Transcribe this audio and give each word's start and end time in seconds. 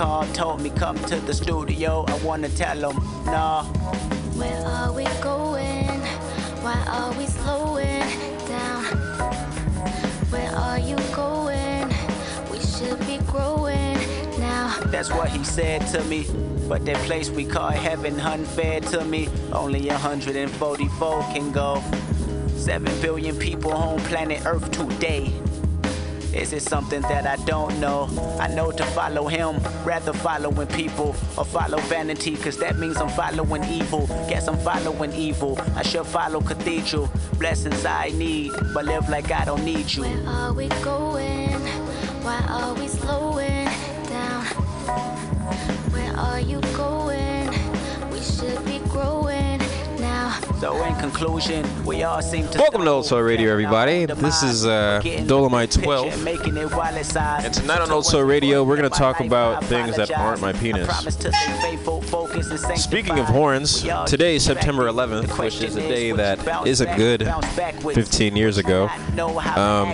called, 0.00 0.32
told 0.32 0.60
me 0.60 0.70
come 0.70 0.96
to 0.96 1.16
the 1.16 1.34
studio. 1.34 2.04
I 2.06 2.14
wanna 2.22 2.48
tell 2.50 2.88
him, 2.88 3.02
nah. 3.24 3.64
Where 4.38 4.64
are 4.64 4.92
we 4.92 5.02
going? 5.20 6.00
Why 6.62 6.78
are 6.86 7.12
we 7.18 7.26
slowing 7.26 8.06
down? 8.46 8.84
Where 10.30 10.54
are 10.54 10.78
you 10.78 10.94
going? 11.12 11.88
We 12.52 12.60
should 12.60 13.00
be 13.08 13.18
growing 13.26 13.98
now. 14.38 14.78
That's 14.86 15.10
what 15.10 15.30
he 15.30 15.42
said 15.42 15.80
to 15.88 16.04
me. 16.04 16.28
But 16.68 16.84
that 16.86 16.98
place 16.98 17.28
we 17.30 17.44
call 17.44 17.70
heaven 17.70 18.20
unfair 18.20 18.80
to 18.92 19.04
me. 19.04 19.28
Only 19.52 19.88
144 19.88 21.22
can 21.34 21.50
go. 21.50 21.82
7 22.54 23.00
billion 23.00 23.36
people 23.36 23.72
on 23.72 23.98
planet 24.02 24.46
Earth 24.46 24.70
today. 24.70 25.32
Is 26.34 26.52
it 26.52 26.62
something 26.62 27.00
that 27.02 27.26
I 27.26 27.36
don't 27.44 27.80
know? 27.80 28.08
I 28.38 28.48
know 28.48 28.70
to 28.70 28.84
follow 28.84 29.28
him, 29.28 29.60
rather 29.84 30.12
following 30.12 30.66
people 30.68 31.14
or 31.36 31.44
follow 31.44 31.78
vanity, 31.78 32.36
cause 32.36 32.56
that 32.58 32.78
means 32.78 32.98
I'm 32.98 33.08
following 33.08 33.64
evil. 33.64 34.06
Guess 34.28 34.46
I'm 34.48 34.58
following 34.58 35.12
evil. 35.14 35.58
I 35.74 35.82
should 35.82 36.06
follow 36.06 36.40
cathedral. 36.40 37.10
Blessings 37.38 37.84
I 37.84 38.10
need, 38.10 38.52
but 38.74 38.84
live 38.84 39.08
like 39.08 39.30
I 39.32 39.44
don't 39.44 39.64
need 39.64 39.92
you. 39.92 40.02
Where 40.02 40.26
are 40.26 40.52
we 40.52 40.68
going? 40.82 41.60
Why 42.22 42.44
are 42.48 42.74
we 42.74 42.88
slowing 42.88 43.64
down? 44.08 44.44
Where 45.92 46.16
are 46.16 46.40
you 46.40 46.60
going? 46.76 46.97
So 50.60 50.84
in 50.84 50.94
conclusion, 50.96 51.64
we 51.84 52.02
all 52.02 52.20
seem 52.20 52.48
to 52.48 52.58
Welcome 52.58 52.82
to 52.82 52.90
Old 52.90 53.06
Soul 53.06 53.20
Radio, 53.20 53.52
everybody. 53.52 54.06
This 54.06 54.42
is 54.42 54.66
uh, 54.66 55.00
Dolomite 55.24 55.70
12. 55.70 56.24
Making 56.24 56.56
it 56.56 56.72
while 56.74 56.96
it's 56.96 57.14
eyes. 57.14 57.44
And 57.44 57.54
tonight 57.54 57.80
on 57.80 57.92
Old 57.92 58.04
Soul 58.04 58.22
Radio, 58.22 58.64
we're 58.64 58.74
gonna 58.74 58.90
talk 58.90 59.20
about 59.20 59.62
things 59.64 59.94
that 59.94 60.10
aren't 60.10 60.40
my 60.40 60.52
penis. 60.52 60.88
Speaking 62.76 63.18
of 63.18 63.26
horns, 63.26 63.82
today 64.06 64.36
is 64.36 64.44
September 64.44 64.86
11th, 64.86 65.38
which 65.38 65.62
is 65.62 65.76
a 65.76 65.80
day 65.80 66.12
that 66.12 66.66
is 66.66 66.80
a 66.80 66.86
good 66.96 67.26
15 67.94 68.36
years 68.36 68.58
ago. 68.58 68.88
Um, 68.88 69.90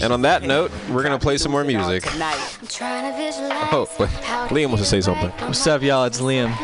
and 0.00 0.12
on 0.12 0.22
that 0.22 0.42
note, 0.44 0.70
we're 0.90 1.02
gonna 1.02 1.18
play 1.18 1.38
some 1.38 1.50
more 1.52 1.64
music. 1.64 2.04
I'm 2.14 2.66
trying 2.68 3.10
to 3.10 3.16
visualize. 3.18 3.68
Oh, 3.72 3.88
wait. 3.98 4.10
Liam 4.50 4.68
wants 4.68 4.82
to 4.82 4.88
say 4.88 5.00
something. 5.00 5.30
What's 5.30 5.66
up, 5.66 5.82
y'all? 5.82 6.04
It's 6.04 6.20
Liam. 6.20 6.56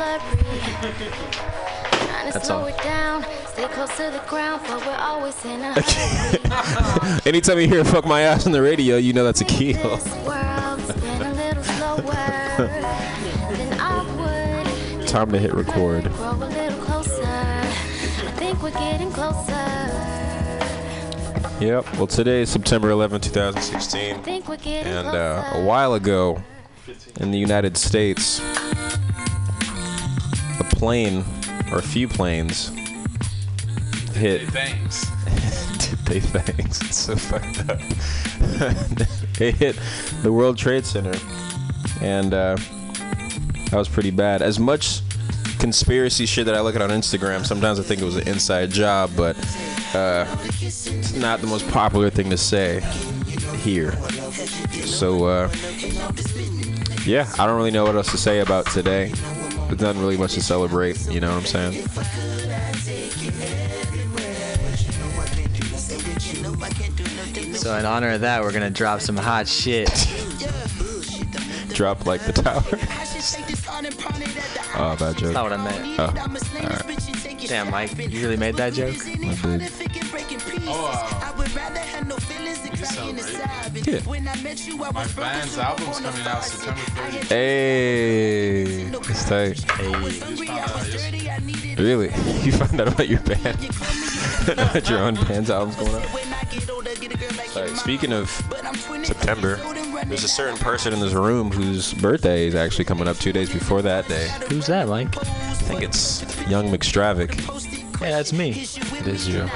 That's 2.29 2.35
That's 2.35 2.51
all. 2.51 2.67
it 2.67 2.77
down, 2.79 3.25
stay 3.47 3.67
close 3.69 3.97
to 3.97 4.11
the 4.11 4.23
ground, 4.29 4.63
but 4.67 4.85
we're 4.85 4.95
always 4.95 5.43
in 5.47 5.63
a 5.63 5.73
hurry. 5.81 7.21
Anytime 7.27 7.59
you 7.59 7.67
hear 7.67 7.85
"fuck 7.85 8.05
my 8.05 8.21
ass" 8.21 8.45
on 8.47 8.53
the 8.53 8.61
radio, 8.61 8.97
you 8.99 9.15
know 9.15 9.25
that's 9.25 9.41
a 9.41 9.47
key. 9.47 9.73
This 12.59 12.83
world 12.83 12.97
spin 12.97 13.39
a 13.39 13.51
little 13.53 13.55
slower 13.55 13.57
than 13.57 13.81
I 13.81 14.97
would. 14.97 15.07
Time 15.07 15.31
to 15.31 15.39
hit 15.39 15.55
record. 15.55 16.05
Grow 16.13 16.33
a 16.33 16.35
little 16.35 16.81
closer. 16.85 17.23
I 17.25 18.33
think 18.37 18.61
we're 18.63 18.71
getting 18.73 19.13
closer. 19.13 19.55
Yep. 21.65 21.95
Well, 21.97 22.07
today 22.09 22.43
is 22.43 22.51
September 22.51 22.91
11, 22.91 23.21
2016. 23.21 24.17
I 24.17 24.19
think 24.23 24.49
we're 24.49 24.57
getting 24.57 24.93
And 24.93 25.07
uh, 25.07 25.45
a 25.53 25.65
while 25.65 25.95
ago, 25.95 26.43
in 27.21 27.31
the 27.31 27.39
United 27.39 27.77
States, 27.77 28.41
a 30.59 30.65
plane, 30.71 31.25
or 31.71 31.79
a 31.79 31.83
few 31.83 32.09
planes, 32.09 32.71
hit. 34.15 34.49
Thanks. 34.49 35.07
they 36.07 36.19
thanks. 36.21 36.81
It's 36.83 36.97
so 36.97 37.15
fucked 37.15 37.71
up. 37.71 37.79
it 39.41 39.55
hit 39.55 39.79
the 40.23 40.33
World 40.33 40.59
Trade 40.59 40.85
Center, 40.85 41.15
and 42.01 42.35
uh, 42.35 42.57
that 43.71 43.77
was 43.77 43.89
pretty 43.89 44.11
bad. 44.11 44.43
As 44.43 44.59
much 44.59 45.01
conspiracy 45.59 46.27
shit 46.27 46.47
that 46.47 46.55
I 46.55 46.61
look 46.61 46.75
at 46.75 46.83
on 46.83 46.91
Instagram, 46.91 47.45
sometimes 47.45 47.79
I 47.81 47.83
think 47.83 48.01
it 48.01 48.05
was 48.05 48.17
an 48.17 48.29
inside 48.29 48.71
job, 48.71 49.11
but 49.17 49.37
uh, 49.95 50.27
it's 50.61 51.15
not 51.15 51.41
the 51.41 51.47
most 51.47 51.69
popular 51.71 52.11
thing 52.11 52.31
to 52.31 52.37
say 52.37 52.81
here. 53.59 53.93
So, 54.87 55.25
uh, 55.25 55.51
yeah, 57.05 57.31
I 57.39 57.47
don't 57.47 57.57
really 57.57 57.71
know 57.71 57.85
what 57.85 57.97
else 57.97 58.11
to 58.13 58.19
say 58.19 58.41
about 58.41 58.67
today. 58.67 59.13
There's 59.69 59.81
not 59.81 59.97
really 59.97 60.17
much 60.17 60.35
to 60.35 60.43
celebrate, 60.43 61.11
you 61.11 61.21
know 61.21 61.29
what 61.35 61.39
I'm 61.39 61.45
saying? 61.45 61.89
So 67.55 67.77
in 67.77 67.85
honor 67.85 68.11
of 68.11 68.21
that, 68.23 68.43
we're 68.43 68.53
gonna 68.53 68.71
drop 68.71 69.01
some 69.01 69.17
hot 69.17 69.49
shit. 69.49 69.91
Drop 71.79 72.05
like 72.07 72.21
the 72.23 72.33
tower. 72.33 72.59
oh, 74.75 74.97
bad 74.99 75.17
joke. 75.17 75.21
That's 75.21 75.35
not 75.35 75.45
what 75.45 75.53
I 75.53 75.57
meant. 75.59 76.01
Oh, 76.01 76.07
alright. 76.07 77.47
Damn, 77.47 77.71
Mike, 77.71 77.97
you 77.97 78.21
really 78.21 78.37
made 78.37 78.57
that 78.57 78.73
joke? 78.73 78.97
I 78.97 79.15
did. 79.15 79.39
Oh, 80.67 80.91
you 82.75 82.83
sound 82.83 83.17
right. 83.17 83.87
Yeah. 83.87 84.01
My 84.91 85.07
band's 85.15 85.57
album's 85.57 86.01
coming 86.01 86.27
out 86.27 86.43
September 86.43 86.81
30th. 86.81 87.29
Hey, 87.29 88.63
it's 88.91 89.29
tight. 89.29 89.55
Just 89.55 89.71
found 89.71 89.95
out 89.95 90.11
yesterday. 90.89 91.75
Really? 91.79 92.09
You 92.45 92.51
found 92.53 92.81
out 92.81 92.89
about 92.89 93.09
your 93.09 93.21
band? 93.21 93.45
That 94.49 94.89
your 94.91 94.99
own 94.99 95.15
band's 95.15 95.49
album's 95.51 95.77
going 95.77 95.95
out? 95.95 96.09
Sorry, 97.49 97.69
speaking 97.77 98.13
of 98.13 98.29
September, 99.05 99.59
there's 100.09 100.25
a 100.25 100.29
certain 100.29 100.57
person 100.57 100.93
in 100.93 101.01
this 101.01 101.13
room 101.13 101.51
whose 101.51 101.93
birthday 101.95 102.47
is 102.47 102.55
actually 102.55 102.85
coming 102.85 103.07
up 103.09 103.17
two 103.19 103.33
days 103.33 103.53
before 103.53 103.83
that 103.83 104.09
day. 104.09 104.29
Who's 104.49 104.67
that, 104.67 104.89
Mike? 104.89 105.17
I 105.17 105.55
think 105.55 105.83
it's 105.83 106.23
Young 106.49 106.69
McStravic. 106.69 107.37
Yeah, 108.01 108.11
that's 108.11 108.33
me. 108.33 108.51
It 108.51 109.07
is 109.07 109.29
you. 109.29 109.49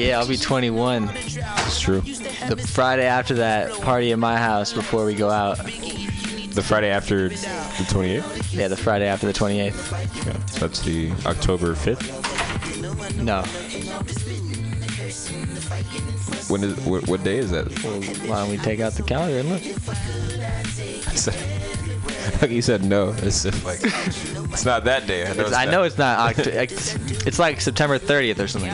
Yeah, 0.00 0.18
I'll 0.18 0.28
be 0.28 0.36
21. 0.36 1.10
It's 1.12 1.80
true. 1.80 2.00
The 2.00 2.56
Friday 2.56 3.06
after 3.06 3.34
that, 3.34 3.72
party 3.80 4.12
at 4.12 4.18
my 4.18 4.36
house 4.36 4.72
before 4.72 5.04
we 5.04 5.14
go 5.14 5.30
out. 5.30 5.56
The 5.56 6.62
Friday 6.62 6.88
after 6.88 7.28
the 7.30 7.34
28th? 7.34 8.54
Yeah, 8.54 8.68
the 8.68 8.76
Friday 8.76 9.06
after 9.06 9.26
the 9.26 9.32
28th. 9.32 10.26
Yeah, 10.26 10.46
so 10.46 10.60
that's 10.60 10.80
the 10.82 11.12
October 11.26 11.74
5th. 11.74 13.22
No. 13.22 13.42
When 16.48 16.62
is 16.62 16.76
what, 16.86 17.06
what 17.08 17.24
day 17.24 17.38
is 17.38 17.50
that? 17.50 17.66
Well, 17.82 18.00
why 18.28 18.40
don't 18.42 18.50
we 18.50 18.58
take 18.58 18.80
out 18.80 18.92
the 18.94 19.02
calendar 19.02 19.38
and 19.38 19.48
look? 19.48 19.62
I 19.62 21.14
said, 21.14 22.42
like 22.42 22.50
you 22.56 22.62
said 22.62 22.84
no. 22.84 23.10
It's 23.18 23.42
just 23.42 23.64
like 23.64 23.80
it's 23.82 24.64
not 24.64 24.84
that 24.84 25.06
day. 25.06 25.22
I 25.26 25.32
know 25.34 25.40
It's, 25.40 25.40
it's, 25.50 25.52
I 25.56 25.64
not- 25.64 25.70
know 25.72 25.82
it's 25.82 25.98
not. 25.98 26.34
Oct- 26.36 26.46
it's, 26.46 26.94
it's 27.26 27.38
like 27.38 27.60
September 27.60 27.98
30th 27.98 28.38
or 28.38 28.46
something. 28.48 28.70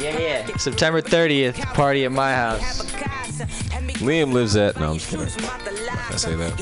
Yeah, 0.00 0.18
yeah. 0.18 0.56
September 0.56 1.00
30th, 1.00 1.54
party 1.74 2.04
at 2.04 2.12
my 2.12 2.32
house. 2.34 2.82
Liam 4.02 4.32
lives 4.32 4.56
at. 4.56 4.78
No, 4.80 4.90
I'm 4.92 4.98
just 4.98 5.10
kidding. 5.10 5.26
I 5.26 6.16
say 6.16 6.34
that. 6.34 6.58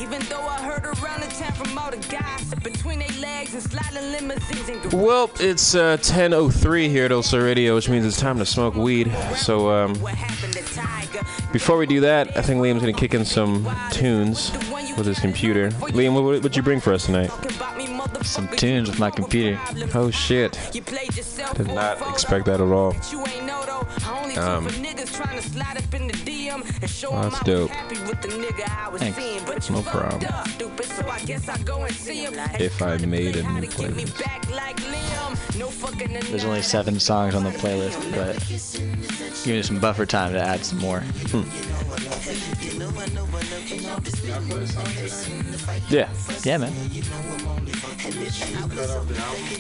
Well, 4.93 5.31
it's 5.41 5.75
uh, 5.75 5.97
10:03 5.97 6.88
here 6.88 7.05
at 7.05 7.11
Oso 7.11 7.43
Radio, 7.43 7.75
which 7.75 7.88
means 7.88 8.06
it's 8.06 8.21
time 8.21 8.38
to 8.38 8.47
smoke 8.47 8.75
weed. 8.77 9.12
So 9.37 9.71
um, 9.71 9.94
what 10.00 10.15
happened 10.15 10.53
to 10.53 10.62
Tiger. 10.75 11.27
before 11.53 11.77
we 11.77 11.87
do 11.87 12.00
that, 12.00 12.37
I 12.37 12.43
think 12.43 12.60
Liam's 12.60 12.81
gonna 12.81 12.93
kick 12.93 13.12
in 13.12 13.25
some 13.25 13.69
tunes 13.91 14.53
with 14.97 15.06
his 15.06 15.19
computer. 15.19 15.71
Liam, 15.71 16.15
what 16.15 16.43
would 16.43 16.56
you 16.56 16.62
bring 16.62 16.81
for 16.81 16.93
us 16.93 17.06
tonight? 17.06 17.31
About 17.56 17.77
me, 17.77 17.87
motherfucker, 17.87 18.25
Some 18.25 18.49
tunes 18.49 18.89
with 18.89 19.00
my 19.00 19.10
computer. 19.10 19.59
Oh 19.94 20.10
shit! 20.10 20.56
You 20.72 20.83
Did 20.83 21.69
not 21.69 22.00
expect 22.09 22.47
that 22.47 22.60
at 22.60 22.69
all. 22.69 22.94
You 23.80 23.86
ain't 23.86 24.02
know 24.02 24.04
though. 24.04 24.10
I 24.10 24.22
only 24.22 24.36
Um, 24.36 24.66
for 24.68 24.72
niggas 24.80 25.14
trying 25.16 25.41
to 25.42 25.48
slide 25.48 25.76
up 25.76 25.94
in 25.94 26.06
the 26.06 26.12
DM 26.15 26.62
and 26.82 26.91
show 26.91 27.15
'em 27.15 27.22
that's 27.22 27.41
I 27.41 27.44
dope. 27.44 27.68
was 27.68 27.77
happy 27.78 27.98
with 28.00 28.22
the 28.22 28.28
nigga 28.28 28.84
I 28.84 28.88
was 28.88 29.00
Thanks. 29.00 29.18
seeing. 29.18 29.44
But 29.44 29.68
you 29.68 29.77
No 29.77 29.82
problem. 29.82 30.24
up, 30.32 30.48
stupid, 30.48 30.86
so 30.86 31.09
I 31.09 31.18
guess 31.21 31.48
I 31.48 31.59
go 31.59 31.82
and 31.84 31.94
see 31.94 32.24
him. 32.24 32.38
And 32.38 32.60
If 32.60 32.82
I 32.82 32.97
made 32.98 33.36
a 33.36 33.42
how 33.42 33.53
new 33.54 33.60
to 33.62 33.66
get 33.77 33.94
me 33.97 34.04
playlist. 34.04 34.24
back 34.24 34.50
like 34.50 34.80
No 35.59 35.68
fucking 35.68 36.12
There's 36.30 36.44
only 36.44 36.62
seven 36.62 36.98
songs 37.00 37.34
on 37.34 37.44
the 37.44 37.50
playlist, 37.50 37.98
but 38.15 38.38
give 39.44 39.54
me 39.56 39.62
some 39.62 39.78
buffer 39.78 40.06
time 40.06 40.33
to 40.33 40.41
add 40.41 40.65
some 40.65 40.78
more. 40.78 41.03
Yeah, 45.91 46.09
Yeah, 46.44 46.59
man. 46.59 46.72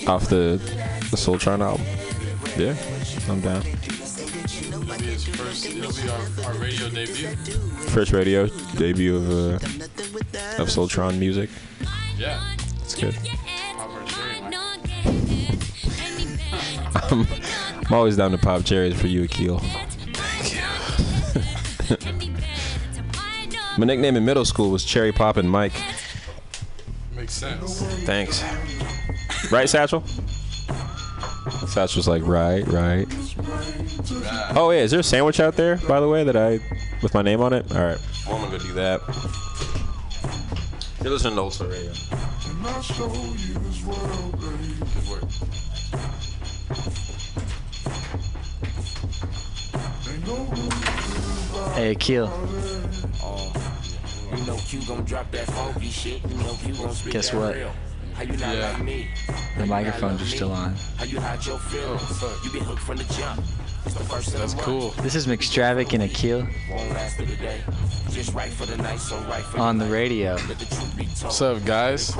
off 0.06 0.28
the 0.28 0.60
the 1.10 1.16
Soultron 1.16 1.60
album. 1.60 1.84
Yeah, 2.56 2.74
I'm 3.28 3.40
down. 3.40 3.62
It'll 4.90 4.98
be 4.98 5.06
his 5.12 5.24
first. 5.24 5.66
It'll 5.66 5.92
be 5.92 6.08
our, 6.10 6.18
our 6.46 6.54
radio 6.58 6.88
debut. 6.88 7.28
First 7.90 8.12
radio 8.12 8.46
debut 8.76 9.16
of 9.16 9.30
uh, 9.30 10.62
of 10.62 11.18
music. 11.18 11.48
Yeah, 12.18 12.40
it's 12.82 12.94
good. 12.96 13.16
I'm, 17.10 17.26
I'm 17.86 17.92
always 17.92 18.16
down 18.16 18.32
to 18.32 18.38
pop 18.38 18.64
cherries 18.64 19.00
for 19.00 19.06
you, 19.06 19.22
Akil. 19.24 19.60
Thank 19.60 20.54
you. 22.20 22.26
My 23.78 23.86
nickname 23.86 24.16
in 24.16 24.24
middle 24.24 24.44
school 24.44 24.70
was 24.70 24.84
Cherry 24.84 25.12
Pop 25.12 25.36
and 25.36 25.48
Mike. 25.48 25.72
Makes 27.14 27.34
sense. 27.34 27.80
Thanks. 28.04 28.42
Right, 29.52 29.68
Satchel? 29.68 30.02
Satchel's 31.66 32.08
like, 32.08 32.22
right, 32.26 32.66
right. 32.68 33.06
Oh, 34.56 34.70
yeah. 34.70 34.80
Is 34.80 34.90
there 34.90 35.00
a 35.00 35.02
sandwich 35.02 35.40
out 35.40 35.56
there, 35.56 35.76
by 35.88 36.00
the 36.00 36.08
way, 36.08 36.24
that 36.24 36.36
I, 36.36 36.60
with 37.02 37.14
my 37.14 37.22
name 37.22 37.40
on 37.40 37.52
it? 37.52 37.70
All 37.74 37.82
right. 37.82 37.98
Well, 38.26 38.36
I'm 38.36 38.48
going 38.48 38.52
to 38.52 38.58
go 38.58 38.64
do 38.68 38.74
that. 38.74 39.00
You're 41.02 41.12
listening 41.12 41.34
to 41.36 41.40
Old 41.40 41.54
Soul 41.54 41.68
Radio. 41.68 41.92
Good 44.92 45.08
work. 45.08 45.22
Hey, 51.74 51.92
Akil. 51.92 52.30
Oh, 53.22 53.52
you 54.36 54.44
know 54.44 54.56
Q 54.56 54.82
gon' 54.86 55.04
drop 55.04 55.30
that 55.30 55.46
funky 55.46 55.88
shit. 55.88 56.22
You 56.28 56.36
know 56.36 56.54
Q 56.62 56.74
gon' 56.74 56.92
spit 56.92 57.12
Guess 57.12 57.30
that 57.30 57.38
what? 57.38 57.54
real. 57.54 57.72
How 58.20 58.26
you 58.26 58.36
not 58.36 58.54
Yeah. 58.54 58.72
like 58.72 58.82
me? 58.82 59.08
The 59.56 59.64
microphones 59.64 60.20
are 60.20 60.26
still 60.26 60.52
on. 60.52 60.76
How 60.98 61.06
you 61.06 61.18
hide 61.18 61.46
your 61.46 61.58
feelings? 61.58 62.02
Oh, 62.04 62.28
fuck. 62.28 62.44
You 62.44 62.50
been 62.50 62.64
hooked 62.64 62.82
from 62.82 62.98
the 62.98 63.04
jump. 63.14 63.42
It's 63.86 63.94
the 63.94 64.04
first 64.04 64.34
That's 64.36 64.52
cool. 64.52 64.90
This 65.00 65.14
is 65.14 65.26
McStravic 65.26 65.94
and 65.94 66.02
Akil 66.02 66.46
Won't 66.70 66.90
last 66.90 67.16
through 67.16 67.26
the 67.26 67.36
day. 67.36 67.62
Just 68.10 68.34
right 68.34 68.50
for 68.52 68.66
the 68.66 68.76
night, 68.76 68.98
so 69.00 69.16
right 69.20 69.42
for 69.42 69.58
on 69.58 69.78
the 69.78 69.86
the 69.86 69.90
radio. 69.90 70.34
Let 70.50 70.58
the 70.58 70.66
truth 70.66 70.96
be 70.98 71.04
told. 71.04 71.24
What's 71.24 71.40
up, 71.40 71.64
guys? 71.64 72.14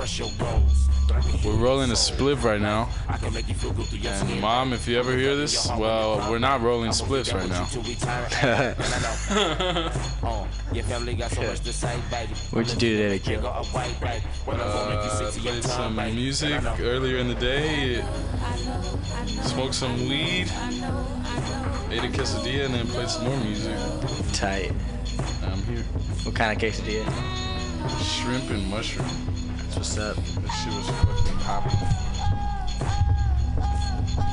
Crush 1.10 1.24
your 1.24 1.32
goals. 1.32 1.42
Don't 1.42 1.42
be 1.42 1.48
We're 1.58 1.64
rolling 1.64 1.90
a 1.90 1.94
spliff 1.94 2.44
right 2.44 2.60
now. 2.60 2.88
I 3.08 3.16
can 3.16 3.32
make 3.34 3.48
you 3.48 3.54
feel 3.54 3.72
good 3.72 3.86
through 3.86 3.98
your 3.98 4.12
And 4.12 4.40
mom, 4.40 4.72
if 4.72 4.86
you 4.86 4.98
ever 4.98 5.16
hear 5.16 5.34
this, 5.36 5.68
well, 5.78 6.30
we're 6.30 6.38
not 6.38 6.60
rolling 6.62 6.90
spliffs 6.90 7.34
right 7.34 7.48
now. 7.48 7.64
Till 7.66 7.82
we 7.82 7.94
turn 7.96 8.24
eight. 8.26 8.42
And 8.78 8.94
I 8.94 9.90
know. 10.22 10.46
Your 10.72 10.84
family 10.84 11.14
got 11.14 11.32
so 11.32 11.42
much 11.42 11.60
to 11.60 11.72
say, 11.72 11.98
baby. 12.10 12.32
What'd 12.52 12.72
you 12.72 12.78
do 12.78 12.96
today, 12.96 13.18
Nigga, 13.18 13.38
Akil? 13.38 13.46
a 13.46 13.64
white 13.64 14.00
baby. 14.00 14.24
When 14.44 14.60
I'm 14.60 14.66
gonna 14.68 14.94
make 14.94 15.04
you 15.04 15.10
Uh, 15.10 15.30
sick 15.30 15.34
to 15.34 15.40
your 15.40 15.52
played 15.52 15.64
some 15.64 15.96
music 16.14 16.50
And 16.52 16.68
I 16.68 16.78
know. 16.78 16.84
earlier 16.84 17.16
in 17.18 17.28
the 17.28 17.34
day. 17.34 18.04
Smoked 19.42 19.74
some 19.74 19.98
weed. 20.08 20.48
Ate 21.90 22.04
a 22.04 22.08
quesadilla 22.08 22.66
and 22.66 22.74
then 22.74 22.86
played 22.86 23.10
some 23.10 23.24
more 23.24 23.36
music. 23.38 23.76
Tight. 24.32 24.72
I'm 25.42 25.62
here. 25.64 25.82
What 26.22 26.34
kind 26.36 26.52
of 26.52 26.58
quesadilla? 26.62 27.04
Shrimp 28.04 28.48
and 28.50 28.66
mushroom. 28.70 29.08
That's 29.70 29.96
what's 29.96 29.98
up. 29.98 30.16
That 30.16 30.50
shit 30.50 30.74
was 30.74 30.88
fucking 30.90 31.38
popping. 31.46 31.78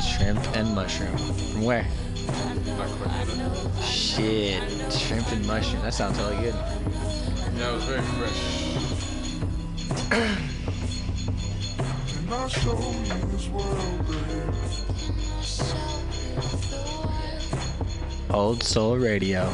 Shrimp 0.02 0.42
and 0.58 0.74
mushroom. 0.74 1.16
From 1.16 1.64
where? 1.64 1.86
Shit. 3.84 4.64
Shrimp 4.92 5.32
and 5.32 5.46
mushroom. 5.46 5.84
That 5.84 5.94
sounds 5.94 6.18
really 6.18 6.38
good. 6.38 6.56
Yeah, 7.56 7.70
it 7.70 7.74
was 7.76 7.84
very 7.84 8.02
fresh. 8.02 8.64
Old 18.32 18.64
Soul 18.64 18.98
Radio. 18.98 19.54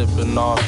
and 0.00 0.38
off. 0.38 0.59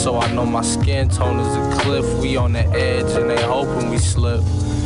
So 0.00 0.18
I 0.18 0.32
know 0.32 0.46
my 0.46 0.62
skin 0.62 1.10
tone 1.10 1.38
is 1.40 1.56
a 1.56 1.82
cliff. 1.82 2.06
We 2.22 2.34
on 2.34 2.54
the 2.54 2.66
edge 2.68 3.10
and 3.18 3.28
they 3.28 3.42
hoping 3.42 3.90
we 3.90 3.98
slip. 3.98 4.40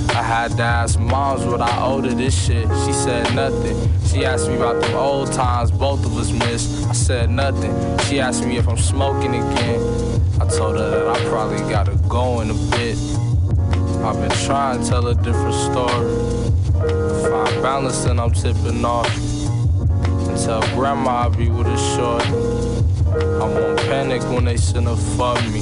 I 0.09 0.23
had 0.23 0.56
to 0.56 0.62
ask 0.64 0.99
moms 0.99 1.44
what 1.44 1.61
I 1.61 1.85
owe 1.87 2.00
to 2.00 2.12
this 2.12 2.35
shit. 2.35 2.66
She 2.85 2.92
said 2.92 3.33
nothing. 3.33 3.76
She 4.09 4.25
asked 4.25 4.49
me 4.49 4.56
about 4.56 4.83
the 4.83 4.92
old 4.97 5.33
times 5.33 5.71
both 5.71 6.04
of 6.04 6.16
us 6.16 6.33
missed. 6.33 6.88
I 6.88 6.92
said 6.94 7.30
nothing. 7.30 7.73
She 8.06 8.18
asked 8.18 8.44
me 8.44 8.56
if 8.56 8.68
I'm 8.68 8.76
smoking 8.76 9.37
again. 9.37 9.80
I 10.40 10.49
told 10.49 10.78
her 10.78 10.90
that 10.90 11.06
I 11.06 11.25
probably 11.28 11.61
gotta 11.71 11.97
go 12.09 12.40
in 12.40 12.50
a 12.50 12.59
bit. 12.73 12.99
I've 14.02 14.16
been 14.16 14.37
trying 14.44 14.83
to 14.83 14.88
tell 14.88 15.06
a 15.06 15.14
different 15.14 15.54
story. 15.54 16.11
Find 17.31 17.62
balance 17.62 18.05
and 18.07 18.20
I'm 18.20 18.33
tipping 18.33 18.85
off. 18.85 19.09
And 20.29 20.37
tell 20.44 20.61
grandma 20.74 21.11
I'll 21.22 21.31
be 21.31 21.48
with 21.50 21.68
a 21.68 21.79
short. 21.94 22.73
I 23.14 23.44
won't 23.44 23.79
panic 23.81 24.22
when 24.22 24.44
they 24.44 24.57
send 24.57 24.88
a 24.88 24.96
fuck 24.96 25.40
me. 25.53 25.61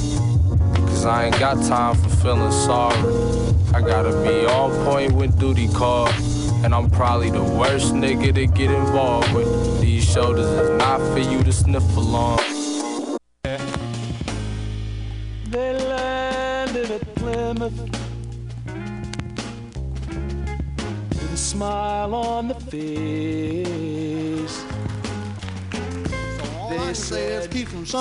Cause 0.87 1.05
I 1.05 1.25
ain't 1.25 1.39
got 1.39 1.63
time 1.63 1.95
for 1.95 2.09
feeling 2.09 2.51
sorry. 2.51 2.97
I 3.73 3.81
gotta 3.81 4.11
be 4.23 4.45
on 4.45 4.71
point 4.85 5.11
when 5.11 5.31
duty 5.37 5.67
call. 5.67 6.09
And 6.63 6.73
I'm 6.73 6.89
probably 6.89 7.29
the 7.29 7.43
worst 7.43 7.93
nigga 7.93 8.33
to 8.33 8.47
get 8.47 8.71
involved 8.71 9.33
with. 9.33 9.81
These 9.81 10.09
shoulders 10.09 10.47
is 10.47 10.69
not 10.79 10.99
for 11.11 11.19
you 11.19 11.43
to 11.43 11.51
sniff 11.51 11.95
along. 11.95 12.39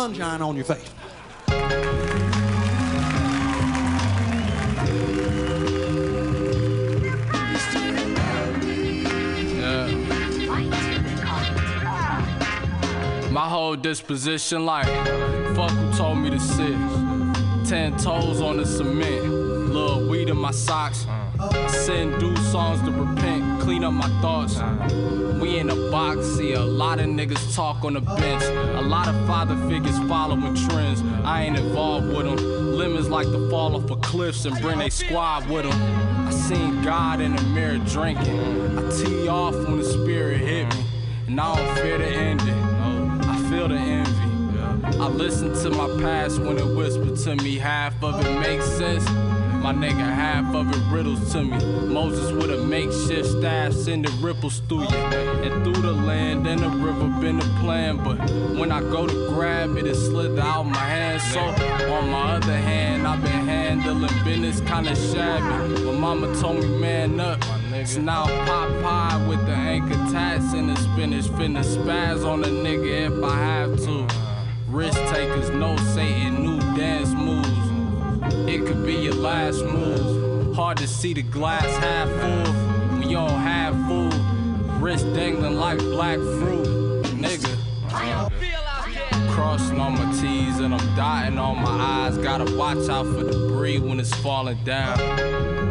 Sunshine 0.02 0.42
on 0.42 0.56
your 0.56 0.64
face. 0.64 0.90
My 13.30 13.48
whole 13.48 13.76
disposition 13.76 14.66
like, 14.66 14.86
fuck 15.54 15.70
who 15.70 15.92
told 15.96 16.18
me 16.18 16.30
to 16.30 16.40
sit. 16.40 16.74
Ten 17.64 17.96
toes 17.96 18.40
on 18.40 18.56
the 18.56 18.66
cement, 18.66 19.28
little 19.28 20.08
weed 20.08 20.28
in 20.28 20.36
my 20.36 20.50
socks. 20.50 21.06
Send 21.68 22.18
do 22.20 22.36
songs 22.36 22.80
to 22.82 22.90
repent, 22.90 23.60
clean 23.60 23.84
up 23.84 23.92
my 23.92 24.08
thoughts. 24.20 24.56
We 25.40 25.58
in 25.58 25.70
a 25.70 25.90
box, 25.90 26.26
see 26.26 26.52
a 26.52 26.60
lot 26.60 27.00
of 27.00 27.06
niggas 27.06 27.54
talk 27.54 27.84
on 27.84 27.94
the 27.94 28.00
bench. 28.00 28.42
A 28.82 28.88
lot 28.92 29.06
of 29.06 29.14
father 29.28 29.56
figures 29.68 29.96
following 30.08 30.56
trends. 30.56 31.02
I 31.24 31.44
ain't 31.44 31.56
involved 31.56 32.08
with 32.08 32.26
them. 32.26 32.74
Lemons 32.76 33.08
like 33.08 33.28
to 33.28 33.48
fall 33.48 33.76
off 33.76 33.88
of 33.88 34.00
cliffs 34.00 34.44
and 34.44 34.60
bring 34.60 34.80
they 34.80 34.90
squad 34.90 35.48
with 35.48 35.62
them. 35.62 36.26
I 36.26 36.32
seen 36.32 36.82
God 36.82 37.20
in 37.20 37.36
the 37.36 37.42
mirror 37.42 37.78
drinking. 37.78 38.76
I 38.76 38.90
tee 38.90 39.28
off 39.28 39.54
when 39.54 39.78
the 39.78 39.84
spirit 39.84 40.40
hit 40.40 40.68
me. 40.74 40.84
And 41.28 41.40
I 41.40 41.54
don't 41.54 41.78
fear 41.78 41.98
the 41.98 42.06
ending. 42.06 42.54
I 42.54 43.48
feel 43.48 43.68
the 43.68 43.76
envy. 43.76 44.98
I 44.98 45.06
listen 45.06 45.54
to 45.62 45.70
my 45.70 45.86
past 46.02 46.40
when 46.40 46.58
it 46.58 46.76
whispered 46.76 47.16
to 47.18 47.36
me. 47.36 47.58
Half 47.58 48.02
of 48.02 48.18
it 48.26 48.40
makes 48.40 48.66
sense. 48.66 49.08
My 49.62 49.72
nigga, 49.72 49.94
half 49.94 50.56
of 50.56 50.68
it 50.68 50.92
riddles 50.92 51.32
to 51.32 51.44
me. 51.44 51.56
Moses 51.86 52.32
with 52.32 52.50
a 52.50 52.64
makeshift 52.64 53.28
staff 53.28 53.72
sending 53.72 54.20
ripples 54.20 54.60
through 54.68 54.82
you. 54.82 54.96
And 55.44 55.62
through 55.62 55.82
the 55.82 55.92
and 56.52 56.60
the 56.60 56.68
river 56.68 57.08
been 57.20 57.40
a 57.40 57.60
plan. 57.60 57.96
But 57.96 58.18
when 58.58 58.70
I 58.70 58.80
go 58.80 59.06
to 59.06 59.28
grab 59.30 59.76
it, 59.78 59.86
it 59.86 59.94
slid 59.94 60.38
out 60.38 60.64
my 60.64 60.76
hand. 60.76 61.22
So 61.22 61.40
on 61.40 62.10
my 62.10 62.34
other 62.34 62.56
hand, 62.56 63.06
I've 63.06 63.22
been 63.22 63.46
handling 63.46 64.24
business 64.24 64.60
kinda 64.60 64.94
shabby. 64.94 65.84
But 65.84 65.94
mama 65.94 66.34
told 66.40 66.58
me, 66.58 66.68
man 66.78 67.20
up. 67.20 67.42
So 67.86 68.00
now 68.00 68.26
pop 68.46 68.70
pie 68.82 69.26
with 69.28 69.44
the 69.46 69.52
anchor 69.52 69.94
tats 70.12 70.52
and 70.52 70.68
the 70.68 70.76
spinach. 70.76 71.26
Finna 71.38 71.64
spaz 71.64 72.24
on 72.24 72.44
a 72.44 72.48
nigga 72.48 73.10
if 73.10 73.24
I 73.24 73.36
have 73.36 73.76
to. 73.84 74.06
Risk 74.68 74.98
takers 75.14 75.50
no 75.50 75.76
Satan, 75.94 76.44
new 76.44 76.60
dance 76.76 77.12
moves. 77.14 77.48
It 78.46 78.66
could 78.66 78.84
be 78.84 78.94
your 78.94 79.14
last 79.14 79.64
move. 79.64 80.54
Hard 80.54 80.76
to 80.78 80.86
see 80.86 81.14
the 81.14 81.22
glass 81.22 81.70
half 81.78 82.08
full 82.20 82.98
We 82.98 83.14
all 83.14 83.38
have 83.50 83.74
food. 83.88 84.11
Wrist 84.82 85.06
dangling 85.14 85.54
like 85.60 85.78
black 85.78 86.18
fruit, 86.18 86.66
nigga. 87.14 87.56
Crossing 89.30 89.78
all 89.78 89.92
my 89.92 90.10
T's 90.10 90.58
and 90.58 90.74
I'm 90.74 90.96
dotting 90.96 91.38
all 91.38 91.54
my 91.54 92.08
I's. 92.08 92.18
Gotta 92.18 92.52
watch 92.56 92.88
out 92.88 93.06
for 93.06 93.22
debris 93.22 93.78
when 93.78 94.00
it's 94.00 94.12
falling 94.16 94.58
down. 94.64 94.98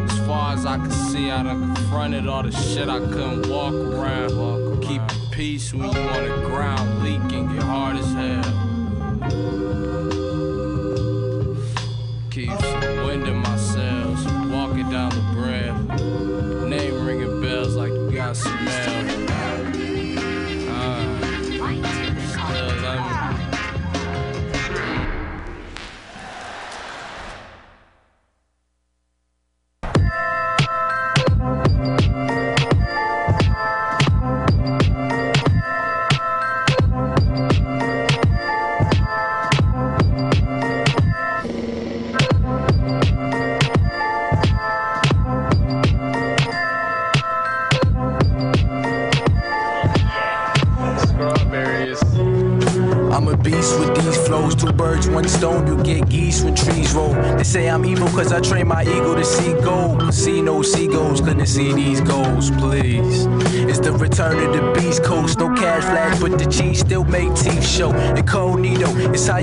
As 0.09 0.17
far 0.19 0.53
as 0.53 0.65
I 0.65 0.77
can 0.77 0.91
see, 0.91 1.29
I 1.29 1.43
done 1.43 1.75
confronted 1.75 2.25
all 2.25 2.43
the 2.43 2.51
shit 2.53 2.87
I 2.87 2.99
couldn't 2.99 3.49
walk 3.49 3.73
around. 3.73 4.81
Keep 4.81 5.01
peace 5.31 5.73
when 5.73 5.91
you 5.91 5.99
on 5.99 6.29
the 6.29 6.47
ground, 6.47 7.03
leaking, 7.03 7.51
get 7.51 7.63
hard 7.63 7.97
as 7.97 8.13
hell. 8.13 8.43
Keep 12.29 12.51
some 12.61 13.05
wind 13.05 13.27
in 13.27 13.35
my 13.35 13.57
sails, 13.57 14.23
walking 14.49 14.89
down 14.89 15.09
the 15.09 15.30
got 18.33 18.37
smell. 18.37 19.10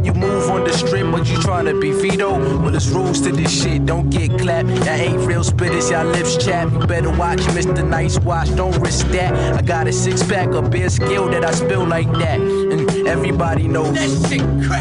You 0.08 0.14
move 0.14 0.48
on 0.48 0.64
the 0.64 0.72
strip, 0.72 1.10
but 1.12 1.28
you 1.28 1.36
tryna 1.36 1.80
be 1.80 1.92
Vito. 1.92 2.30
Well, 2.60 2.70
there's 2.70 2.90
rules 2.90 3.20
to 3.22 3.30
this 3.30 3.50
shit. 3.62 3.84
Don't 3.84 4.08
get 4.08 4.38
clapped. 4.38 4.68
Y'all 4.68 4.88
ain't 4.88 5.18
real 5.26 5.44
spit, 5.44 5.72
spitters, 5.72 5.90
y'all 5.90 6.06
lips 6.06 6.42
chap. 6.42 6.72
You 6.72 6.86
better 6.86 7.10
watch 7.10 7.40
Mr. 7.56 7.86
Nice 7.86 8.18
Watch. 8.20 8.48
Don't 8.56 8.76
risk 8.80 9.06
that. 9.08 9.32
I 9.54 9.62
got 9.62 9.86
a 9.86 9.92
six 9.92 10.22
pack 10.22 10.48
of 10.48 10.70
beer 10.70 10.88
skill 10.88 11.28
that 11.28 11.44
I 11.44 11.52
spill 11.52 11.84
like 11.86 12.10
that. 12.12 12.38
Everybody 13.08 13.66
knows. 13.68 13.96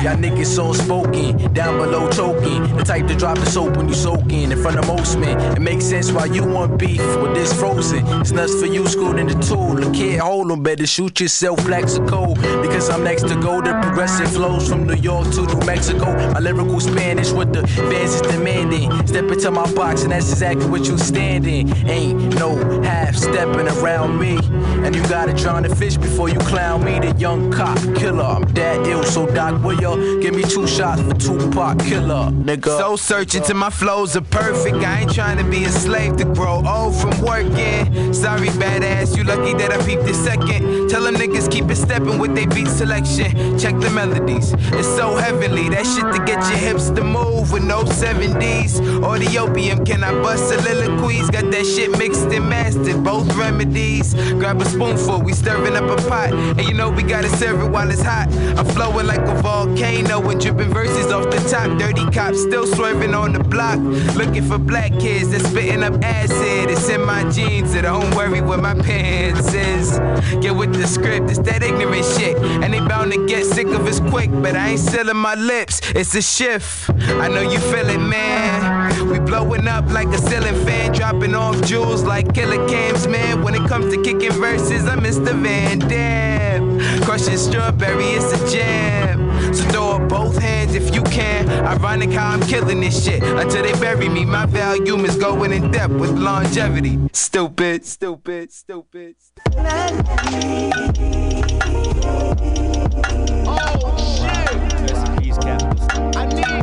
Y'all 0.04 0.18
niggas 0.18 0.48
so 0.48 0.74
spoken, 0.74 1.54
down 1.54 1.78
below 1.78 2.10
choking. 2.12 2.62
The 2.76 2.84
type 2.84 3.08
to 3.08 3.16
drop 3.16 3.38
the 3.38 3.46
soap 3.46 3.78
when 3.78 3.88
you 3.88 3.94
soaking 3.94 4.52
in 4.52 4.62
front 4.62 4.78
of 4.78 4.86
most 4.86 5.18
men. 5.18 5.40
It 5.56 5.62
makes 5.62 5.86
sense 5.86 6.12
why 6.12 6.26
you 6.26 6.46
want 6.46 6.78
beef 6.78 7.02
with 7.22 7.34
this 7.34 7.54
frozen. 7.54 8.06
It's 8.22 8.32
nuts 8.32 8.60
for 8.60 8.66
you, 8.66 8.86
schooled 8.88 9.18
in 9.18 9.28
the 9.28 9.36
tool. 9.36 9.76
The 9.76 9.90
kid 9.92 10.20
hold 10.20 10.52
'em, 10.52 10.62
better 10.62 10.86
shoot 10.86 11.22
yourself, 11.22 11.60
Plaxico. 11.66 12.34
Because 12.62 12.90
I'm 12.90 13.04
next 13.04 13.28
to 13.30 13.36
go. 13.36 13.62
The 13.62 13.74
progressive 13.82 14.30
flows 14.30 14.68
from 14.68 14.86
New 14.86 14.96
York 14.96 15.32
to 15.32 15.42
New 15.44 15.66
Mexico. 15.66 16.08
My 16.34 16.40
lyrical 16.40 16.82
Spanish 16.82 17.32
with 17.32 17.54
the 17.54 17.66
fans 17.66 18.16
is 18.16 18.22
demanding. 18.22 18.92
Step 19.08 19.32
into 19.32 19.52
my 19.52 19.72
box, 19.74 20.04
and 20.04 20.12
that's 20.12 20.30
exactly 20.30 20.68
what 20.68 20.86
you 20.86 20.98
standing. 20.98 21.74
Ain't 21.88 22.38
no 22.38 22.58
half 22.84 23.16
stepping 23.16 23.70
around 23.70 24.20
me. 24.20 24.38
And 24.86 24.96
you 24.96 25.02
gotta 25.08 25.34
drown 25.34 25.63
the 25.63 25.76
fish 25.76 25.98
before 25.98 26.30
you 26.30 26.40
clown 26.40 26.84
me. 26.84 27.00
The 27.00 27.13
young 27.18 27.52
cop 27.52 27.78
killer. 27.96 28.24
I'm 28.24 28.44
that 28.54 28.86
ill, 28.88 29.04
so 29.04 29.26
Doc 29.28 29.63
will 29.63 29.80
ya 29.80 29.96
give 30.22 30.34
me 30.36 30.44
two 30.44 30.68
shots 30.68 31.02
for 31.02 31.13
Tupac 31.13 31.80
killer, 31.80 32.32
nigga. 32.32 32.78
So 32.78 32.96
searching 32.96 33.44
till 33.44 33.56
my 33.56 33.70
flows 33.70 34.16
are 34.16 34.22
perfect. 34.22 34.78
I 34.78 35.02
ain't 35.02 35.13
trying 35.13 35.38
to 35.38 35.44
be 35.44 35.63
a 35.66 35.70
slave 35.70 36.18
to 36.18 36.26
grow 36.26 36.63
old 36.66 36.96
from 36.96 37.20
working. 37.22 38.13
Sorry, 38.13 38.50
badass, 38.50 39.16
you 39.18 39.24
lucky 39.24 39.54
that 39.54 39.72
I 39.72 39.78
peeped 39.86 40.06
this 40.06 40.24
second. 40.24 40.90
Tell 40.90 41.04
them 41.04 41.16
niggas 41.16 41.52
keep 41.52 41.70
it 41.70 41.76
stepping 41.76 42.20
with 42.20 42.36
they 42.36 42.46
beat 42.46 42.68
selection. 42.68 43.58
Check 43.58 43.80
the 43.80 43.90
melodies, 43.90 44.54
it's 44.74 44.88
so 44.88 45.16
heavenly. 45.16 45.70
That 45.70 45.86
shit 45.86 46.08
to 46.13 46.20
get 46.26 46.40
your 46.50 46.58
hips 46.58 46.90
to 46.92 47.04
move 47.04 47.52
with 47.52 47.63
no 47.63 47.84
70s. 47.84 49.04
Or 49.04 49.18
the 49.20 49.38
opium, 49.38 49.86
can 49.86 50.04
I 50.04 50.12
bust 50.22 50.50
soliloquies? 50.50 51.30
Got 51.30 51.52
that 51.52 51.66
shit 51.66 51.98
mixed 51.98 52.28
and 52.28 52.50
mastered, 52.50 53.04
both 53.04 53.28
remedies. 53.36 54.13
Grab 54.40 54.62
a 54.62 54.66
spoonful, 54.78 55.22
we 55.22 55.34
stirring 55.34 55.76
up 55.76 55.90
a 55.90 55.96
pot. 56.08 56.32
And 56.32 56.62
you 56.62 56.74
know 56.74 56.90
we 56.90 57.02
gotta 57.02 57.30
serve 57.30 57.62
it 57.62 57.70
while 57.70 57.90
it's 57.90 58.02
hot. 58.02 58.28
I'm 58.58 58.66
flowing 58.66 59.08
like 59.08 59.22
a 59.22 59.42
volcano 59.42 60.30
and 60.30 60.40
dripping 60.40 60.72
verses 60.72 61.12
off 61.12 61.26
the 61.32 61.40
top. 61.50 61.80
Dirty 61.80 62.06
cops 62.12 62.44
still 62.44 62.68
swerving 62.68 63.16
on 63.16 63.34
the 63.34 63.44
block. 63.44 63.80
Looking 64.16 64.44
for 64.44 64.60
black 64.60 64.92
kids 65.00 65.32
that's 65.32 65.48
spitting 65.50 65.82
up 65.82 65.96
acid. 66.04 66.70
It's 66.70 66.88
in 66.90 67.04
my 67.04 67.28
jeans, 67.32 67.74
so 67.74 67.82
don't 67.82 68.16
worry 68.16 68.42
what 68.42 68.60
my 68.60 68.76
pants 68.76 69.52
is. 69.54 70.00
Get 70.44 70.56
with 70.56 70.74
the 70.74 70.86
script, 70.86 71.32
it's 71.32 71.40
that 71.40 71.63
ignorant 71.63 72.06
shit. 72.06 72.38
And 72.38 72.72
they 72.72 72.80
bound 72.80 73.12
to 73.13 73.26
get 73.26 73.46
sick 73.46 73.68
of 73.68 73.88
us 73.88 74.00
quick, 74.12 74.30
but 74.32 74.56
I 74.56 74.70
ain't 74.70 74.80
sealing 74.80 75.18
my 75.18 75.34
lips. 75.34 75.82
It's 75.96 76.13
a 76.13 76.22
shift. 76.22 76.90
I 77.24 77.28
know 77.28 77.42
you 77.42 77.60
feel 77.60 77.90
it, 77.90 77.98
man. 77.98 78.87
We 79.06 79.20
blowing 79.20 79.68
up 79.68 79.86
like 79.92 80.08
a 80.08 80.18
ceiling 80.18 80.56
fan, 80.66 80.94
dropping 80.94 81.36
off 81.36 81.62
jewels 81.64 82.04
like 82.04 82.34
killer 82.34 82.68
cams, 82.68 83.08
man. 83.08 83.44
When 83.44 83.54
it 83.56 83.68
comes 83.68 83.94
to 83.94 84.02
kicking 84.02 84.32
verses, 84.32 84.88
I'm 84.88 85.02
Mr. 85.02 85.34
Van 85.42 85.80
Damme. 85.80 86.80
Crushing 87.04 87.38
strawberry, 87.38 88.06
it's 88.06 88.34
a 88.34 88.52
jam. 88.52 89.54
So 89.54 89.64
throw 89.66 89.92
up 89.92 90.10
both 90.10 90.38
hands 90.38 90.76
if 90.76 90.94
you 90.94 91.04
can. 91.04 91.48
Ironic 91.50 92.12
how 92.12 92.34
I'm 92.34 92.42
killing 92.42 92.82
this 92.82 93.06
shit 93.06 93.24
until 93.24 93.64
they 93.64 93.74
bury 93.74 94.10
me. 94.10 94.26
My 94.26 94.46
volume 94.46 95.06
is 95.06 95.16
going 95.16 95.54
in 95.54 95.72
depth 95.72 95.94
with 95.94 96.12
longevity. 96.12 97.00
Stupid, 97.14 97.86
stupid, 97.86 98.52
stupid. 98.52 99.16
I 99.58 99.92
need 100.32 100.74
that. 100.74 101.28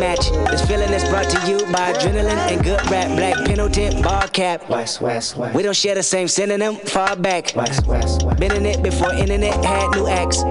unmatched. 0.00 0.32
This 0.50 0.66
feeling 0.66 0.90
is 0.92 1.04
brought 1.08 1.28
to 1.30 1.50
you 1.50 1.58
by 1.72 1.92
adrenaline 1.92 2.36
and 2.50 2.62
good 2.64 2.80
rap. 2.90 3.08
Black 3.16 3.34
Pendleton, 3.46 4.02
ball 4.02 4.26
cap. 4.28 4.68
West, 4.68 5.00
west, 5.00 5.36
west. 5.36 5.54
We 5.54 5.62
don't 5.62 5.76
share 5.76 5.94
the 5.94 6.02
same 6.02 6.28
synonym, 6.28 6.76
far 6.76 7.16
back. 7.16 7.52
West, 7.54 7.86
west, 7.86 8.22
west. 8.22 8.40
Been 8.40 8.52
in 8.52 8.66
it 8.66 8.82
before 8.82 9.12
internet 9.12 9.64
had 9.64 9.90
new 9.90 10.06
acts. 10.06 10.42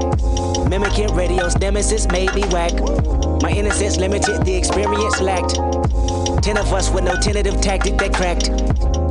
Mimicking 0.70 1.16
radio's 1.16 1.58
nemesis 1.58 2.08
made 2.10 2.34
me 2.36 2.44
whack. 2.50 2.74
My 3.42 3.52
innocence 3.52 3.98
limited, 3.98 4.46
the 4.46 4.56
experience 4.56 5.20
lacked. 5.20 5.56
Ten 6.44 6.58
of 6.58 6.72
us 6.72 6.90
with 6.90 7.04
no 7.04 7.16
tentative 7.16 7.60
tactic 7.62 7.98
that 7.98 8.14
cracked. 8.14 8.46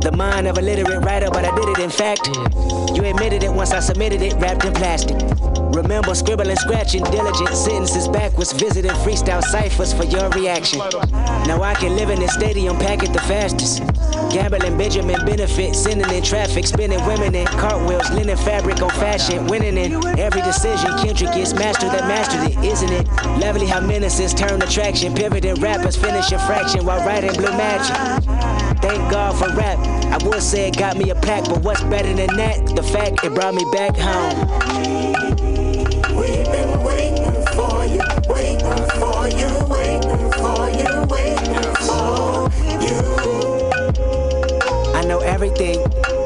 The 0.01 0.11
mind 0.15 0.47
of 0.47 0.57
a 0.57 0.61
literate 0.61 1.03
writer, 1.03 1.29
but 1.29 1.43
I 1.43 1.53
did 1.55 1.69
it 1.69 1.79
in 1.79 1.89
fact. 1.89 2.27
You 2.95 3.03
admitted 3.05 3.43
it 3.43 3.51
once 3.51 3.71
I 3.71 3.79
submitted 3.79 4.21
it, 4.21 4.33
wrapped 4.35 4.63
in 4.63 4.73
plastic. 4.73 5.17
Remember 5.73 6.15
scribbling, 6.15 6.55
scratching, 6.57 7.03
diligent 7.05 7.55
sentences 7.55 8.07
backwards, 8.07 8.51
visiting 8.53 8.91
freestyle 8.91 9.43
ciphers 9.43 9.93
for 9.93 10.03
your 10.03 10.29
reaction. 10.29 10.79
Now 11.47 11.61
I 11.61 11.75
can 11.75 11.95
live 11.95 12.09
in 12.09 12.19
this 12.19 12.33
stadium, 12.33 12.77
pack 12.77 13.03
it 13.03 13.13
the 13.13 13.19
fastest. 13.21 13.83
Gambling 14.31 14.77
Benjamin 14.77 15.23
benefit, 15.25 15.75
sending 15.75 16.09
in 16.11 16.23
traffic, 16.23 16.65
spinning 16.67 17.03
women 17.05 17.33
in 17.35 17.45
cartwheels, 17.47 18.09
linen 18.11 18.37
fabric 18.37 18.81
on 18.81 18.89
fashion, 18.91 19.47
winning 19.47 19.77
in 19.77 19.93
every 20.19 20.41
decision. 20.41 20.91
Kendrick 20.97 21.35
is 21.35 21.53
master 21.53 21.87
that 21.87 22.07
mastered 22.07 22.51
it, 22.51 22.57
isn't 22.65 22.91
it? 22.91 23.07
Lovely 23.39 23.65
how 23.65 23.79
menaces 23.79 24.33
turn 24.33 24.61
attraction, 24.61 25.13
pivoting 25.13 25.55
rappers 25.55 25.95
finish 25.95 26.31
a 26.31 26.39
fraction 26.39 26.85
while 26.85 27.05
writing 27.05 27.33
blue 27.33 27.51
magic. 27.57 27.95
Thank 28.81 29.11
God 29.11 29.37
for 29.37 29.53
rap. 29.55 29.77
I 30.09 30.17
would 30.25 30.41
say 30.41 30.69
it 30.69 30.77
got 30.77 30.97
me 30.97 31.09
a 31.09 31.15
plaque, 31.15 31.45
but 31.45 31.61
what's 31.61 31.83
better 31.83 32.13
than 32.13 32.35
that? 32.37 32.75
The 32.75 32.83
fact 32.83 33.23
it 33.23 33.33
brought 33.33 33.53
me 33.53 33.65
back 33.71 33.95
home. 33.97 34.98
I 44.95 45.03
know 45.05 45.19
everything. 45.19 45.79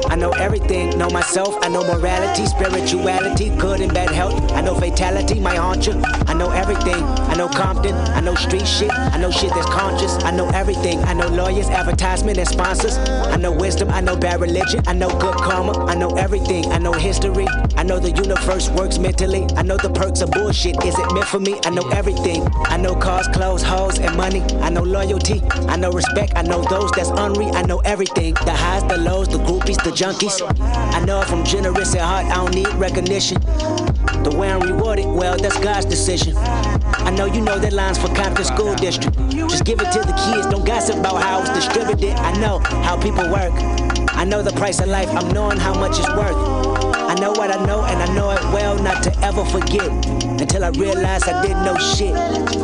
I 0.06 0.16
know 0.16 0.30
everything. 0.30 0.98
Know 0.98 1.10
myself. 1.10 1.56
I 1.62 1.68
know 1.68 1.82
morality, 1.84 2.46
spirituality, 2.46 3.50
good 3.56 3.80
and 3.80 3.92
bad 3.92 4.10
health. 4.10 4.52
I 4.52 4.62
know 4.62 4.74
fatality, 4.74 5.40
my 5.40 5.54
haunt 5.56 5.86
you. 5.86 6.23
I 6.34 6.36
know 6.36 6.50
everything. 6.50 7.00
I 7.30 7.36
know 7.36 7.46
Compton. 7.46 7.94
I 7.94 8.18
know 8.18 8.34
street 8.34 8.66
shit. 8.66 8.90
I 8.92 9.18
know 9.18 9.30
shit 9.30 9.50
that's 9.50 9.66
conscious. 9.66 10.14
I 10.24 10.32
know 10.32 10.48
everything. 10.48 10.98
I 11.04 11.12
know 11.12 11.28
lawyers, 11.28 11.68
advertisement, 11.68 12.38
and 12.38 12.48
sponsors. 12.48 12.98
I 12.98 13.36
know 13.36 13.52
wisdom. 13.52 13.88
I 13.90 14.00
know 14.00 14.16
bad 14.16 14.40
religion. 14.40 14.82
I 14.88 14.94
know 14.94 15.08
good 15.20 15.36
karma. 15.36 15.86
I 15.86 15.94
know 15.94 16.16
everything. 16.16 16.66
I 16.72 16.78
know 16.78 16.92
history. 16.92 17.46
I 17.76 17.84
know 17.84 18.00
the 18.00 18.10
universe 18.10 18.68
works 18.70 18.98
mentally. 18.98 19.46
I 19.56 19.62
know 19.62 19.76
the 19.76 19.90
perks 19.90 20.22
of 20.22 20.32
bullshit. 20.32 20.84
Is 20.84 20.98
it 20.98 21.12
meant 21.14 21.28
for 21.28 21.38
me? 21.38 21.60
I 21.64 21.70
know 21.70 21.88
everything. 21.90 22.42
I 22.64 22.78
know 22.78 22.96
cars, 22.96 23.28
clothes, 23.28 23.62
hoes, 23.62 24.00
and 24.00 24.16
money. 24.16 24.40
I 24.60 24.70
know 24.70 24.82
loyalty. 24.82 25.40
I 25.68 25.76
know 25.76 25.92
respect. 25.92 26.32
I 26.34 26.42
know 26.42 26.64
those 26.64 26.90
that's 26.90 27.10
unre. 27.10 27.54
I 27.54 27.62
know 27.62 27.78
everything. 27.84 28.34
The 28.34 28.54
highs, 28.54 28.82
the 28.88 28.98
lows, 28.98 29.28
the 29.28 29.38
groupies, 29.38 29.80
the 29.84 29.92
junkies. 29.92 30.42
I 30.60 31.04
know 31.04 31.20
if 31.20 31.30
I'm 31.30 31.44
generous 31.44 31.94
at 31.94 32.00
heart, 32.00 32.26
I 32.26 32.34
don't 32.34 32.54
need 32.56 32.74
recognition. 32.74 33.38
The 34.24 34.34
way 34.34 34.50
I'm 34.50 34.60
rewarded, 34.60 35.04
well, 35.04 35.36
that's 35.36 35.58
God's 35.60 35.84
decision. 35.84 36.34
I 36.36 37.10
know 37.10 37.26
you 37.26 37.42
know 37.42 37.58
that 37.58 37.74
line's 37.74 37.98
for 37.98 38.08
Compton 38.14 38.44
School 38.46 38.74
District. 38.74 39.14
Just 39.30 39.66
give 39.66 39.80
it 39.80 39.92
to 39.92 40.00
the 40.00 40.14
kids, 40.24 40.46
don't 40.46 40.64
gossip 40.64 40.96
about 40.96 41.22
how 41.22 41.42
it's 41.42 41.50
distributed. 41.50 42.16
I 42.16 42.32
know 42.40 42.58
how 42.82 42.96
people 43.00 43.30
work. 43.30 43.52
I 44.16 44.24
know 44.24 44.40
the 44.42 44.52
price 44.52 44.80
of 44.80 44.88
life, 44.88 45.10
I'm 45.10 45.28
knowing 45.32 45.58
how 45.58 45.74
much 45.74 45.98
it's 45.98 46.08
worth. 46.08 46.36
I 46.96 47.14
know 47.20 47.32
what 47.32 47.54
I 47.54 47.64
know, 47.66 47.84
and 47.84 48.02
I 48.02 48.14
know 48.14 48.30
it 48.30 48.42
well 48.44 48.82
not 48.82 49.02
to 49.02 49.12
ever 49.20 49.44
forget. 49.44 49.90
Until 50.40 50.64
I 50.64 50.70
realized 50.70 51.28
I 51.28 51.42
didn't 51.42 51.64
know 51.64 51.76
shit 51.76 52.14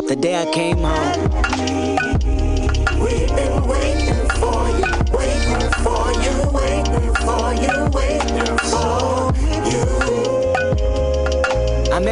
the 0.08 0.16
day 0.16 0.40
I 0.40 0.50
came 0.52 0.78
home. 0.78 1.12
We've 2.98 3.28
been 3.36 3.68
waiting 3.68 4.28
for 4.40 4.64
you, 4.80 4.90
waiting 5.12 5.70
for 5.84 6.08
you, 6.24 6.34
waiting 6.56 7.14
for 7.16 7.52
you, 7.52 7.90
waiting 7.92 8.59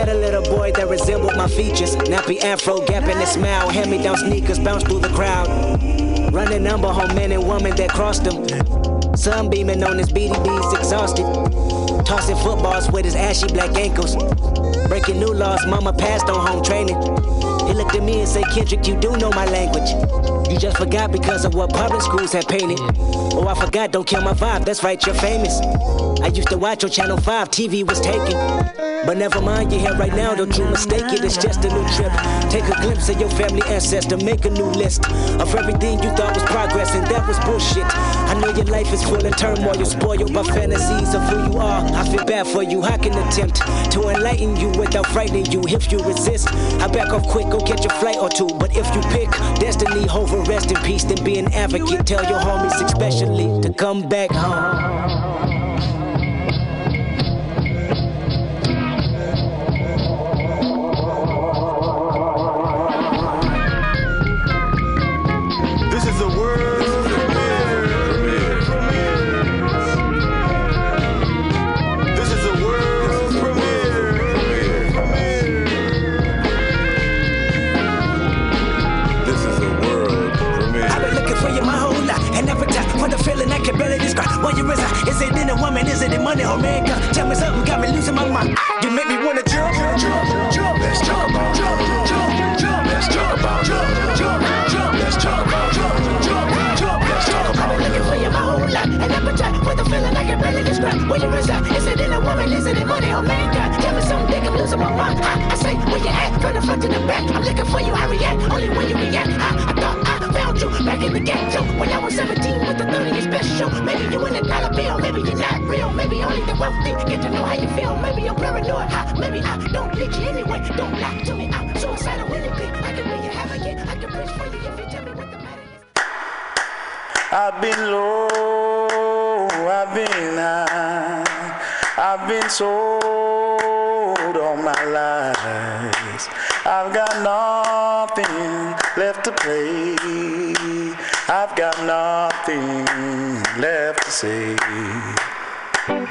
a 0.08 0.14
little 0.14 0.42
boy 0.42 0.72
that 0.72 0.88
resembled 0.88 1.36
my 1.36 1.48
features. 1.48 1.94
Nappy 1.96 2.42
afro, 2.42 2.80
gap 2.80 3.04
in 3.04 3.18
his 3.18 3.30
smile. 3.30 3.68
Hand 3.68 3.90
me 3.90 4.02
down 4.02 4.16
sneakers, 4.16 4.58
bounce 4.58 4.82
through 4.82 5.00
the 5.00 5.08
crowd. 5.08 5.48
Running 6.32 6.62
number 6.62 6.88
home 6.88 7.14
men 7.14 7.32
and 7.32 7.46
women 7.46 7.76
that 7.76 7.90
crossed 7.90 8.26
him. 8.26 8.46
Sunbeaming 9.16 9.82
on 9.82 9.98
his 9.98 10.10
BDBs, 10.10 10.78
exhausted. 10.78 11.24
Tossing 12.04 12.36
footballs 12.36 12.90
with 12.90 13.04
his 13.04 13.14
ashy 13.14 13.48
black 13.48 13.76
ankles. 13.76 14.16
Breaking 14.88 15.20
new 15.20 15.32
laws, 15.32 15.66
mama 15.66 15.92
passed 15.92 16.28
on 16.28 16.46
home 16.46 16.62
training. 16.64 16.96
He 17.66 17.74
looked 17.74 17.94
at 17.94 18.02
me 18.02 18.20
and 18.20 18.28
said, 18.28 18.44
Kendrick, 18.52 18.86
you 18.86 18.98
do 18.98 19.16
know 19.16 19.30
my 19.30 19.44
language. 19.46 19.90
You 20.50 20.58
just 20.58 20.78
forgot 20.78 21.12
because 21.12 21.44
of 21.44 21.54
what 21.54 21.70
public 21.70 22.00
schools 22.00 22.32
have 22.32 22.48
painted. 22.48 22.78
Oh, 22.80 23.46
I 23.46 23.54
forgot, 23.54 23.92
don't 23.92 24.06
kill 24.06 24.22
my 24.22 24.32
vibe. 24.32 24.64
That's 24.64 24.82
right, 24.82 25.04
you're 25.04 25.14
famous. 25.16 25.60
I 26.22 26.28
used 26.28 26.48
to 26.48 26.56
watch 26.56 26.84
on 26.84 26.90
Channel 26.90 27.18
5, 27.18 27.50
TV 27.50 27.86
was 27.86 28.00
taken. 28.00 28.87
But 29.06 29.16
never 29.16 29.40
mind, 29.40 29.72
you're 29.72 29.80
here 29.80 29.96
right 29.96 30.14
now, 30.14 30.34
don't 30.34 30.56
you 30.56 30.64
mistake 30.66 31.12
it. 31.12 31.24
It's 31.24 31.36
just 31.36 31.64
a 31.64 31.68
new 31.68 31.86
trip. 31.96 32.12
Take 32.50 32.64
a 32.64 32.80
glimpse 32.82 33.08
of 33.08 33.20
your 33.20 33.30
family 33.30 33.62
ancestor, 33.68 34.16
make 34.18 34.44
a 34.44 34.50
new 34.50 34.66
list 34.66 35.06
of 35.40 35.54
everything 35.54 36.02
you 36.02 36.10
thought 36.10 36.34
was 36.34 36.42
progress, 36.44 36.94
and 36.94 37.06
that 37.06 37.26
was 37.26 37.38
bullshit. 37.40 37.84
I 37.86 38.38
know 38.40 38.50
your 38.50 38.66
life 38.66 38.92
is 38.92 39.02
full 39.02 39.24
of 39.24 39.36
turmoil, 39.36 39.76
you're 39.76 39.86
spoiled 39.86 40.32
by 40.32 40.42
fantasies 40.42 41.14
of 41.14 41.22
who 41.22 41.52
you 41.52 41.58
are. 41.58 41.84
I 41.94 42.08
feel 42.08 42.24
bad 42.24 42.46
for 42.46 42.62
you, 42.62 42.82
I 42.82 42.98
can 42.98 43.16
attempt 43.26 43.56
to 43.92 44.08
enlighten 44.08 44.56
you 44.56 44.68
without 44.78 45.06
frightening 45.06 45.46
you. 45.52 45.62
If 45.68 45.90
you 45.92 45.98
resist, 46.04 46.48
I 46.48 46.88
back 46.88 47.10
off 47.12 47.26
quick, 47.28 47.48
go 47.50 47.60
catch 47.60 47.84
a 47.84 47.90
flight 48.00 48.18
or 48.18 48.28
two. 48.28 48.48
But 48.58 48.76
if 48.76 48.86
you 48.94 49.00
pick 49.12 49.30
destiny 49.60 50.08
over 50.10 50.38
rest 50.42 50.70
in 50.70 50.76
peace, 50.82 51.04
then 51.04 51.22
be 51.24 51.38
an 51.38 51.52
advocate. 51.54 52.06
Tell 52.06 52.24
your 52.24 52.40
homies, 52.40 52.84
especially, 52.84 53.60
to 53.62 53.72
come 53.72 54.08
back 54.08 54.30
home. 54.30 54.67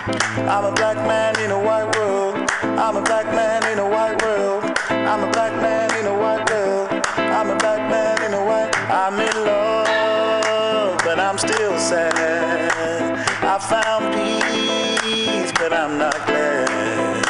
I'm 0.08 0.64
a 0.64 0.72
black 0.72 0.96
man 0.96 1.38
in 1.42 1.52
a 1.52 1.60
white 1.60 1.94
world. 1.98 2.36
I'm 2.64 2.96
a 2.96 3.02
black 3.02 3.26
man 3.26 3.62
in 3.74 3.80
a 3.80 3.90
white 3.90 4.22
world. 4.22 4.64
I'm 4.90 5.24
a 5.24 5.30
black 5.32 5.52
man 5.62 5.94
in 6.00 6.06
a 6.06 6.14
white 6.14 6.50
world. 6.50 6.90
I'm 7.18 7.50
a 7.50 7.58
black 7.58 7.82
man 7.92 8.24
in 8.24 8.34
a 8.34 8.42
white. 8.42 8.74
I'm 8.90 9.20
in 9.20 9.46
love, 9.46 10.98
but 11.04 11.20
I'm 11.20 11.38
still 11.38 11.78
sad. 11.78 13.20
I 13.44 13.60
found 13.60 14.14
peace, 14.16 15.52
but 15.60 15.74
I'm 15.74 15.98
not 15.98 16.16
glad. 16.26 17.26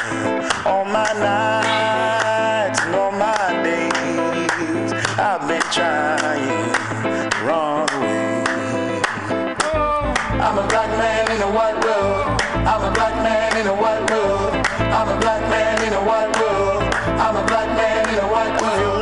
On 0.67 0.91
my 0.91 1.11
nights 1.17 2.79
and 2.81 2.93
on 2.93 3.17
my 3.17 3.63
days, 3.63 4.93
I've 5.17 5.47
been 5.47 5.65
trying 5.73 6.69
wrong 7.43 7.87
way. 8.01 9.01
I'm 10.45 10.59
a 10.59 10.67
black 10.67 10.91
man 10.91 11.31
in 11.31 11.41
a 11.41 11.51
white 11.51 11.83
world. 11.83 12.26
I'm 12.67 12.83
a 12.83 12.91
black 12.91 13.15
man 13.23 13.57
in 13.57 13.67
a 13.67 13.73
white 13.73 14.11
world. 14.11 14.53
I'm 14.77 15.07
a 15.07 15.17
black 15.21 15.41
man 15.49 15.87
in 15.87 15.93
a 15.93 16.03
white 16.03 16.35
world. 16.37 16.83
I'm 17.23 17.35
a 17.37 17.45
black 17.47 17.69
man 17.77 18.09
in 18.09 18.19
a 18.19 18.27
white 18.27 18.61
world. 18.61 18.96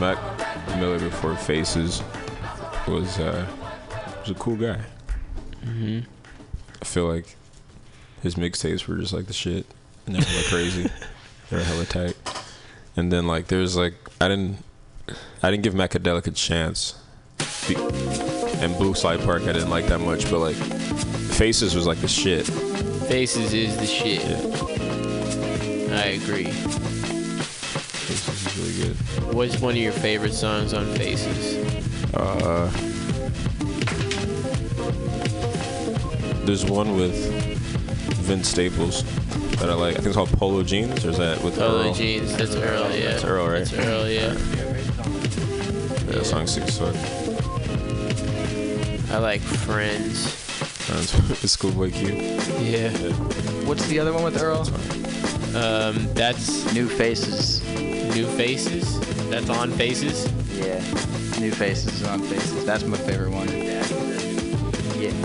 Mac 0.00 0.18
Miller 0.78 0.98
before 0.98 1.36
Faces 1.36 2.02
was 2.88 3.18
uh, 3.18 3.46
was 4.20 4.30
a 4.30 4.34
cool 4.34 4.56
guy. 4.56 4.80
Mm-hmm. 5.62 6.00
I 6.80 6.84
feel 6.86 7.06
like 7.06 7.36
his 8.22 8.36
mixtapes 8.36 8.86
were 8.86 8.96
just 8.96 9.12
like 9.12 9.26
the 9.26 9.34
shit. 9.34 9.66
And 10.06 10.14
they're 10.14 10.22
hella 10.22 10.42
crazy. 10.44 10.90
they're 11.50 11.62
hella 11.62 11.84
tight. 11.84 12.16
And 12.96 13.12
then 13.12 13.26
like 13.26 13.48
there's 13.48 13.76
like 13.76 13.92
I 14.22 14.28
didn't 14.28 14.64
I 15.42 15.50
didn't 15.50 15.64
give 15.64 15.74
Macadelic 15.74 16.26
a 16.26 16.30
chance. 16.30 16.98
Be- 17.68 17.76
and 18.64 18.74
Blue 18.78 18.94
Slide 18.94 19.20
Park 19.20 19.42
I 19.42 19.52
didn't 19.52 19.70
like 19.70 19.86
that 19.88 20.00
much, 20.00 20.30
but 20.30 20.38
like 20.38 20.56
Faces 20.56 21.74
was 21.74 21.86
like 21.86 21.98
the 21.98 22.08
shit. 22.08 22.46
Faces 22.46 23.52
is 23.52 23.76
the 23.76 23.86
shit. 23.86 24.22
Yeah. 25.90 26.00
I 26.00 26.04
agree 26.22 26.89
really 28.60 28.82
good. 28.82 28.96
What's 29.34 29.60
one 29.60 29.72
of 29.72 29.78
your 29.78 29.92
favorite 29.92 30.34
songs 30.34 30.74
on 30.74 30.86
Faces? 30.94 31.56
Uh, 32.14 32.70
there's 36.44 36.64
one 36.64 36.96
with 36.96 37.14
Vince 38.22 38.48
Staples 38.48 39.04
that 39.56 39.70
I 39.70 39.74
like. 39.74 39.94
I 39.94 39.96
think 39.96 40.08
it's 40.08 40.16
called 40.16 40.30
Polo 40.30 40.62
Jeans, 40.62 41.04
or 41.04 41.10
is 41.10 41.18
that 41.18 41.42
with 41.42 41.56
Polo 41.56 41.84
Earl? 41.84 41.94
Jeans, 41.94 42.36
that's 42.36 42.54
Earl, 42.54 42.90
yeah. 42.94 43.12
That's 43.12 43.24
Earl, 43.24 43.46
right? 43.46 43.64
That's 43.64 43.72
Earl, 43.72 44.08
yeah. 44.08 44.34
Yeah, 46.06 46.22
song's 46.22 46.52
song 46.52 46.66
six 46.66 46.78
fuck. 46.78 46.96
I 49.10 49.18
like 49.18 49.40
Friends. 49.40 50.34
Friends 50.86 51.12
with 51.28 51.50
Schoolboy 51.50 51.90
Q. 51.92 52.08
Yeah. 52.08 52.90
yeah. 52.90 53.12
What's 53.66 53.86
the 53.86 53.98
other 54.00 54.12
one 54.12 54.24
with 54.24 54.40
Earl? 54.40 54.62
Um, 55.56 56.12
that's 56.14 56.72
New 56.72 56.88
Faces. 56.88 57.60
New 58.20 58.26
Faces. 58.36 59.00
That's 59.30 59.48
on 59.48 59.70
Faces. 59.70 60.30
Yeah. 60.52 60.78
New 61.40 61.50
Faces 61.50 62.02
on 62.06 62.20
Faces. 62.20 62.66
That's 62.66 62.84
my 62.84 62.98
favorite 62.98 63.30
one. 63.30 63.48
Yeah. 63.48 63.80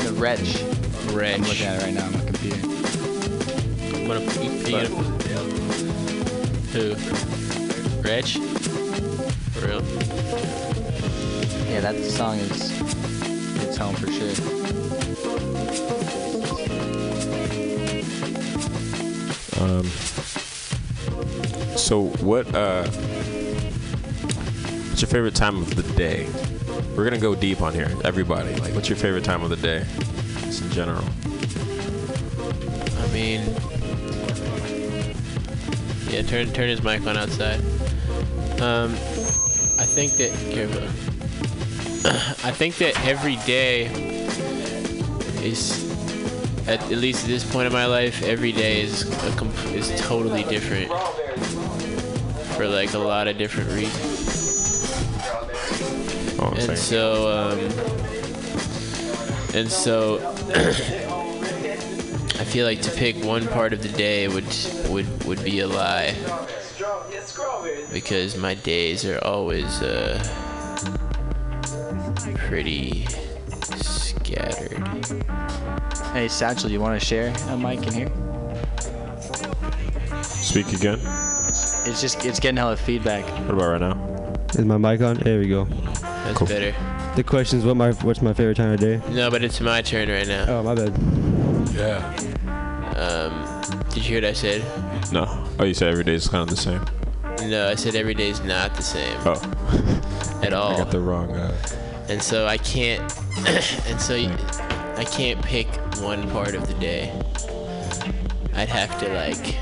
The 0.05 0.13
Wretch. 0.13 0.63
Wretch. 1.13 1.39
I'm 1.39 1.43
looking 1.43 1.65
at 1.65 1.81
it 1.81 1.83
right 1.83 1.93
now 1.93 2.05
on 2.05 2.13
my 2.13 2.23
computer. 2.23 2.67
What 4.07 4.15
a 4.15 4.21
you, 4.41 4.49
you 4.49 4.71
gonna, 4.71 4.87
Who? 6.71 6.95
Rich? 8.01 8.37
For 9.51 9.67
real? 9.67 9.81
Yeah, 11.67 11.81
that 11.81 11.97
song 12.01 12.37
is 12.37 12.71
it's 13.61 13.75
home 13.75 13.95
for 13.95 14.09
sure. 14.09 14.31
Um. 19.61 20.34
So 21.85 22.05
what? 22.25 22.47
Uh. 22.55 22.87
What's 24.87 25.03
your 25.03 25.07
favorite 25.07 25.35
time 25.35 25.57
of 25.57 25.75
the 25.75 25.83
day? 25.93 26.27
We're 26.97 27.03
gonna 27.03 27.19
go 27.19 27.35
deep 27.35 27.61
on 27.61 27.75
here, 27.75 27.91
everybody. 28.03 28.55
Like, 28.55 28.73
what's 28.73 28.89
your 28.89 28.95
favorite 28.95 29.23
time 29.23 29.43
of 29.43 29.51
the 29.51 29.55
day, 29.55 29.85
just 30.41 30.63
in 30.63 30.71
general? 30.71 31.03
I 32.97 33.07
mean, 33.13 33.41
yeah. 36.09 36.23
Turn 36.23 36.51
turn 36.53 36.69
his 36.69 36.81
mic 36.81 37.05
on 37.05 37.17
outside. 37.17 37.59
Um, 38.59 38.93
I 39.77 39.85
think 39.85 40.13
that. 40.13 40.31
I 42.43 42.49
think 42.49 42.77
that 42.77 42.99
every 43.05 43.35
day 43.45 43.85
is, 45.43 45.85
at, 46.67 46.81
at 46.81 46.97
least 46.97 47.25
at 47.25 47.29
this 47.29 47.43
point 47.43 47.67
in 47.67 47.73
my 47.73 47.85
life, 47.85 48.23
every 48.23 48.51
day 48.51 48.81
is 48.81 49.03
comp- 49.37 49.75
is 49.75 49.93
totally 50.01 50.45
different 50.45 50.91
for 52.55 52.67
like 52.67 52.93
a 52.93 52.99
lot 52.99 53.27
of 53.27 53.37
different 53.37 53.69
reasons. 53.71 54.31
Oh, 56.39 56.53
and 56.57 56.77
so, 56.77 57.29
um, 57.31 57.59
and 59.53 59.69
so, 59.69 60.19
I 62.39 62.43
feel 62.45 62.65
like 62.65 62.81
to 62.83 62.91
pick 62.91 63.17
one 63.23 63.47
part 63.47 63.73
of 63.73 63.81
the 63.81 63.89
day 63.89 64.27
would 64.27 64.45
would 64.89 65.25
would 65.25 65.43
be 65.43 65.59
a 65.59 65.67
lie 65.67 66.15
because 67.91 68.37
my 68.37 68.53
days 68.53 69.05
are 69.05 69.19
always 69.23 69.81
uh, 69.81 70.17
pretty 72.35 73.05
scattered. 73.75 74.87
Hey 76.13 76.29
Satchel, 76.29 76.71
you 76.71 76.79
want 76.79 76.99
to 76.99 77.05
share 77.05 77.33
a 77.49 77.57
mic 77.57 77.85
in 77.87 77.93
here? 77.93 78.11
Speak 80.23 80.71
again. 80.73 81.24
It's 81.85 82.01
just 82.01 82.25
it's 82.25 82.39
getting 82.39 82.57
hella 82.57 82.77
feedback. 82.77 83.25
What 83.45 83.55
about 83.55 83.71
right 83.71 83.81
now? 83.81 84.35
Is 84.53 84.65
my 84.65 84.77
mic 84.77 85.01
on? 85.01 85.17
There 85.17 85.39
we 85.39 85.47
go. 85.47 85.65
That's 85.65 86.41
better. 86.43 86.73
The 87.15 87.23
question 87.23 87.59
is 87.59 87.65
what 87.65 87.77
my 87.77 87.91
what's 87.91 88.21
my 88.21 88.33
favorite 88.33 88.57
time 88.57 88.73
of 88.73 88.79
day? 88.79 89.01
No, 89.09 89.29
but 89.29 89.43
it's 89.43 89.61
my 89.61 89.81
turn 89.81 90.09
right 90.09 90.27
now. 90.27 90.45
Oh 90.49 90.63
my 90.63 90.75
bad. 90.75 90.93
Yeah. 91.73 92.35
Um, 92.95 93.61
did 93.89 93.97
you 93.97 94.01
hear 94.01 94.17
what 94.17 94.25
I 94.25 94.33
said? 94.33 94.63
No. 95.11 95.25
Oh, 95.59 95.65
you 95.65 95.73
said 95.73 95.89
every 95.89 96.03
day 96.03 96.15
is 96.15 96.27
kind 96.27 96.49
of 96.49 96.55
the 96.55 96.61
same. 96.61 96.83
No, 97.49 97.67
I 97.67 97.75
said 97.75 97.95
every 97.95 98.13
day 98.13 98.29
is 98.29 98.41
not 98.41 98.75
the 98.75 98.81
same. 98.81 99.17
Oh. 99.25 100.41
At 100.41 100.53
all. 100.53 100.73
I 100.75 100.77
got 100.77 100.91
the 100.91 100.99
wrong. 100.99 101.31
Uh, 101.31 101.55
and 102.07 102.21
so 102.21 102.47
I 102.47 102.57
can't, 102.57 103.01
and 103.87 103.99
so 103.99 104.15
I 104.15 105.03
can't 105.03 105.43
pick 105.43 105.67
one 106.01 106.29
part 106.31 106.55
of 106.55 106.67
the 106.67 106.73
day. 106.75 107.11
I'd 108.55 108.69
have 108.69 108.97
to 108.99 109.13
like, 109.13 109.55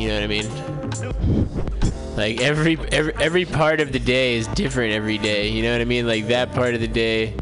you 0.00 0.08
know 0.08 0.14
what 0.14 0.22
I 0.22 0.26
mean? 0.26 2.16
Like 2.16 2.40
every 2.40 2.78
every 2.90 3.14
every 3.14 3.44
part 3.44 3.80
of 3.80 3.92
the 3.92 3.98
day 3.98 4.36
is 4.36 4.46
different 4.48 4.92
every 4.92 5.18
day. 5.18 5.48
You 5.48 5.62
know 5.62 5.72
what 5.72 5.80
I 5.82 5.84
mean? 5.84 6.06
Like 6.06 6.26
that 6.28 6.52
part 6.52 6.74
of 6.74 6.80
the 6.80 6.88
day, 6.88 7.34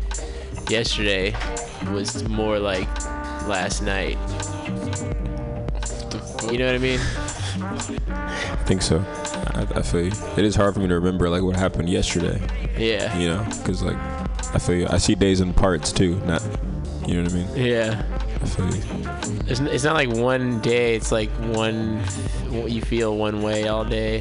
yesterday, 0.69 1.37
was 1.93 2.29
more 2.29 2.59
like 2.59 2.89
last 3.47 3.83
night. 3.83 4.19
You 6.51 6.59
know 6.59 6.67
what 6.67 6.75
I 6.75 6.79
mean? 6.79 7.01
I 8.11 8.65
think 8.67 8.83
so. 8.83 9.05
I, 9.55 9.67
I 9.77 9.83
feel 9.83 10.07
you. 10.07 10.13
It 10.37 10.45
is 10.45 10.57
hard 10.57 10.75
for 10.75 10.81
me 10.81 10.89
to 10.89 10.95
remember 10.95 11.29
like 11.29 11.43
what 11.43 11.55
happened 11.55 11.89
yesterday. 11.89 12.41
Yeah. 12.77 13.17
You 13.19 13.29
know, 13.29 13.45
because 13.59 13.83
like 13.83 13.97
I 14.53 14.59
feel 14.59 14.77
you. 14.77 14.87
I 14.91 14.99
see 14.99 15.15
days 15.15 15.41
in 15.41 15.55
parts 15.55 15.93
too. 15.93 16.17
Not. 16.27 16.43
You 17.07 17.15
know 17.15 17.23
what 17.23 17.33
I 17.33 17.35
mean? 17.37 17.49
Yeah. 17.57 18.03
I. 18.43 18.47
It's, 19.47 19.61
it's 19.61 19.85
not 19.85 19.95
like 19.95 20.09
one 20.11 20.61
day. 20.61 20.95
It's 20.95 21.13
like 21.13 21.31
one. 21.55 22.03
You 22.51 22.81
feel 22.83 23.17
one 23.17 23.43
way 23.43 23.69
all 23.69 23.85
day. 23.85 24.21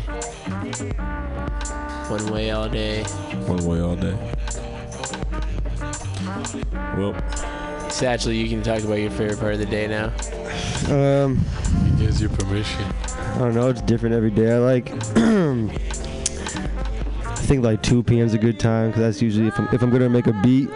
One 2.09 2.31
way 2.31 2.51
all 2.51 2.69
day. 2.69 3.03
One 3.45 3.65
way 3.65 3.79
all 3.79 3.95
day. 3.95 4.17
Well, 6.97 7.15
Satchel, 7.89 8.31
you 8.31 8.47
can 8.47 8.63
talk 8.63 8.83
about 8.83 8.95
your 8.95 9.11
favorite 9.11 9.39
part 9.39 9.53
of 9.53 9.59
the 9.59 9.65
day 9.65 9.87
now. 9.87 10.11
Um, 10.93 11.37
He 11.85 12.05
gives 12.05 12.21
you 12.21 12.29
permission. 12.29 12.85
I 13.35 13.37
don't 13.39 13.53
know. 13.55 13.69
It's 13.69 13.81
different 13.81 14.15
every 14.15 14.31
day. 14.31 14.53
I 14.53 14.57
like. 14.57 14.91
I 17.25 17.49
think 17.49 17.63
like 17.63 17.81
2 17.81 18.03
p.m. 18.03 18.25
is 18.25 18.33
a 18.33 18.37
good 18.37 18.59
time 18.59 18.89
because 18.89 19.03
that's 19.03 19.21
usually 19.21 19.47
if 19.47 19.57
I'm 19.57 19.69
if 19.71 19.81
I'm 19.81 19.89
gonna 19.89 20.09
make 20.09 20.27
a 20.27 20.33
beat 20.43 20.69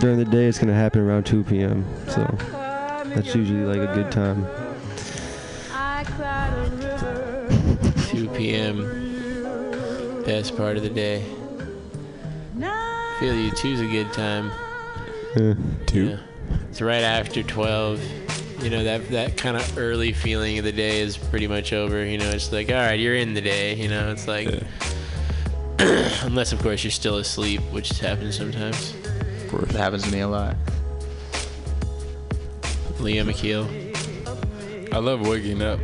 during 0.00 0.18
the 0.18 0.24
day, 0.24 0.46
it's 0.46 0.58
gonna 0.58 0.74
happen 0.74 1.00
around 1.00 1.26
2 1.26 1.44
p.m. 1.44 1.84
So 2.08 2.24
that's 3.18 3.34
usually 3.34 3.64
like 3.64 3.80
a 3.80 3.92
good 3.94 4.12
time. 4.12 4.46
2 8.10 8.28
p.m. 8.30 10.22
Best 10.24 10.56
part 10.56 10.76
of 10.76 10.84
the 10.84 10.88
day. 10.88 11.24
Feel 13.18 13.34
you. 13.34 13.50
Two's 13.50 13.80
a 13.80 13.86
good 13.86 14.12
time. 14.12 14.52
Yeah. 15.34 15.54
Two. 15.86 16.10
Yeah. 16.10 16.18
It's 16.70 16.80
right 16.80 17.02
after 17.02 17.42
12. 17.42 18.00
You 18.62 18.70
know 18.70 18.84
that 18.84 19.08
that 19.08 19.36
kind 19.36 19.56
of 19.56 19.78
early 19.78 20.12
feeling 20.12 20.58
of 20.58 20.64
the 20.64 20.72
day 20.72 21.00
is 21.00 21.18
pretty 21.18 21.48
much 21.48 21.72
over. 21.72 22.04
You 22.04 22.18
know, 22.18 22.30
it's 22.30 22.52
like 22.52 22.68
all 22.68 22.76
right, 22.76 22.98
you're 22.98 23.16
in 23.16 23.34
the 23.34 23.40
day. 23.40 23.74
You 23.74 23.88
know, 23.88 24.12
it's 24.12 24.28
like 24.28 24.48
unless 26.22 26.52
of 26.52 26.62
course 26.62 26.84
you're 26.84 26.92
still 26.92 27.16
asleep, 27.16 27.62
which 27.72 27.98
happens 27.98 28.36
sometimes. 28.36 28.94
Of 29.42 29.48
course. 29.50 29.72
That 29.72 29.78
happens 29.78 30.04
to 30.04 30.12
me 30.12 30.20
a 30.20 30.28
lot. 30.28 30.56
Liam 32.98 33.28
Akil. 33.30 33.66
I 34.92 34.98
love 34.98 35.26
waking 35.26 35.62
up. 35.62 35.80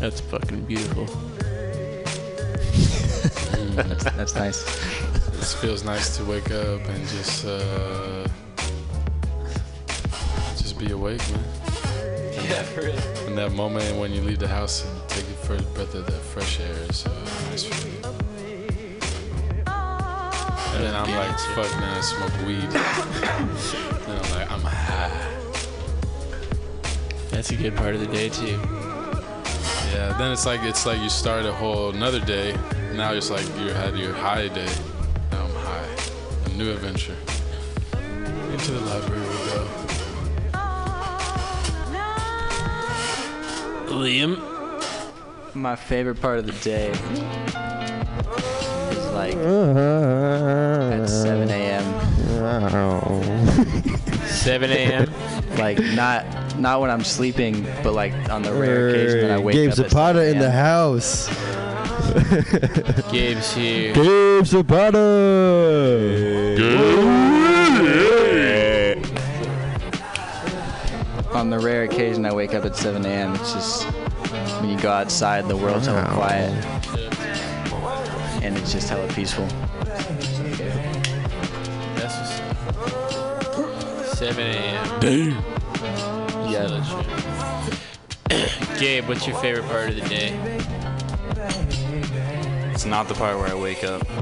That's 0.00 0.20
fucking 0.20 0.62
beautiful. 0.64 1.06
that's, 3.74 4.04
that's 4.04 4.34
nice. 4.34 4.62
It 5.38 5.60
feels 5.60 5.84
nice 5.84 6.16
to 6.16 6.24
wake 6.24 6.50
up 6.50 6.86
and 6.88 7.08
just 7.08 7.46
uh, 7.46 8.26
just 10.56 10.78
be 10.78 10.92
awake, 10.92 11.22
man. 11.30 11.44
Yeah, 12.48 12.62
for 12.62 12.82
real. 12.82 12.98
And 13.26 13.38
that 13.38 13.52
moment 13.52 13.96
when 13.96 14.12
you 14.12 14.20
leave 14.20 14.38
the 14.38 14.48
house 14.48 14.84
and 14.84 15.08
take 15.08 15.26
your 15.26 15.36
first 15.38 15.72
breath 15.74 15.94
of 15.94 16.06
that 16.06 16.20
fresh 16.20 16.60
air 16.60 16.76
is 16.88 17.06
a 17.06 17.10
nice 17.50 17.64
feeling. 17.64 18.04
And 19.66 20.84
then 20.86 20.94
I'm 20.94 21.10
like, 21.10 21.38
fuck, 21.56 21.80
man, 21.80 21.96
I 21.96 22.00
smoke 22.02 22.46
weed. 22.46 22.70
then 24.06 24.22
I'm 24.22 24.30
like, 24.30 24.50
I'm 24.50 24.60
high. 24.60 25.37
That's 27.38 27.52
a 27.52 27.54
good 27.54 27.76
part 27.76 27.94
of 27.94 28.00
the 28.00 28.08
day 28.08 28.28
too. 28.30 28.58
Yeah, 29.94 30.12
then 30.18 30.32
it's 30.32 30.44
like 30.44 30.60
it's 30.64 30.84
like 30.84 31.00
you 31.00 31.08
start 31.08 31.44
a 31.44 31.52
whole 31.52 31.90
another 31.90 32.18
day. 32.18 32.58
Now 32.94 33.12
it's 33.12 33.30
like 33.30 33.46
you 33.60 33.68
had 33.68 33.96
your 33.96 34.12
high 34.12 34.48
day. 34.48 34.66
Now 35.30 35.44
I'm 35.44 35.54
high. 35.54 35.86
A 36.46 36.48
new 36.56 36.72
adventure. 36.72 37.14
Into 38.50 38.72
the 38.72 38.80
library 38.80 39.20
we 39.20 39.26
go. 39.52 39.68
Liam. 43.94 45.54
My 45.54 45.76
favorite 45.76 46.20
part 46.20 46.40
of 46.40 46.46
the 46.46 46.58
day 46.64 46.90
is 48.90 49.06
like 49.14 49.36
at 49.36 51.06
7 51.06 51.50
a.m. 51.50 51.84
7 54.26 54.70
a.m. 54.72 55.08
like 55.56 55.78
not 55.94 56.47
not 56.58 56.80
when 56.80 56.90
I'm 56.90 57.04
sleeping, 57.04 57.66
but 57.82 57.92
like 57.94 58.12
on 58.30 58.42
the 58.42 58.52
rare 58.52 58.88
occasion 58.88 59.20
that 59.22 59.30
I 59.30 59.38
wake 59.38 59.54
Gabe 59.54 59.70
up. 59.72 59.78
at 59.78 59.90
Zapata 59.90 60.26
in 60.28 60.38
the 60.38 60.50
house. 60.50 61.28
Gabe's 63.12 63.52
here. 63.54 63.92
Gabe 63.94 64.44
Zapata. 64.46 64.98
On 71.30 71.36
on 71.36 71.50
the 71.50 71.58
rare 71.58 71.84
occasion 71.84 72.24
I 72.26 72.32
wake 72.32 72.54
up 72.54 72.64
at 72.64 72.74
7 72.76 73.04
a.m., 73.06 73.34
it's 73.36 73.52
just 73.52 73.84
when 74.60 74.70
you 74.70 74.78
go 74.78 74.90
outside, 74.90 75.46
the 75.46 75.56
world's 75.56 75.86
hella 75.86 76.02
Wow. 76.04 76.14
quiet, 76.16 76.50
and 78.42 78.56
it's 78.56 78.72
just 78.72 78.88
hella 78.88 79.06
peaceful. 79.08 79.46
That's 81.94 82.40
7 84.18 84.44
a.m. 84.46 85.00
Damn. 85.00 85.57
Yeah, 86.58 86.66
that's 86.66 86.90
true. 88.28 88.78
Gabe, 88.80 89.06
what's 89.06 89.26
your 89.28 89.36
favorite 89.36 89.64
part 89.66 89.90
of 89.90 89.94
the 89.94 90.08
day? 90.08 90.34
It's 92.72 92.84
not 92.84 93.06
the 93.06 93.14
part 93.14 93.38
where 93.38 93.48
I 93.48 93.54
wake 93.54 93.84
up. 93.84 94.06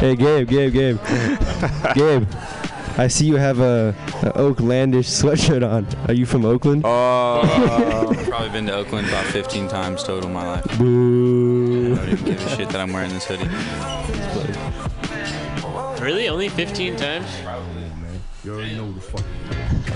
Hey, 0.00 0.16
Gabe, 0.16 0.48
Gabe, 0.48 0.72
Gabe, 0.72 0.98
Gabe. 1.94 2.26
I 2.96 3.06
see 3.08 3.26
you 3.26 3.36
have 3.36 3.60
a, 3.60 3.94
a 4.22 4.32
Oaklandish 4.32 5.10
sweatshirt 5.10 5.62
on. 5.62 5.86
Are 6.08 6.14
you 6.14 6.24
from 6.24 6.46
Oakland? 6.46 6.86
Uh, 6.86 7.40
I've 8.08 8.26
probably 8.26 8.48
been 8.48 8.64
to 8.68 8.76
Oakland 8.76 9.08
about 9.08 9.26
15 9.26 9.68
times 9.68 10.02
total 10.02 10.30
in 10.30 10.32
my 10.32 10.46
life. 10.46 10.78
Boo. 10.78 11.92
I 11.92 11.96
don't 11.96 12.08
even 12.08 12.24
give 12.24 12.46
a 12.46 12.48
shit 12.56 12.70
that 12.70 12.80
I'm 12.80 12.94
wearing 12.94 13.10
this 13.10 13.26
hoodie. 13.26 13.46
Really? 16.02 16.30
Only 16.30 16.48
15 16.48 16.96
times? 16.96 17.26
You 18.42 18.54
already 18.54 18.74
know 18.74 18.90
the 18.92 19.00
fuck. 19.02 19.24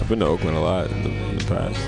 I've 0.05 0.11
been 0.11 0.19
to 0.21 0.27
Oakland 0.27 0.55
a 0.55 0.61
lot 0.61 0.91
in 0.91 1.03
the, 1.03 1.09
in 1.09 1.39
the 1.39 1.45
past. 1.47 1.81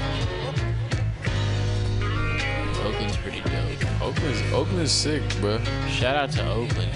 Oakland's 2.82 3.16
pretty 3.18 3.40
dope. 3.40 4.00
Oakland's 4.00 4.52
Oakland's 4.54 4.90
sick, 4.90 5.22
bro. 5.42 5.58
Shout 5.90 6.16
out 6.16 6.30
to 6.30 6.48
Oakland. 6.50 6.90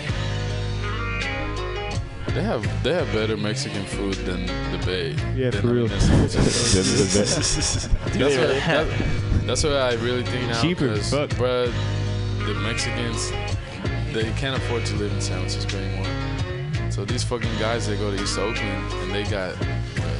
They 2.28 2.42
have 2.42 2.82
they 2.82 2.94
have 2.94 3.12
better 3.12 3.36
Mexican 3.36 3.84
food 3.84 4.14
than 4.14 4.46
the 4.72 4.80
Bay. 4.86 5.10
Yeah, 5.36 5.50
Than 5.50 5.60
for 5.60 5.68
real. 5.68 5.88
the 5.88 6.00
San 6.00 6.26
Francisco. 6.28 7.88
Than 8.12 8.12
the 8.12 8.18
Bay. 8.18 8.18
That's 8.18 8.34
Do 8.34 8.40
what, 8.40 8.48
that, 8.48 9.46
that's 9.46 9.62
what 9.64 9.72
I 9.74 9.92
really 9.96 10.22
think 10.22 10.48
now. 10.48 10.62
Cheaper 10.62 10.88
as 10.88 11.10
'cause, 11.10 11.10
fuck. 11.10 11.30
bruh, 11.38 11.70
the 12.46 12.54
Mexicans, 12.60 13.30
they 14.14 14.32
can't 14.40 14.56
afford 14.56 14.86
to 14.86 14.94
live 14.96 15.12
in 15.12 15.20
San 15.20 15.36
Francisco 15.40 15.76
anymore. 15.76 16.90
So 16.90 17.04
these 17.04 17.22
fucking 17.24 17.58
guys, 17.58 17.86
they 17.86 17.96
go 17.98 18.10
to 18.10 18.22
East 18.22 18.38
Oakland 18.38 18.90
and 19.02 19.12
they 19.12 19.24
got 19.24 19.54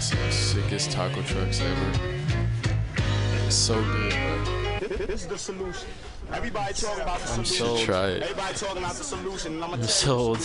bruh, 0.01 0.03
some 0.03 0.19
the 0.27 0.33
sickest 0.33 0.91
taco 0.91 1.23
trucks 1.23 1.61
ever. 1.61 1.93
It's 3.47 3.55
so 3.55 3.75
good, 3.83 4.13
bro. 4.13 4.89
This 5.07 5.23
is 5.23 5.27
the 5.27 5.39
solution. 5.39 5.89
Everybody 6.33 6.73
talking 6.75 7.03
about 7.03 7.19
the 7.21 7.33
I'm 7.33 7.45
solution. 7.45 7.67
sold. 7.67 7.81
Try 7.81 8.07
it. 8.09 8.23
Everybody 8.23 8.55
talking 8.55 8.79
about 8.79 8.95
the 8.95 9.05
solution, 9.05 9.55
and 9.55 9.65
I'm 9.65 9.71
I'm 9.71 9.81
gonna 9.81 9.89
sold. 9.89 10.39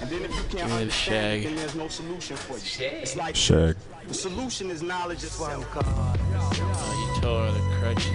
And 0.00 0.10
then 0.10 0.22
if 0.24 0.30
you 0.30 0.42
can't 0.42 0.50
Give 0.52 0.66
me 0.66 0.72
understand 0.72 0.92
shag. 0.92 1.40
it, 1.40 1.44
then 1.46 1.56
there's 1.56 1.74
no 1.74 1.88
solution 1.88 2.36
for 2.36 2.54
you. 2.54 2.90
It's 3.00 3.16
like 3.16 3.34
Shag. 3.36 3.76
the 4.06 4.14
solution 4.14 4.70
is 4.70 4.82
knowledge 4.82 5.24
itself. 5.24 5.66
Oh, 5.74 7.14
you 7.14 7.22
tore 7.22 7.46
all 7.46 7.52
the 7.52 7.60
crutches. 7.78 8.06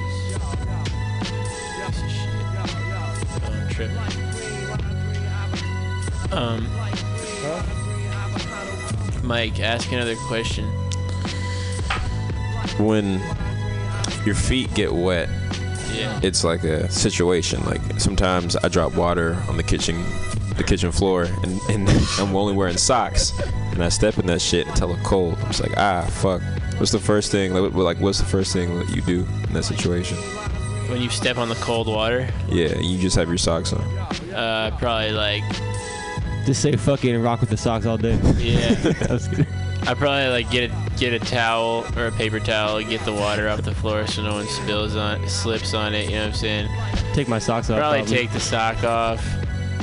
Piece 1.85 2.01
of 2.01 2.09
shit. 2.11 2.29
Oh, 3.43 3.51
I'm 3.51 3.67
tripping. 3.69 3.97
Um, 6.33 6.67
Mike, 9.28 9.59
ask 9.59 9.91
another 9.91 10.15
question. 10.28 10.65
When 12.80 13.21
your 14.25 14.36
feet 14.36 14.73
get 14.73 14.93
wet, 14.93 15.28
Yeah. 15.93 16.19
it's 16.23 16.43
like 16.43 16.63
a 16.63 16.89
situation. 16.89 17.63
Like 17.65 17.82
sometimes 17.99 18.55
I 18.55 18.69
drop 18.69 18.95
water 18.95 19.36
on 19.49 19.57
the 19.57 19.63
kitchen, 19.63 20.01
the 20.55 20.63
kitchen 20.63 20.91
floor, 20.91 21.23
and, 21.43 21.59
and 21.69 21.89
I'm 22.19 22.34
only 22.36 22.53
wearing 22.55 22.78
socks, 22.78 23.34
and 23.73 23.84
I 23.84 23.89
step 23.89 24.17
in 24.17 24.28
that 24.28 24.41
shit 24.41 24.65
until 24.67 24.93
it's 24.93 25.03
cold. 25.05 25.38
I'm 25.41 25.47
just 25.47 25.61
like, 25.61 25.78
ah, 25.78 26.03
fuck. 26.03 26.41
What's 26.78 26.91
the 26.91 26.99
first 26.99 27.30
thing? 27.32 27.53
Like, 27.53 27.73
like, 27.73 27.97
what's 27.99 28.19
the 28.19 28.25
first 28.25 28.53
thing 28.53 28.78
that 28.80 28.95
you 28.95 29.01
do 29.01 29.28
in 29.47 29.53
that 29.53 29.63
situation? 29.63 30.17
When 30.89 31.01
you 31.01 31.09
step 31.09 31.38
on 31.38 31.49
the 31.49 31.55
cold 31.55 31.88
water, 31.88 32.30
Yeah, 32.47 32.78
you 32.78 32.97
just 32.97 33.15
have 33.17 33.28
your 33.28 33.38
socks 33.38 33.73
on. 33.73 33.82
uh, 34.34 34.73
probably 34.80 35.11
like, 35.11 35.43
Just 36.48 36.62
say 36.62 36.72
fuck 36.78 37.04
it 37.04 37.14
and 37.14 37.22
rock 37.24 37.41
with 37.41 37.50
the 37.50 37.58
socks 37.58 37.86
all 37.86 37.98
day. 37.98 38.18
yeah. 38.38 38.74
That's 39.08 39.28
good. 39.28 39.45
I 39.86 39.93
probably 39.93 40.28
like 40.30 40.50
get 40.50 40.72
a 40.72 40.89
get 40.98 41.14
a 41.14 41.20
towel 41.20 41.86
or 41.98 42.08
a 42.08 42.12
paper 42.14 42.39
towel, 42.39 42.82
get 42.82 43.02
the 43.06 43.14
water 43.14 43.48
off 43.50 43.62
the 43.64 43.76
floor 43.76 44.08
so 44.08 44.24
no 44.24 44.34
one 44.34 44.48
spills 44.48 44.95
on 44.95 45.28
slips 45.28 45.74
on 45.74 45.93
it. 45.93 46.06
You 46.06 46.12
know 46.16 46.22
what 46.22 46.28
I'm 46.30 46.34
saying? 46.34 46.70
Take 47.14 47.28
my 47.28 47.38
socks 47.38 47.70
off. 47.70 47.78
Probably 47.80 48.04
take 48.06 48.32
the 48.32 48.39
sock 48.39 48.84
off 48.86 49.22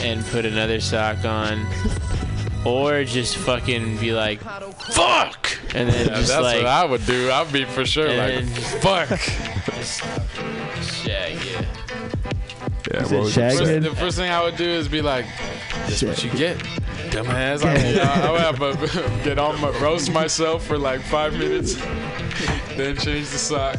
and 0.02 0.24
put 0.26 0.44
another 0.46 0.80
sock 0.80 1.24
on, 1.26 1.66
or 2.66 3.04
just 3.04 3.36
fucking 3.36 3.98
be 3.98 4.12
like, 4.12 4.40
"Fuck," 4.40 5.58
and 5.74 5.88
then 5.88 6.08
Yeah, 6.08 6.14
just 6.16 6.28
that's 6.28 6.42
like, 6.42 6.56
what 6.56 6.66
I 6.66 6.84
would 6.86 7.04
do. 7.06 7.30
I'd 7.30 7.52
be 7.52 7.64
for 7.66 7.84
sure 7.86 8.08
like, 8.08 8.44
fuck. 8.80 9.08
just 9.10 10.00
shag, 11.04 11.38
yeah. 11.44 11.64
Yeah, 12.94 13.00
You 13.00 13.06
said 13.06 13.16
what 13.16 13.24
would 13.24 13.32
shag 13.32 13.52
you 13.52 13.58
say? 13.58 13.72
head? 13.74 13.82
The 13.82 13.90
first 13.96 14.16
thing 14.16 14.30
I 14.30 14.42
would 14.44 14.56
do 14.56 14.64
is 14.68 14.86
be 14.88 15.02
like, 15.02 15.26
"This 15.86 16.02
what 16.02 16.22
you 16.22 16.30
get, 16.30 16.56
dumbass." 17.10 17.64
I, 17.64 17.74
Yeah. 17.74 17.82
mean, 17.82 17.98
I, 17.98 18.26
I 18.26 18.30
would 18.30 18.40
have 18.40 18.58
to 18.58 19.20
get 19.24 19.38
on 19.38 19.60
my 19.60 19.70
roast 19.80 20.12
myself 20.12 20.64
for 20.64 20.78
like 20.78 21.00
five 21.02 21.32
minutes, 21.32 21.74
then 22.76 22.96
change 22.96 23.28
the 23.30 23.38
sock. 23.38 23.76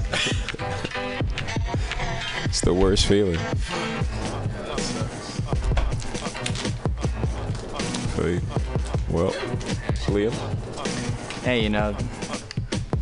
It's 2.44 2.60
the 2.62 2.74
worst 2.74 3.06
feeling. 3.06 3.40
Hey. 8.16 8.40
Well, 9.10 9.32
Liam. 10.12 10.34
Hey, 11.44 11.62
you 11.62 11.70
know, 11.70 11.96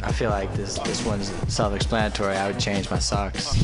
I 0.03 0.11
feel 0.11 0.29
like 0.29 0.53
this 0.53 0.77
this 0.79 1.03
one's 1.05 1.31
self-explanatory. 1.51 2.35
I 2.35 2.47
would 2.51 2.59
change 2.59 2.89
my 2.91 2.99
socks. 2.99 3.55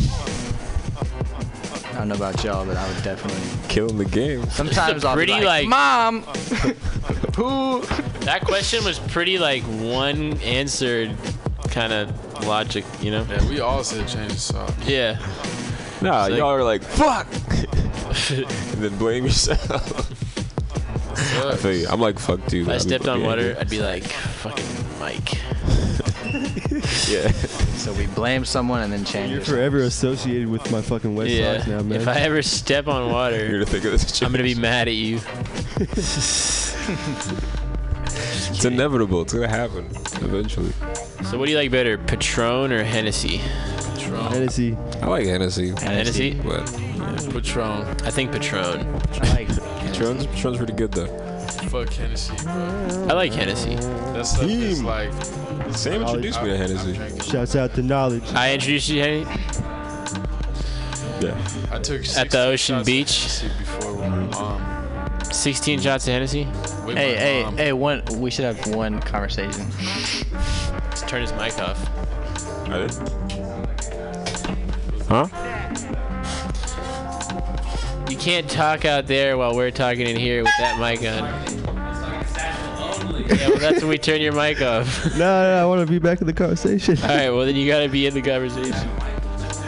I 1.99 2.03
don't 2.03 2.07
know 2.09 2.15
about 2.15 2.41
y'all, 2.45 2.65
but 2.65 2.77
I 2.77 2.87
would 2.87 3.03
definitely. 3.03 3.41
kill 3.67 3.89
Killing 3.89 3.97
the 3.97 4.05
game. 4.05 4.49
Sometimes 4.51 5.03
I'll 5.05 5.15
Pretty 5.15 5.33
be 5.37 5.43
like, 5.43 5.67
like- 5.67 5.67
"Mom, 5.67 6.21
who?" 7.35 7.81
That 8.21 8.45
question 8.45 8.85
was 8.85 8.99
pretty 8.99 9.37
like 9.37 9.63
one 9.63 10.37
answered 10.39 11.13
kind 11.71 11.91
of 11.91 12.47
logic, 12.47 12.85
you 13.01 13.11
know? 13.11 13.27
Yeah, 13.29 13.49
we 13.49 13.59
all 13.59 13.83
said 13.83 14.07
change 14.07 14.31
the 14.31 14.39
sock. 14.39 14.73
Yeah. 14.85 15.19
Nah, 16.01 16.21
like- 16.21 16.37
y'all 16.37 16.51
are 16.51 16.63
like, 16.63 16.83
fuck! 16.83 17.27
and 18.31 18.47
then 18.81 18.97
blame 18.97 19.25
yourself. 19.25 20.09
I 21.45 21.55
feel 21.57 21.73
you. 21.75 21.87
I'm 21.89 21.99
like, 21.99 22.17
fuck 22.17 22.45
too. 22.47 22.61
If 22.61 22.69
I 22.69 22.77
stepped 22.77 23.09
on 23.09 23.23
water. 23.23 23.57
I'd 23.59 23.69
be 23.69 23.81
like, 23.81 24.03
fucking 24.05 24.65
Mike. 25.01 25.31
Yeah. 27.09 27.31
So 27.77 27.93
we 27.93 28.07
blame 28.07 28.45
someone 28.45 28.81
and 28.81 28.91
then 28.93 29.03
change. 29.05 29.31
You're 29.31 29.41
it. 29.41 29.45
forever 29.47 29.79
associated 29.79 30.47
with 30.47 30.69
my 30.71 30.81
fucking 30.81 31.15
wet 31.15 31.27
Yeah. 31.27 31.57
socks 31.57 31.67
now, 31.67 31.81
man. 31.81 32.01
If 32.01 32.07
I 32.07 32.15
ever 32.21 32.41
step 32.41 32.87
on 32.87 33.11
water, 33.11 33.35
You're 33.37 33.45
water, 33.45 33.53
gonna 33.53 33.65
think 33.65 33.85
of 33.85 33.91
this. 33.91 34.21
I'm 34.21 34.31
gonna 34.31 34.43
be 34.43 34.55
mad 34.55 34.87
at 34.87 34.95
you. 34.95 35.19
It's 38.51 38.65
inevitable. 38.65 39.21
It's 39.21 39.33
gonna 39.33 39.47
happen 39.47 39.85
eventually. 40.21 40.71
So 41.29 41.37
what 41.37 41.45
do 41.45 41.51
you 41.51 41.57
like 41.57 41.71
better, 41.71 41.97
Patron 41.97 42.71
or 42.73 42.83
Hennessy? 42.83 43.37
Hennessy. 43.37 44.75
I 45.01 45.05
like 45.07 45.25
Hennessy. 45.25 45.69
Hennessy? 45.69 46.33
But 46.33 46.65
Patron. 47.31 47.87
I 48.03 48.09
think 48.11 48.31
Patron. 48.31 48.81
I 49.21 49.33
like 49.33 49.47
Patron's, 49.81 50.25
Patron's 50.27 50.57
pretty 50.57 50.73
good 50.73 50.91
though. 50.91 51.07
Fuck 51.69 51.89
Hennessy, 51.93 52.33
bro. 52.43 52.53
I 53.09 53.13
like 53.13 53.31
Hennessy. 53.33 53.75
That 53.75 54.25
stuff 54.25 54.49
is 54.49 54.83
like. 54.83 55.11
Sam 55.73 56.01
introduced 56.01 56.41
me 56.41 56.49
to 56.49 56.57
Hennessy. 56.57 57.29
Shouts 57.29 57.55
out 57.55 57.73
to 57.75 57.81
knowledge. 57.81 58.23
I 58.33 58.53
introduced 58.53 58.89
you 58.89 59.01
to 59.03 59.25
Hennessy 59.25 60.21
Yeah. 61.21 61.37
I 61.71 61.79
took 61.79 62.05
at 62.17 62.29
the 62.31 62.39
Ocean 62.45 62.83
Beach. 62.83 63.09
shots 63.09 63.43
of 63.43 63.49
Hennessy 63.51 63.63
before 63.63 63.93
with 63.93 64.09
my 64.09 64.17
mom. 64.39 65.23
16 65.31 65.79
shots 65.81 66.07
of 66.07 66.13
Hennessy. 66.13 66.45
With 66.85 66.97
Hey, 66.97 67.13
my 67.15 67.19
hey, 67.21 67.43
mom. 67.43 67.57
hey! 67.57 67.73
One, 67.73 68.03
we 68.17 68.31
should 68.31 68.45
have 68.45 68.75
one 68.75 68.99
conversation. 69.01 69.65
Let's 70.89 71.01
turn 71.03 71.21
his 71.21 71.33
mic 71.33 71.57
off. 71.59 71.79
I 72.67 72.77
did. 72.79 72.91
Huh? 75.07 75.27
You 78.09 78.17
can't 78.17 78.49
talk 78.49 78.85
out 78.85 79.05
there 79.07 79.37
while 79.37 79.55
we're 79.55 79.71
talking 79.71 80.07
in 80.07 80.15
here 80.15 80.43
with 80.43 80.51
that 80.59 80.79
mic 80.79 81.01
on. 81.07 81.68
Yeah, 83.29 83.49
well, 83.49 83.57
that's 83.59 83.81
when 83.81 83.89
we 83.89 83.97
turn 83.97 84.21
your 84.21 84.33
mic 84.33 84.61
off. 84.61 85.05
No, 85.13 85.19
no, 85.19 85.61
I 85.61 85.65
want 85.65 85.81
to 85.85 85.91
be 85.91 85.99
back 85.99 86.21
in 86.21 86.27
the 86.27 86.33
conversation. 86.33 86.97
All 87.01 87.07
right, 87.09 87.29
well 87.29 87.45
then 87.45 87.55
you 87.55 87.67
gotta 87.67 87.87
be 87.89 88.05
in 88.07 88.13
the 88.13 88.21
conversation. 88.21 88.89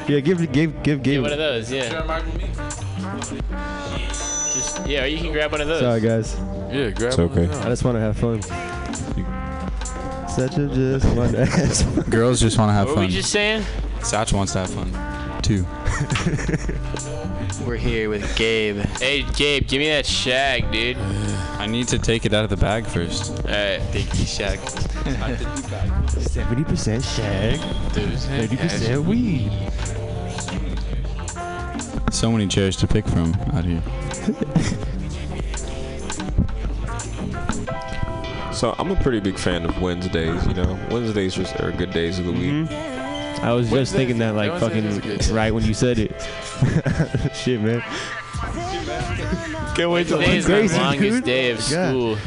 Yeah, 0.08 0.20
give 0.20 0.40
give 0.52 0.84
give 0.84 0.84
Get 0.84 1.04
give. 1.04 1.22
one 1.22 1.32
of 1.32 1.38
those, 1.38 1.72
yeah. 1.72 1.90
Share 1.90 2.00
a 2.02 2.08
mic 2.08 2.26
with 2.26 2.38
me? 2.42 2.48
Just 4.54 4.86
yeah, 4.88 5.04
or 5.04 5.08
you 5.08 5.18
can 5.20 5.32
grab 5.32 5.52
one 5.52 5.62
of 5.62 5.68
those. 5.68 5.82
Sorry, 5.82 6.02
guys. 6.02 6.36
Yeah, 6.74 6.90
grab 6.90 7.10
It's 7.10 7.18
one 7.18 7.30
okay. 7.32 7.44
of 7.46 7.52
I 7.52 7.56
them. 7.56 7.64
just 7.70 7.84
want 7.84 7.96
to 7.98 8.02
have 8.02 8.18
fun. 8.18 8.42
Such 10.30 10.58
a 10.58 10.68
just 10.68 11.06
want 11.16 11.32
to 11.34 11.46
have 11.46 11.74
fun. 11.78 12.04
Girls 12.10 12.40
just 12.40 12.58
want 12.58 12.70
to 12.70 12.74
have 12.74 12.88
fun. 12.88 12.96
What 12.96 13.02
were 13.02 13.02
fun. 13.04 13.08
we 13.08 13.14
just 13.14 13.32
saying? 13.32 13.64
Satch 14.00 14.34
wants 14.34 14.54
to 14.54 14.60
have 14.60 14.70
fun, 14.70 14.92
too. 15.42 15.66
We're 17.68 17.76
here 17.76 18.10
with 18.10 18.36
Gabe. 18.36 18.78
Hey, 19.00 19.24
Gabe, 19.36 19.68
give 19.68 19.80
me 19.80 19.88
that 19.90 20.06
shag, 20.06 20.72
dude. 20.72 20.98
I 21.62 21.68
need 21.68 21.88
to 21.90 22.00
take 22.00 22.26
it 22.26 22.34
out 22.34 22.44
of 22.44 22.50
the 22.50 22.58
bag 22.58 22.88
first. 22.88 23.30
All 23.30 23.52
right. 23.52 23.80
Big 23.94 24.08
shag. 24.16 24.58
Seventy 26.20 26.64
percent 26.64 27.04
shag, 27.04 27.60
thirty 27.92 28.58
percent 28.58 29.06
weed. 29.06 29.52
So 32.12 32.32
many 32.32 32.48
chairs 32.48 32.76
to 32.78 32.88
pick 32.88 33.08
from 33.08 33.36
out 33.54 33.64
here. 33.64 33.84
So 38.52 38.74
I'm 38.80 38.90
a 38.90 38.96
pretty 38.96 39.20
big 39.20 39.38
fan 39.38 39.64
of 39.64 39.80
Wednesdays. 39.80 40.48
You 40.48 40.56
know, 40.56 40.80
Wednesdays 40.90 41.36
just 41.36 41.60
are 41.60 41.72
good 41.72 41.92
days 41.92 42.18
of 42.18 42.26
the 42.26 42.32
week. 42.32 42.70
Mm-hmm. 42.70 43.46
I 43.46 43.54
was 43.54 43.70
just 43.70 43.94
thinking 43.94 44.18
that 44.18 44.34
like 44.34 44.50
Wednesdays 44.50 44.84
is 44.86 44.98
a 44.98 45.02
fucking 45.02 45.18
good 45.18 45.28
right 45.28 45.54
when 45.54 45.64
you 45.64 45.76
said 45.76 46.00
it. 46.00 47.36
Shit, 47.36 47.62
man. 47.62 47.84
Can't 49.76 49.90
wait 49.90 50.08
till 50.08 50.20
Today 50.20 50.38
is 50.38 50.48
my 50.48 50.84
longest 50.84 51.16
dude. 51.18 51.24
day 51.24 51.52
of 51.52 51.58
God. 51.70 52.18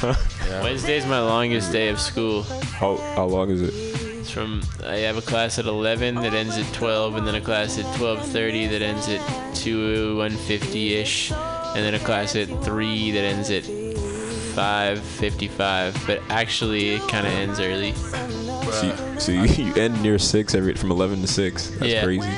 school. 0.00 0.14
Wednesday's 0.62 1.06
my 1.06 1.20
longest 1.20 1.72
day 1.72 1.88
of 1.88 1.98
school. 2.00 2.42
How 2.42 2.96
how 3.14 3.24
long 3.26 3.50
is 3.50 3.62
it? 3.62 3.72
It's 3.74 4.30
from 4.30 4.60
I 4.84 4.96
have 4.98 5.16
a 5.16 5.22
class 5.22 5.58
at 5.58 5.64
11 5.66 6.16
that 6.16 6.34
ends 6.34 6.56
at 6.58 6.70
12, 6.74 7.16
and 7.16 7.26
then 7.26 7.34
a 7.36 7.40
class 7.40 7.78
at 7.78 7.84
12:30 7.96 8.68
that 8.70 8.82
ends 8.82 9.08
at 9.08 9.20
2 9.54 10.16
150 10.18 10.94
ish, 10.94 11.30
and 11.32 11.82
then 11.84 11.94
a 11.94 11.98
class 12.00 12.36
at 12.36 12.48
3 12.64 13.10
that 13.12 13.24
ends 13.24 13.50
at 13.50 13.62
5:55. 13.64 16.06
But 16.06 16.20
actually, 16.30 16.90
it 16.90 17.00
kind 17.08 17.26
of 17.26 17.32
ends 17.32 17.58
early. 17.60 17.94
So, 17.94 18.86
you, 18.86 18.92
so 19.20 19.32
you, 19.32 19.44
you 19.66 19.74
end 19.74 20.02
near 20.02 20.18
six 20.18 20.54
every 20.54 20.74
from 20.74 20.90
eleven 20.90 21.20
to 21.22 21.26
six. 21.28 21.68
That's 21.78 21.92
Yeah. 21.92 22.04
crazy. 22.04 22.28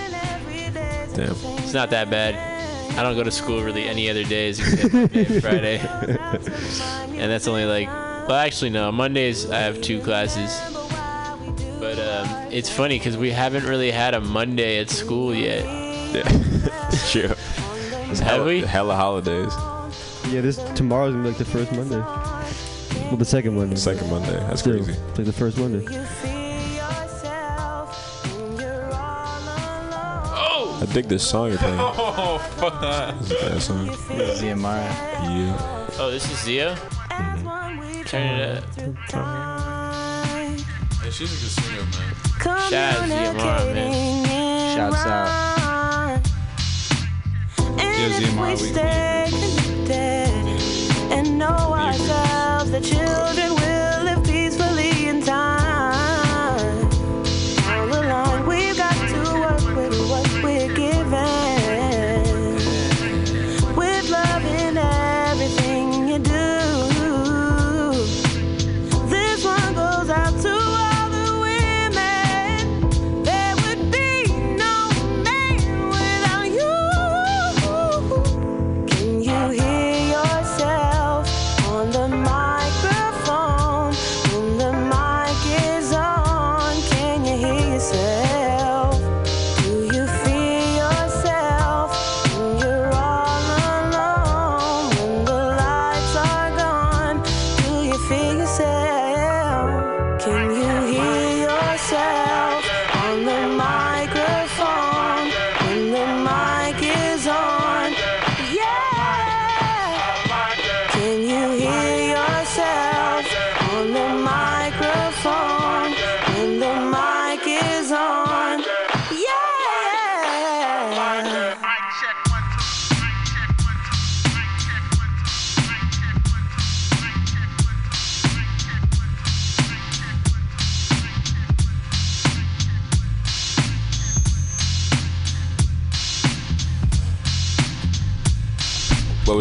Damn. 1.15 1.35
It's 1.65 1.73
not 1.73 1.91
that 1.91 2.11
bad. 2.11 2.35
I 2.99 3.03
don't 3.05 3.15
go 3.15 3.23
to 3.23 3.31
school 3.31 3.63
really 3.63 3.85
any 3.85 4.11
other 4.11 4.25
days 4.25 4.59
except 4.59 4.93
Monday 4.93 5.25
and 5.25 5.41
Friday. 5.41 5.79
and 5.79 7.31
that's 7.31 7.47
only 7.47 7.65
like, 7.65 7.87
well, 7.87 8.33
actually, 8.33 8.71
no. 8.71 8.91
Mondays 8.91 9.49
I 9.49 9.61
have 9.61 9.81
two 9.81 10.01
classes. 10.01 10.51
But 11.79 11.97
um, 12.01 12.53
it's 12.53 12.69
funny 12.69 12.99
because 12.99 13.17
we 13.17 13.31
haven't 13.31 13.65
really 13.67 13.93
had 13.93 14.15
a 14.15 14.21
Monday 14.21 14.81
at 14.81 14.91
school 14.91 15.33
yet. 15.33 15.65
Yeah. 16.13 16.91
sure. 16.91 17.37
It's 18.11 18.21
Have 18.21 18.39
hella, 18.39 18.45
we? 18.47 18.61
hella 18.63 18.97
holidays. 18.97 19.53
Yeah, 20.33 20.41
this 20.41 20.57
tomorrow's 20.75 21.13
gonna 21.13 21.25
be 21.25 21.29
like 21.29 21.37
the 21.39 21.45
first 21.45 21.71
Monday. 21.73 21.99
Well, 23.09 23.17
the 23.19 23.25
second 23.27 23.55
Monday. 23.55 23.77
Second 23.77 24.09
Monday. 24.11 24.33
That's 24.33 24.61
Still, 24.63 24.83
crazy. 24.83 24.93
It's 24.93 25.19
like 25.19 25.27
the 25.27 25.33
first 25.33 25.59
Monday. 25.59 25.85
I 30.81 30.87
dig 30.93 31.07
this 31.07 31.29
song 31.29 31.49
you're 31.51 31.59
playing. 31.59 31.79
Oh, 31.81 32.39
fuck 32.57 32.81
that. 32.81 33.19
This 33.19 33.31
is 33.31 33.33
a 33.33 33.49
bad 33.49 33.63
song. 33.63 33.89
Ziamara. 33.89 34.89
Yeah. 35.23 35.91
Oh, 35.99 36.11
this 36.11 36.31
is 36.31 36.39
Zio? 36.45 36.75
Mm-hmm. 36.75 38.03
Turn 38.03 38.41
it 38.41 38.59
up. 38.59 38.65
Hey, 41.03 41.11
she's 41.11 41.33
a 41.33 41.39
good 41.41 41.51
singer, 41.51 41.83
man. 41.83 42.15
Shout 42.71 42.73
out 42.73 43.09
Ziamara, 43.09 43.75
man. 43.75 44.77
Shouts 44.77 45.07
out. 45.07 46.21
Yeah, 47.79 48.09
Ziamara, 48.21 48.55
we, 48.63 48.73
we 48.73 48.79
and 51.11 51.39
know 51.39 51.47
ourselves 51.47 52.71
the 52.71 52.81
children 52.81 53.09
will 53.09 53.55
live 53.55 53.58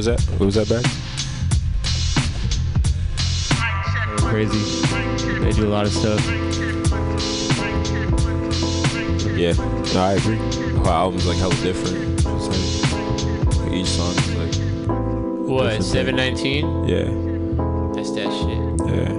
that? 0.07 0.21
What 0.39 0.45
was 0.45 0.55
that 0.55 0.69
back? 0.69 0.83
They're 4.07 4.29
crazy. 4.29 4.59
They 5.39 5.51
do 5.51 5.67
a 5.67 5.69
lot 5.69 5.85
of 5.85 5.91
stuff. 5.91 6.25
Yeah. 9.37 9.53
No, 9.93 10.01
I 10.01 10.13
agree. 10.13 10.37
The 10.37 10.79
whole 10.79 10.87
album's 10.87 11.25
like 11.27 11.37
hella 11.37 11.55
different. 11.55 12.19
It's 12.25 12.47
like, 13.57 13.71
each 13.73 13.87
song 13.87 14.15
is 14.15 14.35
like. 14.35 14.55
What, 15.47 15.71
different 15.71 16.17
thing. 16.17 16.35
719? 16.37 16.87
Yeah. 16.87 17.03
That's 17.93 18.11
that 18.11 18.31
shit. 18.31 18.61
Yeah. 18.87 19.11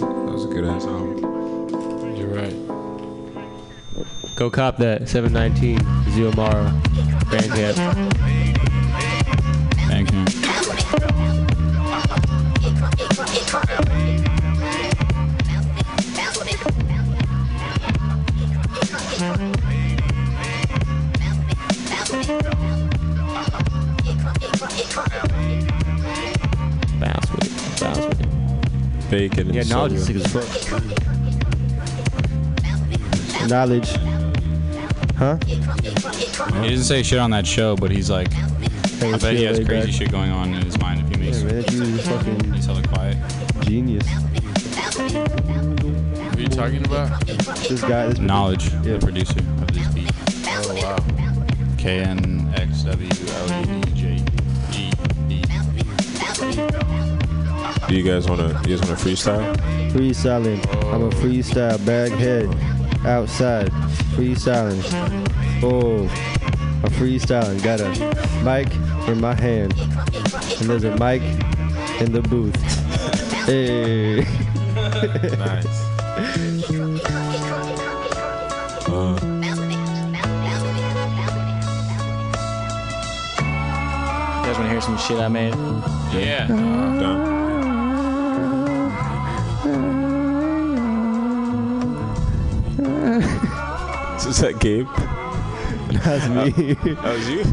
That 0.00 0.32
was 0.32 0.44
a 0.44 0.48
good 0.48 0.64
ass 0.64 0.86
album. 0.86 2.16
You're 2.16 2.28
right. 2.28 2.56
Go 4.36 4.50
cop 4.50 4.78
that 4.78 5.08
719 5.08 5.78
Ziomara 6.14 6.72
Bandcamp. 7.30 7.74
Bandcamp. 7.74 8.33
Bounce 27.00 27.30
with 27.30 27.44
it. 27.44 27.80
Bounce 27.80 27.98
with 27.98 28.20
it. 28.20 29.10
Bacon 29.10 29.46
and 29.48 29.54
Yeah, 29.54 29.62
Knxwledge 29.62 29.92
is 29.92 30.06
sick 30.06 30.16
as 30.16 30.26
fuck. 30.32 30.44
Knxwledge. 33.48 33.96
Huh? 35.16 35.38
He 36.62 36.68
doesn't 36.70 36.84
say 36.84 37.02
shit 37.02 37.18
on 37.18 37.30
that 37.30 37.46
show, 37.46 37.76
but 37.76 37.90
he's 37.90 38.10
like, 38.10 38.28
I 39.02 39.16
bet 39.18 39.34
he 39.36 39.44
has 39.44 39.58
crazy 39.64 39.86
back. 39.86 39.94
shit 39.94 40.10
going 40.10 40.30
on 40.30 40.54
in 40.54 40.62
his 40.64 40.78
mind 40.78 41.00
if 41.00 41.08
he 41.08 41.16
makes. 41.24 41.38
Yeah, 41.42 41.46
man, 41.46 41.56
that 41.62 41.66
dude 41.68 41.88
is 41.88 42.06
fucking 42.08 42.52
He's 42.54 42.66
hella 42.66 42.82
quiet. 42.88 43.16
genius. 43.62 44.06
What 44.08 46.36
are 46.36 46.40
you 46.40 46.48
talking 46.48 46.84
about? 46.86 47.26
This 47.26 47.82
guy, 47.82 48.06
this 48.08 48.18
Knxwledge, 48.18 48.72
Yeah. 48.84 48.92
the 48.94 48.98
producer 49.04 49.38
of 49.40 49.66
this 49.72 49.86
beat. 49.94 50.10
Oh, 50.46 50.74
wow. 50.82 50.96
K 51.78 52.00
N 52.00 52.52
X 52.56 52.82
W 52.84 53.08
L 53.08 53.62
E 53.62 53.64
D 53.82 53.83
Do 57.88 57.94
you 57.96 58.02
guys 58.02 58.28
wanna? 58.28 58.48
You 58.66 58.76
guys 58.76 58.80
wanna 58.80 58.96
freestyle? 59.00 59.56
Freestyling. 59.90 60.58
I'm 60.92 61.02
a 61.02 61.10
freestyle 61.10 61.84
bag 61.84 62.12
head. 62.12 62.48
Outside. 63.06 63.68
Freestyling. 64.16 64.82
Oh. 65.62 66.02
I'm 66.82 66.90
freestyling. 66.92 67.62
Got 67.62 67.80
a 67.80 67.88
mic 68.42 68.72
in 69.08 69.20
my 69.20 69.34
hand. 69.34 69.74
And 69.78 70.68
there's 70.70 70.84
a 70.84 70.96
mic 70.96 71.22
in 72.00 72.12
the 72.12 72.22
booth. 72.22 72.56
Hey. 73.44 74.20
nice. 75.36 75.84
Uh, 78.88 79.18
You 84.44 84.50
guys 84.50 84.58
want 84.58 84.66
to 84.66 84.70
hear 84.70 84.80
some 84.80 84.98
shit 84.98 85.18
I 85.18 85.28
made? 85.28 85.54
Yeah. 86.12 86.46
done. 86.48 87.33
Is 94.34 94.40
that 94.40 94.58
Gabe? 94.58 94.88
That's 96.02 96.24
uh, 96.24 96.44
me. 96.44 96.50
that 96.74 97.04
was 97.04 97.28
you? 97.30 97.44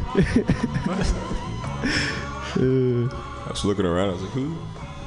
I 3.46 3.50
was 3.52 3.64
looking 3.64 3.86
around. 3.86 4.10
I 4.10 4.14
was 4.14 4.24
like, 4.24 4.32
who? 4.32 4.58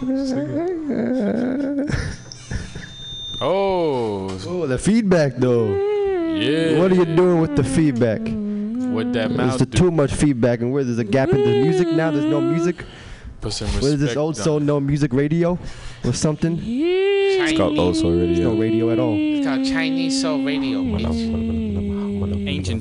Oh. 3.40 4.28
Oh, 4.46 4.68
the 4.68 4.78
feedback 4.78 5.34
though. 5.36 5.66
Yeah. 6.36 6.78
What 6.78 6.92
are 6.92 6.94
you 6.94 7.04
doing 7.04 7.40
with 7.40 7.56
the 7.56 7.64
feedback? 7.64 8.20
What 8.20 9.12
that 9.12 9.30
There's 9.30 9.36
mouth 9.36 9.58
the 9.58 9.66
too 9.66 9.90
much 9.90 10.14
feedback, 10.14 10.60
and 10.60 10.72
where 10.72 10.84
there's 10.84 10.98
a 10.98 11.04
gap 11.04 11.30
in 11.30 11.42
the 11.42 11.60
music 11.60 11.88
now. 11.88 12.12
There's 12.12 12.24
no 12.24 12.40
music. 12.40 12.84
Put 13.40 13.52
some 13.52 13.66
What 13.66 13.82
is 13.82 13.98
this 13.98 14.00
respect 14.00 14.16
old 14.16 14.36
soul 14.36 14.60
no 14.60 14.78
music 14.78 15.12
radio 15.12 15.58
or 16.04 16.12
something? 16.12 16.60
It's 16.62 17.58
called 17.58 17.76
Old 17.78 17.96
Soul 17.96 18.12
Radio. 18.12 18.54
No 18.54 18.60
radio 18.60 18.90
at 18.90 19.00
all. 19.00 19.16
It's 19.18 19.44
called 19.46 19.66
Chinese 19.66 20.22
Soul 20.22 20.44
Radio. 20.44 20.80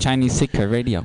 Ancient 0.03 0.19
Chinese 0.19 0.33
secret 0.33 0.67
radio. 0.67 0.99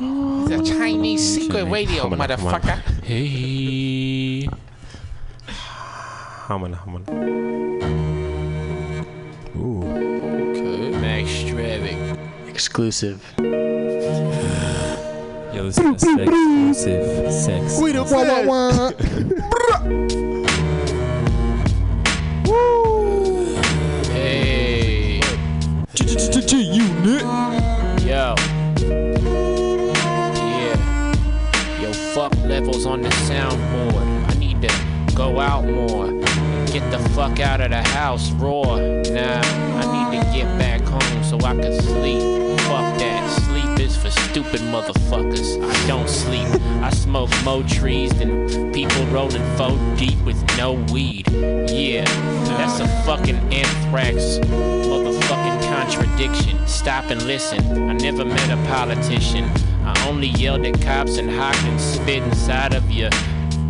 It's 0.00 0.68
a 0.68 0.74
Chinese 0.74 1.22
secret 1.36 1.66
radio, 1.66 2.08
motherfucker. 2.10 2.80
Hey. 3.04 4.48
Humming, 5.46 6.72
humming. 6.72 7.04
Ooh. 9.56 9.84
Okay. 10.50 10.90
McStravic. 10.98 12.18
Exclusive. 12.48 13.22
Yo, 13.38 13.44
this 15.70 15.78
is 15.78 16.02
exclusive 16.02 17.32
sex. 17.32 17.78
We 17.80 17.92
the 17.92 18.02
wah, 18.02 18.42
wah, 18.48 18.90
Hey. 24.10 25.20
Unit. 26.50 27.49
Levels 32.70 32.86
on 32.86 33.02
the 33.02 33.08
soundboard. 33.08 34.30
I 34.30 34.38
need 34.38 34.62
to 34.62 35.14
go 35.14 35.40
out 35.40 35.64
more. 35.64 36.06
Get 36.66 36.88
the 36.92 37.00
fuck 37.14 37.40
out 37.40 37.60
of 37.60 37.70
the 37.70 37.82
house, 37.82 38.30
roar. 38.32 38.76
Nah, 38.76 39.40
I 39.80 40.10
need 40.10 40.20
to 40.20 40.32
get 40.32 40.46
back 40.58 40.80
home 40.82 41.24
so 41.24 41.36
I 41.38 41.54
can 41.56 41.80
sleep. 41.82 42.20
Fuck 42.60 42.98
that. 42.98 43.28
Sleep 43.46 43.80
is 43.80 43.96
for 43.96 44.10
stupid 44.10 44.60
motherfuckers. 44.60 45.60
I 45.60 45.88
don't 45.88 46.08
sleep. 46.08 46.46
I 46.80 46.90
smoke 46.90 47.30
more 47.44 47.64
trees 47.64 48.10
than 48.18 48.72
people 48.72 49.04
rolling 49.06 49.44
four 49.56 49.76
deep 49.96 50.18
with 50.24 50.40
no 50.56 50.74
weed. 50.92 51.28
Yeah, 51.68 52.04
that's 52.56 52.78
a 52.78 52.86
fucking 53.04 53.38
anthrax 53.52 54.38
motherfucking 54.46 55.60
contradiction. 55.74 56.56
Stop 56.68 57.10
and 57.10 57.22
listen. 57.22 57.90
I 57.90 57.94
never 57.94 58.24
met 58.24 58.50
a 58.50 58.56
politician. 58.68 59.50
Only 60.10 60.30
yelled 60.30 60.66
at 60.66 60.82
cops 60.82 61.18
and 61.18 61.30
hocked 61.30 61.62
and 61.62 61.80
spit 61.80 62.24
inside 62.24 62.74
of 62.74 62.90
your 62.90 63.10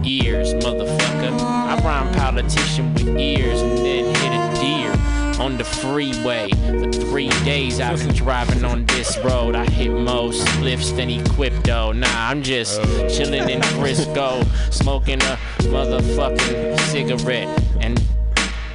ears, 0.05 0.55
motherfucker. 0.55 1.38
I 1.38 1.78
rhyme 1.84 2.14
politician 2.14 2.95
with 2.95 3.09
ears 3.18 3.61
and 3.61 3.76
then 3.76 4.07
hit 4.14 4.32
a 4.32 4.59
deer 4.59 5.38
on 5.38 5.59
the 5.59 5.64
freeway. 5.64 6.49
For 6.49 6.91
three 6.93 7.28
days 7.45 7.78
I've 7.78 7.99
been 7.99 8.14
driving 8.14 8.64
on 8.64 8.86
this 8.86 9.18
road. 9.18 9.55
I 9.55 9.68
hit 9.68 9.91
more 9.91 10.30
spliffs 10.30 10.97
than 10.97 11.11
Equipto. 11.11 11.95
Nah, 11.95 12.09
I'm 12.11 12.43
just 12.43 12.80
oh. 12.80 13.09
chilling 13.11 13.51
in 13.51 13.62
Frisco, 13.62 14.43
smoking 14.70 15.20
a 15.20 15.38
motherfucking 15.68 16.80
cigarette 16.88 17.69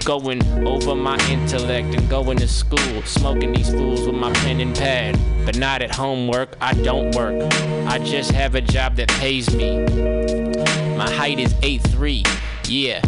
going 0.05 0.41
over 0.67 0.93
my 0.93 1.17
intellect 1.29 1.95
and 1.95 2.07
going 2.07 2.37
to 2.37 2.47
school, 2.47 3.01
smoking 3.03 3.51
these 3.51 3.71
fools 3.71 4.05
with 4.05 4.15
my 4.15 4.31
pen 4.33 4.61
and 4.61 4.75
pad. 4.75 5.19
But 5.45 5.57
not 5.57 5.81
at 5.81 5.93
homework, 5.93 6.55
I 6.61 6.75
don't 6.75 7.15
work. 7.15 7.51
I 7.87 7.97
just 7.97 8.31
have 8.31 8.53
a 8.53 8.61
job 8.61 8.95
that 8.97 9.09
pays 9.09 9.53
me. 9.55 9.79
My 10.95 11.09
height 11.11 11.39
is 11.39 11.55
8'3, 11.55 12.23
yeah. 12.67 13.01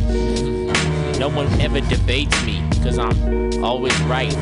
No 1.20 1.30
one 1.30 1.48
ever 1.62 1.82
debates 1.82 2.44
me, 2.44 2.68
cause 2.82 2.98
I'm 2.98 3.64
always 3.64 3.96
right 4.02 4.36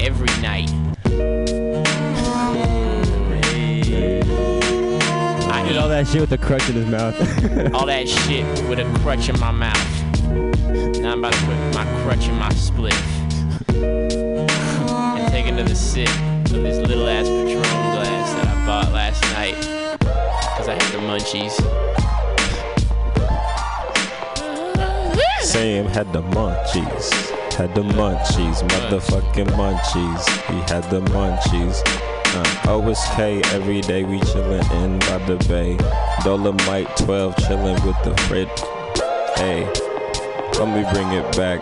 every 0.00 0.28
night. 0.40 0.70
I 5.52 5.62
did 5.68 5.76
all 5.76 5.88
that 5.90 6.06
shit 6.06 6.22
with 6.22 6.32
a 6.32 6.38
crutch 6.38 6.68
in 6.70 6.76
his 6.76 6.86
mouth. 6.86 7.74
All 7.74 7.84
that 7.84 8.08
shit 8.08 8.46
with 8.66 8.78
a 8.78 8.98
crutch 9.00 9.28
in 9.28 9.38
my 9.38 9.50
mouth. 9.50 9.95
Now 11.00 11.12
I'm 11.12 11.18
about 11.18 11.32
to 11.32 11.38
put 11.46 11.74
my 11.74 11.84
crutch 12.02 12.28
in 12.28 12.34
my 12.36 12.50
spliff. 12.50 12.92
and 15.18 15.28
take 15.32 15.46
another 15.46 15.74
sip 15.74 16.08
of 16.08 16.62
this 16.62 16.78
little 16.86 17.08
ass 17.08 17.26
Patron 17.28 17.62
glass 17.62 18.32
that 18.34 18.46
I 18.48 18.66
bought 18.66 18.92
last 18.92 19.22
night. 19.34 19.54
Cause 20.56 20.68
I 20.68 20.74
had 20.74 20.92
the 20.92 20.98
munchies. 20.98 21.54
Sam 25.42 25.86
had 25.86 26.12
the 26.12 26.22
munchies. 26.22 27.12
Had 27.54 27.74
the 27.74 27.82
munchies, 27.82 28.62
motherfucking 28.68 29.48
munchies. 29.56 30.24
He 30.50 30.58
had 30.72 30.84
the 30.90 31.00
munchies. 31.12 31.82
Uh, 32.34 32.72
OSK 32.72 33.46
every 33.54 33.80
day 33.80 34.04
we 34.04 34.18
chillin' 34.20 34.70
in 34.82 34.98
by 34.98 35.18
the 35.26 35.36
bay. 35.48 35.76
Dolomite 36.22 36.94
12 36.98 37.34
chillin' 37.36 37.82
with 37.86 37.96
the 38.04 38.14
Fred. 38.24 38.50
Hey, 39.36 39.64
let 40.58 40.68
me 40.68 40.90
bring 40.92 41.12
it 41.12 41.36
back. 41.36 41.60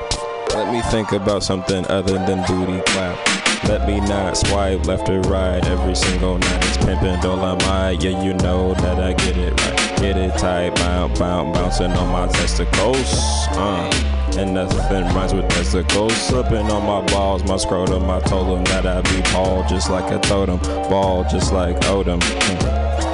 Let 0.54 0.72
me 0.72 0.80
think 0.82 1.12
about 1.12 1.42
something 1.42 1.84
other 1.86 2.12
than 2.12 2.44
booty 2.46 2.80
clap. 2.92 3.18
Let 3.64 3.88
me 3.88 3.98
not 4.00 4.36
swipe 4.36 4.86
left 4.86 5.08
or 5.08 5.20
right 5.22 5.64
every 5.66 5.96
single 5.96 6.38
night. 6.38 6.64
It's 6.66 6.76
pimpin' 6.76 7.20
Dolomite, 7.20 8.02
yeah, 8.02 8.22
you 8.22 8.34
know 8.34 8.74
that 8.74 9.00
I 9.00 9.14
get 9.14 9.36
it 9.36 9.60
right. 9.60 10.00
Get 10.00 10.16
it 10.16 10.36
tight, 10.38 10.74
bounce, 10.76 11.18
bounce, 11.18 11.58
bouncing 11.58 11.92
on 11.92 12.12
my 12.12 12.28
testicles. 12.28 13.24
Uh, 13.56 13.90
and 14.36 14.54
nothing 14.54 15.04
rhymes 15.14 15.32
with 15.34 15.48
testicles. 15.48 16.14
Slipping 16.14 16.70
on 16.70 16.84
my 16.84 17.00
balls, 17.12 17.42
my 17.44 17.56
scrotum. 17.56 18.08
I 18.10 18.20
told 18.20 18.48
them 18.48 18.64
that 18.64 18.86
I'd 18.86 19.04
be 19.04 19.22
bald 19.32 19.68
just 19.68 19.90
like 19.90 20.12
a 20.12 20.18
totem. 20.20 20.58
Ball 20.88 21.24
just 21.24 21.52
like 21.52 21.76
Odom. 21.82 22.20
Mm. 22.20 23.13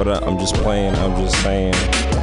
But 0.00 0.08
I, 0.08 0.26
I'm 0.26 0.38
just 0.38 0.54
playing, 0.54 0.94
I'm 0.94 1.14
just 1.22 1.42
saying. 1.42 1.74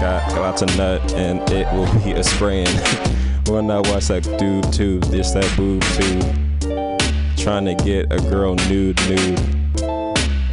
Got, 0.02 0.28
got 0.32 0.42
lots 0.42 0.62
of 0.64 0.78
nut 0.78 1.14
and 1.14 1.48
it 1.52 1.72
will 1.74 1.86
be 2.04 2.14
a 2.14 2.24
spraying. 2.24 2.66
when 3.50 3.70
I 3.70 3.82
watch 3.82 4.08
that 4.08 4.24
dude 4.40 4.74
too, 4.74 5.00
this 5.12 5.30
that 5.34 5.46
boob 5.56 5.84
too. 5.94 7.44
Trying 7.44 7.66
to 7.66 7.76
get 7.76 8.12
a 8.12 8.18
girl 8.32 8.56
nude, 8.68 9.00
nude. 9.08 9.40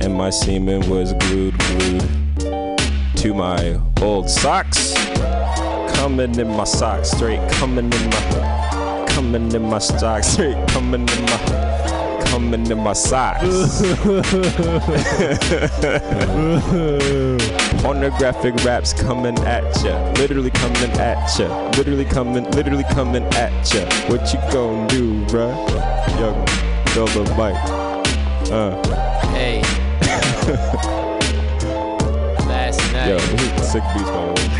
And 0.02 0.14
my 0.14 0.28
semen 0.28 0.86
was 0.90 1.14
glued, 1.14 1.56
glued 1.56 2.02
to 3.16 3.32
my 3.32 3.80
old 4.02 4.28
socks. 4.28 4.92
Coming 5.96 6.38
in 6.38 6.48
my 6.48 6.64
socks, 6.64 7.10
straight 7.10 7.40
coming 7.52 7.90
in 7.90 8.10
my, 8.10 9.06
coming 9.08 9.50
in 9.50 9.62
my 9.62 9.78
socks, 9.78 10.26
straight 10.26 10.68
coming 10.68 11.08
in 11.08 11.22
my, 11.22 11.63
coming 12.34 12.68
in 12.68 12.78
my 12.78 12.92
socks. 12.92 13.80
Pornographic 17.80 18.56
raps 18.64 18.92
coming 18.92 19.38
at 19.44 19.62
ya, 19.84 20.12
literally 20.18 20.50
coming 20.50 20.90
at 20.98 21.38
ya, 21.38 21.70
literally 21.78 22.04
coming, 22.04 22.50
literally 22.50 22.82
coming 22.90 23.22
at 23.34 23.72
ya. 23.72 23.84
What 24.08 24.34
you 24.34 24.40
gon' 24.52 24.88
do, 24.88 25.24
bruh? 25.26 25.54
Young 26.18 26.44
Dolomite. 26.92 27.54
Uh. 28.50 28.82
Hey. 29.28 29.62
last 32.48 32.80
night. 32.92 33.10
Yo, 33.10 33.18
sick 33.62 33.84
beats, 33.94 34.10
by 34.10 34.26
the 34.26 34.32
way. 34.34 34.53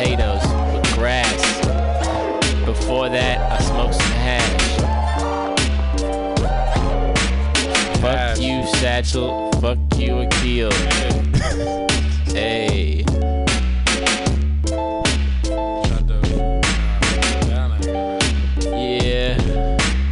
Potatoes 0.00 0.42
with 0.72 0.94
grass. 0.94 1.60
Before 2.64 3.10
that, 3.10 3.52
I 3.52 3.62
smoked 3.62 3.94
some 3.96 4.12
hash. 4.12 4.78
Fuck 8.00 8.40
you, 8.40 8.66
Satchel. 8.78 9.50
Fuck 9.60 9.78
you, 9.96 10.20
Akil. 10.20 10.70
hey. 12.32 13.04
Yeah. 18.72 19.34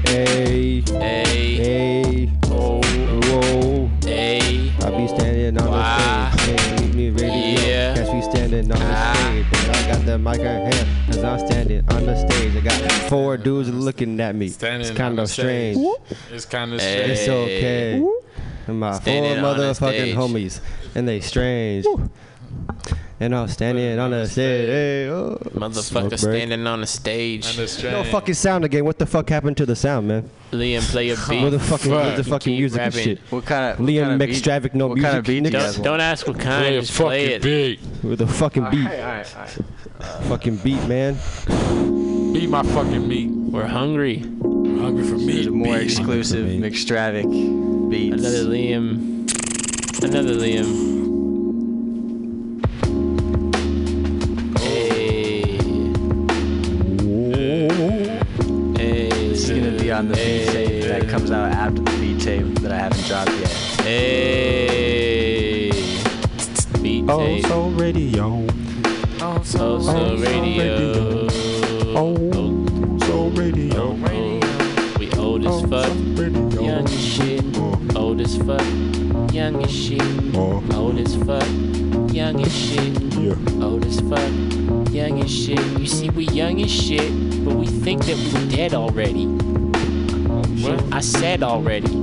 Hey. 0.04 0.82
Hey. 0.82 1.56
Hey. 1.56 2.30
Oh, 2.50 2.82
oh. 3.24 3.90
Hey. 4.04 4.70
I 4.82 4.90
be 4.90 5.08
standing 5.08 5.56
on 5.58 5.70
the 5.70 6.30
stage. 6.36 6.58
Can't 6.58 6.80
meet 6.82 6.94
me 6.94 7.08
radio. 7.10 7.60
Yeah. 7.66 7.94
Catch 7.94 8.12
me 8.12 8.20
standing 8.20 8.70
on 8.70 8.78
the 8.78 8.86
ah. 8.86 9.14
stage. 9.14 9.37
And 10.08 10.26
I 10.28 10.36
got 10.36 10.42
the 10.42 10.46
mic 10.46 10.66
in 10.66 10.72
hand. 10.72 11.06
Cause 11.06 11.24
I'm 11.24 11.38
standing 11.46 11.84
on 11.90 12.06
the 12.06 12.16
stage. 12.16 12.56
I 12.56 12.60
got 12.60 12.90
four 13.10 13.36
dudes 13.36 13.68
looking 13.70 14.18
at 14.20 14.34
me. 14.34 14.48
Standing 14.48 14.80
it's 14.80 14.90
on 14.90 14.96
kind 14.96 15.18
the 15.18 15.22
of 15.22 15.30
stage. 15.30 15.76
strange. 15.76 15.98
It's 16.32 16.44
kind 16.46 16.72
of 16.72 16.80
strange. 16.80 17.10
It's 17.10 17.28
okay. 17.28 18.02
and 18.66 18.80
my 18.80 18.92
four 18.92 19.00
Standing 19.02 19.44
on 19.44 19.56
the 19.58 19.64
motherfucking 19.64 19.78
stage. 19.78 20.14
homies, 20.16 20.60
and 20.94 21.06
they 21.08 21.20
strange. 21.20 21.84
And 23.20 23.34
I'm 23.34 23.48
standing 23.48 23.98
on 23.98 24.12
the 24.12 24.26
stage. 24.28 24.68
Hey, 24.68 25.08
oh. 25.08 25.36
Smoke 25.50 25.72
Motherfucker 25.72 26.08
break. 26.10 26.18
standing 26.20 26.66
on 26.68 26.80
the 26.82 26.86
stage. 26.86 27.82
No 27.82 28.04
fucking 28.04 28.34
sound 28.34 28.64
again. 28.64 28.84
What 28.84 28.98
the 29.00 29.06
fuck 29.06 29.28
happened 29.28 29.56
to 29.56 29.66
the 29.66 29.74
sound, 29.74 30.06
man? 30.06 30.30
Liam 30.52 30.82
play 30.82 31.10
a 31.10 31.16
beat. 31.28 31.42
Where 31.42 31.50
the 31.50 31.58
fucking, 31.58 31.90
where's 31.90 32.16
the 32.16 32.22
fucking 32.22 32.52
keep 32.52 32.60
music 32.60 32.80
and 32.80 32.94
rapping. 32.94 33.16
shit? 33.16 33.18
What 33.30 33.44
kind 33.44 33.72
of 33.72 33.84
Liam 33.84 34.18
McStravic, 34.22 34.72
no 34.74 34.86
what 34.86 34.94
music. 34.94 35.08
kind 35.10 35.18
of 35.18 35.24
beat 35.24 35.42
do 35.42 35.50
you 35.50 35.56
niggas. 35.56 35.60
guys 35.60 35.74
want? 35.78 35.84
Don't 35.84 36.00
ask 36.00 36.26
what 36.28 36.38
kind. 36.38 36.62
Play 36.64 36.76
a 36.76 36.80
just 36.80 36.92
play 36.96 37.24
fucking 37.26 37.36
it. 37.36 37.42
beat. 37.42 38.04
With 38.04 38.20
a 38.20 38.26
fucking 38.28 38.70
beat. 38.70 38.86
all 38.86 38.92
right 38.92 39.26
Fucking 40.28 40.56
beat, 40.58 40.84
man. 40.86 41.14
Beat 42.32 42.48
my 42.50 42.62
fucking 42.62 43.08
meat. 43.08 43.30
We're 43.30 43.66
hungry. 43.66 44.22
We're 44.38 44.80
hungry 44.80 45.04
for 45.04 45.16
meat. 45.16 45.32
There's 45.32 45.48
more 45.48 45.74
beat. 45.78 45.82
exclusive 45.84 46.46
McStravic 46.46 47.90
beats. 47.90 48.14
Another 48.24 48.44
Liam. 48.44 50.04
Another 50.04 50.34
Liam. 50.36 50.97
On 59.98 60.06
the 60.06 60.14
beat 60.14 60.46
tape 60.52 60.84
that 60.84 61.08
comes 61.08 61.32
out 61.32 61.50
after 61.50 61.82
the 61.82 61.90
beat 61.98 62.20
tape 62.20 62.46
that 62.60 62.70
I 62.70 62.76
haven't 62.76 63.04
dropped 63.06 63.32
yet. 63.32 63.50
Hey. 63.82 65.70
Beat 66.80 67.04
Oh, 67.08 67.18
tape. 67.18 67.44
so 67.46 67.68
radio. 67.70 68.46
Oh, 69.20 69.42
so 69.42 69.78
oh, 69.82 70.16
radio. 70.18 71.26
Oh, 71.98 72.14
so 73.00 73.26
radio. 73.30 73.90
We 75.00 75.10
old 75.14 75.44
as 75.44 75.62
fuck. 75.62 75.92
Young 76.62 76.84
as 76.84 77.04
shit. 77.04 77.42
Old 77.96 78.20
as 78.20 78.36
fuck. 78.36 78.64
Young 79.34 79.64
as 79.64 79.70
shit. 79.72 80.36
Old 80.36 81.00
as 81.00 81.16
fuck. 81.16 81.48
Young 82.14 82.40
as 82.40 82.54
shit. 82.54 83.02
Yeah. 83.14 83.34
Old 83.64 83.84
as 83.84 83.98
fuck. 83.98 84.30
Young 84.94 85.20
as 85.24 85.28
shit. 85.28 85.58
You 85.80 85.86
see, 85.86 86.10
we 86.10 86.26
young 86.26 86.62
as 86.62 86.70
shit, 86.70 87.10
but 87.44 87.56
we 87.56 87.66
think 87.66 88.04
that 88.04 88.16
we're 88.32 88.48
dead 88.48 88.74
already. 88.74 89.26
What? 90.62 90.92
I 90.92 91.00
said 91.00 91.42
already. 91.42 91.94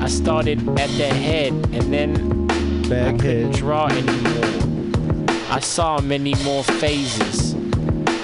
I 0.00 0.08
started 0.08 0.60
at 0.78 0.90
the 0.96 1.08
head 1.08 1.52
and 1.52 1.92
then 1.92 2.50
I 2.92 3.16
couldn't 3.18 3.52
draw 3.52 3.88
anymore. 3.88 5.26
I 5.50 5.60
saw 5.60 6.00
many 6.00 6.34
more 6.44 6.62
phases. 6.62 7.54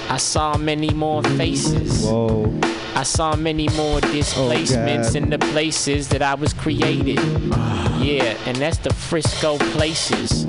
I 0.09 0.17
saw 0.17 0.57
many 0.57 0.91
more 0.91 1.23
faces. 1.23 2.05
Whoa. 2.05 2.53
I 2.95 3.03
saw 3.03 3.35
many 3.35 3.67
more 3.69 3.97
oh, 3.97 4.11
displacements 4.11 5.13
God. 5.13 5.23
in 5.23 5.29
the 5.29 5.39
places 5.39 6.09
that 6.09 6.21
I 6.21 6.35
was 6.35 6.53
created. 6.53 7.19
Yeah, 7.99 8.37
and 8.45 8.55
that's 8.57 8.77
the 8.77 8.93
Frisco 8.93 9.57
places. 9.73 10.45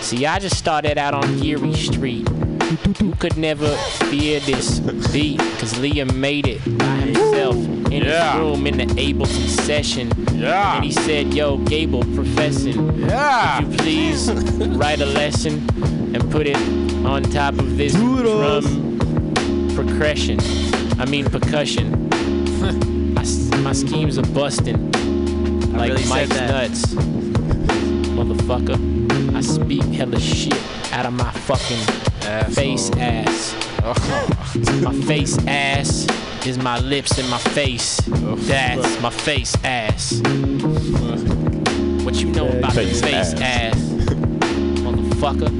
See, 0.00 0.26
I 0.26 0.38
just 0.38 0.56
started 0.56 0.98
out 0.98 1.14
on 1.14 1.38
Geary 1.38 1.74
Street. 1.74 2.28
You 3.00 3.12
could 3.18 3.36
never 3.36 3.68
fear 4.10 4.40
this 4.40 4.80
beat, 5.12 5.38
cause 5.58 5.74
Liam 5.74 6.16
made 6.16 6.46
it 6.46 6.60
in 7.92 8.02
Yeah. 8.02 8.32
his 8.32 8.40
room 8.40 8.66
in 8.66 8.76
the 8.78 8.86
Ableton 8.86 9.48
session. 9.64 10.10
Yeah. 10.34 10.76
And 10.76 10.84
he 10.84 10.92
said, 10.92 11.32
Yo, 11.34 11.58
Gable, 11.58 12.02
professing. 12.14 12.98
Yeah. 12.98 13.60
Could 13.60 13.72
you 13.72 13.78
please 13.78 14.30
write 14.76 15.00
a 15.00 15.06
lesson 15.06 15.66
and 16.14 16.30
put 16.30 16.46
it 16.46 16.56
on 17.04 17.22
top 17.22 17.54
of 17.58 17.76
this 17.76 17.92
drum 17.94 18.98
progression? 19.74 20.38
I 20.98 21.04
mean 21.06 21.24
percussion. 21.26 22.08
S 23.18 23.50
my 23.62 23.72
schemes 23.72 24.18
are 24.18 24.26
busting 24.32 24.90
like 25.72 25.90
really 25.92 26.08
Mike's 26.08 26.30
nuts, 26.36 26.94
motherfucker. 28.16 28.78
I 29.36 29.40
speak 29.40 29.82
hella 29.84 30.18
shit 30.20 30.54
out 30.92 31.06
of 31.06 31.12
my 31.12 31.30
fucking 31.30 31.82
face 32.52 32.90
ass. 32.96 33.54
my 34.82 34.92
face 35.02 35.36
ass 35.46 36.06
is 36.46 36.58
my 36.58 36.78
lips 36.80 37.18
and 37.18 37.28
my 37.28 37.38
face. 37.38 38.00
That's 38.06 39.00
my 39.00 39.10
face 39.10 39.56
ass. 39.64 40.20
What 42.04 42.16
you 42.16 42.30
know 42.30 42.48
about 42.48 42.72
Face 42.72 43.00
the 43.00 43.06
face 43.06 43.34
ass. 43.34 43.74
ass, 43.74 43.78
motherfucker? 44.80 45.50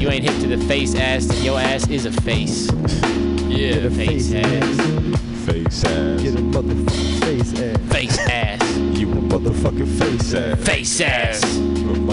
You 0.00 0.08
ain't 0.08 0.24
hip 0.24 0.40
to 0.42 0.46
the 0.56 0.58
face 0.66 0.94
ass, 0.94 1.26
then 1.26 1.44
your 1.44 1.58
ass 1.58 1.88
is 1.88 2.06
a 2.06 2.12
face. 2.12 2.70
Yeah. 3.48 3.88
Face 3.90 4.32
ass. 4.32 4.80
Face 5.46 5.84
ass. 5.84 6.22
Get 6.22 6.34
a 6.34 6.42
motherfucking 6.42 7.20
face 7.20 7.60
ass. 7.60 7.92
Face 7.92 8.18
ass. 8.18 8.76
You 8.98 9.10
a 9.10 9.14
motherfucking 9.16 9.98
face 9.98 10.34
ass. 10.34 10.64
Face 10.64 11.00
ass. 11.00 11.42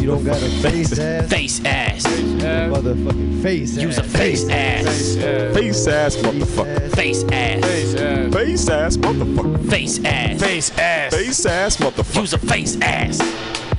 You 0.02 0.08
don't 0.08 0.24
got 0.24 0.42
a 0.42 0.50
face 0.62 0.98
ass. 1.00 1.30
Face 1.30 1.66
ass. 1.66 2.04
Motherfucking 2.06 3.42
face 3.42 3.78
ass. 3.78 3.84
Use 3.84 3.98
a 3.98 4.04
face 4.04 4.48
ass. 4.50 5.16
Face 5.56 5.88
ass 5.88 6.16
motherfucker. 6.18 6.96
Face 6.96 7.24
ass. 7.32 7.66
Face 7.66 7.96
ass. 7.96 8.34
Face 8.34 8.70
ass 8.70 8.98
motherfucker. 8.98 9.70
Face 9.70 10.00
ass. 10.06 10.40
Face 10.40 10.72
ass. 10.78 11.14
Face 11.14 11.46
ass 11.46 11.78
motherfucker. 11.78 12.22
Use 12.22 12.34
a 12.34 12.38
face 12.38 12.78
ass. 12.82 13.22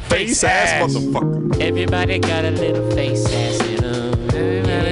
Face 0.08 0.44
ass 0.44 0.72
motherfucker. 0.82 1.60
Everybody 1.60 2.18
got 2.18 2.44
a 2.44 2.50
little 2.50 2.90
face 2.92 3.24
ass 3.26 3.60
in 3.68 3.84
'em. 3.84 4.30
Yeah. 4.32 4.88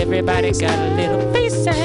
Everybody 0.00 0.52
got 0.52 0.78
a 0.78 0.94
little 0.94 1.32
face 1.32 1.66
ass. 1.66 1.76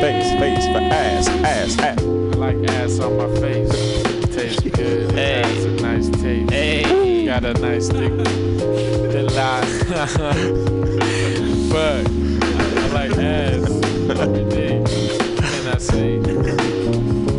Face, 0.00 0.30
face 0.38 0.66
for 0.66 0.80
ass, 0.80 1.28
ass, 1.28 1.78
ass. 1.78 1.98
I 2.00 2.04
like 2.36 2.70
ass 2.70 3.00
on 3.00 3.16
my 3.16 3.26
face. 3.40 4.07
Tastes 4.48 4.62
good. 4.62 5.12
Hey. 5.12 5.42
Has 5.42 5.64
a 5.66 5.70
nice 5.72 6.08
taste. 6.08 6.50
Hey. 6.50 7.26
Got 7.26 7.44
a 7.44 7.52
nice 7.52 7.88
thick 7.88 8.16
the 8.16 9.22
line. 9.36 9.66
Fuck. 11.68 12.06
I 12.78 12.88
like 12.94 13.10
ass 13.18 13.68
every 14.08 14.44
day. 14.48 14.78
And 14.78 15.68
I 15.68 15.76
say 15.76 16.16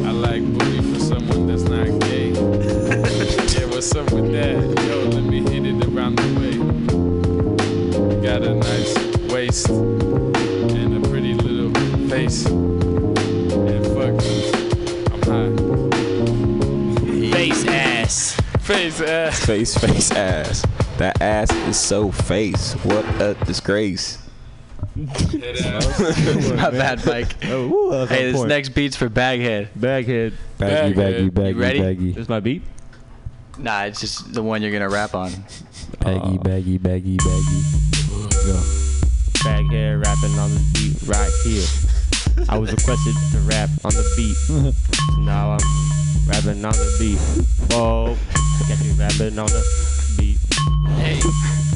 I 0.05 0.11
like 0.11 0.43
booty 0.53 0.81
for 0.93 0.99
someone 0.99 1.47
that's 1.47 1.63
not 1.63 1.87
gay. 2.01 2.29
yeah, 2.29 3.65
what's 3.65 3.95
up 3.95 4.11
with 4.11 4.31
that? 4.31 4.61
Yo, 4.87 5.09
let 5.09 5.23
me 5.23 5.39
hit 5.39 5.65
it 5.65 5.83
around 5.87 6.17
the 6.17 6.27
way. 6.39 6.57
Got 8.21 8.43
a 8.43 8.53
nice 8.53 8.95
waist 9.33 9.67
and 9.69 11.03
a 11.03 11.09
pretty 11.09 11.33
little 11.33 11.73
face. 12.07 12.45
Face 18.69 19.01
ass. 19.01 19.45
Face, 19.47 19.75
face 19.75 20.11
ass. 20.11 20.63
That 20.99 21.19
ass 21.19 21.51
is 21.67 21.75
so 21.75 22.11
face. 22.11 22.73
What 22.83 23.03
a 23.19 23.33
disgrace. 23.45 24.19
My 24.95 26.69
bad, 26.69 27.03
Mike. 27.03 27.35
Oh, 27.45 28.05
that 28.05 28.09
hey, 28.09 28.25
this 28.25 28.35
point. 28.35 28.49
next 28.49 28.69
beat's 28.69 28.95
for 28.95 29.09
Baghead. 29.09 29.69
Baghead. 29.75 30.33
Baggy, 30.59 30.93
baggy, 30.93 31.29
baggy, 31.29 31.49
You 31.49 31.59
ready? 31.59 31.79
baggy. 31.79 32.11
This 32.11 32.29
my 32.29 32.39
beat? 32.41 32.61
Nah, 33.57 33.85
it's 33.85 34.01
just 34.01 34.35
the 34.35 34.43
one 34.43 34.61
you're 34.61 34.71
gonna 34.71 34.87
rap 34.87 35.15
on. 35.15 35.31
Baggy, 36.01 36.37
baggy, 36.37 36.77
baggy, 36.77 37.17
baggy. 37.17 37.61
Go. 38.45 38.61
Baghead 39.45 39.97
rapping 40.05 40.37
on 40.37 40.51
the 40.53 40.63
beat 40.75 41.09
right 41.09 41.31
here. 41.43 41.65
I 42.47 42.59
was 42.59 42.71
requested 42.71 43.15
to 43.31 43.39
rap 43.39 43.69
on 43.83 43.93
the 43.93 44.13
beat. 44.15 44.35
so 45.15 45.21
now 45.21 45.53
I'm 45.53 46.27
rapping 46.27 46.63
on 46.63 46.73
the 46.73 46.95
beat. 46.99 47.73
Whoa. 47.73 48.15
Got 48.67 48.79
me 48.81 48.91
rapping 48.97 49.39
on 49.39 49.47
the 49.47 49.63
beat. 50.17 50.37
Hey. 50.97 51.19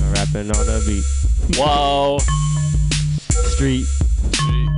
I'm 0.01 0.11
rapping 0.13 0.51
on 0.51 0.65
the 0.65 0.83
beat. 0.85 1.05
Whoa. 1.57 2.19
Street. 3.49 3.85
Street. 3.85 4.69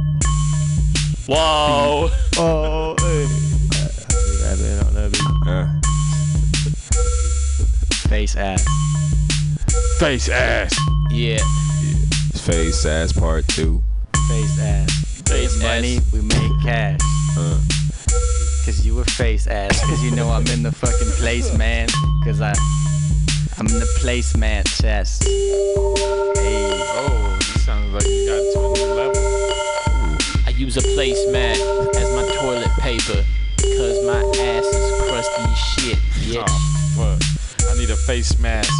Whoa. 1.27 2.09
Oh, 2.37 2.95
hey. 2.99 3.25
Rapping 4.43 4.79
on 4.85 4.93
the 4.93 5.09
beat. 5.11 5.31
Uh, 5.47 5.67
Face 8.09 8.35
ass. 8.35 8.63
Face 9.99 10.29
ass. 10.29 10.73
Yeah. 11.11 11.37
yeah. 11.37 11.43
face 12.33 12.85
ass 12.85 13.11
part 13.11 13.47
two. 13.47 13.81
Face 14.27 14.59
ass. 14.59 15.21
Face 15.27 15.61
Money, 15.61 15.99
we 16.13 16.21
make 16.21 16.61
cash. 16.63 16.99
Uh, 17.37 17.59
Cause 18.65 18.83
you 18.83 18.95
were 18.95 19.03
face 19.03 19.45
ass. 19.45 19.79
Cause 19.85 20.03
you 20.03 20.09
know 20.09 20.29
I'm 20.31 20.47
in 20.47 20.63
the 20.63 20.71
fucking 20.71 21.11
place, 21.19 21.55
man. 21.55 21.87
Cause 22.23 22.41
I, 22.41 22.51
I'm 23.59 23.67
in 23.67 23.79
the 23.79 23.91
place, 23.99 24.35
man. 24.35 24.63
Chest. 24.65 25.23
Hey. 25.23 26.81
Oh, 26.97 27.37
you 27.39 27.59
sound 27.61 27.93
like 27.93 28.07
you 28.07 28.25
got 28.25 28.41
to 28.53 28.59
a 28.59 28.73
new 28.73 28.93
level. 28.95 29.21
I 30.47 30.49
use 30.57 30.77
a 30.77 30.81
placemat 30.81 31.57
as 31.95 32.11
my 32.15 32.25
toilet 32.39 32.71
paper. 32.79 33.23
Cause 33.61 34.03
my 34.05 34.21
ass 34.41 34.65
is 34.65 35.09
crusty 35.09 35.43
as 35.43 35.57
shit. 35.57 35.97
Bitch. 36.25 36.43
Oh, 36.47 37.17
fuck. 37.19 37.69
I 37.69 37.77
need 37.77 37.91
a 37.91 37.95
face 37.95 38.39
mask 38.39 38.73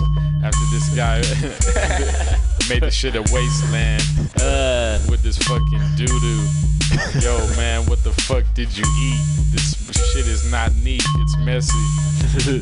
after 0.44 0.66
this 0.72 0.90
guy 0.96 1.18
made 2.70 2.82
the 2.82 2.90
shit 2.90 3.16
a 3.16 3.22
wasteland 3.32 4.02
Uh, 4.42 5.00
with 5.10 5.22
this 5.22 5.38
fucking 5.38 5.82
doo 5.96 6.08
doo. 6.08 6.74
Yo, 7.22 7.38
man, 7.56 7.86
what 7.88 8.04
the 8.04 8.12
fuck 8.28 8.43
did 8.54 8.76
you 8.78 8.84
eat? 9.00 9.20
This 9.52 9.76
shit 10.14 10.28
is 10.28 10.50
not 10.52 10.74
neat. 10.76 11.04
It's 11.20 11.38
messy. 11.38 11.74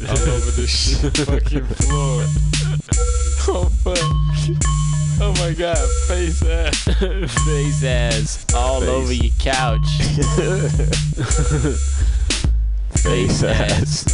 All 0.08 0.18
over 0.36 0.52
the 0.52 0.68
shit 0.68 1.18
fucking 1.18 1.66
floor. 1.66 2.26
Oh 3.46 3.66
fuck. 3.84 3.98
Oh 5.22 5.34
my 5.40 5.52
god, 5.54 5.78
face 6.08 6.42
ass. 6.44 6.86
Face 7.44 7.84
ass 7.84 8.46
all 8.56 8.80
Face. 8.80 8.90
over 8.90 9.12
your 9.12 9.34
couch. 9.38 9.86
Face 13.04 13.44
ass. 13.44 14.06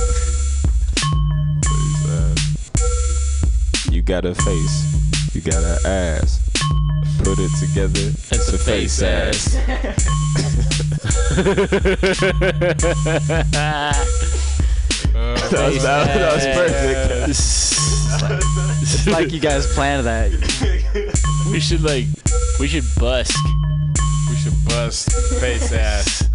Face 1.63 2.09
ass. 2.09 3.91
You 3.91 4.01
got 4.01 4.25
a 4.25 4.33
face. 4.33 5.35
You 5.35 5.41
got 5.41 5.63
an 5.63 5.85
ass. 5.85 6.48
Put 7.23 7.39
it 7.39 7.51
together. 7.59 8.11
It's, 8.31 8.53
a 8.53 8.57
face, 8.57 9.01
ass. 9.01 9.55
That 15.13 15.71
was- 15.73 15.83
that 15.83 15.83
was- 15.83 15.83
that 15.83 16.33
was 16.35 16.45
perfect. 16.55 17.29
it's 18.81 19.07
like 19.07 19.31
you 19.31 19.39
guys 19.39 19.65
planned 19.73 20.05
that. 20.05 20.29
we 21.51 21.59
should 21.59 21.81
like, 21.81 22.05
we 22.59 22.67
should 22.67 22.85
busk. 22.99 23.35
We 24.29 24.35
should 24.35 24.53
bust 24.67 25.11
face 25.39 25.71
ass. 25.73 26.29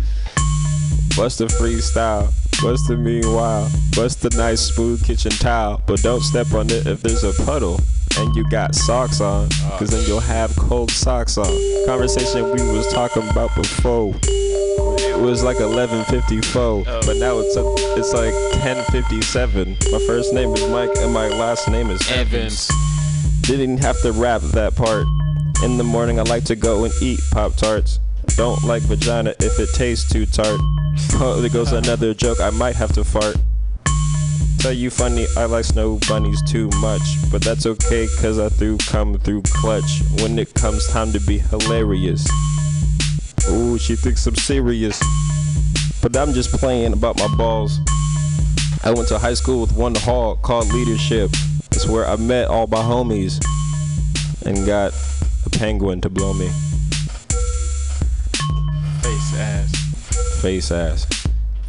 Bust 1.17 1.41
a 1.41 1.47
freestyle. 1.47 2.33
Bust 2.63 2.91
a 2.91 2.97
meanwhile. 2.97 3.71
Bust 3.95 4.23
the 4.23 4.31
nice 4.31 4.61
smooth 4.61 5.05
kitchen 5.05 5.31
towel. 5.33 5.81
But 5.87 6.01
don't 6.03 6.23
step 6.23 6.53
on 6.53 6.67
it 6.71 6.87
if 6.87 7.03
there's 7.03 7.25
a 7.25 7.33
puddle. 7.45 7.81
And 8.17 8.35
you 8.37 8.45
got 8.49 8.75
socks 8.75 9.21
on. 9.21 9.49
Cause 9.79 9.91
then 9.91 10.05
you'll 10.07 10.21
have 10.21 10.55
cold 10.57 10.91
socks 10.91 11.37
on. 11.37 11.47
Conversation 11.87 12.45
we 12.53 12.63
was 12.77 12.87
talking 12.93 13.29
about 13.29 13.55
before. 13.57 14.15
It 14.99 15.19
was 15.19 15.43
like 15.43 15.57
11:54, 15.59 16.85
but 17.07 17.17
now 17.17 17.39
it's 17.39 17.57
up, 17.57 17.67
it's 17.99 18.13
like 18.13 18.35
10:57. 18.63 19.77
My 19.91 19.99
first 20.07 20.33
name 20.33 20.53
is 20.55 20.67
Mike 20.69 20.91
and 20.99 21.13
my 21.13 21.29
last 21.29 21.69
name 21.69 21.91
is 21.91 22.01
Evans. 22.11 22.71
Didn't 23.43 23.79
have 23.79 24.01
to 24.03 24.13
rap 24.13 24.43
that 24.53 24.75
part. 24.77 25.07
In 25.63 25.77
the 25.79 25.85
morning, 25.85 26.19
I 26.19 26.23
like 26.23 26.45
to 26.45 26.57
go 26.57 26.85
and 26.85 26.93
eat 27.01 27.21
Pop 27.33 27.57
Tarts. 27.57 27.99
Don't 28.37 28.63
like 28.65 28.83
vagina 28.83 29.35
if 29.41 29.59
it 29.59 29.71
tastes 29.75 30.11
too 30.11 30.27
tart. 30.27 30.61
Oh, 31.15 31.41
there 31.41 31.51
goes 31.51 31.73
another 31.73 32.15
joke, 32.15 32.41
I 32.41 32.51
might 32.51 32.77
have 32.77 32.93
to 32.93 33.03
fart. 33.05 33.37
Tell 34.65 34.73
you 34.73 34.89
funny, 34.89 35.27
I 35.37 35.45
like 35.45 35.67
snow 35.67 35.99
bunnies 36.09 36.41
too 36.41 36.71
much. 36.81 37.03
But 37.31 37.45
that's 37.45 37.67
okay, 37.67 38.09
cause 38.19 38.39
I 38.39 38.49
threw 38.49 38.79
come 38.79 39.19
through 39.19 39.43
clutch. 39.43 40.01
When 40.23 40.39
it 40.39 40.55
comes 40.55 40.89
time 40.89 41.13
to 41.13 41.21
be 41.21 41.37
hilarious. 41.37 42.27
Ooh, 43.51 43.77
she 43.77 43.95
thinks 43.95 44.27
I'm 44.27 44.35
serious. 44.35 44.99
But 46.01 46.17
I'm 46.17 46.33
just 46.33 46.51
playing 46.51 46.95
about 46.95 47.19
my 47.19 47.29
balls. 47.37 47.79
I 48.83 48.91
went 48.91 49.07
to 49.09 49.19
high 49.19 49.35
school 49.35 49.61
with 49.61 49.77
one 49.77 49.97
hall 49.97 50.37
called 50.37 50.73
Leadership. 50.73 51.31
It's 51.71 51.87
where 51.87 52.07
I 52.07 52.17
met 52.17 52.49
all 52.49 52.67
my 52.67 52.79
homies 52.79 53.45
and 54.47 54.65
got 54.65 54.95
a 55.45 55.51
penguin 55.51 56.01
to 56.01 56.09
blow 56.09 56.33
me. 56.33 56.49
Face 59.03 59.35
ass. 59.37 60.41
Face 60.41 60.71
ass. 60.71 61.05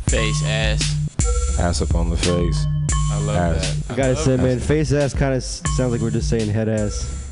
Face 0.07 0.45
ass. 0.45 1.59
Ass 1.59 1.81
up 1.81 1.93
on 1.93 2.09
the 2.09 2.15
face. 2.15 2.65
I 3.11 3.19
love 3.21 3.35
ass. 3.57 3.89
I 3.89 3.95
gotta 3.95 4.15
say, 4.15 4.37
man, 4.37 4.59
face 4.59 4.91
ass 4.91 5.13
kind 5.13 5.33
of 5.33 5.43
sounds 5.43 5.91
like 5.91 6.01
we're 6.01 6.11
just 6.11 6.29
saying 6.29 6.49
head 6.49 6.69
ass. 6.69 7.31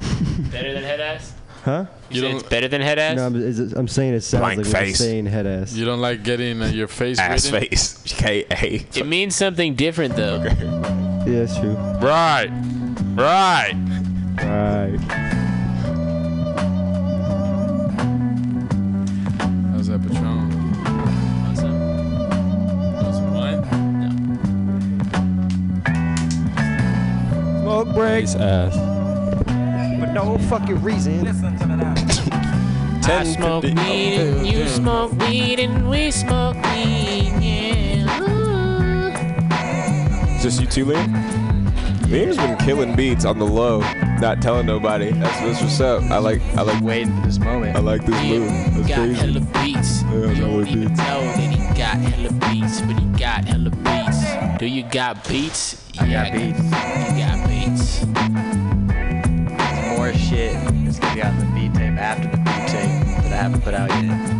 Better 0.50 0.72
than 0.74 0.82
head 0.82 1.00
ass? 1.00 1.32
Huh? 1.64 1.86
You, 2.10 2.20
said 2.22 2.34
it's 2.34 2.42
better 2.42 2.66
than 2.66 2.80
head 2.80 2.98
ass? 2.98 3.16
No, 3.16 3.26
I'm, 3.26 3.36
is 3.36 3.60
it- 3.60 3.72
I'm 3.76 3.86
saying 3.86 4.14
it 4.14 4.22
sounds 4.22 4.40
Blank 4.40 4.58
like 4.58 4.66
we're 4.66 4.72
face. 4.72 4.98
saying 4.98 5.26
head 5.26 5.46
ass. 5.46 5.72
You 5.74 5.84
don't 5.84 6.00
like 6.00 6.24
getting 6.24 6.60
uh, 6.60 6.66
your 6.66 6.88
face 6.88 7.20
Ass 7.20 7.52
written? 7.52 7.68
face. 7.70 8.02
K 8.04 8.44
A. 8.50 8.84
It 8.98 9.06
means 9.06 9.36
something 9.36 9.76
different 9.76 10.16
though. 10.16 10.42
Yeah, 10.42 11.24
that's 11.44 11.56
true. 11.56 11.74
Right. 12.00 12.48
Right. 13.14 13.74
Right. 14.42 15.38
Smoke 27.92 28.04
break. 28.04 28.24
Face 28.24 28.34
ass. 28.36 28.74
For 30.00 30.06
no 30.12 30.38
fucking 30.48 30.82
reason. 30.82 31.26
I 33.04 33.24
smoke 33.24 33.64
weed 33.64 33.74
and 33.74 34.46
you 34.46 34.66
smoke 34.68 35.12
weed 35.12 35.58
and 35.58 35.90
we 35.90 36.10
smoke 36.10 36.54
weed. 36.56 37.32
Yeah. 37.40 38.20
Ooh. 38.22 39.12
Just 40.40 40.60
you 40.60 40.66
two, 40.66 40.86
Liam? 40.86 41.12
Liam's 42.08 42.36
been 42.36 42.56
killing 42.58 42.94
beats 42.96 43.24
on 43.24 43.38
the 43.38 43.44
low, 43.46 43.80
not 44.20 44.40
telling 44.40 44.66
nobody. 44.66 45.10
That's, 45.12 45.40
that's 45.40 45.60
what's 45.62 45.80
up. 45.80 46.02
I 46.04 46.18
like, 46.18 46.40
I 46.56 46.62
like 46.62 46.80
waiting 46.82 47.14
for 47.20 47.26
this 47.26 47.38
moment. 47.38 47.76
I 47.76 47.80
like 47.80 48.06
this 48.06 48.22
move. 48.24 48.48
That's 48.48 48.88
got 48.88 48.96
crazy. 48.96 49.14
hella 49.14 49.40
beats. 49.40 50.02
Yeah, 50.02 50.10
you 50.12 50.34
don't 50.40 50.66
even 50.68 50.88
beats. 50.88 50.98
know 50.98 51.20
that 51.20 51.50
he 51.50 51.58
got 51.78 51.96
hella 51.96 52.32
beats, 52.50 52.80
but 52.82 52.98
he 52.98 53.06
got 53.18 53.44
hella 53.44 53.70
beats. 53.70 54.58
Do 54.58 54.66
you 54.66 54.82
got 54.84 55.26
beats? 55.28 55.90
I 55.98 56.06
Yeah, 56.06 56.24
got 56.30 56.38
beats. 56.38 56.58
You 56.62 57.18
got 57.18 57.41
more 59.96 60.12
shit 60.14 60.54
that's 60.84 60.98
gonna 60.98 61.14
be 61.14 61.22
on 61.22 61.38
the 61.38 61.46
beat 61.54 61.74
tape 61.74 61.98
after 61.98 62.28
the 62.28 62.36
beat 62.36 62.68
tape 62.68 63.22
that 63.24 63.32
I 63.32 63.36
haven't 63.36 63.62
put 63.62 63.74
out 63.74 63.90
yet. 63.90 64.31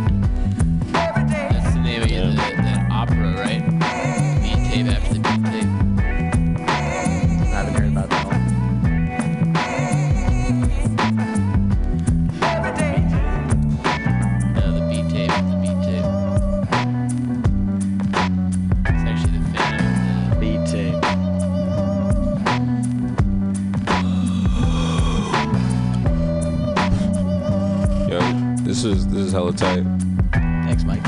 This 28.83 28.97
is 28.97 29.07
this 29.07 29.25
is 29.27 29.31
hella 29.31 29.53
tight. 29.53 29.85
Thanks, 30.33 30.83
Mike. 30.83 30.99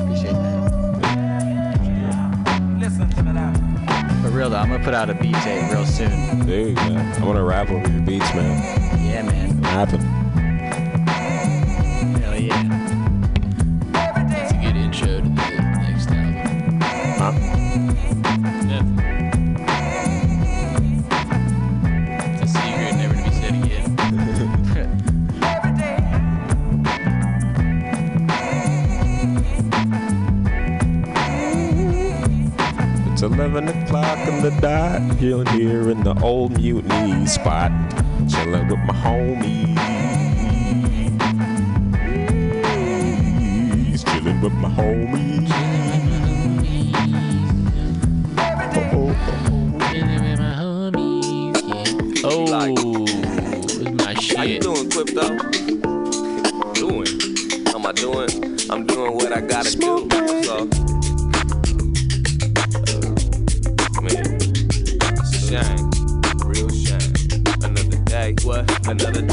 Appreciate 0.00 0.32
that. 0.32 0.72
For 4.22 4.30
real 4.30 4.48
though, 4.48 4.56
I'm 4.56 4.70
gonna 4.70 4.82
put 4.82 4.94
out 4.94 5.10
a 5.10 5.14
beat 5.14 5.34
tape 5.36 5.70
real 5.70 5.84
soon. 5.84 6.46
Dude, 6.46 6.76
man, 6.76 7.22
I 7.22 7.26
want 7.26 7.36
to 7.36 7.42
rap 7.42 7.68
over 7.68 7.86
your 7.90 8.00
beats, 8.06 8.34
man. 8.34 9.04
Yeah, 9.04 9.22
man. 9.22 9.62
Happen. 9.64 10.11
The 34.42 34.50
dot. 34.60 35.00
Here, 35.18 35.44
here 35.54 35.88
in 35.90 36.02
the 36.02 36.20
old 36.20 36.58
mutiny 36.58 37.26
spot. 37.26 37.70
Chilling 38.28 38.66
with 38.66 38.80
my 38.80 38.94
homies. 38.94 39.78
Chilling 44.04 44.40
with 44.40 44.52
my 44.54 44.68
homies. 44.68 45.48
Oh, 52.24 52.42
Oh, 52.44 53.04
it's 53.04 53.90
my 53.90 54.14
How 54.36 54.42
you 54.42 54.54
shit. 54.54 54.62
doing, 54.62 54.90
Crypto? 54.90 55.28
Doing. 56.74 57.06
How 57.66 57.78
am 57.78 57.86
I 57.86 57.92
doing? 57.92 58.58
I'm 58.70 58.86
doing 58.86 59.14
what 59.14 59.32
I 59.32 59.40
gotta 59.40 59.76
do. 59.76 60.11
Another 68.92 69.31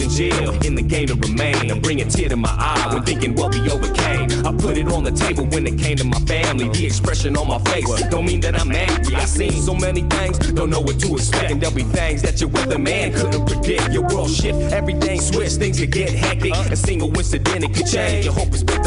in 0.00 0.10
jail, 0.10 0.50
in 0.64 0.74
the 0.74 0.82
game 0.82 1.06
to 1.08 1.14
remain. 1.14 1.70
I 1.70 1.78
bring 1.78 2.00
a 2.00 2.04
tear 2.04 2.28
to 2.28 2.36
my 2.36 2.50
eye 2.50 2.94
when 2.94 3.02
thinking 3.02 3.34
what 3.34 3.54
we 3.54 3.70
overcame. 3.70 4.30
I 4.46 4.52
put 4.52 4.78
it 4.78 4.90
on 4.92 5.04
the 5.04 5.12
table 5.12 5.44
when 5.46 5.66
it 5.66 5.78
came 5.78 5.96
to 5.98 6.04
my 6.04 6.18
family. 6.20 6.68
The 6.68 6.86
expression 6.86 7.36
on 7.36 7.48
my 7.48 7.58
face 7.70 7.86
don't 8.08 8.26
mean 8.26 8.40
that 8.40 8.58
I'm 8.58 8.72
angry. 8.72 9.14
I 9.14 9.24
seen 9.24 9.52
so 9.52 9.74
many 9.74 10.02
things, 10.02 10.38
don't 10.38 10.70
know 10.70 10.80
what 10.80 10.98
to 11.00 11.14
expect. 11.14 11.50
And 11.50 11.60
there'll 11.60 11.74
be 11.74 11.84
things 11.84 12.22
that 12.22 12.40
your 12.40 12.50
weatherman 12.50 13.14
couldn't 13.14 13.46
predict. 13.46 13.92
Your 13.92 14.06
world 14.08 14.30
shift, 14.30 14.72
everything 14.72 15.20
switch, 15.20 15.52
things 15.52 15.78
could 15.78 15.92
get 15.92 16.10
hectic. 16.10 16.54
A 16.54 16.76
single 16.76 17.08
incident 17.16 17.64
it 17.64 17.74
could 17.74 17.86
change 17.86 18.24
your 18.24 18.34
hope 18.34 18.52
on 18.52 18.79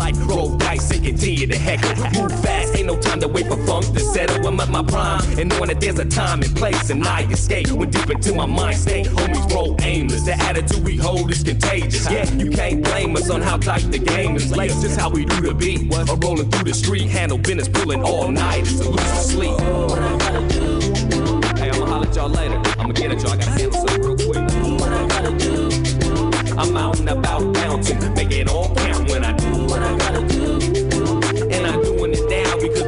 life. 0.00 0.16
Roll 0.28 0.56
dice 0.56 0.90
and 0.90 1.04
continue 1.04 1.46
to 1.46 1.58
heckle. 1.58 1.94
Move 2.16 2.32
fast, 2.42 2.74
ain't 2.76 2.86
no 2.86 2.96
time 2.98 3.20
to 3.20 3.28
wait 3.28 3.46
for 3.46 3.58
funk 3.66 3.84
to 3.94 4.00
settle. 4.00 4.46
I'm 4.46 4.58
at 4.58 4.70
my 4.70 4.82
prime, 4.82 5.22
and 5.38 5.50
knowing 5.50 5.68
that 5.68 5.80
there's 5.80 5.98
a 5.98 6.04
time 6.06 6.42
and 6.42 6.56
place, 6.56 6.90
and 6.90 7.06
I 7.06 7.22
escape 7.30 7.70
when 7.70 7.90
deep 7.90 8.08
into 8.10 8.34
my 8.34 8.46
mind 8.46 8.78
state. 8.78 9.06
Homies 9.06 9.54
roll 9.54 9.76
aimless, 9.82 10.24
the 10.24 10.34
attitude 10.48 10.82
we 10.84 10.96
hold 10.96 11.30
is 11.30 11.42
contagious. 11.42 12.10
Yeah, 12.10 12.26
you 12.34 12.50
can't 12.50 12.82
blame 12.82 13.14
us 13.16 13.28
on 13.30 13.42
how 13.42 13.58
tight 13.58 13.86
the 13.90 13.98
game 13.98 14.36
is. 14.36 14.50
Like 14.50 14.70
just 14.70 14.98
how 14.98 15.10
we 15.10 15.24
do 15.24 15.40
the 15.40 15.54
beat, 15.54 15.92
or 15.92 16.16
rolling 16.16 16.50
through 16.50 16.64
the 16.64 16.74
street, 16.74 17.08
handle 17.08 17.38
business, 17.38 17.68
pulling 17.68 18.02
all 18.02 18.28
night 18.30 18.64
to 18.64 18.88
lose 18.88 19.12
sleep. 19.32 19.58
Hey, 21.60 21.68
I'ma 21.70 21.86
holler 21.86 22.08
at 22.08 22.16
y'all 22.16 22.28
later. 22.28 22.58
I'ma 22.78 22.92
get 22.92 23.12
at 23.12 23.22
y'all. 23.22 23.32
I 23.32 23.36
gotta 23.36 23.50
handle 23.50 23.86
something 23.86 24.02
real 24.02 24.16
quick. 24.16 24.44
I'm 26.60 26.76
out 26.76 26.98
and 26.98 27.08
about 27.08 27.54
bouncing, 27.54 28.14
make 28.14 28.32
it 28.32 28.48
all 28.48 28.74
count 28.74 28.89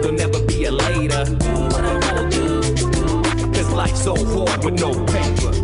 there'll 0.02 0.16
never 0.16 0.44
be 0.46 0.64
a 0.64 0.70
later. 0.70 1.24
Cause 3.54 3.72
life's 3.72 4.02
so 4.02 4.14
hard 4.14 4.64
with 4.64 4.80
no 4.80 4.92
paper. 5.06 5.61